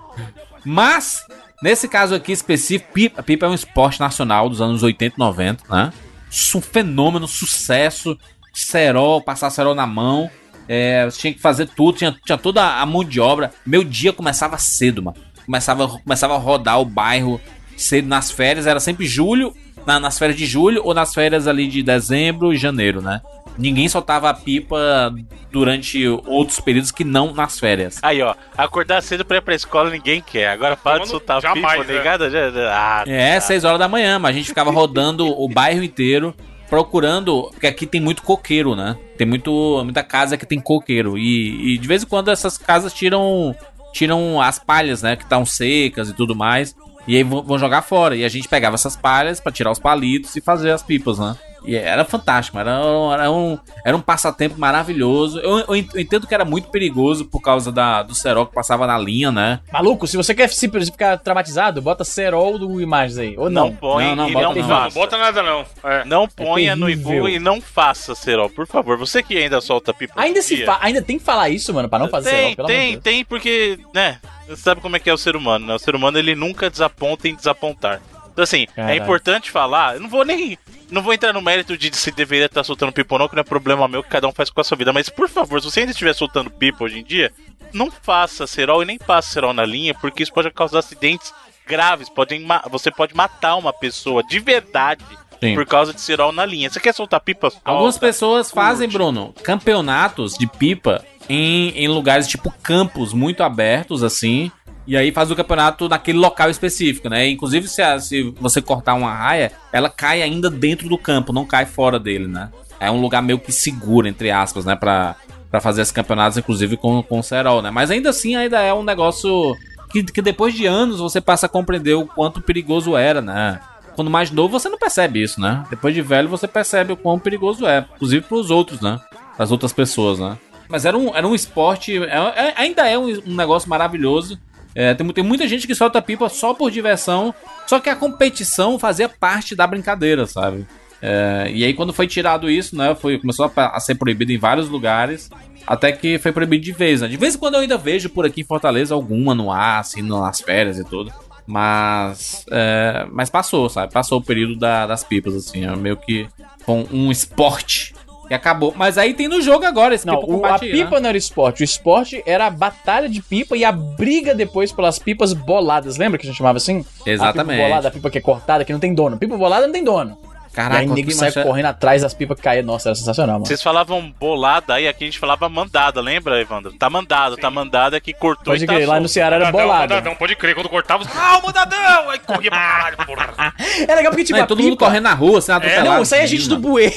Mas, 0.64 1.22
nesse 1.62 1.88
caso 1.88 2.14
aqui 2.14 2.32
específico, 2.32 2.92
pipa, 2.92 3.22
pipa 3.22 3.46
é 3.46 3.48
um 3.48 3.54
esporte 3.54 4.00
nacional 4.00 4.48
dos 4.48 4.60
anos 4.60 4.82
80 4.82 5.14
e 5.16 5.18
90, 5.18 5.64
né? 5.74 5.92
Su- 6.30 6.58
Um 6.58 6.60
fenômeno, 6.60 7.28
sucesso, 7.28 8.18
cerol, 8.52 9.20
passar 9.22 9.50
cerol 9.50 9.74
na 9.74 9.86
mão. 9.86 10.28
É, 10.68 11.04
você 11.04 11.18
tinha 11.20 11.32
que 11.34 11.40
fazer 11.40 11.68
tudo, 11.68 11.98
tinha, 11.98 12.14
tinha 12.24 12.38
toda 12.38 12.62
a 12.80 12.84
mão 12.86 13.04
de 13.04 13.20
obra. 13.20 13.52
Meu 13.64 13.84
dia 13.84 14.12
começava 14.12 14.58
cedo, 14.58 15.02
mano. 15.02 15.16
Começava, 15.44 15.86
começava 15.88 16.34
a 16.34 16.38
rodar 16.38 16.80
o 16.80 16.84
bairro 16.84 17.40
cedo 17.76 18.08
nas 18.08 18.30
férias, 18.30 18.66
era 18.66 18.80
sempre 18.80 19.06
julho, 19.06 19.54
na- 19.86 20.00
nas 20.00 20.18
férias 20.18 20.36
de 20.38 20.44
julho 20.46 20.80
ou 20.84 20.92
nas 20.94 21.14
férias 21.14 21.46
ali 21.46 21.68
de 21.68 21.82
dezembro 21.82 22.52
e 22.52 22.56
janeiro, 22.56 23.00
né? 23.00 23.20
Ninguém 23.58 23.88
soltava 23.88 24.28
a 24.28 24.34
pipa 24.34 25.14
durante 25.50 26.06
outros 26.26 26.60
períodos 26.60 26.90
que 26.90 27.04
não 27.04 27.32
nas 27.32 27.58
férias. 27.58 27.98
Aí, 28.02 28.20
ó, 28.20 28.34
acordar 28.56 29.02
cedo 29.02 29.24
pra 29.24 29.38
ir 29.38 29.40
pra 29.40 29.54
escola 29.54 29.88
ninguém 29.88 30.20
quer. 30.20 30.48
Agora 30.48 30.76
para 30.76 30.98
de 31.04 31.08
soltar 31.08 31.40
jamais, 31.40 31.80
pipa, 31.80 31.92
né? 31.92 31.98
ligado? 31.98 32.24
Ah, 32.70 33.04
É, 33.06 33.34
tá. 33.36 33.40
6 33.42 33.64
horas 33.64 33.78
da 33.78 33.88
manhã, 33.88 34.18
mas 34.18 34.34
a 34.34 34.38
gente 34.38 34.48
ficava 34.48 34.70
rodando 34.70 35.26
o 35.26 35.48
bairro 35.48 35.82
inteiro 35.82 36.34
procurando, 36.68 37.48
porque 37.50 37.66
aqui 37.66 37.86
tem 37.86 38.00
muito 38.00 38.22
coqueiro, 38.22 38.74
né? 38.74 38.96
Tem 39.16 39.26
muito, 39.26 39.80
muita 39.84 40.02
casa 40.02 40.36
que 40.36 40.46
tem 40.46 40.60
coqueiro 40.60 41.16
e, 41.16 41.74
e 41.74 41.78
de 41.78 41.88
vez 41.88 42.02
em 42.02 42.06
quando 42.06 42.30
essas 42.30 42.58
casas 42.58 42.92
tiram 42.92 43.54
tiram 43.92 44.42
as 44.42 44.58
palhas, 44.58 45.02
né, 45.02 45.16
que 45.16 45.22
estão 45.22 45.46
secas 45.46 46.10
e 46.10 46.12
tudo 46.12 46.36
mais. 46.36 46.76
E 47.08 47.16
aí 47.16 47.22
vão 47.22 47.58
jogar 47.58 47.82
fora. 47.82 48.16
E 48.16 48.24
a 48.24 48.28
gente 48.28 48.48
pegava 48.48 48.74
essas 48.74 48.96
palhas 48.96 49.40
pra 49.40 49.52
tirar 49.52 49.70
os 49.70 49.78
palitos 49.78 50.34
e 50.36 50.40
fazer 50.40 50.70
as 50.70 50.82
pipas, 50.82 51.18
né? 51.18 51.36
E 51.66 51.74
era 51.74 52.04
fantástico, 52.04 52.58
era, 52.58 52.78
um- 52.80 53.12
era, 53.12 53.30
um, 53.30 53.58
era 53.84 53.96
um 53.96 54.00
passatempo 54.00 54.58
maravilhoso. 54.58 55.40
Eu, 55.40 55.58
eu 55.60 55.76
ent- 55.76 55.92
eu 55.94 56.00
entendo 56.00 56.26
que 56.26 56.34
era 56.34 56.44
muito 56.44 56.68
perigoso 56.68 57.24
por 57.24 57.40
causa 57.40 57.72
da, 57.72 58.02
do 58.02 58.14
cerol 58.14 58.46
que 58.46 58.54
passava 58.54 58.86
na 58.86 58.96
linha, 58.96 59.32
né? 59.32 59.60
Maluco, 59.72 60.06
se 60.06 60.16
você 60.16 60.34
quer 60.34 60.48
se- 60.48 60.68
ficar 60.68 61.18
traumatizado, 61.18 61.82
bota 61.82 62.04
cerol 62.04 62.58
do 62.58 62.80
Imagens 62.80 63.18
aí. 63.18 63.34
Ou 63.36 63.50
não. 63.50 63.66
Não 63.66 63.74
põe 63.76 64.04
Não, 64.06 64.14
não, 64.16 64.28
e 64.28 64.32
bota 64.32 64.46
não 64.46 64.54
não. 64.68 64.80
Não, 64.84 64.90
bota 64.90 65.18
nada 65.18 65.42
não. 65.42 65.64
É. 65.82 66.04
Não 66.04 66.28
ponha 66.28 66.76
no 66.76 66.86
terrível. 66.86 67.16
Ibu 67.16 67.28
e 67.30 67.38
não 67.38 67.60
faça 67.60 68.14
cerol, 68.14 68.48
por 68.48 68.66
favor. 68.66 68.96
Você 68.98 69.22
que 69.22 69.36
ainda 69.36 69.60
solta 69.60 69.92
pipa. 69.92 70.14
Ainda, 70.16 70.40
se 70.42 70.64
ainda 70.80 71.02
tem 71.02 71.18
que 71.18 71.24
falar 71.24 71.48
isso, 71.50 71.74
mano, 71.74 71.88
pra 71.88 71.98
não 71.98 72.08
fazer 72.08 72.30
Tem, 72.30 72.40
cerol, 72.50 72.56
pelo 72.56 72.68
tem, 72.68 72.90
Deus. 72.92 73.02
tem, 73.02 73.24
porque, 73.24 73.78
né? 73.92 74.18
Você 74.46 74.56
sabe 74.62 74.80
como 74.80 74.94
é 74.94 75.00
que 75.00 75.10
é 75.10 75.12
o 75.12 75.18
ser 75.18 75.34
humano, 75.34 75.66
né? 75.66 75.74
O 75.74 75.78
ser 75.80 75.96
humano 75.96 76.16
ele 76.18 76.36
nunca 76.36 76.70
desaponta 76.70 77.26
em 77.26 77.34
desapontar. 77.34 78.00
Então, 78.36 78.42
assim, 78.42 78.66
é 78.76 78.94
importante 78.96 79.50
falar. 79.50 79.94
Eu 79.94 80.00
não 80.02 80.10
vou 80.10 80.22
nem. 80.22 80.58
Não 80.90 81.00
vou 81.00 81.14
entrar 81.14 81.32
no 81.32 81.40
mérito 81.40 81.74
de 81.74 81.96
se 81.96 82.10
deveria 82.10 82.44
estar 82.44 82.62
soltando 82.62 82.92
pipa 82.92 83.14
ou 83.14 83.18
não, 83.18 83.28
que 83.28 83.34
não 83.34 83.40
é 83.40 83.44
problema 83.44 83.88
meu, 83.88 84.02
que 84.02 84.10
cada 84.10 84.28
um 84.28 84.32
faz 84.32 84.50
com 84.50 84.60
a 84.60 84.64
sua 84.64 84.76
vida. 84.76 84.92
Mas, 84.92 85.08
por 85.08 85.26
favor, 85.26 85.58
se 85.58 85.70
você 85.70 85.80
ainda 85.80 85.92
estiver 85.92 86.12
soltando 86.12 86.50
pipa 86.50 86.84
hoje 86.84 86.98
em 86.98 87.02
dia, 87.02 87.32
não 87.72 87.90
faça 87.90 88.46
cerol 88.46 88.82
e 88.82 88.86
nem 88.86 88.98
passe 88.98 89.30
cerol 89.30 89.54
na 89.54 89.64
linha, 89.64 89.94
porque 89.94 90.22
isso 90.22 90.34
pode 90.34 90.50
causar 90.50 90.80
acidentes 90.80 91.32
graves. 91.66 92.10
Podem 92.10 92.40
ma- 92.40 92.62
você 92.70 92.90
pode 92.90 93.16
matar 93.16 93.56
uma 93.56 93.72
pessoa 93.72 94.22
de 94.22 94.38
verdade 94.38 95.02
Sim. 95.42 95.54
por 95.54 95.64
causa 95.64 95.94
de 95.94 96.00
cerol 96.02 96.30
na 96.30 96.44
linha. 96.44 96.68
Você 96.68 96.78
quer 96.78 96.92
soltar 96.94 97.20
pipa? 97.20 97.48
Solta. 97.48 97.70
Algumas 97.70 97.96
pessoas 97.96 98.50
fazem, 98.50 98.86
Bruno, 98.86 99.34
campeonatos 99.42 100.34
de 100.38 100.46
pipa 100.46 101.02
em, 101.28 101.70
em 101.70 101.88
lugares 101.88 102.28
tipo 102.28 102.52
campos 102.62 103.12
muito 103.12 103.42
abertos, 103.42 104.02
assim. 104.04 104.52
E 104.86 104.96
aí 104.96 105.10
faz 105.10 105.30
o 105.30 105.36
campeonato 105.36 105.88
naquele 105.88 106.18
local 106.18 106.48
específico, 106.48 107.08
né? 107.08 107.28
Inclusive, 107.28 107.66
se, 107.68 107.82
a- 107.82 107.98
se 107.98 108.32
você 108.40 108.62
cortar 108.62 108.94
uma 108.94 109.12
raia, 109.12 109.50
ela 109.72 109.88
cai 109.90 110.22
ainda 110.22 110.48
dentro 110.48 110.88
do 110.88 110.96
campo, 110.96 111.32
não 111.32 111.44
cai 111.44 111.66
fora 111.66 111.98
dele, 111.98 112.26
né? 112.28 112.50
É 112.78 112.90
um 112.90 113.00
lugar 113.00 113.22
meio 113.22 113.38
que 113.38 113.50
seguro, 113.52 114.06
entre 114.06 114.30
aspas, 114.30 114.64
né? 114.64 114.76
Pra, 114.76 115.16
pra 115.50 115.60
fazer 115.60 115.82
esses 115.82 115.92
campeonatos, 115.92 116.38
inclusive 116.38 116.76
com, 116.76 117.02
com 117.02 117.18
o 117.18 117.22
cerol, 117.22 117.60
né? 117.62 117.70
Mas 117.70 117.90
ainda 117.90 118.10
assim, 118.10 118.36
ainda 118.36 118.60
é 118.60 118.72
um 118.72 118.84
negócio 118.84 119.56
que, 119.90 120.04
que 120.04 120.22
depois 120.22 120.54
de 120.54 120.66
anos 120.66 121.00
você 121.00 121.20
passa 121.20 121.46
a 121.46 121.48
compreender 121.48 121.94
o 121.94 122.06
quanto 122.06 122.40
perigoso 122.40 122.96
era, 122.96 123.20
né? 123.20 123.58
Quando 123.96 124.10
mais 124.10 124.30
novo, 124.30 124.58
você 124.60 124.68
não 124.68 124.78
percebe 124.78 125.22
isso, 125.22 125.40
né? 125.40 125.64
Depois 125.70 125.94
de 125.94 126.02
velho, 126.02 126.28
você 126.28 126.46
percebe 126.46 126.92
o 126.92 126.96
quão 126.96 127.18
perigoso 127.18 127.66
é. 127.66 127.86
Inclusive 127.96 128.24
pros 128.26 128.50
outros, 128.50 128.80
né? 128.80 129.00
As 129.38 129.50
outras 129.50 129.72
pessoas, 129.72 130.18
né? 130.18 130.36
Mas 130.68 130.84
era 130.84 130.98
um, 130.98 131.14
era 131.16 131.26
um 131.26 131.34
esporte. 131.34 131.96
é- 131.96 132.04
é- 132.48 132.54
ainda 132.56 132.86
é 132.86 132.98
um, 132.98 133.06
um 133.26 133.34
negócio 133.34 133.70
maravilhoso. 133.70 134.38
É, 134.78 134.92
tem, 134.94 135.08
tem 135.08 135.24
muita 135.24 135.48
gente 135.48 135.66
que 135.66 135.74
solta 135.74 136.02
pipa 136.02 136.28
só 136.28 136.52
por 136.52 136.70
diversão. 136.70 137.34
Só 137.66 137.80
que 137.80 137.88
a 137.88 137.96
competição 137.96 138.78
fazia 138.78 139.08
parte 139.08 139.56
da 139.56 139.66
brincadeira, 139.66 140.26
sabe? 140.26 140.66
É, 141.00 141.50
e 141.50 141.64
aí, 141.64 141.72
quando 141.72 141.94
foi 141.94 142.06
tirado 142.06 142.50
isso, 142.50 142.76
né? 142.76 142.94
Foi, 142.94 143.18
começou 143.18 143.50
a, 143.56 143.66
a 143.76 143.80
ser 143.80 143.94
proibido 143.94 144.32
em 144.32 144.38
vários 144.38 144.68
lugares. 144.68 145.30
Até 145.66 145.90
que 145.92 146.18
foi 146.18 146.30
proibido 146.30 146.62
de 146.62 146.72
vez, 146.72 147.00
né? 147.00 147.08
De 147.08 147.16
vez 147.16 147.34
em 147.34 147.38
quando 147.38 147.54
eu 147.54 147.60
ainda 147.60 147.78
vejo 147.78 148.10
por 148.10 148.26
aqui 148.26 148.42
em 148.42 148.44
Fortaleza 148.44 148.94
alguma 148.94 149.34
no 149.34 149.50
ar, 149.50 149.80
assim, 149.80 150.02
nas 150.02 150.40
férias 150.42 150.78
e 150.78 150.84
tudo. 150.84 151.10
Mas. 151.46 152.44
é, 152.50 153.06
mas 153.10 153.30
passou, 153.30 153.68
sabe? 153.70 153.92
Passou 153.92 154.18
o 154.18 154.22
período 154.22 154.56
da- 154.56 154.86
das 154.86 155.02
pipas, 155.02 155.34
assim. 155.34 155.64
É 155.64 155.74
meio 155.74 155.96
que 155.96 156.28
com 156.66 156.86
um 156.92 157.10
esporte 157.10 157.94
que 158.28 158.34
acabou. 158.34 158.72
Mas 158.76 158.98
aí 158.98 159.14
tem 159.14 159.28
no 159.28 159.40
jogo 159.40 159.64
agora 159.64 159.94
esse 159.94 160.06
Não, 160.06 160.18
pipa 160.20 160.32
o- 160.32 160.44
a 160.46 160.52
né? 160.52 160.58
pipa 160.58 161.00
não 161.00 161.08
era 161.08 161.18
esporte. 161.18 161.62
O 161.62 161.64
esporte 161.64 162.22
era 162.26 162.46
a 162.46 162.50
batalha 162.50 163.08
de 163.08 163.22
pipa 163.22 163.56
e 163.56 163.64
a 163.64 163.72
briga 163.72 164.34
depois 164.34 164.72
pelas 164.72 164.98
pipas 164.98 165.32
boladas. 165.32 165.96
Lembra 165.96 166.18
que 166.18 166.26
a 166.26 166.28
gente 166.28 166.38
chamava 166.38 166.56
assim? 166.58 166.84
Exatamente. 167.04 167.40
A 167.40 167.44
pipa 167.56 167.68
bolada, 167.68 167.88
a 167.88 167.90
pipa 167.90 168.10
que 168.10 168.18
é 168.18 168.20
cortada, 168.20 168.64
que 168.64 168.72
não 168.72 168.80
tem 168.80 168.94
dono. 168.94 169.16
Pipa 169.16 169.36
bolada 169.36 169.66
não 169.66 169.72
tem 169.72 169.84
dono. 169.84 170.18
Caraca, 170.56 170.76
e 170.82 170.86
aí 170.86 170.86
nego 170.90 171.10
sai 171.12 171.30
correndo 171.32 171.66
atrás 171.66 172.00
das 172.00 172.14
pipas 172.14 172.36
que 172.38 172.42
caíam. 172.42 172.64
Nossa, 172.64 172.88
era 172.88 172.96
sensacional, 172.96 173.34
mano. 173.34 173.46
Vocês 173.46 173.62
falavam 173.62 174.10
bolada, 174.18 174.72
aí 174.72 174.88
aqui 174.88 175.04
a 175.04 175.06
gente 175.06 175.18
falava 175.18 175.48
mandada, 175.50 176.00
lembra, 176.00 176.40
Evandro? 176.40 176.72
Tá 176.72 176.88
mandado, 176.88 177.36
tá 177.36 177.50
mandada 177.50 178.00
que 178.00 178.14
cortou 178.14 178.54
Pode 178.54 178.64
e 178.64 178.66
tá 178.66 178.74
crer, 178.74 178.88
lá 178.88 178.98
no. 178.98 179.06
Ceará 179.06 179.36
era 179.36 179.44
Mandadão, 179.46 179.66
bolado. 179.68 179.94
mandadão, 179.94 180.14
pode 180.16 180.34
crer. 180.34 180.54
Quando 180.54 180.70
cortava, 180.70 181.02
os- 181.02 181.08
ah, 181.14 181.38
o 181.42 181.46
mandadão! 181.46 182.08
Aí 182.10 182.18
corria 182.20 182.50
pra 182.50 182.58
caralho, 182.58 182.96
porra. 183.04 183.54
É 183.86 183.94
legal 183.94 184.10
porque, 184.10 184.24
tipo, 184.24 184.36
Não, 184.38 184.44
a 184.44 184.46
todo 184.46 184.62
mundo 184.62 184.72
pipa- 184.72 184.86
correndo 184.86 185.02
na 185.04 185.12
rua, 185.14 185.40
sendo 185.42 185.62
É, 185.66 185.82
não, 185.82 186.04
saía 186.04 186.26
gente 186.26 186.48
do 186.48 186.58
buê. 186.58 186.90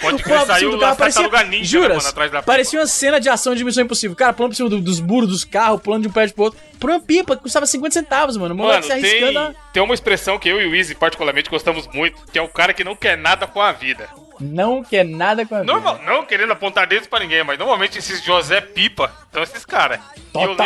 Pode 0.00 0.22
crer, 0.22 0.40
saiu 0.46 0.70
do 0.72 0.78
carro, 0.78 0.96
parecia, 0.96 1.22
ninja, 1.44 1.44
né, 1.48 1.62
juras, 1.64 1.96
mano, 1.98 2.08
atrás 2.08 2.30
da 2.32 2.38
pipa. 2.40 2.52
parecia 2.52 2.80
uma 2.80 2.86
cena 2.86 3.20
de 3.20 3.28
ação 3.28 3.54
de 3.54 3.64
Missão 3.64 3.84
Impossível. 3.84 4.16
Cara, 4.16 4.32
pulando 4.32 4.50
por 4.50 4.56
cima 4.56 4.68
do- 4.68 4.80
dos 4.80 5.00
muros, 5.00 5.28
dos 5.28 5.44
carros, 5.44 5.80
pulando 5.80 6.02
de 6.02 6.08
um 6.08 6.12
prédio 6.12 6.34
pro 6.34 6.44
outro. 6.44 6.58
Por 6.82 6.90
uma 6.90 7.00
pipa 7.00 7.36
que 7.36 7.42
custava 7.42 7.64
50 7.64 7.94
centavos, 7.94 8.36
mano. 8.36 8.54
O 8.54 8.58
moleque 8.58 8.88
Mano, 8.88 9.00
se 9.00 9.06
arriscando 9.06 9.38
a... 9.38 9.46
tem, 9.46 9.56
tem 9.74 9.82
uma 9.84 9.94
expressão 9.94 10.36
que 10.38 10.48
eu 10.48 10.60
e 10.60 10.66
o 10.66 10.74
Easy 10.74 10.94
particularmente 10.96 11.48
gostamos 11.48 11.86
muito, 11.86 12.20
que 12.32 12.38
é 12.38 12.42
o 12.42 12.48
cara 12.48 12.74
que 12.74 12.82
não 12.82 12.96
quer 12.96 13.16
nada 13.16 13.46
com 13.46 13.60
a 13.62 13.70
vida. 13.70 14.08
Não 14.40 14.82
quer 14.82 15.04
nada 15.04 15.46
com 15.46 15.54
a 15.54 15.60
vida. 15.60 15.72
Normal, 15.72 16.00
não 16.04 16.26
querendo 16.26 16.52
apontar 16.52 16.86
dedos 16.88 17.06
pra 17.06 17.20
ninguém, 17.20 17.44
mas 17.44 17.56
normalmente 17.56 17.98
esses 17.98 18.20
José 18.24 18.60
Pipa 18.60 19.12
são 19.32 19.42
esses 19.44 19.64
caras. 19.64 20.00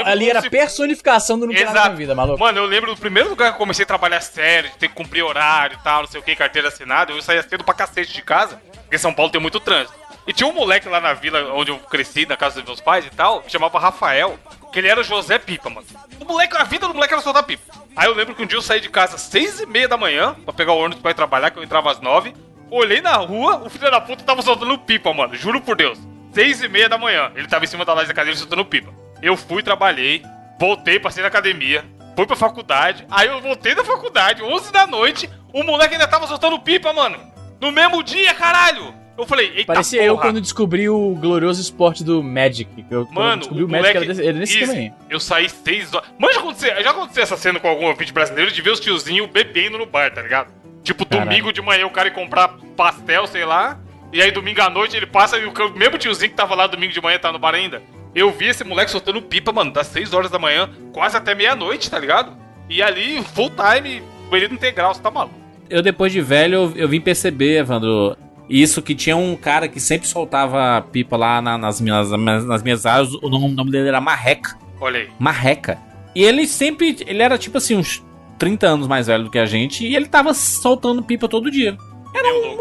Ali 0.07 0.31
era 0.31 0.41
se- 0.41 0.49
personificação 0.49 1.39
do 1.39 1.47
não 1.47 1.53
quer 1.53 1.67
nada 1.67 1.81
com 1.83 1.87
a 1.87 1.91
vida, 1.91 2.15
maluco. 2.15 2.41
Mano, 2.41 2.59
eu 2.59 2.65
lembro 2.65 2.95
do 2.95 2.99
primeiro 3.01 3.29
lugar 3.29 3.51
que 3.51 3.57
eu 3.57 3.59
comecei 3.59 3.83
a 3.83 3.87
trabalhar 3.87 4.23
sério, 4.23 4.71
de 4.71 4.77
ter 4.79 4.89
que 4.89 4.95
cumprir 4.95 5.23
horário 5.23 5.77
e 5.79 5.85
tal, 5.85 6.03
não 6.03 6.09
sei 6.09 6.19
o 6.21 6.23
que, 6.23 6.35
carteira 6.35 6.69
assinada, 6.69 7.13
eu 7.13 7.21
saía 7.21 7.43
cedo 7.43 7.63
pra 7.65 7.75
cacete 7.75 8.15
de 8.15 8.23
casa, 8.23 8.59
porque 8.85 8.97
São 8.97 9.13
Paulo 9.13 9.31
tem 9.31 9.41
muito 9.41 9.61
trânsito. 9.61 9.95
E 10.27 10.33
tinha 10.33 10.49
um 10.49 10.53
moleque 10.53 10.89
lá 10.89 11.01
na 11.01 11.13
vila 11.13 11.53
onde 11.55 11.71
eu 11.71 11.79
cresci, 11.79 12.27
na 12.27 12.37
casa 12.37 12.57
dos 12.57 12.65
meus 12.65 12.81
pais 12.81 13.05
e 13.07 13.11
tal, 13.11 13.43
que 13.43 13.53
chamava 13.53 13.79
Rafael, 13.79 14.37
que 14.73 14.81
ele 14.81 14.89
era 14.89 15.01
o 15.01 15.05
José 15.05 15.39
Pipa, 15.39 15.71
mano. 15.71 15.87
Moleque, 16.27 16.57
a 16.57 16.65
vida 16.65 16.87
do 16.89 16.95
moleque 16.95 17.15
era 17.15 17.23
soltar 17.23 17.43
pipa. 17.45 17.75
Aí 17.95 18.07
eu 18.07 18.15
lembro 18.15 18.35
que 18.35 18.43
um 18.43 18.47
dia 18.47 18.59
eu 18.59 18.63
saí 18.63 18.81
de 18.81 18.91
casa 18.91 19.17
às 19.17 19.23
seis 19.23 19.61
e 19.61 19.67
meia 19.67 19.89
da 19.89 19.97
manhã, 19.97 20.35
pra 20.45 20.53
pegar 20.53 20.73
o 20.73 20.79
ônibus 20.79 21.01
pra 21.01 21.13
ir 21.13 21.15
trabalhar, 21.15 21.51
que 21.51 21.59
eu 21.59 21.63
entrava 21.63 21.91
às 21.91 22.01
nove. 22.01 22.35
Olhei 22.71 23.01
na 23.01 23.15
rua, 23.17 23.63
o 23.65 23.71
filho 23.71 23.91
da 23.91 24.01
puta 24.01 24.25
tava 24.25 24.43
soltando 24.43 24.77
pipa, 24.79 25.13
mano, 25.15 25.35
juro 25.35 25.61
por 25.61 25.77
Deus. 25.77 25.99
Seis 26.33 26.63
e 26.63 26.69
meia 26.69 26.89
da 26.89 26.99
manhã, 26.99 27.31
ele 27.35 27.47
tava 27.47 27.65
em 27.65 27.69
cima 27.69 27.85
da 27.85 27.95
laje 27.95 28.09
da 28.09 28.15
cadeira 28.15 28.37
soltando 28.37 28.65
pipa. 28.65 28.93
Eu 29.23 29.37
fui, 29.37 29.63
trabalhei, 29.63 30.23
voltei, 30.59 30.99
passei 30.99 31.23
na 31.23 31.29
academia, 31.29 31.85
fui 32.15 32.27
pra 32.27 32.37
faculdade, 32.37 33.07
aí 33.11 33.29
eu 33.29 33.41
voltei 33.41 33.75
da 33.75 33.85
faculdade, 33.85 34.43
11 34.43 34.73
da 34.73 34.87
noite, 34.87 35.31
o 35.53 35.63
moleque 35.63 35.95
ainda 35.95 36.09
tava 36.09 36.27
soltando 36.27 36.59
pipa, 36.59 36.93
mano. 36.93 37.19
No 37.61 37.71
mesmo 37.73 38.03
dia, 38.03 38.35
caralho! 38.35 38.93
Eu 39.17 39.27
falei, 39.27 39.53
eita 39.55 39.73
Parecia 39.73 40.01
porra. 40.01 40.11
eu 40.11 40.19
quando 40.19 40.41
descobri 40.41 40.89
o 40.89 41.15
glorioso 41.15 41.61
esporte 41.61 42.05
do 42.05 42.23
Magic. 42.23 42.85
Eu, 42.91 43.09
Mano, 43.11 43.39
descobri 43.39 43.63
o 43.63 43.67
o 43.67 43.71
Magic 43.71 43.95
moleque, 43.99 44.23
era, 44.23 44.39
nesse 44.39 44.53
esquema 44.59 44.73
aí. 44.75 44.93
Eu 45.09 45.19
saí 45.19 45.49
seis 45.49 45.95
horas. 45.95 46.09
Manja 46.19 46.39
acontecer, 46.39 46.83
já 46.83 46.91
aconteceu 46.91 47.23
essa 47.23 47.37
cena 47.37 47.59
com 47.59 47.69
algum 47.69 47.87
ouvinte 47.87 48.13
brasileiro 48.13 48.53
de 48.53 48.61
ver 48.61 48.71
os 48.71 48.81
tiozinhos 48.81 49.29
bebendo 49.31 49.79
no 49.79 49.87
bar, 49.87 50.13
tá 50.13 50.21
ligado? 50.23 50.53
Tipo, 50.83 51.07
Caralho. 51.07 51.29
domingo 51.31 51.53
de 51.53 51.63
manhã 51.63 51.87
o 51.87 51.91
cara 51.91 52.09
ir 52.09 52.13
comprar 52.13 52.49
pastel, 52.77 53.27
sei 53.27 53.45
lá. 53.45 53.79
E 54.13 54.21
aí 54.23 54.31
domingo 54.31 54.61
à 54.63 54.71
noite 54.71 54.97
ele 54.97 55.07
passa 55.07 55.39
e 55.39 55.45
o 55.47 55.53
mesmo 55.77 55.99
tiozinho 55.99 56.31
que 56.31 56.37
tava 56.37 56.55
lá 56.55 56.67
domingo 56.67 56.93
de 56.93 57.01
manhã 57.03 57.19
tá 57.19 57.33
no 57.33 57.39
bar 57.39 57.55
ainda. 57.55 57.83
Eu 58.15 58.31
vi 58.31 58.47
esse 58.47 58.65
moleque 58.65 58.91
soltando 58.91 59.21
pipa, 59.21 59.53
mano, 59.53 59.73
das 59.73 59.89
6 59.89 60.15
horas 60.15 60.31
da 60.31 60.39
manhã, 60.39 60.71
quase 60.93 61.17
até 61.17 61.35
meia-noite, 61.35 61.91
tá 61.91 61.99
ligado? 61.99 62.37
E 62.69 62.81
ali, 62.83 63.23
full 63.35 63.51
time, 63.51 64.03
período 64.31 64.55
integral, 64.55 64.95
você 64.95 65.03
tá 65.03 65.11
maluco. 65.11 65.35
Eu, 65.69 65.83
depois 65.83 66.13
de 66.13 66.21
velho, 66.21 66.55
eu, 66.55 66.73
eu 66.77 66.89
vim 66.89 67.01
perceber, 67.01 67.59
Evandro, 67.59 68.17
isso 68.49 68.81
que 68.83 68.95
tinha 68.95 69.17
um 69.17 69.37
cara 69.37 69.69
que 69.69 69.81
sempre 69.81 70.07
soltava 70.09 70.81
pipa 70.93 71.17
lá 71.17 71.41
na- 71.43 71.59
nas, 71.59 71.81
minhas, 71.81 72.11
nas 72.11 72.63
minhas 72.63 72.87
áreas. 72.87 73.13
O 73.15 73.29
nome, 73.29 73.47
o 73.47 73.49
nome 73.49 73.71
dele 73.71 73.89
era 73.89 74.01
Marreca. 74.01 74.57
Olha 74.81 75.01
aí. 75.01 75.09
Marreca. 75.19 75.79
E 76.15 76.23
ele 76.25 76.47
sempre. 76.47 76.97
Ele 77.07 77.23
era 77.23 77.37
tipo 77.39 77.59
assim, 77.59 77.77
uns 77.77 78.03
30 78.39 78.67
anos 78.67 78.87
mais 78.87 79.07
velho 79.07 79.25
do 79.25 79.31
que 79.31 79.39
a 79.39 79.47
gente. 79.47 79.87
E 79.87 79.95
ele 79.97 80.07
tava 80.07 80.33
soltando 80.35 81.03
pipa 81.03 81.29
todo 81.29 81.51
dia. 81.51 81.77
Era 82.15 82.29
um. 82.33 82.61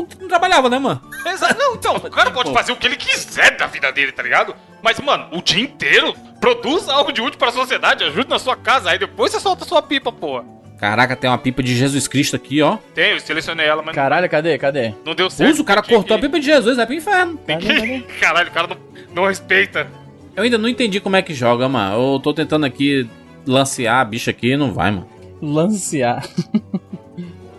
um- 0.00 0.06
Não 0.20 0.28
trabalhava, 0.28 0.68
né, 0.68 0.78
mano? 0.78 1.00
Exato. 1.26 1.56
Não, 1.58 1.74
então, 1.74 1.96
o 1.96 2.10
cara 2.10 2.30
pode 2.30 2.52
fazer 2.52 2.72
o 2.72 2.76
que 2.76 2.86
ele 2.86 2.96
quiser 2.96 3.56
da 3.56 3.66
vida 3.66 3.90
dele, 3.92 4.12
tá 4.12 4.22
ligado? 4.22 4.54
Mas, 4.82 4.98
mano, 5.00 5.26
o 5.32 5.40
dia 5.42 5.62
inteiro, 5.62 6.14
produz 6.40 6.88
algo 6.88 7.10
de 7.12 7.20
útil 7.22 7.38
pra 7.38 7.50
sociedade, 7.50 8.04
ajude 8.04 8.28
na 8.28 8.38
sua 8.38 8.54
casa, 8.56 8.90
aí 8.90 8.98
depois 8.98 9.32
você 9.32 9.40
solta 9.40 9.64
sua 9.64 9.80
pipa, 9.82 10.12
porra. 10.12 10.44
Caraca, 10.78 11.14
tem 11.16 11.30
uma 11.30 11.38
pipa 11.38 11.62
de 11.62 11.74
Jesus 11.74 12.06
Cristo 12.08 12.36
aqui, 12.36 12.60
ó. 12.60 12.76
Tem, 12.94 13.12
eu 13.12 13.20
selecionei 13.20 13.66
ela, 13.66 13.80
mas 13.82 13.94
Caralho, 13.94 14.28
cadê? 14.28 14.58
Cadê? 14.58 14.92
não 15.04 15.14
deu 15.14 15.30
certo. 15.30 15.50
Usa, 15.52 15.62
o 15.62 15.64
cara 15.64 15.82
cortou 15.82 16.16
a 16.16 16.20
que- 16.20 16.26
pipa 16.26 16.38
de 16.40 16.46
Jesus, 16.46 16.76
vai 16.76 16.84
pro 16.86 16.94
inferno. 16.94 17.36
tem 17.38 17.58
que- 17.58 18.00
Caralho, 18.20 18.48
o 18.48 18.52
cara 18.52 18.66
não, 18.68 18.76
não 19.14 19.26
respeita. 19.28 19.86
Eu 20.36 20.42
ainda 20.42 20.58
não 20.58 20.68
entendi 20.68 20.98
como 21.00 21.14
é 21.16 21.22
que 21.22 21.32
joga, 21.32 21.68
mano. 21.68 22.14
Eu 22.14 22.20
tô 22.20 22.34
tentando 22.34 22.66
aqui 22.66 23.08
lancear 23.46 24.00
a 24.00 24.04
bicha 24.04 24.30
aqui 24.32 24.48
e 24.52 24.56
não 24.56 24.72
vai, 24.72 24.90
mano. 24.90 25.08
Lancear. 25.40 26.26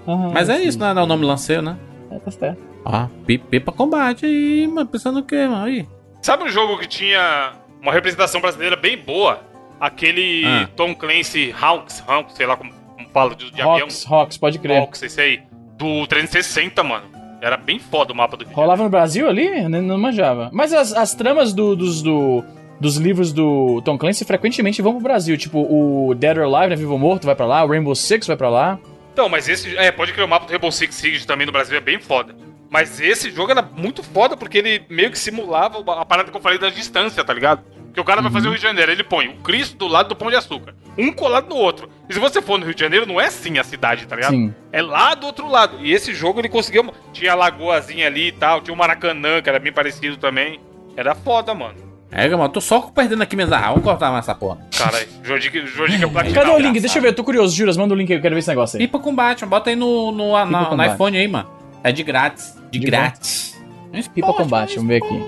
Ah, 0.05 0.29
Mas 0.33 0.49
é 0.49 0.57
sim. 0.57 0.67
isso, 0.67 0.77
né? 0.79 0.93
Não 0.93 1.01
é 1.03 1.05
o 1.05 1.07
nome 1.07 1.25
lanceio, 1.25 1.61
né? 1.61 1.77
É, 2.11 2.19
tá 2.19 2.31
certo. 2.31 2.61
Ah, 2.85 3.07
pi- 3.25 3.37
pipa 3.37 3.71
combate 3.71 4.25
aí, 4.25 4.67
mano. 4.67 4.87
Pensando 4.89 5.19
o 5.19 5.23
quê, 5.23 5.47
mano? 5.47 5.65
Aí. 5.65 5.87
Sabe 6.21 6.43
um 6.43 6.49
jogo 6.49 6.77
que 6.77 6.87
tinha 6.87 7.53
uma 7.81 7.91
representação 7.93 8.41
brasileira 8.41 8.75
bem 8.75 8.97
boa? 8.97 9.41
Aquele 9.79 10.43
Ah. 10.45 10.69
Tom 10.75 10.93
Clancy 10.93 11.53
Hawks, 11.59 12.03
Hawks, 12.07 12.35
sei 12.35 12.45
lá 12.45 12.55
como, 12.57 12.71
como 12.95 13.09
fala 13.09 13.35
de, 13.35 13.51
de 13.51 13.61
avião. 13.61 13.79
Hawks, 13.81 14.05
Hawks, 14.09 14.37
pode 14.37 14.59
crer. 14.59 14.79
Hawks, 14.81 15.01
esse 15.03 15.19
aí. 15.21 15.41
Do 15.77 16.07
360, 16.07 16.81
mano. 16.83 17.05
Era 17.41 17.57
bem 17.57 17.77
foda 17.79 18.11
o 18.13 18.15
mapa 18.15 18.35
do 18.37 18.45
vídeo. 18.45 18.55
Rolava 18.55 18.83
no 18.83 18.89
Brasil 18.89 19.27
ali? 19.29 19.67
Não 19.67 19.97
manjava. 19.97 20.49
Mas 20.53 20.73
as, 20.73 20.93
as 20.93 21.13
tramas 21.13 21.53
do- 21.53 21.75
dos, 21.75 22.01
do- 22.01 22.43
dos 22.79 22.95
livros 22.97 23.31
do 23.33 23.81
Tom 23.83 23.97
Clancy 23.97 24.25
frequentemente 24.25 24.81
vão 24.81 24.93
pro 24.93 25.01
Brasil. 25.03 25.37
Tipo, 25.37 25.59
o 25.59 26.15
Dead 26.15 26.37
or 26.37 26.43
Alive, 26.43 26.69
né? 26.71 26.75
Vivo 26.75 26.93
ou 26.93 26.99
Morto, 26.99 27.25
vai 27.25 27.35
pra 27.35 27.45
lá. 27.45 27.63
O 27.63 27.67
Rainbow 27.67 27.93
Six 27.93 28.25
vai 28.25 28.37
pra 28.37 28.49
lá. 28.49 28.79
Então, 29.13 29.29
mas 29.29 29.47
esse. 29.47 29.77
É, 29.77 29.91
pode 29.91 30.11
criar 30.13 30.25
o 30.25 30.29
mapa 30.29 30.45
do 30.45 30.49
Rainbow 30.51 30.71
Six 30.71 30.95
Siege 30.95 31.27
também 31.27 31.45
no 31.45 31.51
Brasil, 31.51 31.77
é 31.77 31.81
bem 31.81 31.99
foda. 31.99 32.33
Mas 32.69 32.99
esse 32.99 33.29
jogo 33.29 33.51
era 33.51 33.61
muito 33.61 34.01
foda 34.01 34.35
porque 34.35 34.57
ele 34.57 34.81
meio 34.89 35.11
que 35.11 35.19
simulava 35.19 35.79
a 35.99 36.05
parada 36.05 36.31
que 36.31 36.35
eu 36.35 36.41
falei 36.41 36.57
da 36.57 36.69
distância, 36.69 37.23
tá 37.23 37.33
ligado? 37.33 37.61
Que 37.95 38.01
o 38.01 38.03
cara 38.03 38.21
vai 38.21 38.29
fazer 38.29 38.47
o 38.47 38.51
Rio 38.51 38.57
de 38.59 38.63
Janeiro, 38.63 38.91
ele 38.91 39.03
põe 39.03 39.29
o 39.29 39.35
Cristo 39.37 39.77
do 39.77 39.87
lado 39.87 40.09
do 40.09 40.15
Pão 40.15 40.29
de 40.29 40.35
Açúcar. 40.35 40.75
Um 40.97 41.11
colado 41.13 41.47
no 41.49 41.55
outro. 41.55 41.89
E 42.09 42.13
se 42.13 42.19
você 42.19 42.41
for 42.41 42.59
no 42.59 42.65
Rio 42.65 42.75
de 42.75 42.81
Janeiro, 42.81 43.05
não 43.05 43.19
é 43.21 43.27
assim 43.27 43.57
a 43.57 43.63
cidade, 43.63 44.05
tá 44.05 44.15
ligado? 44.15 44.31
Sim. 44.31 44.53
É 44.71 44.81
lá 44.81 45.15
do 45.15 45.25
outro 45.25 45.49
lado. 45.49 45.77
E 45.81 45.91
esse 45.93 46.13
jogo 46.13 46.39
ele 46.41 46.49
conseguiu. 46.49 46.93
Tinha 47.13 47.31
a 47.31 47.35
lagoazinha 47.35 48.05
ali 48.07 48.27
e 48.27 48.31
tal, 48.33 48.61
tinha 48.61 48.73
o 48.73 48.77
Maracanã, 48.77 49.41
que 49.41 49.49
era 49.49 49.59
bem 49.59 49.71
parecido 49.71 50.17
também. 50.17 50.59
Era 50.97 51.15
foda, 51.15 51.53
mano. 51.53 51.75
É, 52.11 52.27
mano, 52.29 52.47
tô 52.49 52.61
só 52.61 52.81
perdendo 52.81 53.23
aqui 53.23 53.35
minhas 53.35 53.51
arras. 53.51 53.69
Vamos 53.69 53.83
cortar 53.83 54.11
mais 54.11 54.25
essa 54.25 54.35
porra. 54.35 54.59
Caralho, 54.77 55.07
Jordica, 55.23 55.65
Jordica 55.65 56.07
Platinum. 56.07 56.33
Cadê 56.35 56.49
o 56.51 56.59
link? 56.59 56.79
Deixa 56.79 56.97
eu 56.97 57.01
ver, 57.01 57.09
eu 57.09 57.15
tô 57.15 57.23
curioso. 57.23 57.55
Juras, 57.55 57.77
manda 57.77 57.93
o 57.93 57.97
link 57.97 58.11
aí, 58.11 58.17
eu 58.17 58.21
quero 58.21 58.35
ver 58.35 58.39
esse 58.39 58.49
negócio 58.49 58.77
aí. 58.77 58.85
Pipa 58.85 58.99
combate, 58.99 59.41
mano. 59.41 59.49
bota 59.51 59.69
aí 59.69 59.75
no, 59.75 60.11
no, 60.11 60.31
na- 60.45 60.75
no 60.75 60.83
iPhone 60.85 61.17
aí, 61.17 61.27
mano. 61.27 61.49
É 61.83 61.91
de 61.91 62.03
grátis. 62.03 62.55
De, 62.71 62.79
De 62.79 62.85
grátis. 62.85 63.57
É 63.93 63.99
um 63.99 64.03
Pipa 64.03 64.33
Combate, 64.33 64.75
vamos 64.75 64.89
ver 64.89 64.97
aqui. 64.97 65.25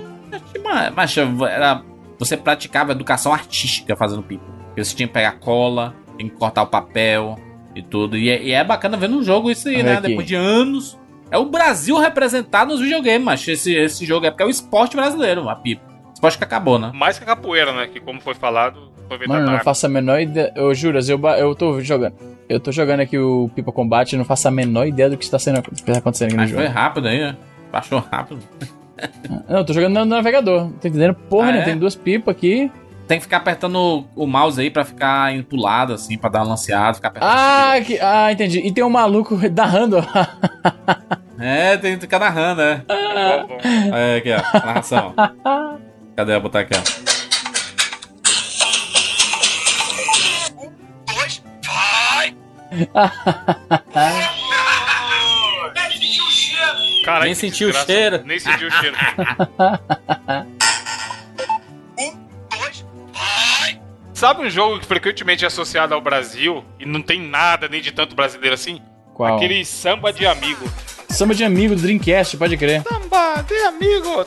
Mas, 0.62 0.92
mas 0.94 1.16
era, 1.16 1.82
você 2.18 2.36
praticava 2.36 2.92
educação 2.92 3.32
artística 3.32 3.94
fazendo 3.96 4.22
pipa. 4.22 4.44
Porque 4.68 4.84
Você 4.84 4.94
tinha 4.94 5.06
que 5.06 5.14
pegar 5.14 5.32
cola, 5.32 5.94
tem 6.16 6.28
que 6.28 6.36
cortar 6.36 6.62
o 6.62 6.66
papel 6.66 7.38
e 7.74 7.82
tudo. 7.82 8.16
E 8.16 8.28
é, 8.28 8.42
e 8.42 8.52
é 8.52 8.64
bacana 8.64 8.96
ver 8.96 9.08
no 9.08 9.22
jogo 9.22 9.50
isso 9.50 9.68
aí, 9.68 9.76
Olha 9.76 9.84
né? 9.84 9.92
aqui. 9.98 10.08
Depois 10.08 10.26
de 10.26 10.34
anos. 10.34 10.98
É 11.30 11.36
o 11.36 11.44
Brasil 11.44 11.98
representado 11.98 12.72
nos 12.72 12.80
videogames, 12.80 13.22
mas 13.24 13.46
esse, 13.46 13.74
esse 13.74 14.06
jogo 14.06 14.24
é 14.24 14.30
porque 14.30 14.42
é 14.42 14.46
o 14.46 14.50
esporte 14.50 14.96
brasileiro, 14.96 15.46
a 15.48 15.54
pipa. 15.54 15.82
Esporte 16.14 16.38
que 16.38 16.44
acabou, 16.44 16.78
né? 16.78 16.90
Mais 16.94 17.18
que 17.18 17.24
a 17.24 17.26
capoeira, 17.26 17.72
né? 17.72 17.86
Que 17.86 18.00
como 18.00 18.18
foi 18.18 18.34
falado, 18.34 18.90
foi 19.08 19.26
Mano, 19.26 19.46
eu 19.46 19.50
não 19.52 19.60
faço 19.60 19.86
a 19.86 19.88
menor 19.88 20.20
ideia. 20.20 20.52
Eu 20.56 20.74
juro, 20.74 20.98
eu, 20.98 21.20
eu 21.38 21.54
tô 21.54 21.80
jogando. 21.80 22.14
Eu 22.48 22.58
tô 22.58 22.72
jogando 22.72 23.00
aqui 23.00 23.18
o 23.18 23.50
Pipa 23.54 23.70
Combate 23.70 24.14
e 24.14 24.16
não 24.16 24.24
faço 24.24 24.48
a 24.48 24.50
menor 24.50 24.86
ideia 24.86 25.10
do 25.10 25.18
que 25.18 25.24
está 25.24 25.38
sendo, 25.38 25.62
que 25.62 25.82
tá 25.84 25.98
acontecendo 25.98 26.28
aqui 26.28 26.36
no 26.36 26.42
Mas 26.42 26.50
foi 26.50 26.62
jogo. 26.64 26.74
rápido 26.74 27.08
aí, 27.08 27.18
né? 27.20 27.36
Baixou 27.70 27.98
rápido. 28.10 28.40
Não, 29.48 29.58
eu 29.58 29.64
tô 29.64 29.72
jogando 29.72 29.94
no 29.94 30.04
navegador. 30.04 30.64
Não 30.64 30.70
tô 30.72 30.88
entendendo 30.88 31.14
porra, 31.14 31.48
Ah, 31.48 31.52
né? 31.52 31.58
é? 31.60 31.64
Tem 31.64 31.76
duas 31.78 31.94
pipas 31.94 32.34
aqui. 32.34 32.70
Tem 33.06 33.16
que 33.18 33.24
ficar 33.24 33.38
apertando 33.38 34.04
o, 34.14 34.26
mouse 34.26 34.60
aí 34.60 34.70
pra 34.70 34.84
ficar 34.84 35.32
indo 35.34 35.44
pro 35.44 35.56
lado, 35.56 35.94
assim, 35.94 36.18
pra 36.18 36.28
dar 36.28 36.40
uma 36.40 36.48
lanceada, 36.50 36.92
ficar 36.94 37.08
apertando. 37.08 37.30
Ah, 37.32 37.80
que, 37.80 37.98
ah, 38.00 38.30
entendi. 38.30 38.58
E 38.58 38.70
tem 38.70 38.84
um 38.84 38.90
maluco 38.90 39.38
narrando. 39.54 39.96
É, 41.38 41.76
tem 41.78 41.94
que 41.94 42.02
ficar 42.02 42.18
narrando, 42.18 42.60
né? 42.60 42.82
É, 43.94 44.16
aqui, 44.16 44.30
ó. 44.32 44.58
Narração. 44.66 45.14
Cadê? 46.14 46.32
Eu 46.32 46.40
vou 46.40 46.50
botar 46.50 46.60
aqui, 46.60 46.74
ó. 46.74 47.08
Caralho, 57.08 57.24
Nem 57.24 57.34
que 57.34 57.40
sentiu 57.40 57.70
o 57.70 57.72
cheiro. 57.72 58.22
Nem 58.26 58.38
sentiu 58.38 58.68
o 58.68 58.70
cheiro. 58.70 58.96
Sabe 64.12 64.42
um 64.42 64.50
jogo 64.50 64.78
que 64.78 64.86
frequentemente 64.86 65.42
é 65.42 65.46
associado 65.46 65.94
ao 65.94 66.02
Brasil 66.02 66.62
e 66.78 66.84
não 66.84 67.00
tem 67.00 67.18
nada 67.18 67.66
nem 67.66 67.80
de 67.80 67.92
tanto 67.92 68.14
brasileiro 68.14 68.54
assim? 68.54 68.82
Qual? 69.14 69.36
Aquele 69.36 69.64
samba 69.64 70.12
de 70.12 70.26
amigo. 70.26 70.70
Samba 71.08 71.34
de 71.34 71.44
amigo 71.44 71.74
do 71.74 71.80
Dreamcast, 71.80 72.36
pode 72.36 72.58
crer. 72.58 72.82
Samba 72.82 73.42
de 73.42 73.54
amigo. 73.54 74.24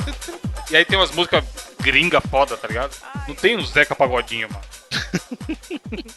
E 0.71 0.75
aí 0.75 0.83
tem 0.83 0.97
umas 0.97 1.11
músicas 1.11 1.43
gringa 1.81 2.19
foda, 2.19 2.57
tá 2.57 2.67
ligado? 2.67 2.95
Não 3.27 3.35
tem 3.35 3.57
um 3.57 3.61
Zeca 3.63 3.93
Pagodinho, 3.93 4.47
mano. 4.51 4.65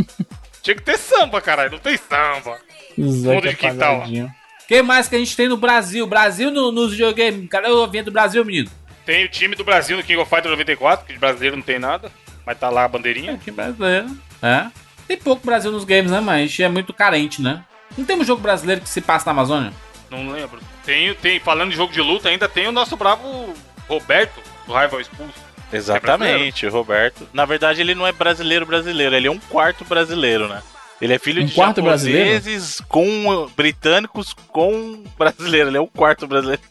Tinha 0.61 0.75
que 0.75 0.83
ter 0.83 0.97
samba, 0.97 1.41
caralho. 1.41 1.71
Não 1.71 1.79
tem 1.79 1.97
samba. 1.97 2.59
Fundo 2.95 3.41
de 3.41 3.55
quintal. 3.55 3.99
Pagodinho. 3.99 4.40
O 4.71 4.73
que 4.73 4.81
mais 4.81 5.09
que 5.09 5.17
a 5.17 5.19
gente 5.19 5.35
tem 5.35 5.49
no 5.49 5.57
Brasil? 5.57 6.07
Brasil 6.07 6.49
no, 6.49 6.71
nos 6.71 6.91
videogames. 6.91 7.49
Cadê 7.49 7.67
o 7.67 7.85
vinha 7.87 8.05
do 8.05 8.09
Brasil, 8.09 8.45
menino? 8.45 8.71
Tem 9.05 9.25
o 9.25 9.27
time 9.27 9.53
do 9.53 9.65
Brasil 9.65 9.97
no 9.97 10.03
King 10.03 10.21
of 10.21 10.29
Fighters 10.29 10.51
94, 10.51 11.05
que 11.05 11.11
de 11.11 11.19
brasileiro 11.19 11.57
não 11.57 11.61
tem 11.61 11.77
nada. 11.77 12.09
Mas 12.45 12.57
tá 12.57 12.69
lá 12.69 12.85
a 12.85 12.87
bandeirinha. 12.87 13.37
Que 13.37 13.51
brasileiro. 13.51 14.07
É. 14.41 14.67
Tem 15.09 15.17
pouco 15.17 15.45
Brasil 15.45 15.73
nos 15.73 15.83
games, 15.83 16.09
né? 16.09 16.21
Mas 16.21 16.35
a 16.35 16.45
gente 16.45 16.63
é 16.63 16.69
muito 16.69 16.93
carente, 16.93 17.41
né? 17.41 17.65
Não 17.97 18.05
tem 18.05 18.15
um 18.15 18.23
jogo 18.23 18.41
brasileiro 18.41 18.79
que 18.79 18.87
se 18.87 19.01
passa 19.01 19.25
na 19.25 19.33
Amazônia? 19.33 19.73
Não 20.09 20.31
lembro. 20.31 20.61
Tem, 20.85 21.13
tem, 21.15 21.37
falando 21.37 21.71
de 21.71 21.75
jogo 21.75 21.91
de 21.91 21.99
luta, 21.99 22.29
ainda 22.29 22.47
tem 22.47 22.65
o 22.65 22.71
nosso 22.71 22.95
bravo 22.95 23.53
Roberto, 23.89 24.41
do 24.65 24.73
Rival 24.73 25.01
Expulso. 25.01 25.33
Exatamente, 25.73 26.65
o 26.65 26.71
Roberto. 26.71 27.27
Na 27.33 27.43
verdade, 27.43 27.81
ele 27.81 27.93
não 27.93 28.07
é 28.07 28.13
brasileiro 28.13 28.65
brasileiro, 28.65 29.17
ele 29.17 29.27
é 29.27 29.31
um 29.31 29.39
quarto 29.39 29.83
brasileiro, 29.83 30.47
né? 30.47 30.63
Ele 31.01 31.13
é 31.13 31.19
filho 31.19 31.41
Um 31.41 31.45
de 31.45 31.53
quarto 31.55 31.81
japoneses 31.83 32.79
com 32.87 33.27
uh, 33.27 33.49
britânicos 33.57 34.33
com 34.49 35.03
brasileiro, 35.17 35.69
ele 35.69 35.77
é 35.77 35.81
um 35.81 35.87
quarto 35.87 36.27
brasileiro. 36.27 36.61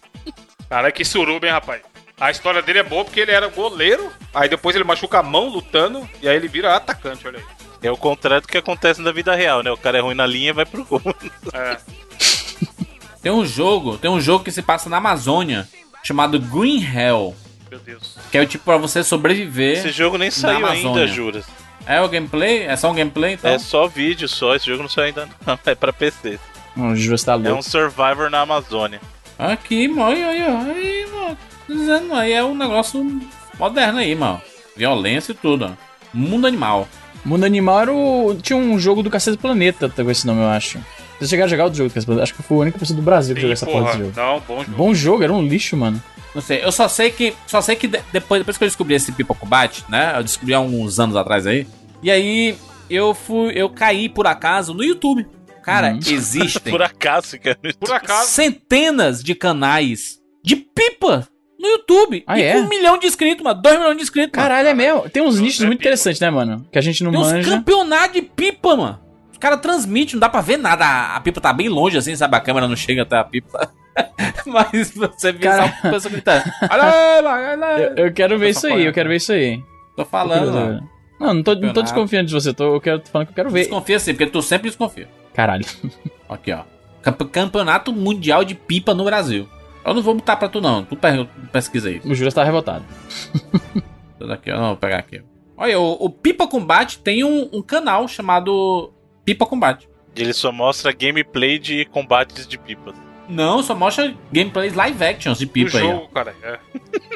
Cara, 0.69 0.93
que 0.93 1.05
suruba, 1.05 1.47
hein, 1.47 1.53
rapaz? 1.53 1.83
A 2.19 2.31
história 2.31 2.63
dele 2.63 2.79
é 2.79 2.83
boa 2.83 3.05
porque 3.05 3.19
ele 3.19 3.33
era 3.33 3.49
goleiro, 3.49 4.11
aí 4.33 4.49
depois 4.49 4.77
ele 4.77 4.85
machuca 4.85 5.19
a 5.19 5.23
mão 5.23 5.49
lutando, 5.49 6.09
e 6.23 6.29
aí 6.29 6.37
ele 6.37 6.49
vira 6.49 6.77
atacante, 6.77 7.27
olha 7.27 7.39
aí. 7.39 7.45
É 7.83 7.91
o 7.91 7.97
contrário 7.97 8.43
do 8.43 8.49
que 8.49 8.59
acontece 8.59 9.01
na 9.01 9.11
vida 9.11 9.35
real, 9.35 9.63
né? 9.63 9.73
O 9.73 9.77
cara 9.77 9.99
é 9.99 10.01
ruim 10.01 10.15
na 10.15 10.27
linha 10.27 10.51
e 10.51 10.53
vai 10.53 10.67
pro 10.67 10.85
gol. 10.85 11.03
É. 11.53 11.79
Tem 13.23 13.33
um 13.33 13.45
jogo, 13.45 13.99
tem 13.99 14.11
um 14.11 14.19
jogo 14.19 14.43
que 14.43 14.51
se 14.51 14.63
passa 14.63 14.89
na 14.89 14.97
Amazônia 14.97 15.69
chamado 16.03 16.41
Green 16.41 16.83
Hell. 16.83 17.37
Meu 17.71 17.79
Deus. 17.79 18.17
Que 18.31 18.39
é 18.39 18.41
o 18.41 18.47
tipo 18.47 18.65
pra 18.65 18.79
você 18.79 19.05
sobreviver. 19.05 19.77
Esse 19.77 19.91
jogo 19.91 20.17
nem 20.17 20.31
saiu 20.31 20.67
ainda, 20.67 21.07
juras. 21.07 21.45
É 21.87 22.01
o 22.01 22.09
gameplay? 22.09 22.63
É 22.67 22.77
só 22.77 22.91
um 22.91 22.95
gameplay, 22.95 23.35
então? 23.35 23.51
É 23.51 23.59
só 23.59 23.87
vídeo 23.89 24.29
só, 24.29 24.55
esse 24.55 24.67
jogo 24.67 24.83
não 24.83 24.89
saiu 24.89 25.07
ainda 25.07 25.29
não, 25.47 25.59
é 25.67 25.75
pra 25.75 25.93
PC. 25.93 26.39
O 26.77 26.95
Jus 26.95 27.25
tá 27.25 27.33
É 27.33 27.37
louco. 27.37 27.59
um 27.59 27.63
Survivor 27.63 28.31
na 28.31 28.41
Amazônia. 28.43 29.01
Aqui, 29.39 29.89
mano, 29.89 30.11
aí, 30.13 30.23
aí, 30.23 30.43
aí, 30.43 31.07
mano. 31.13 31.39
Dizendo 31.69 32.15
aí 32.15 32.33
é 32.33 32.45
um 32.45 32.55
negócio 32.55 33.05
moderno 33.59 33.99
aí, 33.99 34.15
mano. 34.15 34.41
Violência 34.77 35.33
e 35.33 35.35
tudo, 35.35 35.65
ó. 35.67 35.71
Mundo 36.13 36.47
animal. 36.47 36.87
Mundo 37.25 37.45
Animal 37.45 37.81
era 37.83 37.93
o... 37.93 38.35
tinha 38.41 38.57
um 38.57 38.79
jogo 38.79 39.03
do 39.03 39.11
Cacete 39.11 39.37
do 39.37 39.41
Planeta, 39.41 39.91
tá 39.91 40.03
com 40.03 40.11
esse 40.11 40.27
nome, 40.27 40.41
eu 40.41 40.49
acho. 40.49 40.79
Vocês 41.19 41.29
chegaram 41.29 41.47
a 41.47 41.51
jogar 41.51 41.65
o 41.71 41.75
jogo 41.75 41.91
do 41.91 41.93
Cacete 41.93 42.07
do 42.07 42.07
Planeta? 42.07 42.23
Acho 42.23 42.35
que 42.35 42.41
eu 42.41 42.45
fui 42.45 42.57
a 42.57 42.61
única 42.61 42.79
pessoa 42.79 42.97
do 42.97 43.03
Brasil 43.03 43.35
que 43.35 43.41
Sim, 43.43 43.49
jogou 43.49 43.53
essa 43.53 43.67
porra 43.67 43.79
porra. 43.81 43.93
desse 43.93 44.05
jogo. 44.05 44.13
Não, 44.17 44.41
bom 44.41 44.65
jogo. 44.65 44.77
Bom 44.77 44.95
jogo, 44.95 45.23
era 45.23 45.33
um 45.33 45.43
lixo, 45.43 45.77
mano. 45.77 46.03
Não 46.35 46.41
sei, 46.43 46.63
eu 46.65 46.71
só 46.71 46.87
sei 46.89 47.11
que. 47.11 47.35
Só 47.47 47.61
sei 47.61 47.75
que 47.77 47.89
de- 47.89 48.01
depois, 48.13 48.41
depois 48.41 48.57
que 48.57 48.65
eu 48.65 48.69
descobri 48.69 48.95
esse 48.95 49.11
Pipa 49.13 49.35
Combate, 49.35 49.85
né? 49.89 50.15
Eu 50.17 50.23
descobri 50.23 50.55
há 50.55 50.61
uns 50.61 51.01
anos 51.01 51.17
atrás 51.17 51.47
aí. 51.47 51.67
E 52.03 52.11
aí 52.11 52.57
eu 52.89 53.15
fui. 53.15 53.53
Eu 53.55 53.69
caí 53.69 54.09
por 54.09 54.27
acaso 54.27 54.73
no 54.73 54.83
YouTube. 54.85 55.27
Cara, 55.63 55.93
Hum. 55.93 56.01
existem 56.07 56.63
Por 56.73 56.83
acaso, 56.83 57.39
cara. 57.39 57.59
Por 57.79 57.93
acaso. 57.93 58.31
centenas 58.31 59.23
de 59.23 59.35
canais 59.35 60.19
de 60.43 60.57
pipa 60.57 61.29
no 61.59 61.69
YouTube. 61.69 62.25
Ah, 62.27 62.39
e 62.39 62.43
é? 62.43 62.53
com 62.55 62.61
um 62.61 62.69
milhão 62.69 62.97
de 62.97 63.07
inscritos, 63.07 63.45
mano. 63.45 63.61
Dois 63.61 63.77
milhões 63.79 63.97
de 63.97 64.03
inscritos. 64.05 64.31
mano. 64.35 64.49
Caralho, 64.49 64.69
é 64.69 64.75
mesmo. 64.75 65.09
Tem 65.11 65.23
uns 65.23 65.39
nichos 65.39 65.61
é 65.63 65.67
muito 65.67 65.79
pipa. 65.81 65.89
interessantes, 65.89 66.21
né, 66.21 66.31
mano? 66.31 66.67
Que 66.73 66.79
a 66.79 66.83
gente 66.83 67.05
não 67.05 67.11
Tem 67.11 67.21
uns 67.21 67.33
manja. 67.33 67.51
campeonatos 67.51 68.13
de 68.15 68.23
pipa, 68.23 68.75
mano. 68.77 69.01
Os 69.31 69.37
caras 69.39 69.61
transmitem, 69.61 70.15
não 70.15 70.21
dá 70.21 70.29
pra 70.29 70.41
ver 70.41 70.57
nada. 70.57 70.85
A, 70.85 71.17
a 71.17 71.21
pipa 71.21 71.41
tá 71.41 71.53
bem 71.53 71.69
longe, 71.69 71.99
assim, 71.99 72.17
sabe? 72.17 72.37
A 72.37 72.41
câmera 72.41 72.67
não 72.67 72.77
chega 72.77 73.03
até 73.03 73.17
a 73.17 73.25
pipa. 73.25 73.71
Mas 74.47 74.91
você 74.93 75.33
vê 75.33 75.39
Cara- 75.41 75.69
só 75.81 75.89
a 75.89 75.91
pessoa 75.91 76.13
gritando. 76.13 76.45
Eu, 77.99 78.07
eu 78.07 78.13
quero 78.13 78.39
ver 78.39 78.47
Eu 78.47 78.51
isso 78.51 78.61
tô 78.69 78.75
aí, 78.75 78.85
eu 78.87 78.93
quero 78.93 79.09
ver 79.09 79.17
isso 79.17 79.33
aí. 79.33 79.63
Tô 79.97 80.05
falando, 80.05 80.53
mano. 80.53 80.89
Não, 81.19 81.35
não 81.35 81.43
tô, 81.43 81.55
não 81.55 81.73
tô 81.73 81.83
desconfiando 81.83 82.27
de 82.29 82.33
você, 82.35 82.53
tô, 82.55 82.75
eu 82.77 82.81
quero, 82.81 82.99
tô 83.01 83.11
falando 83.11 83.27
que 83.27 83.33
eu 83.33 83.37
quero 83.37 83.51
ver. 83.51 83.61
Desconfia 83.61 83.99
sim, 83.99 84.13
porque 84.15 84.27
tu 84.27 84.41
sempre 84.41 84.69
desconfia. 84.71 85.09
Caralho. 85.35 85.65
Aqui, 86.29 86.53
ó. 86.53 86.63
Camp- 87.03 87.23
Campeonato 87.31 87.93
Mundial 87.93 88.45
de 88.45 88.55
Pipa 88.55 88.95
no 88.95 89.05
Brasil. 89.05 89.47
Eu 89.85 89.95
não 89.95 90.03
vou 90.03 90.15
botar 90.15 90.37
pra 90.37 90.49
tu, 90.49 90.61
não. 90.61 90.85
Tu 90.85 90.97
pesquisa 91.53 91.89
aí. 91.89 92.01
O 92.05 92.15
Júlio 92.15 92.33
tá 92.33 92.43
revoltado. 92.45 92.85
Tudo 94.19 94.33
aqui, 94.33 94.51
ó. 94.51 94.57
Não, 94.57 94.67
vou 94.69 94.77
pegar 94.77 94.99
aqui. 94.99 95.23
Olha, 95.57 95.79
o, 95.79 95.93
o 96.05 96.11
Pipa 96.11 96.47
Combate 96.47 96.99
tem 97.01 97.23
um, 97.25 97.49
um 97.53 97.63
canal 97.63 98.07
chamado 98.09 98.93
Pipa 99.25 99.45
Combate. 99.47 99.89
Ele 100.17 100.33
só 100.33 100.51
mostra 100.51 100.93
gameplay 100.93 101.59
de 101.59 101.85
combates 101.87 102.47
de 102.47 102.59
pipas. 102.59 102.95
Não, 103.31 103.63
só 103.63 103.75
mostra 103.75 104.15
gameplays 104.33 104.75
live 104.75 105.05
actions 105.05 105.39
de 105.39 105.47
pipa 105.47 105.79
aí, 105.79 105.85
ó. 105.85 105.91
jogo, 105.93 106.09
cara. 106.09 106.35
É. 106.43 106.59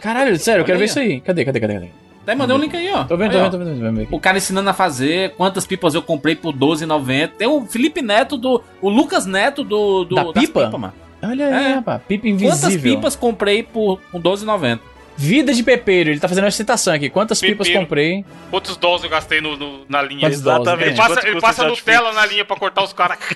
Caralho, 0.00 0.38
sério, 0.38 0.60
eu 0.62 0.64
quero 0.64 0.78
ver 0.78 0.84
isso 0.86 0.98
aí. 0.98 1.20
Cadê, 1.20 1.44
cadê, 1.44 1.60
cadê, 1.60 1.74
cadê? 1.74 1.88
Daí 2.24 2.34
mandei 2.36 2.56
um 2.56 2.58
link 2.60 2.74
aí, 2.74 2.90
ó. 2.90 3.04
Tô 3.04 3.16
vendo, 3.18 3.32
Aí, 3.32 3.36
tô 3.36 3.42
vendo, 3.42 3.50
tô 3.50 3.58
vendo, 3.58 3.78
tô 3.78 3.92
vendo. 4.00 4.08
O 4.10 4.18
cara 4.20 4.38
ensinando 4.38 4.70
a 4.70 4.72
fazer, 4.72 5.34
quantas 5.36 5.66
pipas 5.66 5.94
eu 5.94 6.00
comprei 6.02 6.34
por 6.34 6.54
R$12,90. 6.54 7.28
Tem 7.36 7.46
o 7.46 7.66
Felipe 7.66 8.00
Neto 8.00 8.36
do. 8.38 8.62
O 8.80 8.88
Lucas 8.88 9.26
Neto 9.26 9.62
do. 9.62 10.04
do 10.04 10.14
Da 10.14 10.24
pipa? 10.32 10.64
pipa, 10.66 10.78
mano. 10.78 10.94
Olha 11.22 11.46
aí, 11.46 11.64
É. 11.72 11.74
rapaz. 11.74 12.00
Pipa 12.08 12.22
Quantas 12.28 12.62
invisível. 12.64 12.96
pipas 12.96 13.14
comprei 13.16 13.62
por 13.62 14.00
com 14.10 14.18
R$12,90? 14.18 14.78
Vida 15.16 15.52
de 15.54 15.62
pepeiro, 15.62 16.10
ele 16.10 16.18
tá 16.18 16.26
fazendo 16.26 16.44
uma 16.44 16.48
ostentação 16.48 16.92
aqui. 16.94 17.08
Quantas 17.08 17.40
pipas 17.40 17.66
Pepeiro. 17.68 17.86
comprei? 17.86 18.24
Quantos 18.50 18.76
dólares 18.76 19.04
eu 19.04 19.10
gastei 19.10 19.40
no, 19.40 19.56
no- 19.56 19.84
na 19.88 20.02
linha? 20.02 20.22
Quantos? 20.22 20.38
Exatamente. 20.40 20.88
Ele 20.88 20.96
passa, 20.96 21.28
ele 21.28 21.40
passa 21.40 21.68
Nutella 21.68 22.12
na 22.12 22.26
linha 22.26 22.44
pra 22.44 22.56
cortar 22.56 22.82
os 22.82 22.92
caras. 22.92 23.18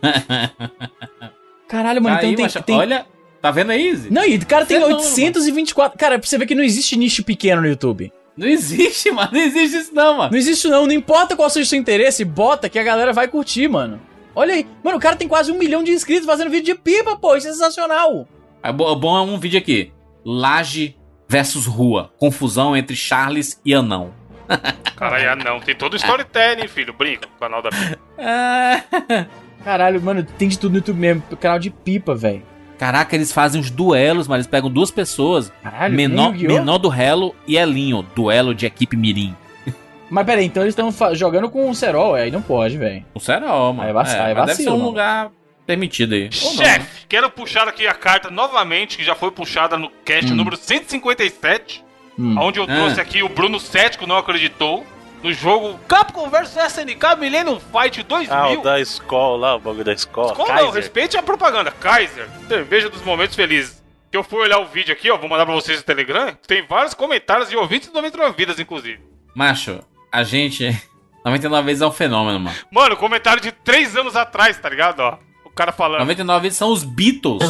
Caralho, 1.68 2.02
mano, 2.02 2.16
Aí, 2.16 2.26
então 2.26 2.36
tem, 2.36 2.44
macho, 2.44 2.62
tem... 2.62 2.76
Olha, 2.76 3.06
tá 3.42 3.50
vendo 3.50 3.70
aí, 3.70 3.88
Izzy? 3.90 4.12
Não, 4.12 4.24
e 4.24 4.36
o 4.36 4.46
cara 4.46 4.64
tem 4.64 4.80
Você 4.80 4.88
não, 4.88 4.96
824... 4.98 5.98
Cara, 5.98 6.18
pra 6.18 6.26
você 6.28 6.38
ver 6.38 6.46
que 6.46 6.54
não 6.54 6.64
existe 6.64 6.96
nicho 6.96 7.22
pequeno 7.22 7.62
no 7.62 7.68
YouTube. 7.68 8.12
Não 8.36 8.46
existe, 8.46 9.10
mano. 9.12 9.30
Não 9.32 9.40
existe 9.40 9.76
isso, 9.76 9.94
não, 9.94 10.16
mano. 10.16 10.30
Não 10.30 10.38
existe 10.38 10.68
não, 10.68 10.86
não 10.86 10.92
importa 10.92 11.36
qual 11.36 11.50
seja 11.50 11.64
o 11.64 11.68
seu 11.68 11.78
interesse, 11.78 12.24
bota 12.24 12.68
que 12.68 12.78
a 12.78 12.82
galera 12.84 13.12
vai 13.12 13.28
curtir, 13.28 13.68
mano. 13.68 14.00
Olha 14.34 14.54
aí, 14.54 14.66
mano, 14.84 14.96
o 14.96 15.00
cara 15.00 15.16
tem 15.16 15.26
quase 15.26 15.50
um 15.50 15.58
milhão 15.58 15.82
de 15.82 15.90
inscritos 15.90 16.24
fazendo 16.24 16.50
vídeo 16.50 16.74
de 16.74 16.80
pipa, 16.80 17.16
pô, 17.16 17.34
isso 17.36 17.48
é 17.48 17.52
sensacional. 17.52 18.26
É 18.62 18.72
bo- 18.72 18.94
bom 18.94 19.16
é 19.16 19.20
um 19.22 19.38
vídeo 19.38 19.58
aqui. 19.58 19.92
Laje 20.24 20.96
versus 21.28 21.66
rua. 21.66 22.12
Confusão 22.18 22.76
entre 22.76 22.94
Charles 22.96 23.60
e 23.64 23.74
Anão. 23.74 24.14
Caralho, 24.96 25.30
ah, 25.32 25.36
não. 25.36 25.60
Tem 25.60 25.74
todo 25.74 25.94
o 25.94 25.96
storytelling, 25.96 26.68
filho. 26.68 26.92
Brinca 26.92 27.26
com 27.26 27.34
o 27.36 27.38
canal 27.38 27.60
da 27.62 27.70
Pipa. 27.70 27.98
É. 29.60 29.64
Caralho, 29.64 30.00
mano, 30.00 30.22
tem 30.22 30.48
de 30.48 30.58
tudo 30.58 30.72
no 30.72 30.78
YouTube 30.78 30.98
mesmo, 30.98 31.22
canal 31.40 31.58
de 31.58 31.70
pipa, 31.70 32.14
velho. 32.14 32.42
Caraca, 32.78 33.14
eles 33.16 33.32
fazem 33.32 33.60
uns 33.60 33.70
duelos, 33.70 34.28
mas 34.28 34.36
eles 34.36 34.46
pegam 34.46 34.70
duas 34.70 34.90
pessoas. 34.90 35.52
Caralho, 35.62 35.94
menor, 35.94 36.32
menor 36.32 36.78
do 36.78 36.88
Relo 36.88 37.34
e 37.46 37.56
Elinho. 37.56 38.06
Duelo 38.14 38.54
de 38.54 38.66
equipe 38.66 38.96
Mirim. 38.96 39.34
Mas 40.10 40.24
peraí, 40.24 40.46
então 40.46 40.62
eles 40.62 40.72
estão 40.78 40.90
jogando 41.14 41.50
com 41.50 41.68
o 41.68 41.74
Serol, 41.74 42.14
aí 42.14 42.30
não 42.30 42.40
pode, 42.40 42.78
velho. 42.78 43.04
O 43.12 43.20
Serol, 43.20 43.74
mano. 43.74 43.88
Aí 43.88 43.92
vac- 43.92 44.06
aí 44.08 44.16
mas 44.16 44.26
deve 44.28 44.34
vacilo, 44.46 44.62
ser 44.62 44.70
um 44.70 44.72
mano. 44.78 44.88
lugar 44.88 45.30
permitido 45.66 46.14
aí. 46.14 46.30
Não, 46.42 46.54
né? 46.56 46.64
Chefe, 46.64 47.06
quero 47.08 47.28
puxar 47.30 47.68
aqui 47.68 47.86
a 47.86 47.92
carta 47.92 48.30
novamente, 48.30 48.96
que 48.96 49.04
já 49.04 49.14
foi 49.14 49.30
puxada 49.32 49.76
no 49.76 49.90
cast 50.06 50.32
Hum. 50.32 50.36
número 50.36 50.56
157, 50.56 51.84
Hum. 52.18 52.36
onde 52.38 52.58
eu 52.58 52.64
Ah. 52.64 52.66
trouxe 52.74 53.00
aqui 53.00 53.22
o 53.22 53.28
Bruno 53.28 53.60
Cético 53.60 54.06
não 54.06 54.16
acreditou. 54.16 54.86
No 55.22 55.32
jogo 55.32 55.78
Capcom 55.88 56.28
vs 56.28 56.56
SNK 56.72 57.16
Millennium 57.18 57.58
Fight 57.60 58.02
2000. 58.02 58.34
Ah, 58.34 58.50
o 58.50 58.62
da 58.62 58.80
escola 58.80 59.36
lá, 59.38 59.56
o 59.56 59.58
bagulho 59.60 59.84
da 59.84 59.92
escola. 59.92 60.34
Como 60.34 60.52
não? 60.52 60.70
Respeite 60.70 61.16
a 61.16 61.22
propaganda. 61.22 61.70
Kaiser, 61.70 62.28
cerveja 62.46 62.88
dos 62.88 63.02
momentos 63.02 63.34
felizes. 63.36 63.82
Que 64.10 64.16
eu 64.16 64.24
fui 64.24 64.38
olhar 64.40 64.58
o 64.58 64.64
vídeo 64.64 64.92
aqui, 64.92 65.10
ó, 65.10 65.18
vou 65.18 65.28
mandar 65.28 65.44
pra 65.44 65.54
vocês 65.54 65.78
no 65.78 65.84
Telegram. 65.84 66.34
Tem 66.46 66.64
vários 66.66 66.94
comentários 66.94 67.50
de 67.50 67.56
ouvintes 67.56 67.88
do 67.88 67.94
99 67.94 68.34
Vidas, 68.36 68.58
inclusive. 68.58 69.00
Macho, 69.34 69.80
a 70.10 70.22
gente. 70.22 70.66
99 71.24 71.66
vezes 71.66 71.82
é 71.82 71.86
um 71.86 71.92
fenômeno, 71.92 72.40
mano. 72.40 72.56
Mano, 72.70 72.96
comentário 72.96 73.42
de 73.42 73.52
3 73.52 73.96
anos 73.96 74.16
atrás, 74.16 74.56
tá 74.58 74.68
ligado? 74.70 75.00
Ó, 75.00 75.18
o 75.44 75.50
cara 75.50 75.72
falando. 75.72 76.00
99 76.00 76.42
vezes 76.42 76.56
são 76.56 76.70
os 76.72 76.84
Beatles 76.84 77.42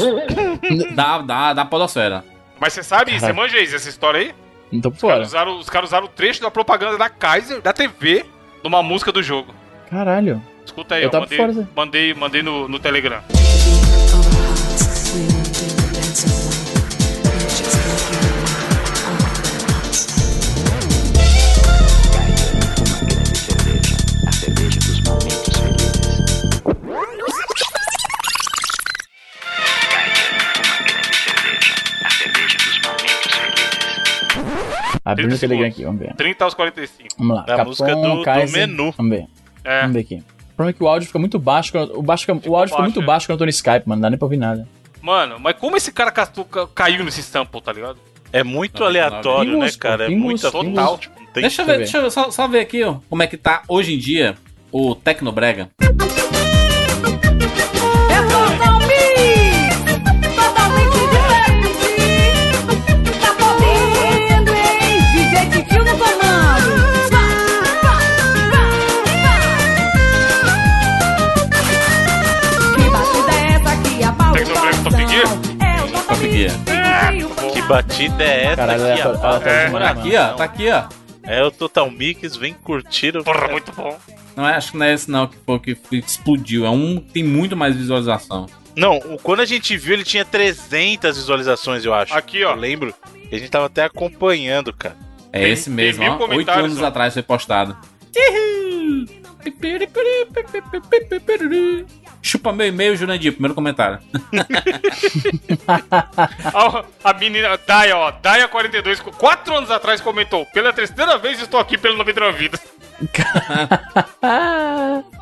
da, 0.97 1.19
da, 1.19 1.53
da 1.53 1.64
Podosfera. 1.64 2.25
Mas 2.59 2.73
você 2.73 2.83
sabe, 2.83 3.12
você 3.12 3.21
Caralho. 3.21 3.37
manja 3.37 3.61
isso, 3.61 3.77
essa 3.77 3.89
história 3.89 4.19
aí? 4.21 4.35
Por 4.71 4.93
Os 4.93 5.01
caras 5.01 5.29
usaram, 5.29 5.59
os 5.59 5.71
caras 5.71 5.91
usaram 5.91 6.07
o 6.07 6.09
trecho 6.09 6.43
da 6.43 6.51
propaganda 6.51 6.99
da 6.99 7.09
Kaiser, 7.09 7.61
da 7.61 7.73
TV, 7.73 8.25
numa 8.62 8.83
música 8.83 9.11
do 9.11 9.23
jogo. 9.23 9.55
Caralho. 9.91 10.43
Escuta 10.64 10.97
aí, 10.97 11.03
Eu 11.03 11.11
tava 11.11 11.27
Mandei, 11.27 11.64
mandei, 11.75 12.14
mandei 12.14 12.43
no, 12.43 12.69
no 12.69 12.79
Telegram. 12.79 13.23
Abrindo 35.13 35.29
30 35.31 35.37
o 35.37 35.49
Telegram 35.49 35.69
aqui, 35.69 35.85
vamos 35.85 36.01
ver. 36.01 36.15
30 36.15 36.45
aos 36.45 36.55
45. 36.55 37.09
Vamos 37.19 37.37
lá. 37.37 37.45
É 37.49 37.53
a 37.61 37.65
música 37.65 37.95
do- 37.95 38.17
do 38.17 38.23
Kaiser. 38.23 38.69
menu. 38.69 38.93
Vamos 38.97 39.17
ver. 39.17 39.27
É. 39.65 39.81
Vamos 39.81 39.95
ver 39.95 40.01
aqui. 40.01 40.15
O 40.17 40.55
problema 40.59 40.71
é 40.71 40.73
que 40.73 40.83
o 40.83 40.89
áudio 40.89 41.07
fica 41.07 41.19
muito 41.19 41.39
baixo. 41.39 41.73
quando- 41.73 41.99
O, 41.99 42.03
baixo 42.03 42.23
fica- 42.27 42.33
o 42.33 42.37
áudio 42.57 42.69
fica 42.69 42.81
baixo, 42.81 42.83
muito 42.83 43.01
é. 43.01 43.05
baixo 43.05 43.27
quando 43.27 43.33
eu 43.35 43.39
tô 43.39 43.45
no 43.45 43.51
Skype, 43.51 43.83
mano. 43.89 44.01
Não 44.01 44.03
dá 44.03 44.11
nem 44.11 44.19
pra 44.19 44.27
ouvir 44.27 44.37
nada. 44.37 44.69
Mano, 45.01 45.39
mas 45.39 45.57
como 45.57 45.77
esse 45.77 45.93
cara 45.93 46.13
caiu 46.75 47.05
nesse 47.05 47.23
sample, 47.23 47.61
tá 47.63 47.73
ligado? 47.73 47.99
É 48.33 48.43
muito 48.43 48.79
99. 48.81 48.87
aleatório, 49.09 49.53
né, 49.53 49.59
Pingus, 49.61 49.77
cara? 49.77 50.05
É 50.05 50.09
pingus, 50.09 50.23
muito 50.25 50.51
pingus. 50.51 50.75
total. 50.75 50.99
Tipo, 50.99 51.21
não 51.21 51.27
tem 51.29 51.43
Deixa 51.43 51.43
eu 51.43 51.43
Deixa 51.43 51.63
eu 51.63 51.67
ver, 51.67 51.73
ver. 51.73 51.79
deixa 51.79 51.99
eu 51.99 52.11
só, 52.11 52.31
só 52.31 52.49
ver 52.49 52.61
aqui, 52.61 52.83
ó, 52.83 52.97
como 53.09 53.23
é 53.23 53.27
que 53.27 53.37
tá 53.37 53.63
hoje 53.69 53.95
em 53.95 53.99
dia 53.99 54.37
o 54.73 54.95
Tecnobrega. 54.95 55.71
É 55.81 55.87
batida 77.69 78.25
é 78.25 78.45
essa 78.47 78.57
Caralho, 78.57 78.83
aqui, 78.93 79.01
É, 79.01 79.05
demais, 79.05 79.21
Tá 79.43 79.71
mano. 79.71 79.87
aqui, 79.87 80.16
ó, 80.16 80.33
tá 80.35 80.45
aqui, 80.45 80.71
ó. 80.71 80.85
É 81.23 81.45
o 81.45 81.51
Total 81.51 81.91
Mix, 81.91 82.37
vem 82.37 82.55
curtir 82.55 83.16
o... 83.16 83.23
Porra, 83.23 83.49
muito 83.49 83.71
bom. 83.73 83.97
Não 84.35 84.49
é, 84.49 84.55
acho 84.55 84.73
que 84.73 84.79
não 84.79 84.87
é 84.87 84.95
esse 84.95 85.11
não 85.11 85.27
que 85.27 85.37
foi 85.45 85.59
que 85.59 85.77
explodiu. 85.97 86.64
É 86.64 86.71
um 86.71 86.97
que 87.01 87.12
tem 87.12 87.25
muito 87.25 87.57
mais 87.57 87.77
visualização. 87.77 88.47
Não, 88.75 88.97
o- 88.99 89.19
quando 89.23 89.41
a 89.41 89.45
gente 89.45 89.77
viu, 89.77 89.95
ele 89.95 90.05
tinha 90.05 90.25
300 90.25 91.16
visualizações, 91.16 91.85
eu 91.85 91.93
acho. 91.93 92.14
Aqui, 92.14 92.45
ó. 92.45 92.53
Eu 92.53 92.57
lembro. 92.57 92.95
E 93.31 93.35
a 93.35 93.39
gente 93.39 93.51
tava 93.51 93.66
até 93.66 93.85
acompanhando, 93.85 94.73
cara. 94.73 94.97
É 95.33 95.43
Tem- 95.43 95.53
esse 95.53 95.69
mesmo, 95.69 96.05
ó. 96.05 96.35
Oito 96.35 96.51
anos 96.51 96.81
ó. 96.81 96.87
atrás 96.87 97.12
foi 97.12 97.23
postado. 97.23 97.77
Chupa 102.29 102.53
meu 102.53 102.66
e-mail, 102.66 102.95
Jurandir. 102.95 103.33
Primeiro 103.33 103.55
comentário. 103.55 103.99
A, 105.66 106.85
a 107.05 107.12
menina, 107.14 107.59
Daya, 107.66 107.97
ó, 107.97 108.12
Daya42, 108.12 109.01
quatro 109.16 109.57
anos 109.57 109.70
atrás 109.70 110.01
comentou: 110.03 110.45
Pela 110.47 110.70
terceira 110.72 111.16
vez 111.16 111.41
estou 111.41 111.59
aqui 111.59 111.79
pelo 111.79 111.97
99 111.97 112.37
Vidas. 112.39 112.61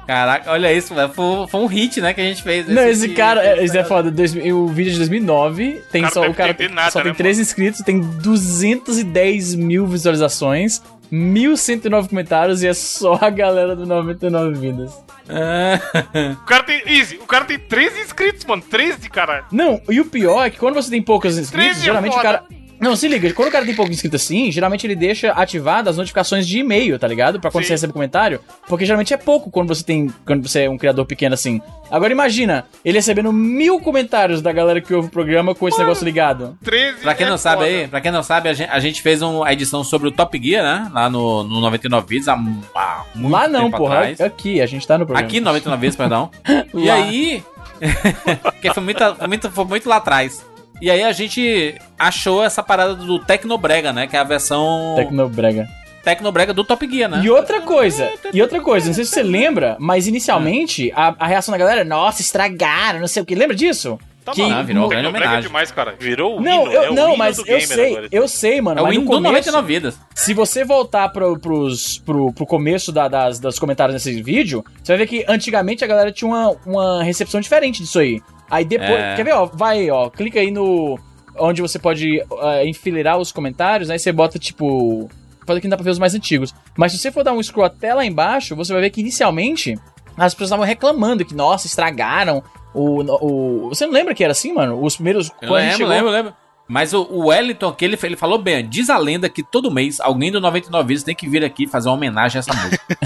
Caraca, 0.06 0.50
olha 0.50 0.72
isso, 0.72 0.94
velho. 0.94 1.08
Foi, 1.10 1.46
foi 1.46 1.60
um 1.60 1.66
hit, 1.66 2.00
né, 2.00 2.12
que 2.14 2.20
a 2.20 2.24
gente 2.24 2.42
fez. 2.42 2.66
Não, 2.66 2.82
esse 2.82 3.10
cara, 3.10 3.44
é- 3.44 3.62
esse 3.64 3.76
é 3.76 3.80
esse 3.80 3.88
foda. 3.88 4.10
Dois- 4.10 4.34
o 4.34 4.66
vídeo 4.68 4.92
de 4.92 4.98
2009 4.98 5.82
tem 5.92 6.02
cara 6.02 6.14
só 6.14 6.22
o 6.28 6.34
cara 6.34 6.56
nada, 6.72 6.90
só 6.90 7.02
tem 7.02 7.12
né, 7.12 7.16
3 7.18 7.38
inscritos, 7.38 7.80
tem 7.82 8.00
210 8.00 9.54
mil 9.54 9.86
visualizações, 9.86 10.82
1109 11.10 12.08
comentários 12.08 12.62
e 12.62 12.66
é 12.68 12.74
só 12.74 13.16
a 13.20 13.30
galera 13.30 13.76
do 13.76 13.86
99 13.86 14.58
vidas. 14.58 15.05
O 15.28 16.46
cara 16.46 16.62
tem. 16.62 16.82
Easy, 16.86 17.16
o 17.16 17.26
cara 17.26 17.44
tem 17.44 17.58
13 17.58 18.00
inscritos, 18.00 18.44
mano. 18.44 18.62
13, 18.62 19.08
caralho. 19.10 19.44
Não, 19.50 19.80
e 19.88 20.00
o 20.00 20.04
pior 20.04 20.44
é 20.46 20.50
que 20.50 20.58
quando 20.58 20.74
você 20.74 20.90
tem 20.90 21.02
poucos 21.02 21.36
inscritos, 21.36 21.72
13 21.72 21.80
é 21.80 21.84
geralmente 21.84 22.16
o 22.16 22.22
cara. 22.22 22.44
Não, 22.80 22.94
se 22.94 23.08
liga, 23.08 23.32
quando 23.32 23.48
o 23.48 23.52
cara 23.52 23.64
tem 23.64 23.74
pouco 23.74 23.90
inscrito 23.90 24.16
assim, 24.16 24.50
geralmente 24.52 24.86
ele 24.86 24.94
deixa 24.94 25.32
ativadas 25.32 25.92
as 25.92 25.96
notificações 25.96 26.46
de 26.46 26.58
e-mail, 26.58 26.98
tá 26.98 27.06
ligado? 27.08 27.40
Pra 27.40 27.50
quando 27.50 27.64
Sim. 27.64 27.68
você 27.68 27.74
recebe 27.74 27.92
comentário. 27.92 28.40
Porque 28.68 28.84
geralmente 28.84 29.14
é 29.14 29.16
pouco 29.16 29.50
quando 29.50 29.68
você 29.68 29.82
tem. 29.82 30.12
Quando 30.26 30.46
você 30.46 30.62
é 30.64 30.70
um 30.70 30.76
criador 30.76 31.06
pequeno 31.06 31.34
assim. 31.34 31.60
Agora 31.90 32.12
imagina, 32.12 32.66
ele 32.84 32.98
recebendo 32.98 33.32
mil 33.32 33.80
comentários 33.80 34.42
da 34.42 34.52
galera 34.52 34.80
que 34.80 34.92
ouve 34.92 35.08
o 35.08 35.10
programa 35.10 35.54
com 35.54 35.68
esse 35.68 35.78
negócio 35.78 36.04
ligado. 36.04 36.58
13 36.64 36.98
Pra 37.00 37.14
quem 37.14 37.26
é 37.26 37.30
não 37.30 37.38
sabe 37.38 37.56
foda. 37.62 37.66
aí, 37.68 37.88
pra 37.88 38.00
quem 38.00 38.10
não 38.10 38.22
sabe, 38.22 38.48
a 38.48 38.52
gente, 38.54 38.70
a 38.70 38.78
gente 38.80 39.02
fez 39.02 39.22
um- 39.22 39.42
a 39.44 39.52
edição 39.52 39.82
sobre 39.84 40.08
o 40.08 40.10
Top 40.12 40.38
Gear, 40.42 40.62
né? 40.64 40.90
Lá 40.92 41.08
no, 41.08 41.42
no 41.44 41.60
99 41.60 42.06
Vídeos, 42.08 42.28
há, 42.28 42.32
há 42.34 43.04
muito 43.14 43.32
Lá 43.32 43.46
não, 43.48 43.64
tempo 43.66 43.78
porra. 43.78 43.94
atrás. 43.98 44.20
Aqui, 44.20 44.60
a 44.60 44.66
gente 44.66 44.86
tá 44.86 44.98
no 44.98 45.06
programa. 45.06 45.26
Aqui, 45.26 45.40
99 45.40 45.80
vezes, 45.80 45.96
perdão. 45.96 46.30
e 46.74 46.90
aí. 46.90 47.42
Porque 48.42 48.72
foi 48.72 48.82
muito, 48.82 49.14
foi, 49.16 49.26
muito, 49.28 49.50
foi 49.50 49.64
muito 49.64 49.88
lá 49.88 49.96
atrás. 49.96 50.44
E 50.80 50.90
aí 50.90 51.02
a 51.02 51.12
gente 51.12 51.74
achou 51.98 52.42
essa 52.44 52.62
parada 52.62 52.94
do 52.94 53.18
Tecnobrega, 53.18 53.92
né? 53.92 54.06
Que 54.06 54.16
é 54.16 54.20
a 54.20 54.24
versão 54.24 54.94
Tecnobrega. 54.96 55.66
Tecnobrega 56.04 56.54
do 56.54 56.62
Top 56.62 56.88
Gear, 56.88 57.10
né? 57.10 57.20
E 57.24 57.30
outra 57.30 57.60
coisa, 57.60 58.08
e 58.32 58.40
outra 58.40 58.60
coisa, 58.60 58.86
não 58.86 58.94
sei 58.94 59.04
se 59.04 59.10
você 59.10 59.22
lembra, 59.24 59.76
mas 59.80 60.06
inicialmente 60.06 60.92
a, 60.94 61.12
a 61.18 61.26
reação 61.26 61.50
da 61.50 61.58
galera, 61.58 61.82
nossa, 61.84 62.22
estragaram, 62.22 63.00
não 63.00 63.08
sei 63.08 63.22
o 63.22 63.26
que. 63.26 63.34
Lembra 63.34 63.56
disso? 63.56 63.98
Tá 64.24 64.32
que, 64.32 64.40
bom, 64.42 64.48
virou 64.64 64.88
grande 64.88 65.04
Tecnobrega 65.04 65.06
é 65.06 65.08
homenagem. 65.28 65.42
demais, 65.48 65.70
cara. 65.72 65.94
Virou 65.98 66.38
o 66.38 66.40
Não, 66.40 66.62
hino, 66.64 66.72
eu, 66.72 66.82
é 66.82 66.90
o 66.90 66.94
não, 66.94 67.08
hino 67.10 67.16
mas 67.16 67.36
do 67.36 67.46
eu 67.48 67.60
sei, 67.60 67.90
agora. 67.92 68.08
eu 68.12 68.28
sei, 68.28 68.60
mano. 68.60 68.78
É 68.78 68.82
o 68.82 68.84
mas 68.86 68.94
hino 68.94 69.04
no 69.04 69.10
do 69.10 69.16
começo, 69.16 69.50
99 69.52 69.66
Vidas. 69.74 69.98
Se 70.14 70.34
você 70.34 70.64
voltar 70.64 71.08
pro, 71.10 71.38
pros, 71.38 71.98
pro, 71.98 72.32
pro 72.32 72.44
começo 72.46 72.90
da- 72.92 73.06
das, 73.08 73.38
dos 73.40 73.58
comentários 73.58 73.94
nesse 73.94 74.20
vídeo, 74.22 74.64
você 74.82 74.92
vai 74.92 74.98
ver 74.98 75.06
que 75.06 75.24
antigamente 75.28 75.84
a 75.84 75.86
galera 75.88 76.10
tinha 76.12 76.28
uma, 76.28 76.56
uma 76.66 77.02
recepção 77.04 77.40
diferente 77.40 77.82
disso 77.82 77.98
aí. 78.00 78.20
Aí 78.50 78.64
depois. 78.64 78.90
É. 78.90 79.14
Quer 79.16 79.24
ver, 79.24 79.32
ó? 79.34 79.46
Vai, 79.46 79.90
ó. 79.90 80.08
Clica 80.10 80.40
aí 80.40 80.50
no. 80.50 80.98
Onde 81.38 81.60
você 81.60 81.78
pode 81.78 82.22
ah, 82.40 82.64
enfileirar 82.64 83.18
os 83.18 83.30
comentários, 83.30 83.90
aí 83.90 83.98
você 83.98 84.10
bota 84.12 84.38
tipo. 84.38 85.08
Pode 85.44 85.60
que 85.60 85.66
não 85.66 85.70
dá 85.70 85.76
pra 85.76 85.84
ver 85.84 85.90
os 85.90 85.98
mais 85.98 86.14
antigos. 86.14 86.54
Mas 86.76 86.92
se 86.92 86.98
você 86.98 87.12
for 87.12 87.22
dar 87.22 87.32
um 87.32 87.42
scroll 87.42 87.66
até 87.66 87.94
lá 87.94 88.04
embaixo, 88.04 88.56
você 88.56 88.72
vai 88.72 88.82
ver 88.82 88.90
que 88.90 89.00
inicialmente 89.00 89.74
as 90.16 90.32
pessoas 90.34 90.48
estavam 90.48 90.64
reclamando 90.64 91.24
que, 91.24 91.34
nossa, 91.34 91.66
estragaram 91.66 92.42
o. 92.74 93.02
o 93.02 93.68
você 93.68 93.86
não 93.86 93.92
lembra 93.92 94.14
que 94.14 94.24
era 94.24 94.32
assim, 94.32 94.52
mano? 94.52 94.82
Os 94.82 94.96
primeiros. 94.96 95.30
Eu 95.40 95.48
quando 95.48 95.62
lembro, 95.62 95.76
chegou- 95.76 95.92
lembro, 95.92 96.10
lembro. 96.10 96.34
Mas 96.68 96.92
o, 96.92 97.02
o 97.02 97.26
Wellington 97.28 97.68
aqui, 97.68 97.84
ele, 97.84 97.98
ele 98.02 98.16
falou 98.16 98.38
bem, 98.38 98.68
diz 98.68 98.90
a 98.90 98.98
lenda 98.98 99.28
que 99.28 99.42
todo 99.42 99.70
mês 99.70 100.00
alguém 100.00 100.32
do 100.32 100.40
99 100.40 100.88
Vidas 100.88 101.04
tem 101.04 101.14
que 101.14 101.28
vir 101.28 101.44
aqui 101.44 101.66
fazer 101.66 101.88
uma 101.88 101.94
homenagem 101.94 102.38
a 102.38 102.40
essa 102.40 102.52
música. 102.52 102.84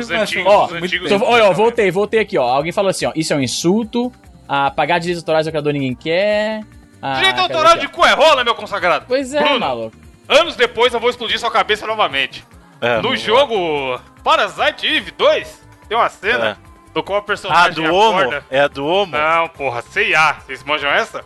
Os 0.00 0.10
antigos, 0.10 0.52
Ó, 0.52 0.66
os 0.66 0.72
antigos. 0.72 1.12
Ó, 1.12 1.52
voltei, 1.52 1.90
voltei 1.90 2.20
aqui, 2.20 2.38
ó. 2.38 2.44
Alguém 2.44 2.72
falou 2.72 2.90
assim, 2.90 3.06
ó. 3.06 3.12
Isso 3.14 3.32
é 3.32 3.36
um 3.36 3.40
insulto. 3.40 4.12
A 4.48 4.70
pagar 4.70 4.98
direitos 4.98 5.22
autorais 5.22 5.46
ao 5.46 5.52
criador 5.52 5.72
ninguém 5.74 5.94
quer. 5.94 6.64
Ah, 7.02 7.14
Direito 7.14 7.40
autoral 7.40 7.76
de 7.76 7.86
cu 7.86 8.04
é 8.04 8.14
rola, 8.14 8.42
meu 8.42 8.54
consagrado. 8.54 9.04
Pois 9.06 9.34
é, 9.34 9.40
Bruno, 9.40 9.60
maluco. 9.60 9.96
Anos 10.28 10.56
depois 10.56 10.92
eu 10.92 11.00
vou 11.00 11.10
explodir 11.10 11.38
sua 11.38 11.50
cabeça 11.50 11.86
novamente. 11.86 12.44
É, 12.80 13.00
no 13.02 13.14
jogo 13.16 14.00
Parasite 14.24 14.86
Eve 14.86 15.10
2, 15.10 15.62
tem 15.88 15.98
uma 15.98 16.08
cena 16.08 16.54
do 16.54 16.67
qual 17.02 17.18
a 17.18 17.20
Ah, 17.20 17.24
personagem 17.24 17.74
do 17.74 17.94
Homo? 17.94 18.34
É 18.50 18.60
a 18.60 18.68
do 18.68 18.86
Homo? 18.86 19.12
Não, 19.16 19.48
porra, 19.48 19.82
C&A. 19.82 20.34
Vocês 20.34 20.62
manjam 20.64 20.90
essa? 20.90 21.24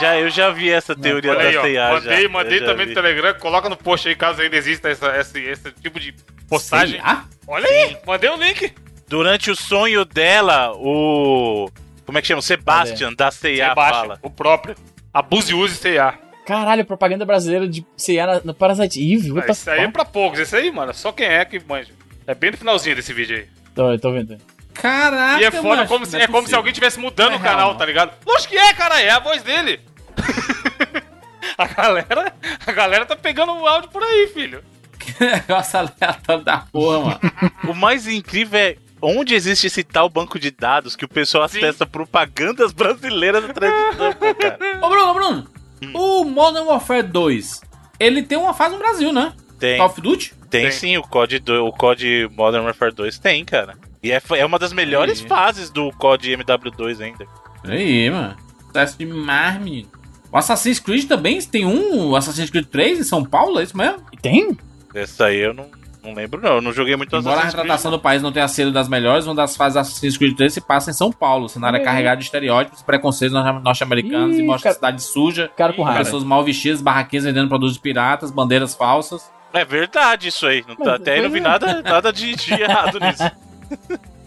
Já, 0.00 0.18
eu 0.18 0.30
já 0.30 0.50
vi 0.50 0.70
essa 0.70 0.94
teoria 0.94 1.30
Olha 1.32 1.42
da 1.42 1.48
aí, 1.48 1.56
ó. 1.56 1.62
C&A. 1.62 1.92
Mandei, 1.92 2.22
já, 2.22 2.28
mandei 2.28 2.60
também 2.60 2.86
vi. 2.86 2.94
no 2.94 3.00
Telegram. 3.02 3.34
Coloca 3.34 3.68
no 3.68 3.76
post 3.76 4.08
aí, 4.08 4.14
caso 4.14 4.40
ainda 4.40 4.56
exista 4.56 4.88
essa, 4.88 5.16
esse, 5.18 5.40
esse 5.40 5.72
tipo 5.72 5.98
de 5.98 6.14
postagem. 6.48 7.00
C&A? 7.00 7.24
Olha 7.46 7.66
aí, 7.68 7.96
mandei 8.06 8.30
o 8.30 8.36
link. 8.36 8.72
Durante 9.08 9.50
o 9.50 9.56
sonho 9.56 10.04
dela, 10.04 10.72
o... 10.74 11.70
Como 12.04 12.18
é 12.18 12.20
que 12.20 12.28
chama? 12.28 12.40
O 12.40 12.42
Sebastian, 12.42 13.12
da 13.14 13.30
C&A, 13.30 13.68
Sebastian, 13.70 14.00
fala. 14.00 14.18
o 14.22 14.30
próprio. 14.30 14.76
Abuse 15.12 15.54
use 15.54 15.74
C&A. 15.76 16.14
Caralho, 16.46 16.82
propaganda 16.84 17.26
brasileira 17.26 17.68
de 17.68 17.84
CA 17.96 18.26
na- 18.26 18.40
no 18.42 18.54
Parasite 18.54 19.00
Eve. 19.00 19.30
the 19.34 19.52
Isso 19.52 19.70
aí 19.70 19.80
é 19.80 19.88
pra 19.88 20.02
poucos. 20.04 20.38
Esse 20.40 20.56
aí, 20.56 20.70
mano, 20.70 20.94
só 20.94 21.12
quem 21.12 21.26
é 21.26 21.44
que 21.44 21.60
manja. 21.60 21.92
É 22.26 22.34
bem 22.34 22.50
no 22.50 22.56
finalzinho 22.56 22.96
desse 22.96 23.12
vídeo 23.12 23.36
aí. 23.36 23.46
Tô, 23.74 23.98
tô 23.98 24.12
vendo. 24.12 24.38
Caraca, 24.80 25.40
e 25.40 25.44
é 25.44 25.50
foda 25.50 25.86
como 25.86 26.06
se, 26.06 26.16
não 26.16 26.24
é 26.24 26.26
como 26.28 26.46
se 26.46 26.54
alguém 26.54 26.70
estivesse 26.70 27.00
mudando 27.00 27.32
é 27.32 27.36
o 27.36 27.40
canal, 27.40 27.74
tá 27.74 27.84
ligado? 27.84 28.12
Lógico 28.24 28.52
que 28.52 28.58
é, 28.58 28.72
cara, 28.74 29.00
é 29.00 29.10
a 29.10 29.18
voz 29.18 29.42
dele. 29.42 29.80
a 31.58 31.66
galera, 31.66 32.32
a 32.64 32.72
galera 32.72 33.06
tá 33.06 33.16
pegando 33.16 33.52
o 33.52 33.66
áudio 33.66 33.90
por 33.90 34.02
aí, 34.02 34.30
filho. 34.32 34.62
Que 34.98 35.24
negócio 35.24 35.78
aleatório 35.78 36.44
da 36.44 36.58
porra, 36.58 37.00
mano. 37.00 37.20
O 37.68 37.74
mais 37.74 38.06
incrível 38.06 38.60
é 38.60 38.76
onde 39.02 39.34
existe 39.34 39.66
esse 39.66 39.82
tal 39.82 40.08
banco 40.08 40.38
de 40.38 40.50
dados 40.50 40.94
que 40.94 41.04
o 41.04 41.08
pessoal 41.08 41.44
acessa 41.44 41.86
propagandas 41.86 42.72
brasileiras 42.72 43.44
atrás 43.44 43.72
do 43.72 43.98
tampo, 43.98 44.34
cara. 44.34 44.58
Ô, 44.80 44.88
Bruno, 44.88 45.14
Bruno. 45.14 45.48
Hum. 45.82 45.92
O 45.94 46.24
Modern 46.24 46.66
Warfare 46.66 47.02
2, 47.02 47.60
ele 47.98 48.22
tem 48.22 48.38
uma 48.38 48.54
fase 48.54 48.74
no 48.74 48.78
Brasil, 48.78 49.12
né? 49.12 49.32
Tem. 49.58 49.78
Call 49.78 49.86
of 49.86 50.00
Duty? 50.00 50.34
Tem, 50.50 50.62
Tem. 50.62 50.72
sim, 50.72 50.96
o 50.96 51.02
COD, 51.02 51.40
do, 51.40 51.66
o 51.66 51.72
COD 51.72 52.28
Modern 52.34 52.64
Warfare 52.64 52.92
2 52.92 53.18
tem, 53.18 53.44
cara. 53.44 53.76
E 54.02 54.12
é, 54.12 54.20
é 54.36 54.46
uma 54.46 54.58
das 54.58 54.72
melhores 54.72 55.20
Aí. 55.22 55.28
fases 55.28 55.70
do 55.70 55.90
COD 55.92 56.36
MW2 56.36 57.00
ainda. 57.00 57.26
Aí, 57.64 58.08
mano. 58.10 58.36
Sucesso 58.66 58.98
demais, 58.98 59.60
menino. 59.60 59.88
O 60.30 60.36
Assassin's 60.36 60.78
Creed 60.78 61.06
também 61.08 61.40
tem 61.40 61.64
um 61.66 62.14
Assassin's 62.14 62.50
Creed 62.50 62.66
3 62.66 63.00
em 63.00 63.02
São 63.02 63.24
Paulo, 63.24 63.58
é 63.58 63.62
isso 63.62 63.76
mesmo? 63.76 64.02
Tem? 64.20 64.56
Essa 64.94 65.26
aí 65.26 65.38
eu 65.38 65.54
não, 65.54 65.66
não 66.04 66.12
lembro, 66.12 66.40
não. 66.40 66.56
Eu 66.56 66.60
não 66.60 66.72
joguei 66.72 66.94
muito 66.96 67.16
Embora 67.16 67.36
a 67.38 67.40
Creed, 67.40 67.54
retratação 67.54 67.90
do 67.90 67.98
país 67.98 68.22
não 68.22 68.30
tenha 68.30 68.46
sido 68.46 68.70
das 68.70 68.88
melhores, 68.90 69.24
uma 69.24 69.34
das 69.34 69.56
fases 69.56 69.78
Assassin's 69.78 70.16
Creed 70.18 70.36
3 70.36 70.52
se 70.52 70.60
passa 70.60 70.90
em 70.90 70.94
São 70.94 71.10
Paulo. 71.10 71.46
O 71.46 71.48
cenário 71.48 71.76
é 71.78 71.80
aí. 71.80 71.84
carregado 71.84 72.18
de 72.18 72.24
estereótipos 72.26 72.80
e 72.82 72.84
preconceitos 72.84 73.32
norte- 73.34 73.64
norte-americanos 73.64 74.36
e 74.38 74.42
mostra 74.42 74.70
a 74.70 74.74
cara- 74.74 74.92
cidade 74.92 75.02
suja, 75.02 75.50
Cara 75.56 75.72
com 75.72 75.82
raiva. 75.82 76.04
pessoas 76.04 76.22
mal 76.22 76.44
vestidas, 76.44 76.82
barraquinhas 76.82 77.24
vendendo 77.24 77.48
produtos 77.48 77.78
piratas, 77.78 78.30
bandeiras 78.30 78.74
falsas. 78.74 79.30
É 79.54 79.64
verdade 79.64 80.28
isso 80.28 80.46
aí. 80.46 80.62
Não 80.68 80.76
tá- 80.76 80.96
até 80.96 81.14
aí 81.14 81.22
não 81.22 81.30
vi 81.30 81.38
é. 81.38 81.42
nada, 81.42 81.80
nada 81.82 82.12
de, 82.12 82.36
de 82.36 82.52
errado 82.52 83.00
nisso. 83.00 83.22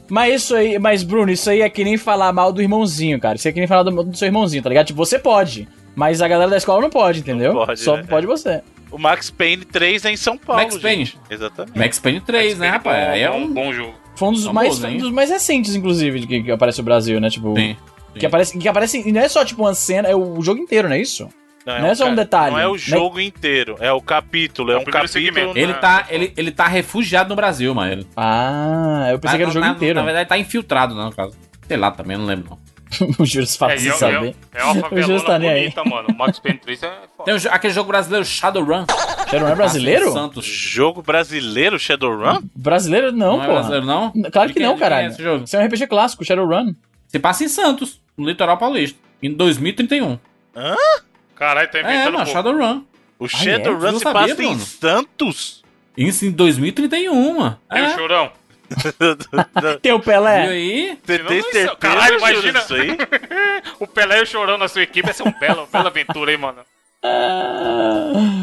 Mas 0.10 0.44
isso 0.44 0.56
aí, 0.56 0.78
mas 0.78 1.04
Bruno, 1.04 1.32
isso 1.32 1.50
aí 1.50 1.62
é 1.62 1.70
que 1.70 1.86
nem 1.86 1.96
falar 1.96 2.34
mal 2.34 2.52
do 2.52 2.62
irmãozinho, 2.62 3.18
cara. 3.18 3.36
Isso 3.36 3.48
é 3.48 3.52
que 3.52 3.60
nem 3.60 3.68
falar 3.68 3.84
do, 3.84 4.04
do 4.04 4.18
seu 4.18 4.26
irmãozinho, 4.26 4.62
tá 4.62 4.68
ligado? 4.68 4.88
Tipo, 4.88 4.98
você 5.06 5.18
pode, 5.18 5.70
mas 5.96 6.22
a 6.22 6.28
galera 6.28 6.52
da 6.52 6.58
escola 6.58 6.82
não 6.82 6.90
pode, 6.90 7.22
entendeu? 7.22 7.54
pode, 7.54 7.80
Só 7.80 7.96
né? 7.96 8.04
pode 8.04 8.28
você. 8.28 8.62
O 8.92 8.98
Max 8.98 9.30
Payne 9.32 9.64
3 9.64 10.04
é 10.04 10.12
em 10.12 10.18
São 10.18 10.38
Paulo, 10.38 10.64
Max 10.64 10.78
Payne. 10.78 11.06
gente. 11.06 11.18
Exatamente. 11.30 11.80
Max 11.80 11.98
Payne 11.98 12.20
3, 12.20 12.60
né, 12.60 12.70
rapaz? 12.70 13.06
Bom, 13.06 13.12
Aí 13.14 13.22
é 13.22 13.30
bom, 13.30 13.38
um. 13.38 13.54
bom 13.54 13.72
jogo. 13.72 13.94
Foi 14.18 14.28
um 14.28 14.34
dos, 14.34 14.44
Famoso, 14.44 14.82
mais, 14.82 14.96
um 14.96 14.98
dos 14.98 15.12
mais 15.12 15.30
recentes, 15.30 15.76
inclusive, 15.76 16.20
de 16.20 16.28
que, 16.28 16.44
que 16.44 16.52
aparece 16.52 16.80
no 16.80 16.84
Brasil, 16.84 17.20
né? 17.22 17.30
Tipo, 17.30 17.56
Sim, 17.56 17.78
que 18.20 18.26
aparece, 18.26 18.58
que 18.58 18.68
aparece, 18.68 19.08
e 19.08 19.12
não 19.14 19.22
é 19.22 19.30
só 19.30 19.46
tipo 19.46 19.62
uma 19.64 19.74
cena, 19.74 20.10
é 20.10 20.16
o 20.16 20.42
jogo 20.42 20.60
inteiro, 20.60 20.90
não 20.90 20.96
é 20.96 21.00
isso? 21.00 21.30
Não 21.66 21.88
é 21.88 21.96
só 21.96 22.08
um 22.08 22.16
detalhe, 22.16 22.52
Não 22.54 22.60
é 22.60 22.68
o 22.68 22.74
né? 22.74 22.78
jogo 22.78 23.20
inteiro, 23.20 23.76
é 23.80 23.92
o 23.92 24.02
capítulo. 24.02 24.72
É, 24.72 24.74
É 24.74 24.78
o 24.78 24.82
um 24.82 24.84
primeiro 24.84 25.08
capítulo. 25.08 25.34
segmento. 25.34 25.58
Ele 25.60 25.72
Ah, 25.74 25.76
tá, 25.76 26.06
ele, 26.10 26.34
ele 26.36 26.52
tá 26.52 26.68
refugiado 26.68 27.30
no 27.30 27.36
Brasil, 27.36 27.74
mano. 27.76 27.92
Ele- 27.92 28.08
Ah, 28.18 29.08
eu 29.12 29.20
pensei 29.20 29.38
que 29.38 29.44
era 29.44 29.52
o 29.52 29.54
na, 29.54 29.60
jogo 29.60 29.66
na- 29.68 29.72
inteiro. 29.74 29.96
Na 30.00 30.06
verdade, 30.06 30.28
tá 30.28 30.38
infiltrado, 30.38 30.96
não, 30.96 31.06
no 31.06 31.16
caso. 31.16 31.36
Sei 31.68 31.78
lá 31.78 31.92
também, 31.92 32.18
não 32.18 32.26
lembro. 32.26 32.50
Não. 32.50 32.62
o 33.20 33.26
Júlio 33.26 33.48
fala 33.48 33.74
É, 33.74 33.78
sem 33.78 33.88
e 33.88 33.90
é, 33.90 33.94
saber. 33.94 34.36
é, 34.54 34.60
é 34.60 34.64
uma 34.66 34.74
O 34.92 35.02
Júlio 35.02 35.20
favelona 35.20 35.24
tá 35.26 35.40
nem 35.40 35.50
aí. 35.50 35.60
bonita, 35.62 35.84
mano. 35.86 36.08
O 36.10 36.18
Max 36.18 36.40
Payne 36.40 36.58
3 36.60 36.84
é 36.84 36.88
foda. 37.16 37.24
Tem 37.32 37.38
jo- 37.38 37.50
aquele 37.50 37.74
jogo 37.74 37.88
brasileiro 37.88 38.26
Shadowrun. 38.26 38.86
Shadowrun 39.30 39.52
é 39.52 39.56
brasileiro? 39.56 40.12
Santos. 40.12 40.46
Jogo 40.46 41.02
brasileiro, 41.02 41.80
Shadowrun? 41.80 42.42
Brasileiro 42.56 43.12
não, 43.14 43.38
Não 43.38 43.44
é 43.44 43.48
pô. 43.48 43.54
brasileiro, 43.54 43.86
não? 43.86 44.12
Claro 44.32 44.50
que 44.50 44.56
quem- 44.56 44.64
não, 44.68 44.74
é 44.74 44.78
caralho. 44.78 45.08
esse 45.10 45.24
jogo? 45.24 45.44
Isso 45.46 45.56
é 45.56 45.60
um 45.60 45.64
RPG 45.66 45.88
clássico, 45.88 46.26
Shadowrun. 46.26 46.74
Se 47.08 47.18
passa 47.20 47.44
em 47.46 47.48
Santos, 47.48 48.02
no 48.18 48.26
litoral 48.28 48.58
paulista. 48.58 49.00
Em 49.24 49.32
2031. 49.32 50.18
Hã? 50.56 50.76
Caralho, 51.42 51.72
tá 51.72 51.80
É, 51.80 51.82
inventando 51.82 52.04
mano, 52.14 52.18
pouco. 52.18 52.32
Shadowrun. 52.32 52.84
O 53.18 53.26
é? 53.26 53.28
Shadowrun 53.30 53.80
Tu 53.80 53.92
não 53.94 53.98
se 53.98 54.04
sabia, 54.04 54.36
passa 54.36 54.44
em? 54.44 54.60
Santos? 54.60 55.64
Isso 55.98 56.24
em 56.24 56.30
2031, 56.32 57.40
mano. 57.40 57.60
Tem 57.68 57.82
o 57.82 57.86
É. 57.86 57.96
chorão. 57.96 58.32
Tem 59.82 59.92
o 59.92 60.00
Pelé. 60.00 60.48
aí? 60.48 60.98
Você 61.04 61.18
tem 61.20 61.38
isso- 61.40 61.52
certeza, 61.52 61.76
caralho, 61.78 62.18
imagina. 62.20 62.60
disso 62.60 62.76
aí? 62.76 62.90
o 63.80 63.88
Pelé 63.88 64.20
e 64.20 64.22
o 64.22 64.26
chorão 64.28 64.56
na 64.60 64.68
sua 64.68 64.84
equipe. 64.84 65.10
Essa 65.10 65.24
é 65.24 65.26
uma 65.26 65.38
bela, 65.40 65.68
bela 65.74 65.88
aventura, 65.88 66.32
hein, 66.32 66.38
mano. 66.38 66.60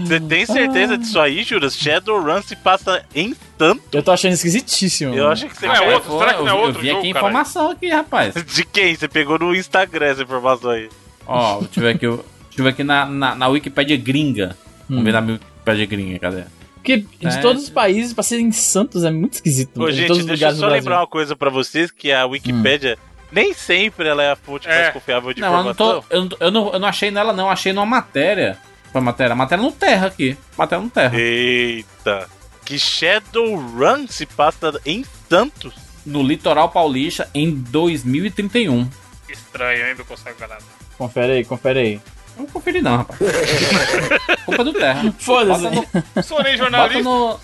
Você 0.04 0.18
tem 0.18 0.44
certeza 0.44 0.98
disso 0.98 1.20
aí, 1.20 1.44
Júlio? 1.44 1.70
Shadowrun 1.70 2.42
se 2.42 2.56
passa 2.56 3.04
em 3.14 3.34
Santos? 3.56 3.84
Eu 3.92 4.02
tô 4.02 4.10
achando 4.10 4.32
esquisitíssimo. 4.32 5.12
Eu 5.14 5.18
mano. 5.22 5.32
acho 5.32 5.46
que 5.48 5.56
você 5.56 5.66
Não 5.68 5.74
é 5.74 5.78
quer- 5.78 5.94
outro? 5.94 6.18
Será 6.18 6.34
que 6.34 6.40
não 6.42 6.48
é 6.48 6.50
eu, 6.50 6.56
outro 6.56 6.78
eu 6.78 6.82
vi 6.82 6.88
jogo, 6.88 6.98
aqui 6.98 7.10
a 7.10 7.14
caralho? 7.14 7.28
informação 7.30 7.70
aqui, 7.70 7.88
rapaz. 7.88 8.34
De 8.44 8.64
quem? 8.64 8.96
Você 8.96 9.06
pegou 9.06 9.38
no 9.38 9.54
Instagram 9.54 10.06
essa 10.06 10.22
informação 10.22 10.70
aí. 10.72 10.88
Ó, 11.26 11.60
deixa 11.60 11.78
eu 11.78 11.82
ver 11.84 11.94
aqui, 11.94 12.06
eu- 12.06 12.24
deixa 12.58 12.60
eu 12.60 12.64
ver 12.64 12.70
aqui 12.70 12.84
na, 12.84 13.06
na, 13.06 13.34
na 13.34 13.48
Wikipédia 13.48 13.96
gringa. 13.96 14.56
Vamos 14.88 15.02
Hum. 15.02 15.04
ver 15.04 15.12
na 15.12 15.20
Wikipédia 15.20 15.86
gringa, 15.86 16.18
cadê? 16.18 16.42
Porque 16.74 16.98
de 16.98 17.26
É. 17.26 17.40
todos 17.40 17.64
os 17.64 17.70
países, 17.70 18.12
pra 18.12 18.22
ser 18.22 18.38
em 18.40 18.50
Santos 18.52 19.04
é 19.04 19.10
muito 19.10 19.34
esquisito. 19.34 19.82
Ô, 19.82 19.88
em 19.88 19.92
gente, 19.92 20.22
deixa 20.24 20.48
eu 20.48 20.54
só 20.56 20.68
lembrar 20.68 21.00
uma 21.00 21.06
coisa 21.06 21.36
pra 21.36 21.50
vocês, 21.50 21.90
que 21.90 22.10
a 22.12 22.24
Wikipédia 22.26 22.96
nem 23.30 23.52
sempre 23.52 24.08
ela 24.08 24.22
é 24.22 24.30
a 24.32 24.36
fonte 24.36 24.66
É. 24.68 24.82
mais 24.82 24.92
confiável 24.94 25.32
de 25.34 25.40
Não, 25.40 25.48
eu 25.48 25.52
não, 25.64 25.70
informação. 25.70 26.02
tô, 26.08 26.14
eu, 26.16 26.22
não, 26.24 26.36
eu, 26.40 26.50
não, 26.50 26.72
eu 26.72 26.78
não 26.78 26.88
achei 26.88 27.10
nela, 27.10 27.32
não. 27.32 27.50
Achei 27.50 27.72
numa 27.72 27.84
matéria. 27.86 28.56
Foi 28.90 29.00
matéria? 29.02 29.34
Matéria 29.34 29.62
no 29.62 29.70
Terra 29.72 30.06
aqui. 30.06 30.36
Matéria 30.56 30.82
no 30.82 30.88
Terra. 30.90 31.14
Eita. 31.18 32.26
Que 32.64 32.78
Shadowrun 32.78 34.06
se 34.08 34.24
passa 34.24 34.80
em 34.86 35.04
Santos? 35.28 35.74
No 36.06 36.22
litoral 36.22 36.70
paulista 36.70 37.28
em 37.34 37.50
2031. 37.50 38.88
Estranho, 39.28 39.86
hein, 39.88 39.94
meu 39.94 40.06
consagrado. 40.06 40.64
Confere 40.96 41.32
aí, 41.32 41.44
confere 41.44 41.78
aí. 41.80 42.00
Não 42.38 42.46
conferi, 42.46 42.80
não, 42.80 42.98
rapaz. 42.98 43.18
Culpa 44.46 44.64
do 44.64 44.72
Terra. 44.72 45.12
Foda-se. 45.18 45.62
Bota 45.62 46.04
no, 46.16 46.22
Sou 46.22 46.42
nem 46.42 46.56
bota 46.56 46.62
jornalista. 46.70 47.02
no, 47.02 47.40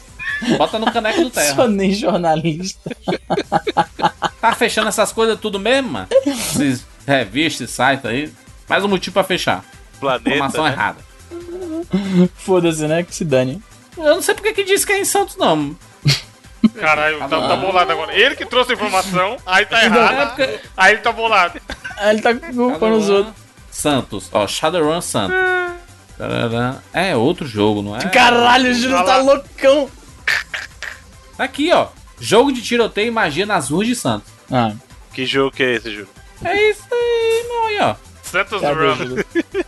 bota 0.57 0.79
no 0.79 0.93
caneco 0.93 1.21
do 1.25 1.31
Terra. 1.31 1.55
Sou 1.55 1.69
nem 1.69 1.93
jornalista. 1.93 2.91
Tá 4.41 4.53
fechando 4.55 4.89
essas 4.89 5.11
coisas 5.11 5.41
tudo 5.41 5.59
mesmo, 5.59 5.89
mano? 5.93 6.07
Esses 6.27 6.85
revistas, 7.07 7.71
sites 7.71 8.05
aí. 8.05 8.31
Mais 8.69 8.85
um 8.85 8.89
motivo 8.89 9.15
pra 9.15 9.25
fechar. 9.25 9.65
Planeta. 9.99 10.29
Informação 10.29 10.65
né? 10.65 10.71
errada. 10.73 10.99
Foda-se, 12.35 12.87
né? 12.87 13.03
Que 13.05 13.15
se 13.15 13.25
dane. 13.25 13.63
Eu 13.97 14.17
não 14.17 14.21
sei 14.23 14.35
porque 14.35 14.53
que 14.53 14.63
disse 14.65 14.85
que 14.87 14.93
é 14.93 15.01
em 15.01 15.05
Santos, 15.07 15.37
não. 15.39 15.75
Caralho, 16.79 17.21
tá, 17.21 17.29
tá 17.29 17.57
bolado 17.57 17.91
agora. 17.93 18.15
Ele 18.15 18.37
que 18.37 18.45
trouxe 18.45 18.73
a 18.73 18.75
informação, 18.75 19.39
aí 19.47 19.65
tá 19.65 19.81
É 19.83 19.85
errado. 19.87 20.29
porque- 20.37 20.61
Aí 20.77 20.93
ele 20.93 21.01
tá 21.01 21.13
bolado. 21.13 21.59
Ah, 21.97 22.11
ele 22.13 22.21
tá 22.21 22.35
culpando 22.35 22.97
os 22.97 23.09
outros. 23.09 23.35
Santos, 23.75 24.29
ó, 24.33 24.47
Shadowrun 24.47 25.01
Santos. 25.01 25.37
É 26.93 27.17
outro 27.17 27.47
jogo, 27.47 27.83
não 27.83 27.97
é? 27.97 28.01
Caralho, 28.09 28.71
o 28.71 28.75
Júlio 28.75 29.05
tá 29.05 29.19
loucão. 29.19 29.91
Tá 31.37 31.45
aqui, 31.45 31.73
ó. 31.73 31.89
Jogo 32.21 32.53
de 32.53 32.63
tiroteio 32.63 33.09
e 33.09 33.11
magia 33.11 33.45
nas 33.45 33.69
ruas 33.71 33.89
de 33.89 33.97
Santos. 33.97 34.33
Ah, 34.51 34.73
Que 35.13 35.27
jogo 35.27 35.51
que 35.51 35.63
é 35.65 35.75
esse, 35.75 35.91
Júlio? 35.91 36.09
É 36.45 36.71
isso 36.71 36.85
aí, 36.93 37.45
meu 37.49 37.65
aí, 37.67 37.79
ó. 37.91 37.95
Santos 38.23 38.61
cadê, 38.61 38.75
Run. 38.75 39.17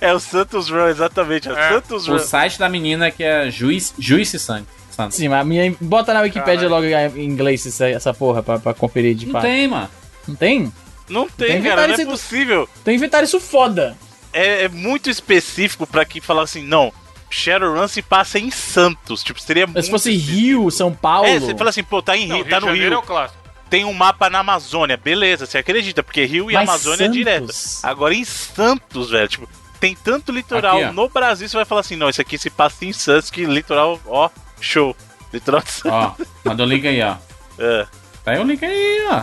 É 0.00 0.14
o 0.14 0.20
Santos 0.20 0.68
Run, 0.70 0.86
exatamente. 0.88 1.48
É 1.48 1.52
o 1.52 1.56
É. 1.58 1.68
Santos 1.72 2.08
O 2.08 2.12
Run. 2.12 2.18
site 2.20 2.58
da 2.58 2.68
menina 2.68 3.10
que 3.10 3.22
é 3.22 3.50
Juiz, 3.50 3.92
Juice 3.98 4.38
Santos. 4.38 4.68
Santos. 4.90 5.16
Sim, 5.16 5.28
mas 5.28 5.40
a 5.40 5.44
minha, 5.44 5.74
bota 5.80 6.12
na 6.14 6.20
Wikipédia 6.20 6.68
Caralho. 6.68 6.90
logo 7.06 7.16
em 7.18 7.24
inglês 7.24 7.66
essa, 7.66 7.86
essa 7.88 8.14
porra 8.14 8.42
pra, 8.42 8.58
pra 8.58 8.72
conferir 8.74 9.14
de 9.14 9.26
Não 9.26 9.32
fato. 9.32 9.42
tem, 9.42 9.68
mano. 9.68 9.88
Não 10.26 10.34
tem? 10.34 10.72
Não 11.10 11.28
tem, 11.28 11.48
Tem 11.48 11.62
cara, 11.62 11.76
não 11.82 11.94
inventário 11.94 12.08
é 12.08 12.10
possível. 12.10 12.68
Então 12.80 12.94
inventaram 12.94 13.24
isso 13.24 13.40
foda. 13.40 13.96
É, 14.32 14.64
é 14.64 14.68
muito 14.68 15.10
específico 15.10 15.86
pra 15.86 16.04
que 16.04 16.20
falar 16.20 16.42
assim, 16.44 16.62
não, 16.62 16.92
Shadowrun 17.28 17.88
se 17.88 18.00
passa 18.02 18.38
em 18.38 18.50
Santos. 18.50 19.22
Tipo, 19.22 19.40
seria 19.40 19.66
Mas 19.66 19.74
muito 19.74 19.84
se 19.86 19.90
fosse 19.90 20.10
específico. 20.12 20.40
Rio, 20.40 20.70
São 20.70 20.94
Paulo. 20.94 21.26
É, 21.26 21.38
você 21.38 21.54
fala 21.56 21.70
assim, 21.70 21.82
pô, 21.82 22.00
tá 22.00 22.16
em 22.16 22.26
Não, 22.28 22.36
Rio, 22.36 22.44
Rio 22.44 22.50
tá 22.50 22.58
de 22.60 22.64
no 22.64 22.70
Janeiro 22.72 22.94
é 22.94 22.96
Rio. 22.96 23.04
o 23.04 23.06
clássico. 23.06 23.40
Tem 23.68 23.84
um 23.84 23.92
mapa 23.92 24.28
na 24.28 24.40
Amazônia, 24.40 24.96
beleza, 24.96 25.46
você 25.46 25.58
acredita, 25.58 26.02
porque 26.02 26.24
Rio 26.24 26.50
e 26.50 26.54
Mas 26.54 26.68
Amazônia 26.68 27.04
é 27.04 27.06
Santos? 27.06 27.16
direto. 27.16 27.52
Agora 27.84 28.12
em 28.14 28.24
Santos, 28.24 29.10
velho, 29.10 29.28
tipo, 29.28 29.48
tem 29.78 29.94
tanto 29.94 30.32
litoral 30.32 30.82
Aqui, 30.82 30.92
no 30.92 31.08
Brasil, 31.08 31.48
você 31.48 31.56
vai 31.56 31.64
falar 31.64 31.82
assim, 31.82 31.94
não, 31.94 32.08
isso 32.08 32.20
aqui 32.20 32.36
se 32.36 32.50
passa 32.50 32.84
em 32.84 32.92
Santos, 32.92 33.30
que 33.30 33.44
litoral, 33.46 34.00
ó, 34.06 34.28
show. 34.60 34.96
Litoral 35.32 35.60
de 35.62 35.70
Santos. 35.70 35.92
Ó, 35.92 36.16
manda 36.44 36.64
o 36.64 36.66
link 36.66 36.86
aí, 36.86 37.00
ó. 37.02 37.14
É. 37.62 37.86
Tá 38.24 38.30
aí 38.32 38.40
o 38.40 38.42
link 38.44 38.64
aí, 38.64 39.06
ó. 39.10 39.22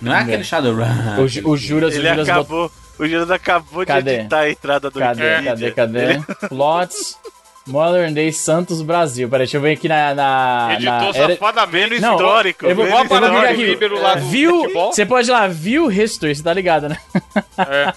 Não 0.00 0.14
é 0.14 0.20
aquele 0.20 0.44
Shadowrun. 0.44 0.84
O, 1.44 1.50
o 1.50 1.56
Juras, 1.56 1.94
o 1.94 1.96
Ele 1.98 2.08
Juras 2.08 2.26
botou- 2.28 2.32
acabou, 2.64 2.72
o 2.98 3.06
Juras 3.08 3.30
acabou 3.30 3.86
Cadê? 3.86 4.02
de 4.14 4.20
editar 4.20 4.40
a 4.40 4.50
entrada 4.50 4.90
do 4.90 4.98
Cadê, 4.98 5.22
Wikipedia. 5.36 5.72
cadê, 5.72 6.14
cadê? 6.18 6.48
Plots. 6.48 7.18
Modern 7.68 8.14
Day 8.14 8.30
Santos 8.32 8.80
Brasil. 8.80 9.28
Peraí, 9.28 9.44
deixa 9.44 9.56
eu 9.56 9.60
ver 9.60 9.72
aqui 9.72 9.88
na. 9.88 10.14
na, 10.14 10.68
Editou 10.74 10.92
na 11.12 11.18
era- 11.18 11.32
safadamente 11.32 11.98
Não, 12.00 12.12
histórico. 12.14 12.64
Eu 12.64 12.76
vou, 12.76 12.86
vou 12.86 13.02
histórico, 13.02 13.36
aqui. 13.38 13.64
líbero 13.66 14.00
lá 14.00 14.14
View, 14.14 14.60
futebol. 14.60 14.92
você 14.92 15.04
pode 15.04 15.28
ir 15.28 15.32
lá, 15.32 15.48
View 15.48 15.90
History, 15.90 16.36
você 16.36 16.42
tá 16.44 16.52
ligado, 16.52 16.88
né? 16.88 16.96
Tá 17.56 17.94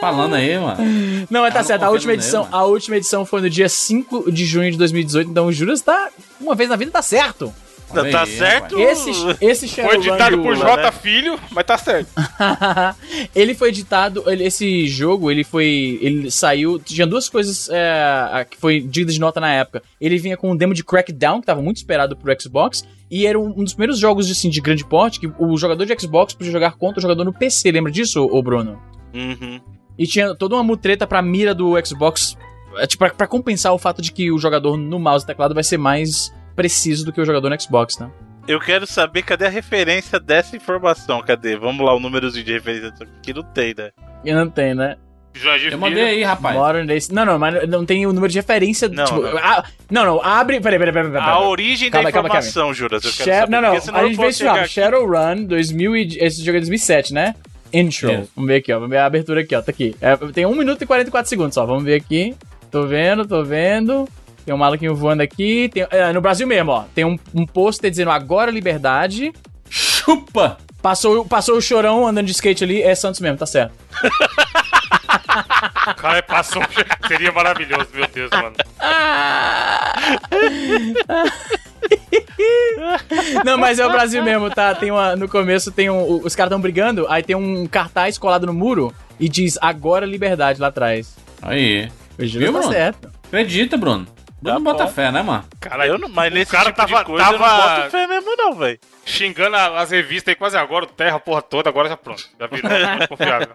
falando 0.00 0.34
aí, 0.34 0.58
mano. 0.58 1.26
Não, 1.30 1.40
mas 1.42 1.52
tá 1.54 1.60
não 1.60 1.66
certo. 1.66 1.82
A 1.84 1.90
última 1.90 2.12
edição, 2.14 2.48
a 2.50 2.64
última 2.64 2.96
edição 2.96 3.24
foi 3.24 3.40
no 3.40 3.48
dia 3.48 3.68
5 3.68 4.30
de 4.30 4.44
junho 4.44 4.70
de 4.72 4.76
2018, 4.76 5.30
então 5.30 5.46
o 5.46 5.52
Juras 5.52 5.80
tá 5.80 6.08
uma 6.40 6.54
vez 6.56 6.68
na 6.68 6.76
vida 6.76 6.90
tá 6.90 7.00
certo. 7.00 7.52
Tá, 7.92 8.04
tá 8.04 8.26
certo? 8.26 8.78
Esse 8.78 9.10
esse 9.40 9.68
Foi 9.68 9.84
Shadowrun 9.84 9.98
editado 10.08 10.36
do- 10.36 10.42
por 10.42 10.56
J 10.56 10.92
Filho, 10.92 11.38
mas 11.50 11.64
tá 11.64 11.78
certo. 11.78 12.08
ele 13.34 13.54
foi 13.54 13.68
editado, 13.70 14.22
ele- 14.26 14.44
esse 14.44 14.86
jogo, 14.86 15.30
ele 15.30 15.44
foi, 15.44 15.98
ele 16.02 16.30
saiu, 16.30 16.78
tinha 16.78 17.06
duas 17.06 17.28
coisas 17.28 17.68
é, 17.72 18.46
que 18.48 18.56
foi 18.56 18.80
digna 18.80 19.12
de 19.12 19.20
nota 19.20 19.40
na 19.40 19.52
época. 19.52 19.82
Ele 20.00 20.18
vinha 20.18 20.36
com 20.36 20.50
um 20.50 20.56
demo 20.56 20.74
de 20.74 20.84
Crackdown, 20.84 21.40
que 21.40 21.46
tava 21.46 21.62
muito 21.62 21.78
esperado 21.78 22.16
pro 22.16 22.34
Xbox, 22.40 22.84
e 23.10 23.26
era 23.26 23.38
um, 23.38 23.48
um 23.56 23.64
dos 23.64 23.72
primeiros 23.72 23.98
jogos 23.98 24.30
assim, 24.30 24.50
de 24.50 24.60
grande 24.60 24.84
porte 24.84 25.18
que 25.20 25.30
o 25.38 25.56
jogador 25.56 25.84
de 25.84 25.98
Xbox 26.00 26.34
podia 26.34 26.52
jogar 26.52 26.72
contra 26.72 26.98
o 26.98 27.02
jogador 27.02 27.24
no 27.24 27.32
PC, 27.32 27.70
lembra 27.72 27.90
disso, 27.90 28.22
ô 28.30 28.42
Bruno? 28.42 28.78
Uhum. 29.14 29.60
E 29.98 30.06
tinha 30.06 30.34
toda 30.34 30.54
uma 30.54 30.62
mutreta 30.62 31.06
pra 31.06 31.22
mira 31.22 31.54
do 31.54 31.74
Xbox, 31.84 32.36
é, 32.76 32.86
tipo, 32.86 33.04
pra, 33.04 33.14
pra 33.14 33.26
compensar 33.26 33.72
o 33.72 33.78
fato 33.78 34.00
de 34.02 34.12
que 34.12 34.30
o 34.30 34.38
jogador 34.38 34.76
no 34.76 34.98
mouse 34.98 35.24
e 35.24 35.26
teclado 35.26 35.54
vai 35.54 35.64
ser 35.64 35.78
mais 35.78 36.32
preciso 36.58 37.04
do 37.04 37.12
que 37.12 37.20
o 37.20 37.24
jogador 37.24 37.48
no 37.48 37.60
Xbox, 37.60 37.98
né? 37.98 38.10
Eu 38.48 38.58
quero 38.58 38.84
saber 38.84 39.22
cadê 39.22 39.46
a 39.46 39.48
referência 39.48 40.18
dessa 40.18 40.56
informação. 40.56 41.22
Cadê? 41.22 41.56
Vamos 41.56 41.86
lá, 41.86 41.94
o 41.94 42.00
númerozinho 42.00 42.44
de 42.44 42.52
referência 42.52 42.92
que 43.22 43.32
não 43.32 43.44
tem, 43.44 43.74
né? 43.78 43.90
E 44.24 44.32
não 44.32 44.50
tem, 44.50 44.74
né? 44.74 44.96
Jorge 45.34 45.70
Eu 45.70 45.78
mandei 45.78 46.02
aí, 46.02 46.22
rapaz. 46.24 46.56
Modern 46.56 46.84
Days. 46.84 47.10
Não, 47.10 47.24
não, 47.24 47.38
mas 47.38 47.68
não 47.68 47.86
tem 47.86 48.04
o 48.06 48.12
número 48.12 48.32
de 48.32 48.38
referência. 48.40 48.88
Não, 48.88 49.04
tipo, 49.04 49.20
não. 49.20 49.38
ah, 49.38 49.64
não, 49.88 50.04
não, 50.04 50.20
abre. 50.20 50.60
Peraí, 50.60 50.80
peraí, 50.80 50.92
peraí. 50.92 51.12
peraí, 51.12 51.28
A 51.28 51.38
origem 51.40 51.90
Calma, 51.90 52.08
da 52.08 52.12
calma, 52.12 52.28
calma. 52.28 52.40
informação, 52.40 52.74
Juras. 52.74 53.04
Eu 53.04 53.24
quero 53.24 53.48
não, 53.48 53.62
não, 53.62 53.72
a 53.72 54.04
gente 54.04 54.16
fez 54.16 54.36
chegar 54.36 54.56
lá. 54.56 54.66
Shadowrun 54.66 55.44
2000 55.44 55.96
e, 55.96 56.18
esse 56.18 56.44
jogo 56.44 56.56
é 56.56 56.60
2007, 56.60 57.14
né? 57.14 57.36
Intro. 57.72 58.10
Yes. 58.10 58.28
Vamos 58.34 58.48
ver 58.48 58.56
aqui, 58.56 58.72
ó. 58.72 58.76
Vamos 58.76 58.90
ver 58.90 58.96
a 58.96 59.06
abertura 59.06 59.42
aqui, 59.42 59.54
ó. 59.54 59.62
Tá 59.62 59.70
aqui. 59.70 59.94
É, 60.00 60.16
tem 60.32 60.44
1 60.44 60.54
minuto 60.56 60.82
e 60.82 60.86
44 60.86 61.28
segundos 61.28 61.54
só. 61.54 61.64
Vamos 61.64 61.84
ver 61.84 61.94
aqui. 61.94 62.34
Tô 62.70 62.86
vendo, 62.86 63.24
tô 63.24 63.44
vendo. 63.44 64.08
Tem 64.48 64.54
um 64.54 64.58
maluquinho 64.58 64.96
voando 64.96 65.22
aqui. 65.22 65.68
Tem, 65.68 65.86
é, 65.90 66.10
no 66.10 66.22
Brasil 66.22 66.46
mesmo, 66.46 66.70
ó. 66.70 66.84
Tem 66.94 67.04
um, 67.04 67.18
um 67.34 67.44
pôster 67.44 67.90
dizendo 67.90 68.10
agora 68.10 68.50
liberdade. 68.50 69.30
Chupa! 69.68 70.56
Passou, 70.80 71.22
passou 71.26 71.58
o 71.58 71.60
chorão 71.60 72.06
andando 72.06 72.24
de 72.24 72.32
skate 72.32 72.64
ali. 72.64 72.80
É 72.80 72.94
Santos 72.94 73.20
mesmo, 73.20 73.36
tá 73.36 73.44
certo. 73.44 73.74
Cara, 75.98 76.22
passou. 76.22 76.62
Seria 77.06 77.30
maravilhoso, 77.30 77.88
meu 77.92 78.08
Deus, 78.08 78.30
mano. 78.30 78.54
Não, 83.44 83.58
mas 83.58 83.78
é 83.78 83.86
o 83.86 83.92
Brasil 83.92 84.24
mesmo, 84.24 84.50
tá? 84.50 84.74
Tem 84.74 84.90
uma, 84.90 85.14
no 85.14 85.28
começo 85.28 85.70
tem 85.70 85.90
um, 85.90 86.22
os 86.24 86.34
caras 86.34 86.48
tão 86.48 86.58
brigando, 86.58 87.06
aí 87.10 87.22
tem 87.22 87.36
um 87.36 87.66
cartaz 87.66 88.16
colado 88.16 88.46
no 88.46 88.54
muro 88.54 88.94
e 89.20 89.28
diz 89.28 89.58
agora 89.60 90.06
liberdade 90.06 90.58
lá 90.58 90.68
atrás. 90.68 91.18
Aí. 91.42 91.90
O 92.18 92.24
Júlio 92.24 92.50
Viu, 92.50 92.54
tá 92.54 92.58
Bruno? 92.60 92.72
certo. 92.72 93.10
Acredita, 93.26 93.76
Bruno. 93.76 94.06
Bruno 94.40 94.58
Tá 94.64 94.72
bota 94.72 94.86
fé, 94.86 95.10
né, 95.10 95.20
mano? 95.22 95.44
Cara, 95.60 95.86
Eu 95.86 95.98
não, 95.98 96.08
mas 96.08 96.32
nesse 96.32 96.52
cara 96.52 96.66
tipo 96.66 96.76
tava- 96.76 96.98
de 97.00 97.04
coisa 97.04 97.26
eu 97.26 97.32
não 97.32 97.38
tava- 97.38 97.76
boto 97.80 97.90
fé 97.90 98.06
mesmo 98.06 98.36
não, 98.36 98.54
velho. 98.54 98.78
xingando 99.04 99.56
as 99.56 99.90
revistas 99.90 100.32
aí 100.32 100.36
quase 100.36 100.56
agora, 100.56 100.84
o 100.84 100.88
Terra, 100.88 101.16
a 101.16 101.20
porra 101.20 101.42
toda, 101.42 101.68
agora 101.68 101.88
já 101.88 101.96
pronto. 101.96 102.22
Já 102.38 102.46
virou 102.46 102.70
muito 102.70 103.08
confiável. 103.08 103.48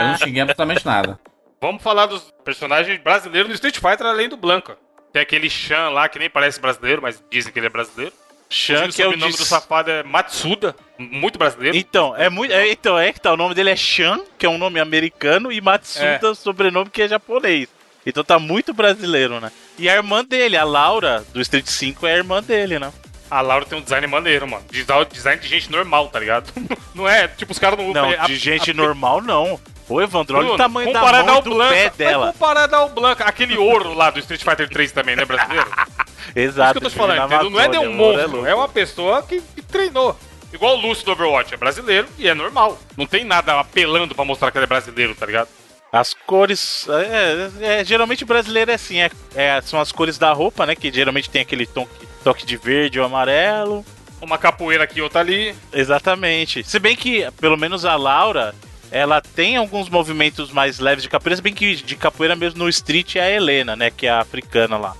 Eu 0.00 0.06
não 0.08 0.16
xinguei 0.18 0.42
absolutamente 0.42 0.84
nada. 0.84 1.18
Vamos 1.60 1.82
falar 1.82 2.06
dos 2.06 2.32
personagens 2.44 3.00
brasileiros 3.00 3.48
do 3.48 3.54
Street 3.54 3.76
Fighter 3.78 4.06
além 4.06 4.28
do 4.28 4.36
Blanca. 4.36 4.76
Tem 5.12 5.22
aquele 5.22 5.48
Shan 5.48 5.88
lá 5.90 6.08
que 6.08 6.18
nem 6.18 6.28
parece 6.30 6.60
brasileiro, 6.60 7.00
mas 7.02 7.22
dizem 7.30 7.52
que 7.52 7.58
ele 7.58 7.66
é 7.66 7.70
brasileiro. 7.70 8.12
Shan, 8.50 8.88
que 8.88 9.02
é 9.02 9.06
o 9.06 9.10
sobrenome 9.10 9.32
de- 9.32 9.38
do 9.38 9.44
safado 9.44 9.90
é 9.90 10.02
Matsuda, 10.02 10.74
muito 10.98 11.38
brasileiro. 11.38 11.76
Então, 11.76 12.16
é 12.16 12.30
muito. 12.30 12.52
É, 12.52 12.70
então, 12.70 12.98
é 12.98 13.12
que 13.12 13.20
tá. 13.20 13.32
O 13.32 13.36
nome 13.36 13.54
dele 13.54 13.70
é 13.70 13.76
Shan, 13.76 14.20
que 14.38 14.46
é 14.46 14.48
um 14.48 14.56
nome 14.58 14.80
americano, 14.80 15.52
e 15.52 15.60
Matsuda, 15.60 16.34
sobrenome 16.34 16.88
que 16.90 17.02
é 17.02 17.08
japonês. 17.08 17.68
Então 18.06 18.24
tá 18.24 18.38
muito 18.38 18.72
brasileiro, 18.72 19.38
né? 19.40 19.52
E 19.78 19.88
a 19.88 19.94
irmã 19.94 20.24
dele, 20.24 20.56
a 20.56 20.64
Laura, 20.64 21.24
do 21.32 21.40
Street 21.40 21.66
5, 21.66 22.06
é 22.06 22.14
a 22.14 22.16
irmã 22.16 22.42
dele, 22.42 22.78
né? 22.78 22.92
A 23.30 23.40
Laura 23.40 23.64
tem 23.64 23.78
um 23.78 23.82
design 23.82 24.06
maneiro, 24.06 24.48
mano. 24.48 24.64
Design 25.12 25.40
de 25.40 25.46
gente 25.48 25.70
normal, 25.70 26.08
tá 26.08 26.18
ligado? 26.18 26.50
Não 26.94 27.06
é, 27.08 27.28
tipo, 27.28 27.52
os 27.52 27.58
caras 27.58 27.78
não... 27.78 27.92
Não, 27.92 28.10
a- 28.10 28.26
de 28.26 28.36
gente 28.36 28.70
a- 28.70 28.74
normal 28.74 29.20
não. 29.22 29.60
Ô, 29.88 30.00
Evandro, 30.02 30.36
olha 30.36 30.52
o 30.52 30.56
tamanho 30.56 30.92
da 30.92 31.00
mão 31.00 31.34
ao 31.36 31.42
do 31.42 31.50
Blanca, 31.50 31.74
pé 31.74 31.90
dela. 31.96 32.32
comparado 32.32 32.74
ao 32.76 32.88
Blanca, 32.90 33.24
aquele 33.24 33.56
ouro 33.56 33.94
lá 33.94 34.10
do 34.10 34.18
Street 34.18 34.42
Fighter 34.42 34.68
3 34.68 34.92
também, 34.92 35.14
né, 35.16 35.24
brasileiro? 35.24 35.66
Exato. 36.36 36.70
Isso 36.70 36.72
que 36.72 36.78
eu 36.78 36.82
tô 36.82 36.90
te 36.90 36.96
falando, 36.96 37.24
entendeu? 37.24 37.48
Não 37.50 37.60
é 37.60 37.64
Amazônia, 37.66 37.80
nenhum 37.88 37.98
o 38.00 38.04
ouro 38.04 38.16
monstro, 38.18 38.32
louco. 38.36 38.46
é 38.48 38.54
uma 38.54 38.68
pessoa 38.68 39.22
que, 39.22 39.40
que 39.40 39.62
treinou. 39.62 40.18
Igual 40.52 40.76
o 40.76 40.80
Lúcio 40.80 41.04
do 41.06 41.12
Overwatch, 41.12 41.54
é 41.54 41.56
brasileiro 41.56 42.06
e 42.18 42.28
é 42.28 42.34
normal. 42.34 42.78
Não 42.96 43.06
tem 43.06 43.24
nada 43.24 43.58
apelando 43.60 44.14
pra 44.14 44.24
mostrar 44.24 44.50
que 44.50 44.58
ele 44.58 44.64
é 44.64 44.68
brasileiro, 44.68 45.14
tá 45.14 45.24
ligado? 45.24 45.48
As 45.92 46.14
cores. 46.14 46.86
É, 46.88 47.80
é, 47.80 47.84
geralmente 47.84 48.24
brasileiro 48.24 48.70
é 48.70 48.74
assim, 48.74 49.00
é, 49.00 49.10
é, 49.34 49.60
são 49.62 49.80
as 49.80 49.90
cores 49.90 50.18
da 50.18 50.32
roupa, 50.32 50.66
né? 50.66 50.74
Que 50.74 50.92
geralmente 50.92 51.30
tem 51.30 51.42
aquele 51.42 51.66
tom, 51.66 51.88
toque 52.22 52.44
de 52.44 52.56
verde 52.56 53.00
ou 53.00 53.06
amarelo. 53.06 53.84
Uma 54.20 54.36
capoeira 54.36 54.84
aqui, 54.84 55.00
outra 55.00 55.20
ali. 55.20 55.54
Exatamente. 55.72 56.62
Se 56.64 56.78
bem 56.78 56.96
que, 56.96 57.30
pelo 57.40 57.56
menos 57.56 57.84
a 57.84 57.96
Laura, 57.96 58.54
ela 58.90 59.20
tem 59.20 59.56
alguns 59.56 59.88
movimentos 59.88 60.50
mais 60.50 60.78
leves 60.78 61.02
de 61.02 61.08
capoeira, 61.08 61.36
se 61.36 61.42
bem 61.42 61.54
que 61.54 61.76
de 61.76 61.96
capoeira 61.96 62.34
mesmo 62.34 62.58
no 62.58 62.68
Street 62.68 63.16
é 63.16 63.20
a 63.20 63.30
Helena, 63.30 63.76
né? 63.76 63.90
Que 63.90 64.06
é 64.06 64.10
a 64.10 64.20
africana 64.20 64.76
lá. 64.76 64.96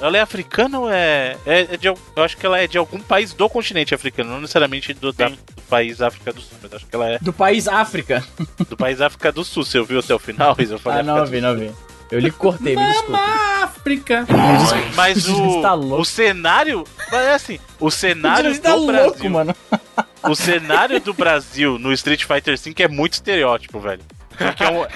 Ela 0.00 0.18
é 0.18 0.20
africana 0.20 0.78
ou 0.78 0.90
é. 0.90 1.36
é, 1.46 1.60
é 1.74 1.76
de, 1.76 1.86
eu 1.88 1.96
acho 2.16 2.36
que 2.36 2.44
ela 2.46 2.58
é 2.58 2.66
de 2.66 2.78
algum 2.78 3.00
país 3.00 3.32
do 3.32 3.48
continente 3.48 3.94
africano, 3.94 4.30
não 4.30 4.40
necessariamente 4.40 4.92
do, 4.94 5.12
da- 5.12 5.28
do 5.28 5.62
país 5.68 6.00
África 6.02 6.32
do 6.32 6.40
Sul, 6.40 6.58
mas 6.62 6.72
acho 6.74 6.86
que 6.86 6.94
ela 6.94 7.08
é 7.10 7.18
Do 7.18 7.32
país 7.32 7.66
África. 7.68 8.22
do 8.68 8.76
país 8.76 9.00
África 9.00 9.32
do 9.32 9.44
Sul. 9.44 9.64
Você 9.64 9.78
ouviu 9.78 10.00
até 10.00 10.14
o 10.14 10.18
final? 10.18 10.54
Eu 10.58 10.78
falei 10.78 11.00
Ah, 11.00 11.02
não 11.02 11.14
África 11.16 11.26
ouvi, 11.28 11.40
não 11.40 11.50
ouvi. 11.50 11.72
Eu 12.10 12.18
lhe 12.20 12.30
cortei, 12.30 12.76
me 12.76 12.86
desculpa. 12.86 13.18
África. 13.62 14.26
Mas 14.94 15.26
o, 15.30 15.62
Tá 15.62 15.72
louco. 15.72 16.02
o 16.02 16.04
cenário. 16.04 16.84
Mas 17.10 17.20
é 17.22 17.34
assim, 17.34 17.58
o 17.80 17.90
cenário 17.90 18.54
Você 18.54 18.60
tá 18.60 18.72
do 18.72 18.76
louco, 18.84 18.92
Brasil. 18.92 19.30
mano. 19.30 19.56
O 20.24 20.36
cenário 20.36 21.00
do 21.00 21.12
Brasil 21.12 21.80
no 21.80 21.92
Street 21.92 22.22
Fighter 22.24 22.56
V 22.56 22.72
é 22.78 22.86
muito 22.86 23.14
estereótipo, 23.14 23.80
velho. 23.80 24.02
Porque 24.38 24.62
é 24.62 24.70
um, 24.70 24.86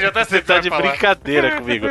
Já 0.00 0.12
tá 0.12 0.24
você 0.24 0.40
tá 0.40 0.60
de 0.60 0.68
falar. 0.70 0.90
brincadeira 0.90 1.56
comigo. 1.60 1.86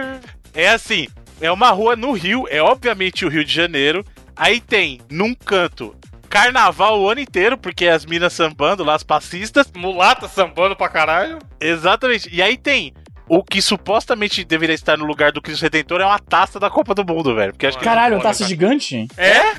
É 0.54 0.70
assim, 0.70 1.10
é 1.42 1.52
uma 1.52 1.70
rua 1.70 1.96
no 1.96 2.12
Rio, 2.12 2.46
é 2.50 2.62
obviamente 2.62 3.26
o 3.26 3.30
Rio 3.30 3.44
de 3.46 3.54
Janeiro. 3.54 4.06
Aí 4.36 4.60
tem, 4.60 5.00
num 5.10 5.34
canto, 5.34 5.96
carnaval 6.30 7.00
o 7.00 7.10
ano 7.10 7.22
inteiro, 7.22 7.58
porque 7.58 7.88
as 7.88 8.06
minas 8.06 8.34
sambando 8.34 8.84
lá, 8.84 8.96
as 8.96 9.04
passistas. 9.04 9.72
Mulata 9.76 10.28
sambando 10.28 10.76
pra 10.76 10.90
caralho. 10.90 11.40
Exatamente. 11.60 12.30
E 12.34 12.42
aí 12.42 12.58
tem 12.58 12.94
o 13.28 13.44
que 13.44 13.62
supostamente 13.62 14.44
deveria 14.44 14.76
estar 14.76 14.98
no 14.98 15.06
lugar 15.06 15.32
do 15.32 15.42
Cristo 15.42 15.62
Redentor 15.62 16.02
é 16.02 16.06
uma 16.06 16.20
taça 16.20 16.60
da 16.60 16.70
Copa 16.70 16.94
do 16.94 17.06
Mundo, 17.06 17.36
velho. 17.36 17.54
Porque 17.54 17.68
acho 17.68 17.78
que 17.78 17.84
Caralho, 17.84 18.18
um 18.18 18.20
taça 18.20 18.46
gigante? 18.46 19.08
É? 19.18 19.54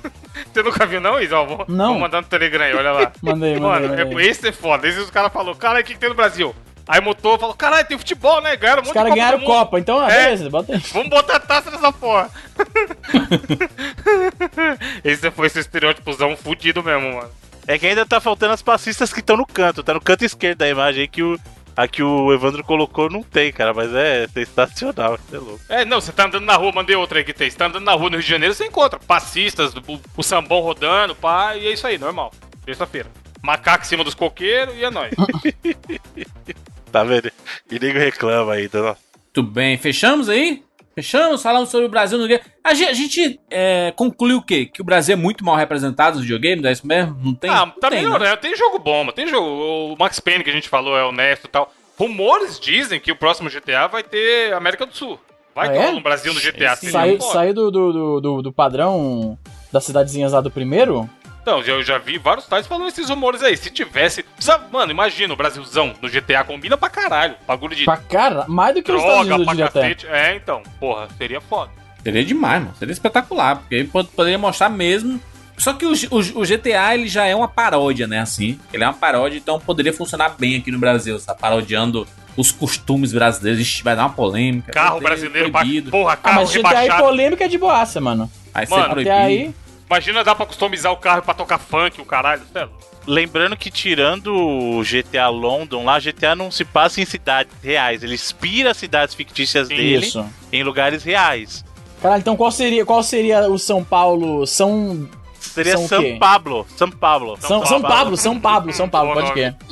Você 0.52 0.62
nunca 0.62 0.84
viu, 0.86 1.00
não, 1.00 1.20
Isa? 1.20 1.42
Vou, 1.42 1.64
Não. 1.68 1.90
Vou 1.92 2.00
mandar 2.00 2.22
no 2.22 2.26
Telegram 2.26 2.64
aí, 2.64 2.74
olha 2.74 2.92
lá. 2.92 3.12
Mandei, 3.22 3.58
Mano, 3.58 3.88
mandei. 3.88 4.04
é, 4.04 4.08
mandei. 4.08 4.28
esse 4.28 4.48
é 4.48 4.52
foda. 4.52 4.88
Esse 4.88 4.98
os 4.98 5.10
caras 5.10 5.32
falaram, 5.32 5.54
cara, 5.56 5.80
o 5.80 5.84
que, 5.84 5.94
que 5.94 5.98
tem 5.98 6.08
no 6.08 6.14
Brasil? 6.14 6.54
Aí 6.86 7.00
mutou, 7.00 7.38
falou, 7.38 7.54
caralho, 7.54 7.86
tem 7.86 7.96
futebol, 7.96 8.42
né? 8.42 8.56
Ganharam 8.56 8.82
um 8.82 8.86
Os 8.86 8.92
caras 8.92 9.08
Copa 9.08 9.16
ganharam 9.16 9.38
Mundo. 9.38 9.46
Copa, 9.46 9.78
então, 9.78 9.98
ah, 9.98 10.12
É. 10.12 10.24
beleza, 10.24 10.50
bota 10.50 10.74
aí. 10.74 10.78
Vamos 10.92 11.08
botar 11.08 11.40
taça 11.40 11.70
nessa 11.70 11.90
porra. 11.90 12.30
esse 15.02 15.30
foi 15.30 15.46
esse 15.46 15.60
estereótipozão 15.60 16.36
fudido 16.36 16.82
mesmo, 16.82 17.14
mano. 17.14 17.30
É 17.66 17.78
que 17.78 17.86
ainda 17.86 18.04
tá 18.04 18.20
faltando 18.20 18.52
as 18.52 18.60
passistas 18.60 19.12
que 19.12 19.20
estão 19.20 19.36
no 19.36 19.46
canto. 19.46 19.82
Tá 19.82 19.94
no 19.94 20.00
canto 20.00 20.24
esquerdo 20.24 20.58
da 20.58 20.68
imagem 20.68 21.02
aí 21.02 21.08
que 21.08 21.22
o, 21.22 21.38
a 21.74 21.88
que 21.88 22.02
o 22.02 22.30
Evandro 22.34 22.62
colocou 22.62 23.08
não 23.08 23.22
tem, 23.22 23.50
cara. 23.50 23.72
Mas 23.72 23.94
é 23.94 24.28
sensacional, 24.28 25.16
você 25.18 25.36
é 25.36 25.38
louco. 25.38 25.60
É, 25.70 25.84
não, 25.86 26.02
você 26.02 26.12
tá 26.12 26.26
andando 26.26 26.44
na 26.44 26.56
rua, 26.56 26.70
mandei 26.72 26.94
outra 26.94 27.18
aí 27.18 27.24
que 27.24 27.32
tem. 27.32 27.50
Você 27.50 27.56
tá 27.56 27.66
andando 27.66 27.84
na 27.84 27.92
rua 27.92 28.10
no 28.10 28.16
Rio 28.16 28.22
de 28.24 28.28
Janeiro, 28.28 28.54
você 28.54 28.66
encontra 28.66 29.00
passistas, 29.00 29.74
o, 29.74 30.00
o 30.14 30.22
sambão 30.22 30.60
rodando, 30.60 31.14
pá, 31.14 31.56
e 31.56 31.66
é 31.66 31.72
isso 31.72 31.86
aí, 31.86 31.96
normal. 31.96 32.30
Terça-feira. 32.66 33.08
Macaco 33.42 33.84
em 33.84 33.88
cima 33.88 34.04
dos 34.04 34.14
coqueiros 34.14 34.74
e 34.76 34.84
é 34.84 34.90
nóis. 34.90 35.14
Tá 36.94 37.02
vendo? 37.02 37.28
E 37.68 37.76
nego 37.80 37.98
reclama 37.98 38.52
ainda, 38.52 38.92
ó. 38.92 38.94
Tudo 39.32 39.50
bem, 39.50 39.76
fechamos 39.76 40.28
aí? 40.28 40.62
Fechamos? 40.94 41.42
Falamos 41.42 41.70
sobre 41.70 41.86
o 41.86 41.88
Brasil 41.88 42.16
no 42.16 42.28
game. 42.28 42.40
A 42.62 42.72
gente, 42.72 42.88
a 42.88 42.94
gente 42.94 43.40
é, 43.50 43.92
concluiu 43.96 44.36
o 44.38 44.42
quê? 44.42 44.66
Que 44.66 44.80
o 44.80 44.84
Brasil 44.84 45.14
é 45.14 45.16
muito 45.16 45.44
mal 45.44 45.56
representado 45.56 46.18
nos 46.18 46.22
videogames, 46.24 46.64
é 46.64 46.70
isso 46.70 46.86
mesmo? 46.86 47.18
Não 47.20 47.34
tem? 47.34 47.50
ah, 47.50 47.66
não 47.66 47.72
tá 47.72 47.90
tem, 47.90 47.98
né? 47.98 48.04
melhorando. 48.04 48.36
Tem 48.40 48.54
jogo 48.56 48.78
bom, 48.78 49.02
mas 49.02 49.14
tem 49.16 49.26
jogo. 49.26 49.44
O 49.92 49.96
Max 49.98 50.20
Payne 50.20 50.44
que 50.44 50.50
a 50.50 50.52
gente 50.52 50.68
falou 50.68 50.96
é 50.96 51.04
honesto 51.04 51.46
e 51.46 51.48
tal. 51.48 51.72
Rumores 51.98 52.60
dizem 52.60 53.00
que 53.00 53.10
o 53.10 53.16
próximo 53.16 53.50
GTA 53.50 53.88
vai 53.88 54.04
ter 54.04 54.52
América 54.54 54.86
do 54.86 54.94
Sul. 54.96 55.18
Vai 55.52 55.70
Ah, 55.70 55.72
ter 55.72 55.78
é? 55.78 55.90
um 55.90 56.00
Brasil 56.00 56.32
no 56.32 56.40
GTA. 56.40 56.76
Saiu, 56.76 57.52
do, 57.52 57.70
do, 57.72 57.92
do, 57.92 58.20
do- 58.20 58.42
do 58.42 58.52
padrão 58.52 59.36
das 59.72 59.82
cidadezinhas 59.82 60.32
lá 60.32 60.40
do 60.40 60.50
primeiro? 60.50 61.10
Então, 61.44 61.60
eu 61.60 61.82
já 61.82 61.98
vi 61.98 62.16
vários 62.16 62.46
sites 62.46 62.66
falando 62.66 62.88
esses 62.88 63.10
rumores 63.10 63.42
aí. 63.42 63.54
Se 63.54 63.68
tivesse. 63.68 64.22
precisa- 64.22 64.58
Mano, 64.72 64.90
imagina 64.90 65.34
o 65.34 65.36
Brasilzão 65.36 65.92
no 66.00 66.08
GTA 66.08 66.42
combina 66.42 66.74
pra 66.74 66.88
caralho. 66.88 67.34
Bagulho 67.46 67.76
de 67.76 67.84
Pra 67.84 67.98
cara, 67.98 68.46
mais 68.48 68.74
do 68.74 68.82
que 68.82 68.90
os 68.90 68.96
Estados 68.98 69.26
droga 69.26 69.34
Unidos, 69.34 69.44
pra 69.44 69.52
diria 69.54 69.66
até. 69.66 69.80
cacete. 69.94 70.06
É, 70.06 70.36
então, 70.36 70.62
porra, 70.80 71.06
seria 71.18 71.42
foda. 71.42 71.70
Seria 72.02 72.24
demais, 72.24 72.62
mano. 72.62 72.74
Seria 72.78 72.92
espetacular, 72.92 73.56
porque 73.56 73.74
aí 73.74 73.84
pod- 73.84 74.08
poderia 74.16 74.38
mostrar 74.38 74.70
mesmo. 74.70 75.20
Só 75.58 75.74
que 75.74 75.84
o, 75.84 75.92
o 75.92 76.40
o 76.40 76.44
GTA 76.46 76.94
ele 76.94 77.06
já 77.08 77.26
é 77.26 77.36
uma 77.36 77.46
paródia, 77.46 78.06
né? 78.06 78.20
Assim, 78.20 78.58
ele 78.72 78.82
é 78.82 78.86
uma 78.86 78.94
paródia, 78.94 79.36
então 79.36 79.60
poderia 79.60 79.92
funcionar 79.92 80.30
bem 80.38 80.56
aqui 80.56 80.70
no 80.72 80.78
Brasil, 80.78 81.20
tá 81.20 81.34
parodiando 81.34 82.08
os 82.38 82.50
costumes 82.50 83.12
brasileiros. 83.12 83.60
Ixi, 83.60 83.82
vai 83.84 83.94
dar 83.94 84.04
uma 84.04 84.10
polêmica. 84.14 84.72
Carro 84.72 84.98
brasileiro, 84.98 85.50
pra, 85.50 85.60
proibido. 85.60 85.90
porra, 85.90 86.14
Ah, 86.14 86.16
carro 86.16 86.36
mas 86.40 86.50
GTA 86.50 86.68
aí 86.70 86.74
rebaixado. 86.84 87.02
polêmica 87.04 87.44
é 87.44 87.48
de 87.48 87.58
boaça, 87.58 88.00
mano. 88.00 88.30
Vai 88.52 88.64
ser 88.66 88.70
Mano, 88.72 88.84
Até 88.84 88.92
proibido. 88.94 89.14
aí. 89.16 89.54
Imagina 89.88 90.24
dá 90.24 90.34
pra 90.34 90.46
customizar 90.46 90.92
o 90.92 90.96
carro 90.96 91.22
pra 91.22 91.34
tocar 91.34 91.58
funk, 91.58 92.00
o 92.00 92.04
caralho. 92.04 92.42
cê 92.52 92.58
é 92.60 92.64
louco. 92.64 92.84
Lembrando 93.06 93.54
que 93.56 93.70
tirando 93.70 94.34
o 94.34 94.82
GTA 94.82 95.28
London, 95.28 95.84
lá 95.84 95.98
GTA 96.00 96.34
não 96.34 96.50
se 96.50 96.64
passa 96.64 97.02
em 97.02 97.04
cidades 97.04 97.52
reais, 97.62 98.02
ele 98.02 98.14
inspira 98.14 98.70
as 98.70 98.78
cidades 98.78 99.14
fictícias 99.14 99.68
dele 99.68 100.06
Isso. 100.06 100.24
em 100.50 100.62
lugares 100.62 101.04
reais. 101.04 101.62
Caralho, 102.00 102.20
então 102.20 102.34
qual 102.36 102.50
seria, 102.50 102.84
qual 102.86 103.02
seria 103.02 103.46
o 103.50 103.58
São 103.58 103.84
Paulo? 103.84 104.46
São. 104.46 105.06
Seria 105.38 105.72
São 105.76 105.84
o 105.84 105.88
São? 105.88 106.18
Pablo, 106.18 106.66
São 106.76 106.90
Pablo. 106.90 107.36
São, 107.40 107.66
São 107.66 107.82
Pablo, 107.82 108.16
São 108.16 108.40
Pablo, 108.40 108.72
São 108.72 108.88
Pablo, 108.88 109.12
pode 109.14 109.32
crer. 109.32 109.54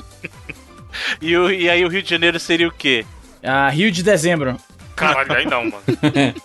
E, 1.22 1.34
o- 1.34 1.50
e 1.50 1.70
aí 1.70 1.82
o 1.86 1.88
Rio 1.88 2.02
de 2.02 2.10
Janeiro 2.10 2.38
seria 2.38 2.68
o 2.68 2.70
quê? 2.70 3.06
Ah, 3.42 3.70
Rio 3.70 3.90
de 3.90 4.02
Dezembro. 4.02 4.58
Caralho, 4.94 5.32
aí 5.34 5.46
não, 5.46 5.64
mano. 5.64 5.82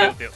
Meu 0.00 0.12
Deus. 0.16 0.34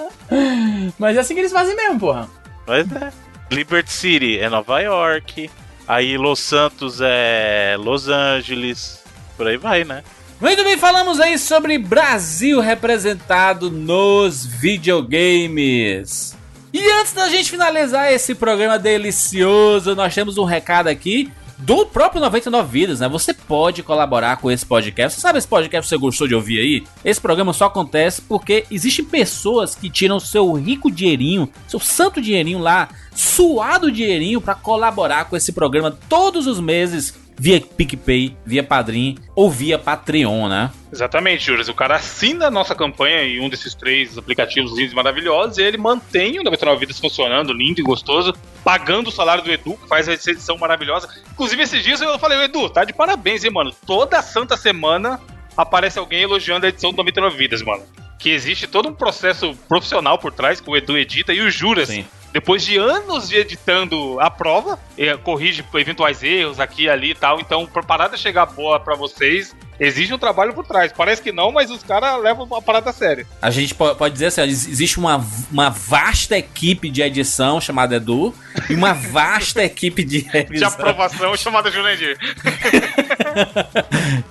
Mas 0.98 1.16
é 1.16 1.20
assim 1.20 1.34
que 1.34 1.40
eles 1.40 1.52
fazem 1.52 1.76
mesmo, 1.76 2.00
porra. 2.00 2.28
Mas 2.66 2.90
é. 2.92 3.12
Liberty 3.50 3.92
City 3.92 4.38
é 4.38 4.48
Nova 4.48 4.80
York. 4.80 5.50
Aí 5.86 6.16
Los 6.16 6.40
Santos 6.40 7.00
é 7.02 7.76
Los 7.78 8.08
Angeles. 8.08 9.02
Por 9.36 9.46
aí 9.46 9.56
vai, 9.56 9.84
né? 9.84 10.02
Muito 10.40 10.64
bem, 10.64 10.76
falamos 10.76 11.20
aí 11.20 11.38
sobre 11.38 11.78
Brasil 11.78 12.60
representado 12.60 13.70
nos 13.70 14.44
videogames. 14.44 16.36
E 16.72 16.90
antes 16.90 17.12
da 17.12 17.28
gente 17.28 17.50
finalizar 17.50 18.12
esse 18.12 18.34
programa 18.34 18.78
delicioso, 18.78 19.94
nós 19.94 20.12
temos 20.14 20.36
um 20.36 20.44
recado 20.44 20.88
aqui 20.88 21.30
do 21.64 21.86
próprio 21.86 22.20
99 22.20 22.70
Vidas, 22.70 23.00
né? 23.00 23.08
Você 23.08 23.32
pode 23.32 23.82
colaborar 23.82 24.36
com 24.36 24.50
esse 24.50 24.66
podcast. 24.66 25.14
Você 25.14 25.22
sabe 25.22 25.38
esse 25.38 25.48
podcast 25.48 25.86
que 25.86 25.88
você 25.88 26.00
gostou 26.00 26.28
de 26.28 26.34
ouvir 26.34 26.58
aí? 26.58 26.84
Esse 27.02 27.18
programa 27.18 27.54
só 27.54 27.66
acontece 27.66 28.20
porque 28.20 28.66
existem 28.70 29.04
pessoas 29.04 29.74
que 29.74 29.88
tiram 29.88 30.20
seu 30.20 30.52
rico 30.52 30.90
dinheirinho, 30.90 31.48
seu 31.66 31.80
santo 31.80 32.20
dinheirinho 32.20 32.58
lá, 32.58 32.90
suado 33.14 33.90
dinheirinho 33.90 34.42
pra 34.42 34.54
colaborar 34.54 35.24
com 35.24 35.36
esse 35.36 35.52
programa 35.52 35.90
todos 35.90 36.46
os 36.46 36.60
meses 36.60 37.14
via 37.36 37.60
PicPay, 37.60 38.36
via 38.44 38.62
Padrim 38.62 39.16
ou 39.34 39.50
via 39.50 39.78
Patreon, 39.78 40.48
né? 40.48 40.70
Exatamente, 40.92 41.46
Júlio. 41.46 41.68
O 41.70 41.74
cara 41.74 41.96
assina 41.96 42.46
a 42.46 42.50
nossa 42.50 42.74
campanha 42.74 43.22
em 43.22 43.40
um 43.40 43.48
desses 43.48 43.74
três 43.74 44.18
aplicativos 44.18 44.72
lindos 44.76 44.92
e 44.92 44.94
maravilhosos 44.96 45.58
e 45.58 45.62
ele 45.62 45.78
mantém 45.78 46.38
o 46.38 46.44
99 46.44 46.80
Vidas 46.80 47.00
funcionando, 47.00 47.52
lindo 47.52 47.80
e 47.80 47.82
gostoso, 47.82 48.34
pagando 48.64 49.08
o 49.08 49.12
salário 49.12 49.44
do 49.44 49.52
Edu, 49.52 49.76
que 49.76 49.86
faz 49.86 50.08
essa 50.08 50.30
edição 50.30 50.56
maravilhosa. 50.56 51.08
Inclusive, 51.30 51.62
esses 51.62 51.82
dias 51.84 52.00
eu 52.00 52.18
falei, 52.18 52.42
Edu, 52.42 52.70
tá 52.70 52.84
de 52.84 52.92
parabéns, 52.92 53.44
hein, 53.44 53.52
mano? 53.52 53.72
Toda 53.86 54.22
santa 54.22 54.56
semana 54.56 55.20
aparece 55.56 55.98
alguém 55.98 56.22
elogiando 56.22 56.66
a 56.66 56.70
edição 56.70 56.90
do 56.90 56.96
99 56.96 57.36
Vidas, 57.36 57.62
mano. 57.62 57.82
Que 58.18 58.30
existe 58.30 58.66
todo 58.66 58.88
um 58.88 58.94
processo 58.94 59.54
profissional 59.68 60.18
por 60.18 60.32
trás 60.32 60.60
que 60.60 60.70
o 60.70 60.76
Edu 60.76 60.96
edita 60.96 61.32
e 61.32 61.42
o 61.42 61.50
Juras. 61.50 61.88
Sim. 61.88 62.06
Depois 62.32 62.64
de 62.64 62.76
anos 62.76 63.28
de 63.28 63.36
editando 63.36 64.18
a 64.18 64.28
prova, 64.28 64.76
eh, 64.98 65.16
corrige 65.16 65.64
eventuais 65.74 66.20
erros 66.22 66.58
aqui 66.58 66.84
e 66.84 66.88
ali 66.88 67.10
e 67.10 67.14
tal. 67.14 67.38
Então, 67.38 67.64
pra 67.66 67.82
parada 67.82 68.16
chegar 68.16 68.46
boa 68.46 68.80
pra 68.80 68.96
vocês, 68.96 69.54
exige 69.80 70.12
um 70.14 70.18
trabalho 70.18 70.52
por 70.54 70.64
trás. 70.66 70.92
Parece 70.92 71.22
que 71.22 71.32
não, 71.32 71.50
mas 71.52 71.70
os 71.70 71.82
caras 71.82 72.20
levam 72.22 72.46
a 72.56 72.62
parada 72.62 72.90
a 72.90 72.92
sério. 72.92 73.26
A 73.40 73.50
gente 73.50 73.74
po- 73.74 73.94
pode 73.94 74.12
dizer 74.14 74.26
assim, 74.26 74.40
ó, 74.40 74.44
existe 74.44 74.98
uma, 74.98 75.24
uma 75.50 75.70
vasta 75.70 76.36
equipe 76.38 76.90
de 76.90 77.02
edição 77.02 77.60
chamada 77.60 77.96
Edu 77.96 78.34
e 78.70 78.74
uma 78.74 78.92
vasta 78.94 79.62
equipe 79.64 80.04
de 80.04 80.22
De 80.22 80.28
revisão. 80.28 80.68
aprovação 80.68 81.36
chamada 81.36 81.70
Jurandir. 81.70 82.16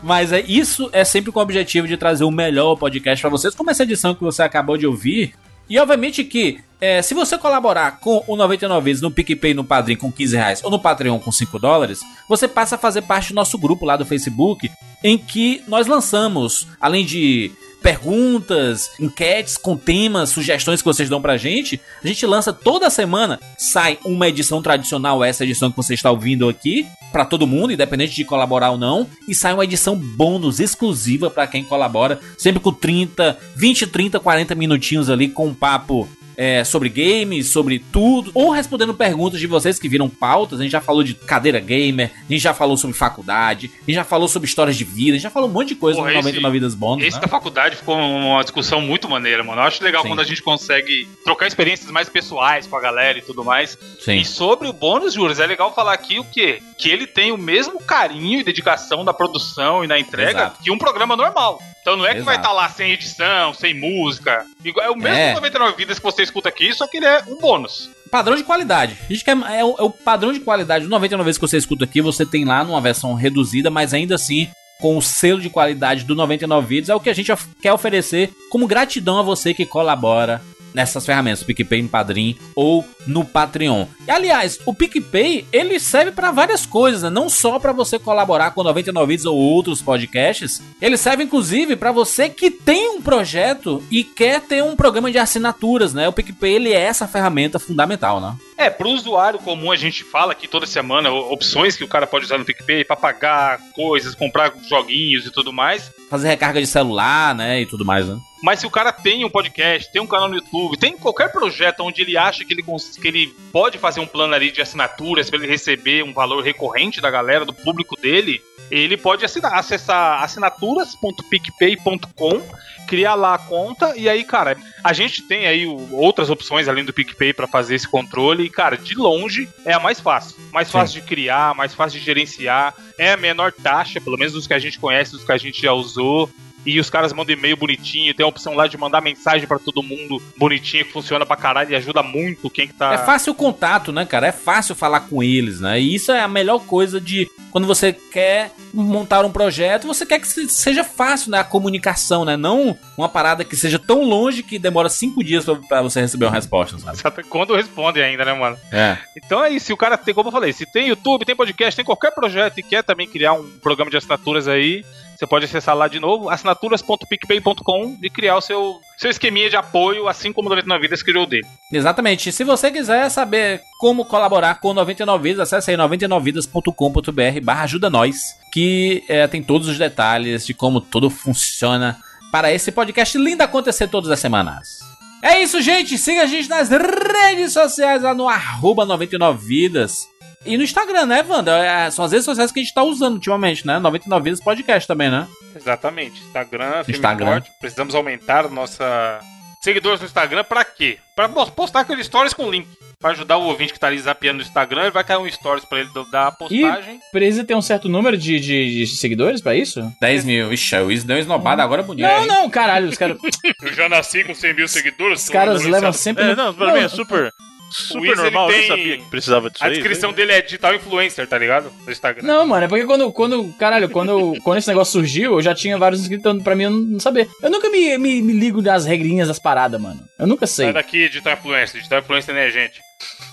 Mas 0.02 0.32
é, 0.32 0.42
isso 0.42 0.90
é 0.94 1.04
sempre 1.04 1.32
com 1.32 1.40
o 1.40 1.44
objetivo 1.44 1.88
de 1.88 1.98
trazer 1.98 2.24
o 2.24 2.32
melhor 2.32 2.76
podcast 2.76 3.22
pra 3.22 3.30
vocês, 3.30 3.54
como 3.56 3.70
essa 3.70 3.84
edição 3.84 4.16
que 4.16 4.24
você 4.24 4.44
acabou 4.44 4.78
de 4.78 4.88
ouvir. 4.88 5.34
E 5.70 5.80
obviamente 5.80 6.24
que, 6.24 6.60
é, 6.80 7.02
se 7.02 7.14
você 7.14 7.38
colaborar 7.38 8.00
com 8.00 8.24
o 8.28 8.36
99 8.36 8.84
vezes 8.84 9.02
no 9.02 9.12
PicPay, 9.12 9.54
no 9.54 9.64
Padrim 9.64 9.96
com 9.96 10.12
15 10.12 10.36
reais 10.36 10.64
ou 10.64 10.70
no 10.70 10.80
Patreon 10.80 11.20
com 11.20 11.32
5 11.32 11.58
dólares, 11.58 12.00
você 12.28 12.48
passa 12.48 12.76
a 12.76 12.78
fazer 12.78 13.04
parte 13.04 13.30
do 13.30 13.36
nosso 13.36 13.58
grupo 13.58 13.86
lá 13.86 13.96
do 13.96 14.06
Facebook, 14.06 14.70
em 15.04 15.18
que 15.18 15.64
nós 15.68 15.88
lançamos, 15.88 16.68
além 16.80 17.06
de 17.06 17.52
perguntas, 17.84 18.92
enquetes 18.98 19.58
com 19.58 19.76
temas, 19.76 20.30
sugestões 20.30 20.82
que 20.82 20.88
vocês 20.88 21.10
dão 21.10 21.22
pra 21.22 21.36
gente, 21.36 21.80
a 22.02 22.08
gente 22.08 22.26
lança 22.26 22.54
toda 22.54 22.90
semana, 22.90 23.40
sai 23.58 24.00
uma 24.06 24.30
edição 24.30 24.62
tradicional, 24.62 25.22
essa 25.22 25.44
edição 25.44 25.70
que 25.70 25.76
você 25.76 25.94
está 25.94 26.10
ouvindo 26.10 26.48
aqui, 26.48 26.88
pra 27.12 27.26
todo 27.26 27.46
mundo, 27.46 27.74
independente 27.74 28.16
de 28.16 28.24
colaborar 28.24 28.72
ou 28.72 28.78
não, 28.78 29.08
e 29.28 29.36
sai 29.36 29.54
uma 29.54 29.66
edição 29.66 29.96
bônus 29.98 30.62
exclusiva 30.62 31.30
pra 31.30 31.46
quem 31.46 31.64
colabora, 31.64 32.20
sempre 32.38 32.62
com 32.62 32.72
30, 32.72 33.38
20, 33.56 33.88
30, 33.88 34.20
40 34.20 34.56
minutinhos 34.56 35.10
ali 35.10 35.28
com 35.28 35.48
um 35.48 35.54
papo 35.54 36.08
é, 36.38 36.64
sobre 36.64 36.90
games, 36.90 37.48
sobre 37.48 37.80
tudo, 37.92 38.32
ou 38.34 38.52
respondendo 38.52 38.94
perguntas 38.94 39.40
de 39.40 39.48
vocês 39.48 39.78
que 39.80 39.88
viram 39.90 40.10
pautas. 40.10 40.60
A 40.60 40.64
gente 40.64 40.72
já 40.72 40.82
falou 40.82 41.04
de 41.04 41.14
cadeira 41.14 41.60
gamer, 41.60 42.12
a 42.30 42.32
gente 42.34 42.42
já 42.42 42.54
falou 42.54 42.76
sobre 42.78 42.96
faculdade, 42.96 43.72
a 43.76 43.86
gente 43.86 43.96
já 43.96 44.04
falou 44.04 44.28
sobre 44.28 44.48
histórias 44.48 44.76
de 44.76 44.84
vida, 44.84 45.12
a 45.12 45.14
gente 45.14 45.24
já 45.24 45.30
falou 45.30 45.50
um 45.50 45.52
monte 45.52 45.70
de 45.70 45.76
coisa 45.76 45.98
Porra, 46.00 46.12
no 46.12 46.20
esse- 46.20 46.28
99 46.28 46.54
Vidas 46.60 46.76
Bônus. 46.76 47.04
Esse 47.06 47.16
né? 47.18 47.22
da 47.22 47.28
faculdade 47.28 47.76
ficou 47.76 47.98
uma 47.98 48.42
discussão 48.44 48.82
muito 48.82 49.10
maneira, 49.10 49.44
mano. 49.44 49.62
Eu 49.62 49.66
acho 49.66 49.84
legal 49.84 50.02
Sim. 50.02 50.10
quando 50.10 50.20
a 50.22 50.24
gente 50.24 50.42
consegue 50.42 51.08
trocar 51.24 51.48
experiências 51.48 51.90
mais 51.92 52.10
pessoais 52.10 52.68
com 52.68 52.76
a 52.76 52.82
galera 52.82 53.18
e 53.18 53.22
tudo 53.22 53.44
mais. 53.44 53.78
Sim. 54.00 54.18
E 54.18 54.26
sobre 54.26 54.68
o 54.68 54.74
bônus, 54.74 55.14
Juros, 55.14 55.40
é 55.40 55.46
legal 55.46 55.74
falar 55.74 55.94
aqui 55.94 56.20
o 56.20 56.24
quê? 56.24 56.62
Que 56.78 56.90
ele 56.90 57.06
tem 57.08 57.32
o 57.32 57.38
mesmo 57.38 57.80
carinho 57.82 58.40
e 58.40 58.44
dedicação 58.44 59.04
na 59.04 59.14
produção 59.14 59.84
e 59.84 59.88
na 59.88 60.00
entrega 60.00 60.40
Exato. 60.40 60.64
que 60.64 60.72
um 60.72 60.78
programa 60.78 61.16
normal. 61.16 61.62
Então 61.82 61.98
não 61.98 62.06
é 62.06 62.16
que 62.16 62.22
vai 62.22 62.36
Exato. 62.36 62.48
estar 62.48 62.54
lá 62.54 62.70
sem 62.70 62.92
edição, 62.92 63.54
sem 63.54 63.74
música. 63.74 64.46
É 64.82 64.90
o 64.90 64.96
mesmo 64.96 65.18
É. 65.18 65.34
99 65.34 65.76
vidas 65.76 66.00
que 66.00 66.04
você 66.04 66.23
escuta 66.24 66.50
aqui, 66.50 66.74
só 66.74 66.88
que 66.88 66.98
ele 66.98 67.06
é 67.06 67.24
um 67.28 67.38
bônus. 67.38 67.90
Padrão 68.10 68.36
de 68.36 68.44
qualidade. 68.44 68.96
A 69.10 69.14
gente 69.14 69.24
quer, 69.24 69.38
é, 69.52 69.64
o, 69.64 69.76
é 69.78 69.84
o 69.84 69.90
padrão 69.90 70.32
de 70.32 70.40
qualidade 70.40 70.86
do 70.86 70.90
99 70.90 71.26
vezes 71.26 71.38
que 71.38 71.48
você 71.48 71.58
escuta 71.58 71.84
aqui, 71.84 72.02
você 72.02 72.26
tem 72.26 72.46
lá 72.46 72.64
numa 72.64 72.82
versão 72.82 73.14
reduzida, 73.14 73.70
mas 73.70 73.94
ainda 73.94 74.16
assim 74.16 74.50
com 74.80 74.98
o 74.98 75.02
selo 75.02 75.40
de 75.40 75.50
qualidade 75.50 76.04
do 76.04 76.14
99 76.14 76.68
vídeos, 76.68 76.90
é 76.90 76.96
o 76.96 77.00
que 77.00 77.10
a 77.10 77.14
gente 77.14 77.32
quer 77.62 77.72
oferecer 77.72 78.30
como 78.50 78.68
gratidão 78.68 79.18
a 79.18 79.22
você 79.22 79.54
que 79.54 79.66
colabora 79.66 80.42
nessas 80.74 81.06
ferramentas, 81.06 81.44
PicPay, 81.44 81.84
Padrim 81.88 82.38
ou 82.56 82.86
no 83.06 83.26
Patreon. 83.26 83.86
E, 84.08 84.12
aliás, 84.12 84.60
o 84.66 84.74
PicPay, 84.74 85.46
ele 85.52 85.80
serve 85.80 86.12
para 86.12 86.32
várias 86.32 86.66
coisas, 86.66 87.04
né? 87.04 87.10
não 87.10 87.30
só 87.30 87.60
para 87.60 87.72
você 87.72 88.00
colaborar 88.00 88.52
com 88.52 88.64
99 88.64 89.08
vídeos 89.08 89.26
ou 89.26 89.38
outros 89.38 89.82
podcasts, 89.82 90.62
ele 90.82 90.98
serve 90.98 91.24
inclusive 91.24 91.76
para 91.76 91.92
você 91.92 92.30
que 92.30 92.50
tem 92.50 92.90
um 92.90 93.02
projeto 93.02 93.84
e 93.92 94.04
quer 94.04 94.42
ter 94.42 94.64
um 94.64 94.76
programa 94.76 95.12
de 95.12 95.18
assinaturas, 95.18 95.94
né? 95.94 96.08
O 96.08 96.14
PicPay, 96.14 96.54
ele 96.54 96.74
é 96.74 96.80
essa 96.80 97.08
ferramenta 97.08 97.60
fundamental, 97.60 98.20
né? 98.20 98.36
É, 98.58 98.70
pro 98.70 98.90
usuário 98.90 99.40
comum 99.40 99.72
a 99.72 99.76
gente 99.76 100.04
fala 100.04 100.32
aqui 100.32 100.48
toda 100.48 100.66
semana 100.66 101.12
opções 101.12 101.76
que 101.76 101.84
o 101.84 101.88
cara 101.88 102.08
pode 102.08 102.26
usar 102.26 102.38
no 102.38 102.46
PicPay 102.46 102.86
pra 102.86 102.96
pagar 102.96 103.60
coisas, 103.74 104.16
comprar 104.16 104.54
joguinhos 104.70 105.26
e 105.26 105.32
tudo 105.32 105.52
mais. 105.52 105.92
Fazer 106.10 106.30
recarga 106.30 106.62
de 106.62 106.68
celular, 106.68 107.36
né, 107.36 107.62
e 107.62 107.66
tudo 107.66 107.84
mais, 107.84 108.08
né? 108.08 108.18
Mas 108.44 108.60
se 108.60 108.68
o 108.68 108.70
cara 108.70 108.92
tem 108.92 109.24
um 109.24 109.30
podcast, 109.30 109.90
tem 109.92 110.02
um 110.02 110.06
canal 110.06 110.28
no 110.28 110.36
YouTube, 110.36 110.78
tem 110.78 110.98
qualquer 110.98 111.32
projeto 111.32 111.80
onde 111.80 112.02
ele 112.02 112.18
acha 112.18 112.44
que 112.44 112.54
ele, 112.54 112.62
que 112.62 113.08
ele 113.08 113.34
pode 113.54 113.78
fazer 113.78 114.02
um 114.02 114.06
plano 114.06 114.34
ali 114.34 114.52
de 114.52 114.62
assinaturas 114.62 115.30
para 115.30 115.40
ele 115.40 115.48
receber 115.48 116.04
um 116.04 116.12
valor 116.12 116.44
recorrente 116.44 117.00
da 117.00 117.10
galera, 117.10 117.46
do 117.46 117.54
público 117.54 117.96
dele, 117.96 118.42
ele 118.70 118.98
pode 118.98 119.24
assinar, 119.24 119.54
acessar 119.54 120.22
assinaturas.picpay.com, 120.22 122.42
criar 122.88 123.16
lá 123.16 123.36
a 123.36 123.38
conta 123.38 123.94
e 123.96 124.10
aí, 124.10 124.24
cara, 124.26 124.58
a 124.84 124.92
gente 124.94 125.22
tem 125.24 125.48
aí 125.48 125.66
o- 125.66 125.96
outras 125.96 126.30
opções 126.30 126.68
além 126.68 126.84
do 126.84 126.92
PicPay 126.94 127.32
para 127.34 127.48
fazer 127.48 127.76
esse 127.76 127.88
controle 127.88 128.44
e, 128.44 128.50
cara, 128.50 128.76
de 128.78 128.94
longe 128.96 129.48
é 129.66 129.72
a 129.74 129.80
mais 129.80 130.00
fácil. 130.02 130.36
Mais 130.52 130.70
fácil 130.70 131.00
de 131.02 131.08
criar, 131.08 131.56
mais 131.56 131.74
fácil 131.74 131.98
de 132.00 132.06
gerenciar, 132.06 132.74
é 132.98 133.14
a 133.14 133.18
menor 133.18 133.54
taxa, 133.54 134.02
pelo 134.02 134.18
menos 134.18 134.34
dos 134.34 134.46
que 134.48 134.54
a 134.54 134.60
gente 134.60 134.78
conhece, 134.80 135.12
dos 135.14 135.24
que 135.24 135.32
a 135.32 135.38
gente 135.38 135.62
já 135.62 135.72
usou. 135.72 136.30
E 136.66 136.80
os 136.80 136.90
caras 136.90 137.12
mandam 137.14 137.36
e-mail 137.36 137.58
bonitinho, 137.58 138.14
tem 138.14 138.24
a 138.24 138.30
opção 138.30 138.54
lá 138.54 138.68
de 138.68 138.78
mandar 138.78 139.02
mensagem 139.02 139.48
pra 139.48 139.60
todo 139.60 139.84
mundo 139.84 140.22
bonitinha, 140.38 140.84
que 140.84 140.92
funciona 140.92 141.26
pra 141.26 141.36
caralho 141.36 141.72
e 141.72 141.76
ajuda 141.76 142.02
muito 142.02 142.50
quem 142.50 142.68
que 142.68 142.74
tá. 142.74 142.94
É 142.94 142.98
fácil 143.00 143.34
o 143.34 143.36
contato, 143.36 143.92
né, 143.92 144.06
cara? 144.06 144.28
É 144.28 144.32
fácil 144.32 144.74
falar 144.76 145.02
com 145.02 145.22
eles, 145.22 145.60
né? 145.60 145.80
E 145.80 145.96
isso 145.96 146.12
é 146.12 146.22
a 146.22 146.28
melhor 146.28 146.60
coisa 146.60 147.02
de 147.02 147.30
quando 147.52 147.68
você 147.68 147.92
quer 147.94 148.52
montar 148.74 149.24
um 149.26 149.32
projeto, 149.32 149.86
você 149.88 150.06
quer 150.06 150.20
que 150.20 150.28
se- 150.28 150.48
seja 150.50 150.84
fácil, 150.84 151.32
né? 151.32 151.40
A 151.40 151.44
comunicação, 151.44 152.24
né? 152.26 152.36
Não 152.38 152.78
uma 152.98 153.10
parada 153.10 153.44
que 153.44 153.56
seja 153.56 153.78
tão 153.78 154.04
longe 154.04 154.42
que 154.44 154.58
demora 154.58 154.90
cinco 154.90 155.24
dias 155.24 155.46
pra, 155.46 155.56
pra 155.56 155.82
você 155.82 156.02
receber 156.02 156.26
uma 156.26 156.32
resposta, 156.34 156.78
sabe? 156.80 156.98
Sabe 156.98 157.24
Quando 157.24 157.56
responde 157.56 158.02
ainda, 158.02 158.24
né, 158.26 158.34
mano? 158.34 158.58
É. 158.72 158.98
Então 159.18 159.44
é 159.44 159.50
isso, 159.52 159.68
se 159.68 159.74
o 159.74 159.78
cara 159.78 159.98
tem, 159.98 160.14
como 160.14 160.30
eu 160.30 160.32
falei, 160.32 160.54
se 160.54 160.66
tem 160.72 160.88
YouTube, 160.88 161.26
tem 161.26 161.36
podcast, 161.36 161.76
tem 161.76 161.86
qualquer 161.86 162.12
projeto 162.12 162.58
e 162.60 162.64
quer 162.64 162.84
também 162.84 163.08
criar 163.08 163.34
um 163.34 163.44
programa 163.62 163.90
de 163.92 163.98
assinaturas 163.98 164.48
aí, 164.48 164.84
você 165.24 165.28
pode 165.28 165.46
acessar 165.46 165.76
lá 165.76 165.88
de 165.88 166.00
novo, 166.00 166.30
assinaturas.picpay.com 166.30 167.98
e 168.02 168.10
criar 168.10 168.36
o 168.36 168.42
seu, 168.42 168.82
seu 168.98 169.10
esqueminha 169.10 169.50
de 169.50 169.56
apoio, 169.56 170.08
assim 170.08 170.34
como 170.34 170.48
o 170.48 170.50
99 170.50 170.82
Vidas 170.82 171.02
criou 171.02 171.26
dele. 171.26 171.48
Exatamente. 171.72 172.32
Se 172.32 172.44
você 172.44 172.70
quiser 172.70 173.10
saber 173.10 173.62
como 173.80 174.04
colaborar 174.04 174.60
com 174.60 174.70
o 174.70 174.74
99 174.74 175.24
Vidas, 175.24 175.54
acesse 175.54 175.72
aí 175.72 175.78
99vidas.com.br 175.78 177.42
barra 177.42 177.64
ajuda 177.64 177.90
nós, 177.90 178.36
que 178.52 179.04
é, 179.08 179.26
tem 179.28 179.42
todos 179.42 179.70
os 179.70 179.78
detalhes 179.78 180.46
de 180.46 180.54
como 180.54 180.82
tudo 180.82 181.10
funciona 181.10 181.98
para 182.32 182.52
esse 182.52 182.72
podcast 182.72 183.18
lindo 183.18 183.44
acontecer 183.44 183.88
todas 183.88 184.12
as 184.12 184.20
semanas. 184.20 184.80
É 185.22 185.42
isso, 185.42 185.62
gente. 185.62 185.98
Siga 185.98 186.24
a 186.24 186.26
gente 186.26 186.50
nas 186.50 186.68
redes 186.68 187.54
sociais 187.54 188.04
lá 188.04 188.14
no 188.14 188.28
arroba 188.28 188.86
99vidas. 188.86 190.00
E 190.46 190.58
no 190.58 190.64
Instagram, 190.64 191.06
né, 191.06 191.24
Wanda? 191.28 191.58
É, 191.58 191.90
são 191.92 192.04
as 192.06 192.12
redes 192.12 192.26
sociais 192.26 192.52
que 192.52 192.60
a 192.60 192.64
gente 192.64 192.74
tá 192.74 192.84
usando 192.84 193.14
ultimamente, 193.14 193.66
né? 193.66 193.80
99 193.80 194.24
Vidas 194.24 194.42
Podcast 194.44 194.88
também, 194.88 195.10
né? 195.10 195.28
Exatamente. 195.56 196.22
Instagram, 196.22 196.84
Instagram. 196.88 197.26
Forte. 197.28 197.52
Precisamos 197.60 197.96
aumentar 197.96 198.50
nossa 198.50 199.20
seguidores 199.62 200.02
no 200.02 200.06
Instagram 200.06 200.44
pra 200.44 200.66
quê? 200.66 200.98
Pra 201.16 201.30
pô, 201.30 201.46
postar 201.48 201.82
aqueles 201.82 202.06
stories 202.08 202.34
com 202.34 202.50
link. 202.50 202.68
Pra 203.00 203.12
ajudar 203.12 203.36
o 203.38 203.44
ouvinte 203.44 203.74
que 203.74 203.80
tá 203.80 203.88
ali 203.88 204.00
zapeando 204.00 204.38
no 204.38 204.44
Instagram, 204.44 204.84
ele 204.84 204.92
vai 204.92 205.04
cair 205.04 205.18
um 205.18 205.30
stories 205.30 205.66
pra 205.66 205.80
ele 205.82 205.90
do- 205.90 206.06
da 206.10 206.30
E 206.30 206.62
postagem. 206.62 207.00
precisa 207.12 207.44
ter 207.44 207.54
um 207.54 207.62
certo 207.62 207.90
número 207.90 208.18
de, 208.18 208.40
de- 208.40 208.76
de 208.86 208.88
seguidores 208.88 209.42
pra 209.42 209.54
isso? 209.54 209.92
10 210.00 210.24
mil. 210.24 210.54
Ixi, 210.54 210.76
o 210.78 210.86
Wiz 210.86 211.04
deu 211.04 211.18
esnobada 211.18 211.62
agora 211.62 211.84
bonito. 211.84 212.06
Não, 212.06 212.26
não, 212.26 212.50
caralho, 212.50 212.88
os 212.88 212.98
caras. 212.98 213.18
Eu 213.62 213.74
já 213.74 213.90
nasci 213.90 214.24
com 214.24 214.34
100 214.34 214.54
mil 214.54 214.68
seguidores. 214.70 215.24
Os 215.24 215.30
caras 215.30 215.64
levam 215.66 215.92
sempre. 215.92 216.24
É, 216.24 216.28
no- 216.30 216.36
não, 216.36 216.54
pra 216.54 216.74
mim 216.74 216.80
é 216.80 216.88
super, 216.88 217.30
super 217.74 218.10
Wiz, 218.10 218.18
normal. 218.20 218.48
Eu 218.48 218.52
tem- 218.52 218.60
nem 218.60 218.68
sabia 218.70 218.98
que 218.98 219.10
precisava 219.10 219.50
disso 219.50 219.64
A 219.64 219.68
aí. 219.68 219.74
descrição 219.74 220.12
né? 220.12 220.16
dele 220.16 220.32
é 220.34 220.42
digital 220.42 220.76
influencer, 220.76 221.28
tá 221.28 221.38
ligado? 221.38 221.72
No 221.86 221.92
Instagram. 221.92 222.24
Não, 222.26 222.46
mano, 222.46 222.66
é 222.66 222.68
porque 222.68 222.86
quando, 222.86 223.12
quando 223.12 223.54
caralho, 223.60 223.90
quando, 223.90 224.34
quando 224.44 224.58
esse 224.60 224.68
negócio 224.68 224.94
surgiu, 224.94 225.34
eu 225.34 225.42
já 225.42 225.54
tinha 225.56 225.78
vários 225.78 226.02
inscritos 226.02 226.24
então, 226.26 226.40
pra 226.44 226.56
mim 226.56 226.64
eu 226.64 226.70
não, 226.72 226.80
não 226.80 227.00
saber. 227.00 227.28
Eu 227.42 227.50
nunca 227.50 227.70
me, 227.70 227.98
me, 227.98 228.22
me 228.22 228.34
ligo 228.34 228.62
das 228.62 228.86
regrinhas 228.86 229.28
das 229.28 229.40
paradas, 229.40 229.82
mano. 229.82 230.00
Eu 230.20 230.28
nunca 230.28 230.46
sei. 230.48 230.66
Sai 230.66 230.74
daqui, 230.74 231.08
digital 231.10 231.34
influencer. 231.34 231.78
Digital 231.78 232.00
influencer 232.00 232.34
não 232.34 232.42
é 232.42 232.50
gente. 232.50 232.80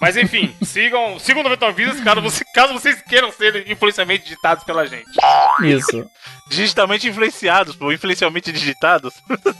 Mas 0.00 0.16
enfim, 0.16 0.52
sigam, 0.64 1.18
sigam 1.18 1.40
o 1.40 1.44
99 1.44 1.84
Vidas 1.84 2.00
caso, 2.02 2.20
você, 2.20 2.44
caso 2.54 2.72
vocês 2.72 3.00
queiram 3.02 3.30
ser 3.30 3.70
influencialmente 3.70 4.24
digitados 4.24 4.64
pela 4.64 4.86
gente. 4.86 5.10
Isso. 5.62 6.04
Digitalmente 6.48 7.06
influenciados, 7.08 7.76
pô, 7.76 7.92
influencialmente 7.92 8.50
digitados. 8.50 9.14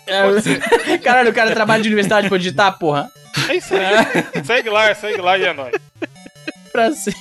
É, 0.07 0.99
caralho, 0.99 1.31
o 1.31 1.35
cara 1.35 1.53
trabalha 1.53 1.83
de 1.83 1.89
universidade 1.89 2.29
pra 2.29 2.39
digitar, 2.39 2.77
porra. 2.79 3.09
É 3.51 3.57
isso 3.57 3.75
aí. 3.75 3.83
segue 4.47 4.71
lá, 4.71 4.95
segue 4.95 5.21
lá 5.21 5.37
e 5.37 5.45
é 5.45 5.53
nóis. 5.53 5.75
Pra 6.71 6.93
ser 6.93 7.15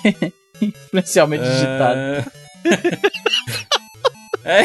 influencialmente 0.61 1.43
digitado. 1.43 1.99
É... 4.45 4.63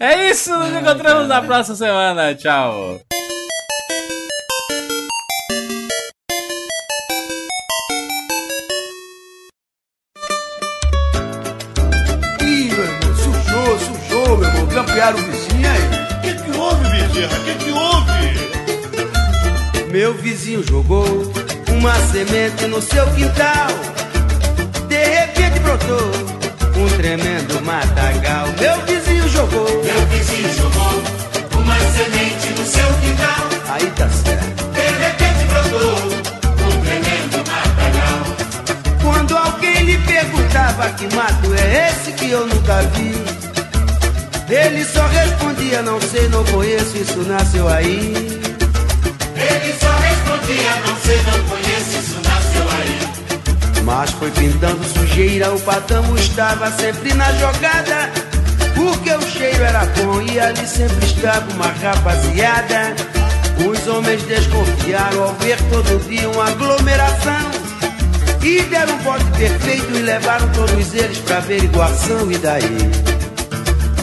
é 0.00 0.30
isso, 0.30 0.56
nos 0.56 0.70
encontramos 0.70 1.26
na 1.28 1.42
próxima 1.42 1.76
semana. 1.76 2.34
Tchau. 2.34 3.00
Ih, 12.40 12.70
meu 12.70 12.84
irmão, 12.84 13.16
sujou, 13.16 13.78
sujou, 13.78 14.38
meu 14.38 14.48
irmão. 14.48 14.66
Campearam 14.68 15.18
o 15.18 15.22
vizinho 15.22 15.68
aí. 15.68 15.82
O 16.16 16.20
que, 16.22 16.34
que 16.42 16.58
houve, 16.58 16.88
Bezerra? 16.88 17.38
O 17.38 17.44
que, 17.44 17.54
que 17.56 17.70
houve? 17.70 17.75
Meu 19.96 20.12
vizinho 20.12 20.62
jogou 20.62 21.06
uma 21.72 21.94
semente 22.12 22.66
no 22.66 22.82
seu 22.82 23.06
quintal. 23.14 23.68
De 24.90 24.94
repente 24.94 25.58
brotou 25.60 26.10
um 26.76 26.96
tremendo 26.98 27.64
matagal. 27.64 28.46
Meu 28.60 28.78
vizinho 28.84 29.26
jogou. 29.30 29.64
Meu 29.64 30.06
vizinho 30.08 30.52
jogou 30.52 31.02
uma 31.58 31.78
semente 31.96 32.46
no 32.58 32.66
seu 32.66 32.86
quintal. 33.00 33.48
Aí 33.70 33.90
tá 33.92 34.06
certo. 34.10 34.64
De 34.74 34.82
repente 35.02 35.46
brotou 35.48 35.96
um 36.66 36.80
tremendo 36.82 37.38
matagal. 37.48 39.00
Quando 39.02 39.34
alguém 39.34 39.82
lhe 39.82 39.96
perguntava 39.96 40.90
que 40.90 41.14
mato 41.14 41.54
é 41.54 41.88
esse 41.88 42.12
que 42.12 42.30
eu 42.32 42.46
nunca 42.46 42.82
vi. 42.82 43.14
Ele 44.54 44.84
só 44.84 45.06
respondia, 45.06 45.80
não 45.80 45.98
sei, 46.02 46.28
não 46.28 46.44
conheço, 46.44 46.98
isso 46.98 47.20
nasceu 47.22 47.66
aí. 47.66 48.45
Ele 49.56 49.72
só 49.80 49.90
respondia, 49.90 50.70
não 50.86 50.96
sei, 51.00 51.22
não 51.22 51.48
conheço, 51.48 51.98
isso 51.98 52.20
nasceu 52.22 52.62
aí. 52.78 53.82
Mas 53.84 54.10
foi 54.10 54.30
pintando 54.30 54.84
sujeira, 54.84 55.54
o 55.54 55.60
patamo 55.60 56.14
estava 56.18 56.70
sempre 56.72 57.14
na 57.14 57.32
jogada. 57.32 58.10
Porque 58.74 59.10
o 59.10 59.22
cheiro 59.22 59.64
era 59.64 59.86
bom 59.86 60.20
e 60.20 60.38
ali 60.38 60.66
sempre 60.66 61.06
estava 61.06 61.50
uma 61.52 61.68
rapaziada. 61.68 62.94
Os 63.66 63.88
homens 63.88 64.22
desconfiaram 64.24 65.22
ao 65.22 65.34
ver 65.36 65.56
todo 65.70 66.06
dia 66.06 66.28
uma 66.28 66.48
aglomeração. 66.48 67.50
E 68.42 68.60
deram 68.64 68.94
um 68.94 68.98
bote 68.98 69.24
perfeito 69.38 69.90
e 69.96 70.02
levaram 70.02 70.48
todos 70.50 70.94
eles 70.94 71.18
pra 71.20 71.38
averiguação. 71.38 72.30
E 72.30 72.36
daí? 72.36 72.76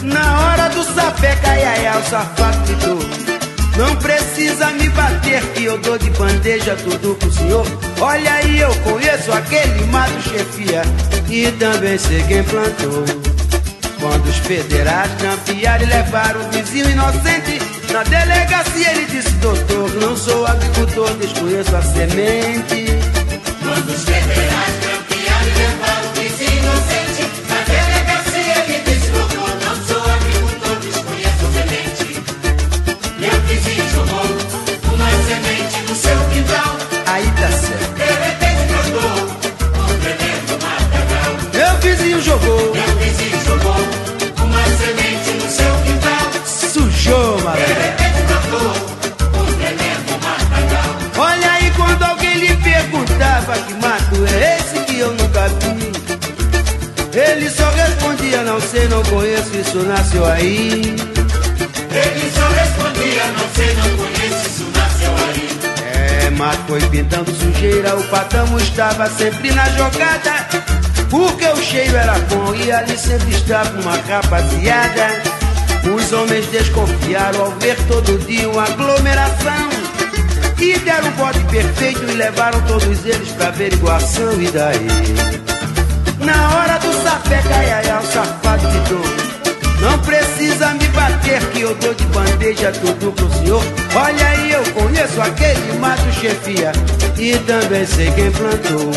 Na 0.02 0.40
hora 0.40 0.68
do 0.70 0.84
ai, 1.48 1.86
ai, 1.86 2.00
o 2.00 2.10
safado 2.10 2.58
gritou. 2.66 3.33
Não 3.76 3.96
precisa 3.96 4.70
me 4.70 4.88
bater 4.90 5.42
que 5.52 5.64
eu 5.64 5.76
dou 5.78 5.98
de 5.98 6.10
bandeja 6.10 6.76
tudo 6.76 7.14
pro 7.16 7.32
senhor. 7.32 7.66
Olha 8.00 8.34
aí, 8.34 8.60
eu 8.60 8.74
conheço 8.76 9.32
aquele 9.32 9.84
mato 9.86 10.22
chefia 10.22 10.82
e 11.28 11.50
também 11.52 11.98
sei 11.98 12.22
quem 12.22 12.42
plantou. 12.44 13.04
Quando 14.00 14.26
os 14.26 14.36
federais 14.36 15.10
campearam 15.20 15.82
e 15.82 15.86
levaram 15.86 16.40
o 16.40 16.50
vizinho 16.50 16.90
inocente 16.90 17.58
na 17.92 18.02
delegacia, 18.04 18.90
ele 18.92 19.06
disse: 19.06 19.30
Doutor, 19.36 19.94
não 19.94 20.16
sou 20.16 20.46
agricultor, 20.46 21.10
desconheço 21.14 21.74
a 21.74 21.82
semente. 21.82 22.86
Quando 23.62 23.88
os 23.88 24.04
federais 24.04 24.43
respondia, 58.74 58.88
não 58.88 59.02
conheço, 59.04 59.56
isso 59.56 59.78
nasceu 59.78 60.26
aí. 60.26 60.96
Ele 61.90 62.32
só 62.34 62.48
respondia, 62.48 63.24
não 63.38 63.48
sei, 63.54 63.74
não 63.76 63.96
conheço, 63.96 64.46
isso 64.48 64.66
nasceu 64.74 65.12
aí. 65.28 66.24
É, 66.26 66.30
mas 66.30 66.56
foi 66.66 66.80
pintando 66.88 67.30
sujeira, 67.32 67.96
o 67.96 68.02
patamo 68.04 68.58
estava 68.58 69.08
sempre 69.10 69.52
na 69.52 69.64
jogada. 69.70 70.48
Porque 71.08 71.46
o 71.46 71.56
cheiro 71.62 71.96
era 71.96 72.18
bom 72.18 72.54
e 72.54 72.72
ali 72.72 72.98
sempre 72.98 73.30
estava 73.30 73.80
uma 73.80 73.96
rapaziada. 73.96 75.22
Os 75.94 76.12
homens 76.12 76.46
desconfiaram 76.46 77.42
ao 77.42 77.50
ver 77.52 77.76
todo 77.86 78.18
dia 78.26 78.48
uma 78.48 78.64
aglomeração. 78.64 79.70
E 80.58 80.78
deram 80.78 81.08
o 81.08 81.12
bote 81.12 81.40
perfeito 81.50 82.02
e 82.04 82.14
levaram 82.14 82.60
todos 82.62 83.04
eles 83.04 83.28
pra 83.32 83.48
averiguação. 83.48 84.40
E 84.40 84.50
daí? 84.50 85.44
Na 86.18 86.56
hora 86.56 86.78
do 86.78 86.92
sapeca, 87.02 87.54
ai, 87.54 87.70
ai, 87.70 87.90
ai, 87.90 88.43
safado 88.74 88.80
gritou. 88.80 89.04
Não 89.80 89.98
precisa 89.98 90.74
me 90.74 90.88
bater 90.88 91.40
que 91.50 91.60
eu 91.60 91.74
dou 91.76 91.94
de 91.94 92.04
bandeja 92.06 92.72
tudo 92.72 93.12
pro 93.12 93.32
senhor. 93.34 93.62
Olha 93.94 94.28
aí, 94.28 94.52
eu 94.52 94.64
conheço 94.72 95.20
aquele 95.20 95.78
mato 95.78 96.10
chefia 96.12 96.72
e 97.18 97.36
também 97.38 97.86
sei 97.86 98.10
quem 98.12 98.30
plantou. 98.30 98.92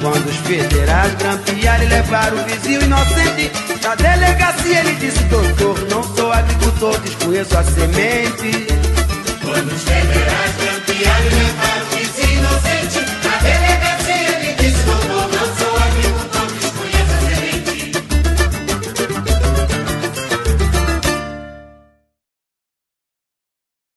Quando 0.00 0.28
os 0.28 0.36
federais 0.38 1.14
grampearam 1.14 1.84
e 1.84 1.88
levaram 1.88 2.36
o 2.36 2.44
vizinho 2.44 2.82
inocente 2.82 3.52
na 3.82 3.94
delegacia, 3.94 4.80
ele 4.80 4.94
disse: 4.94 5.22
Doutor, 5.24 5.78
não 5.88 6.02
sou 6.02 6.32
agricultor, 6.32 6.98
desconheço 7.00 7.56
a 7.56 7.62
semente. 7.62 8.66
Quando 9.44 9.72
os 9.72 9.82
federais 9.82 10.52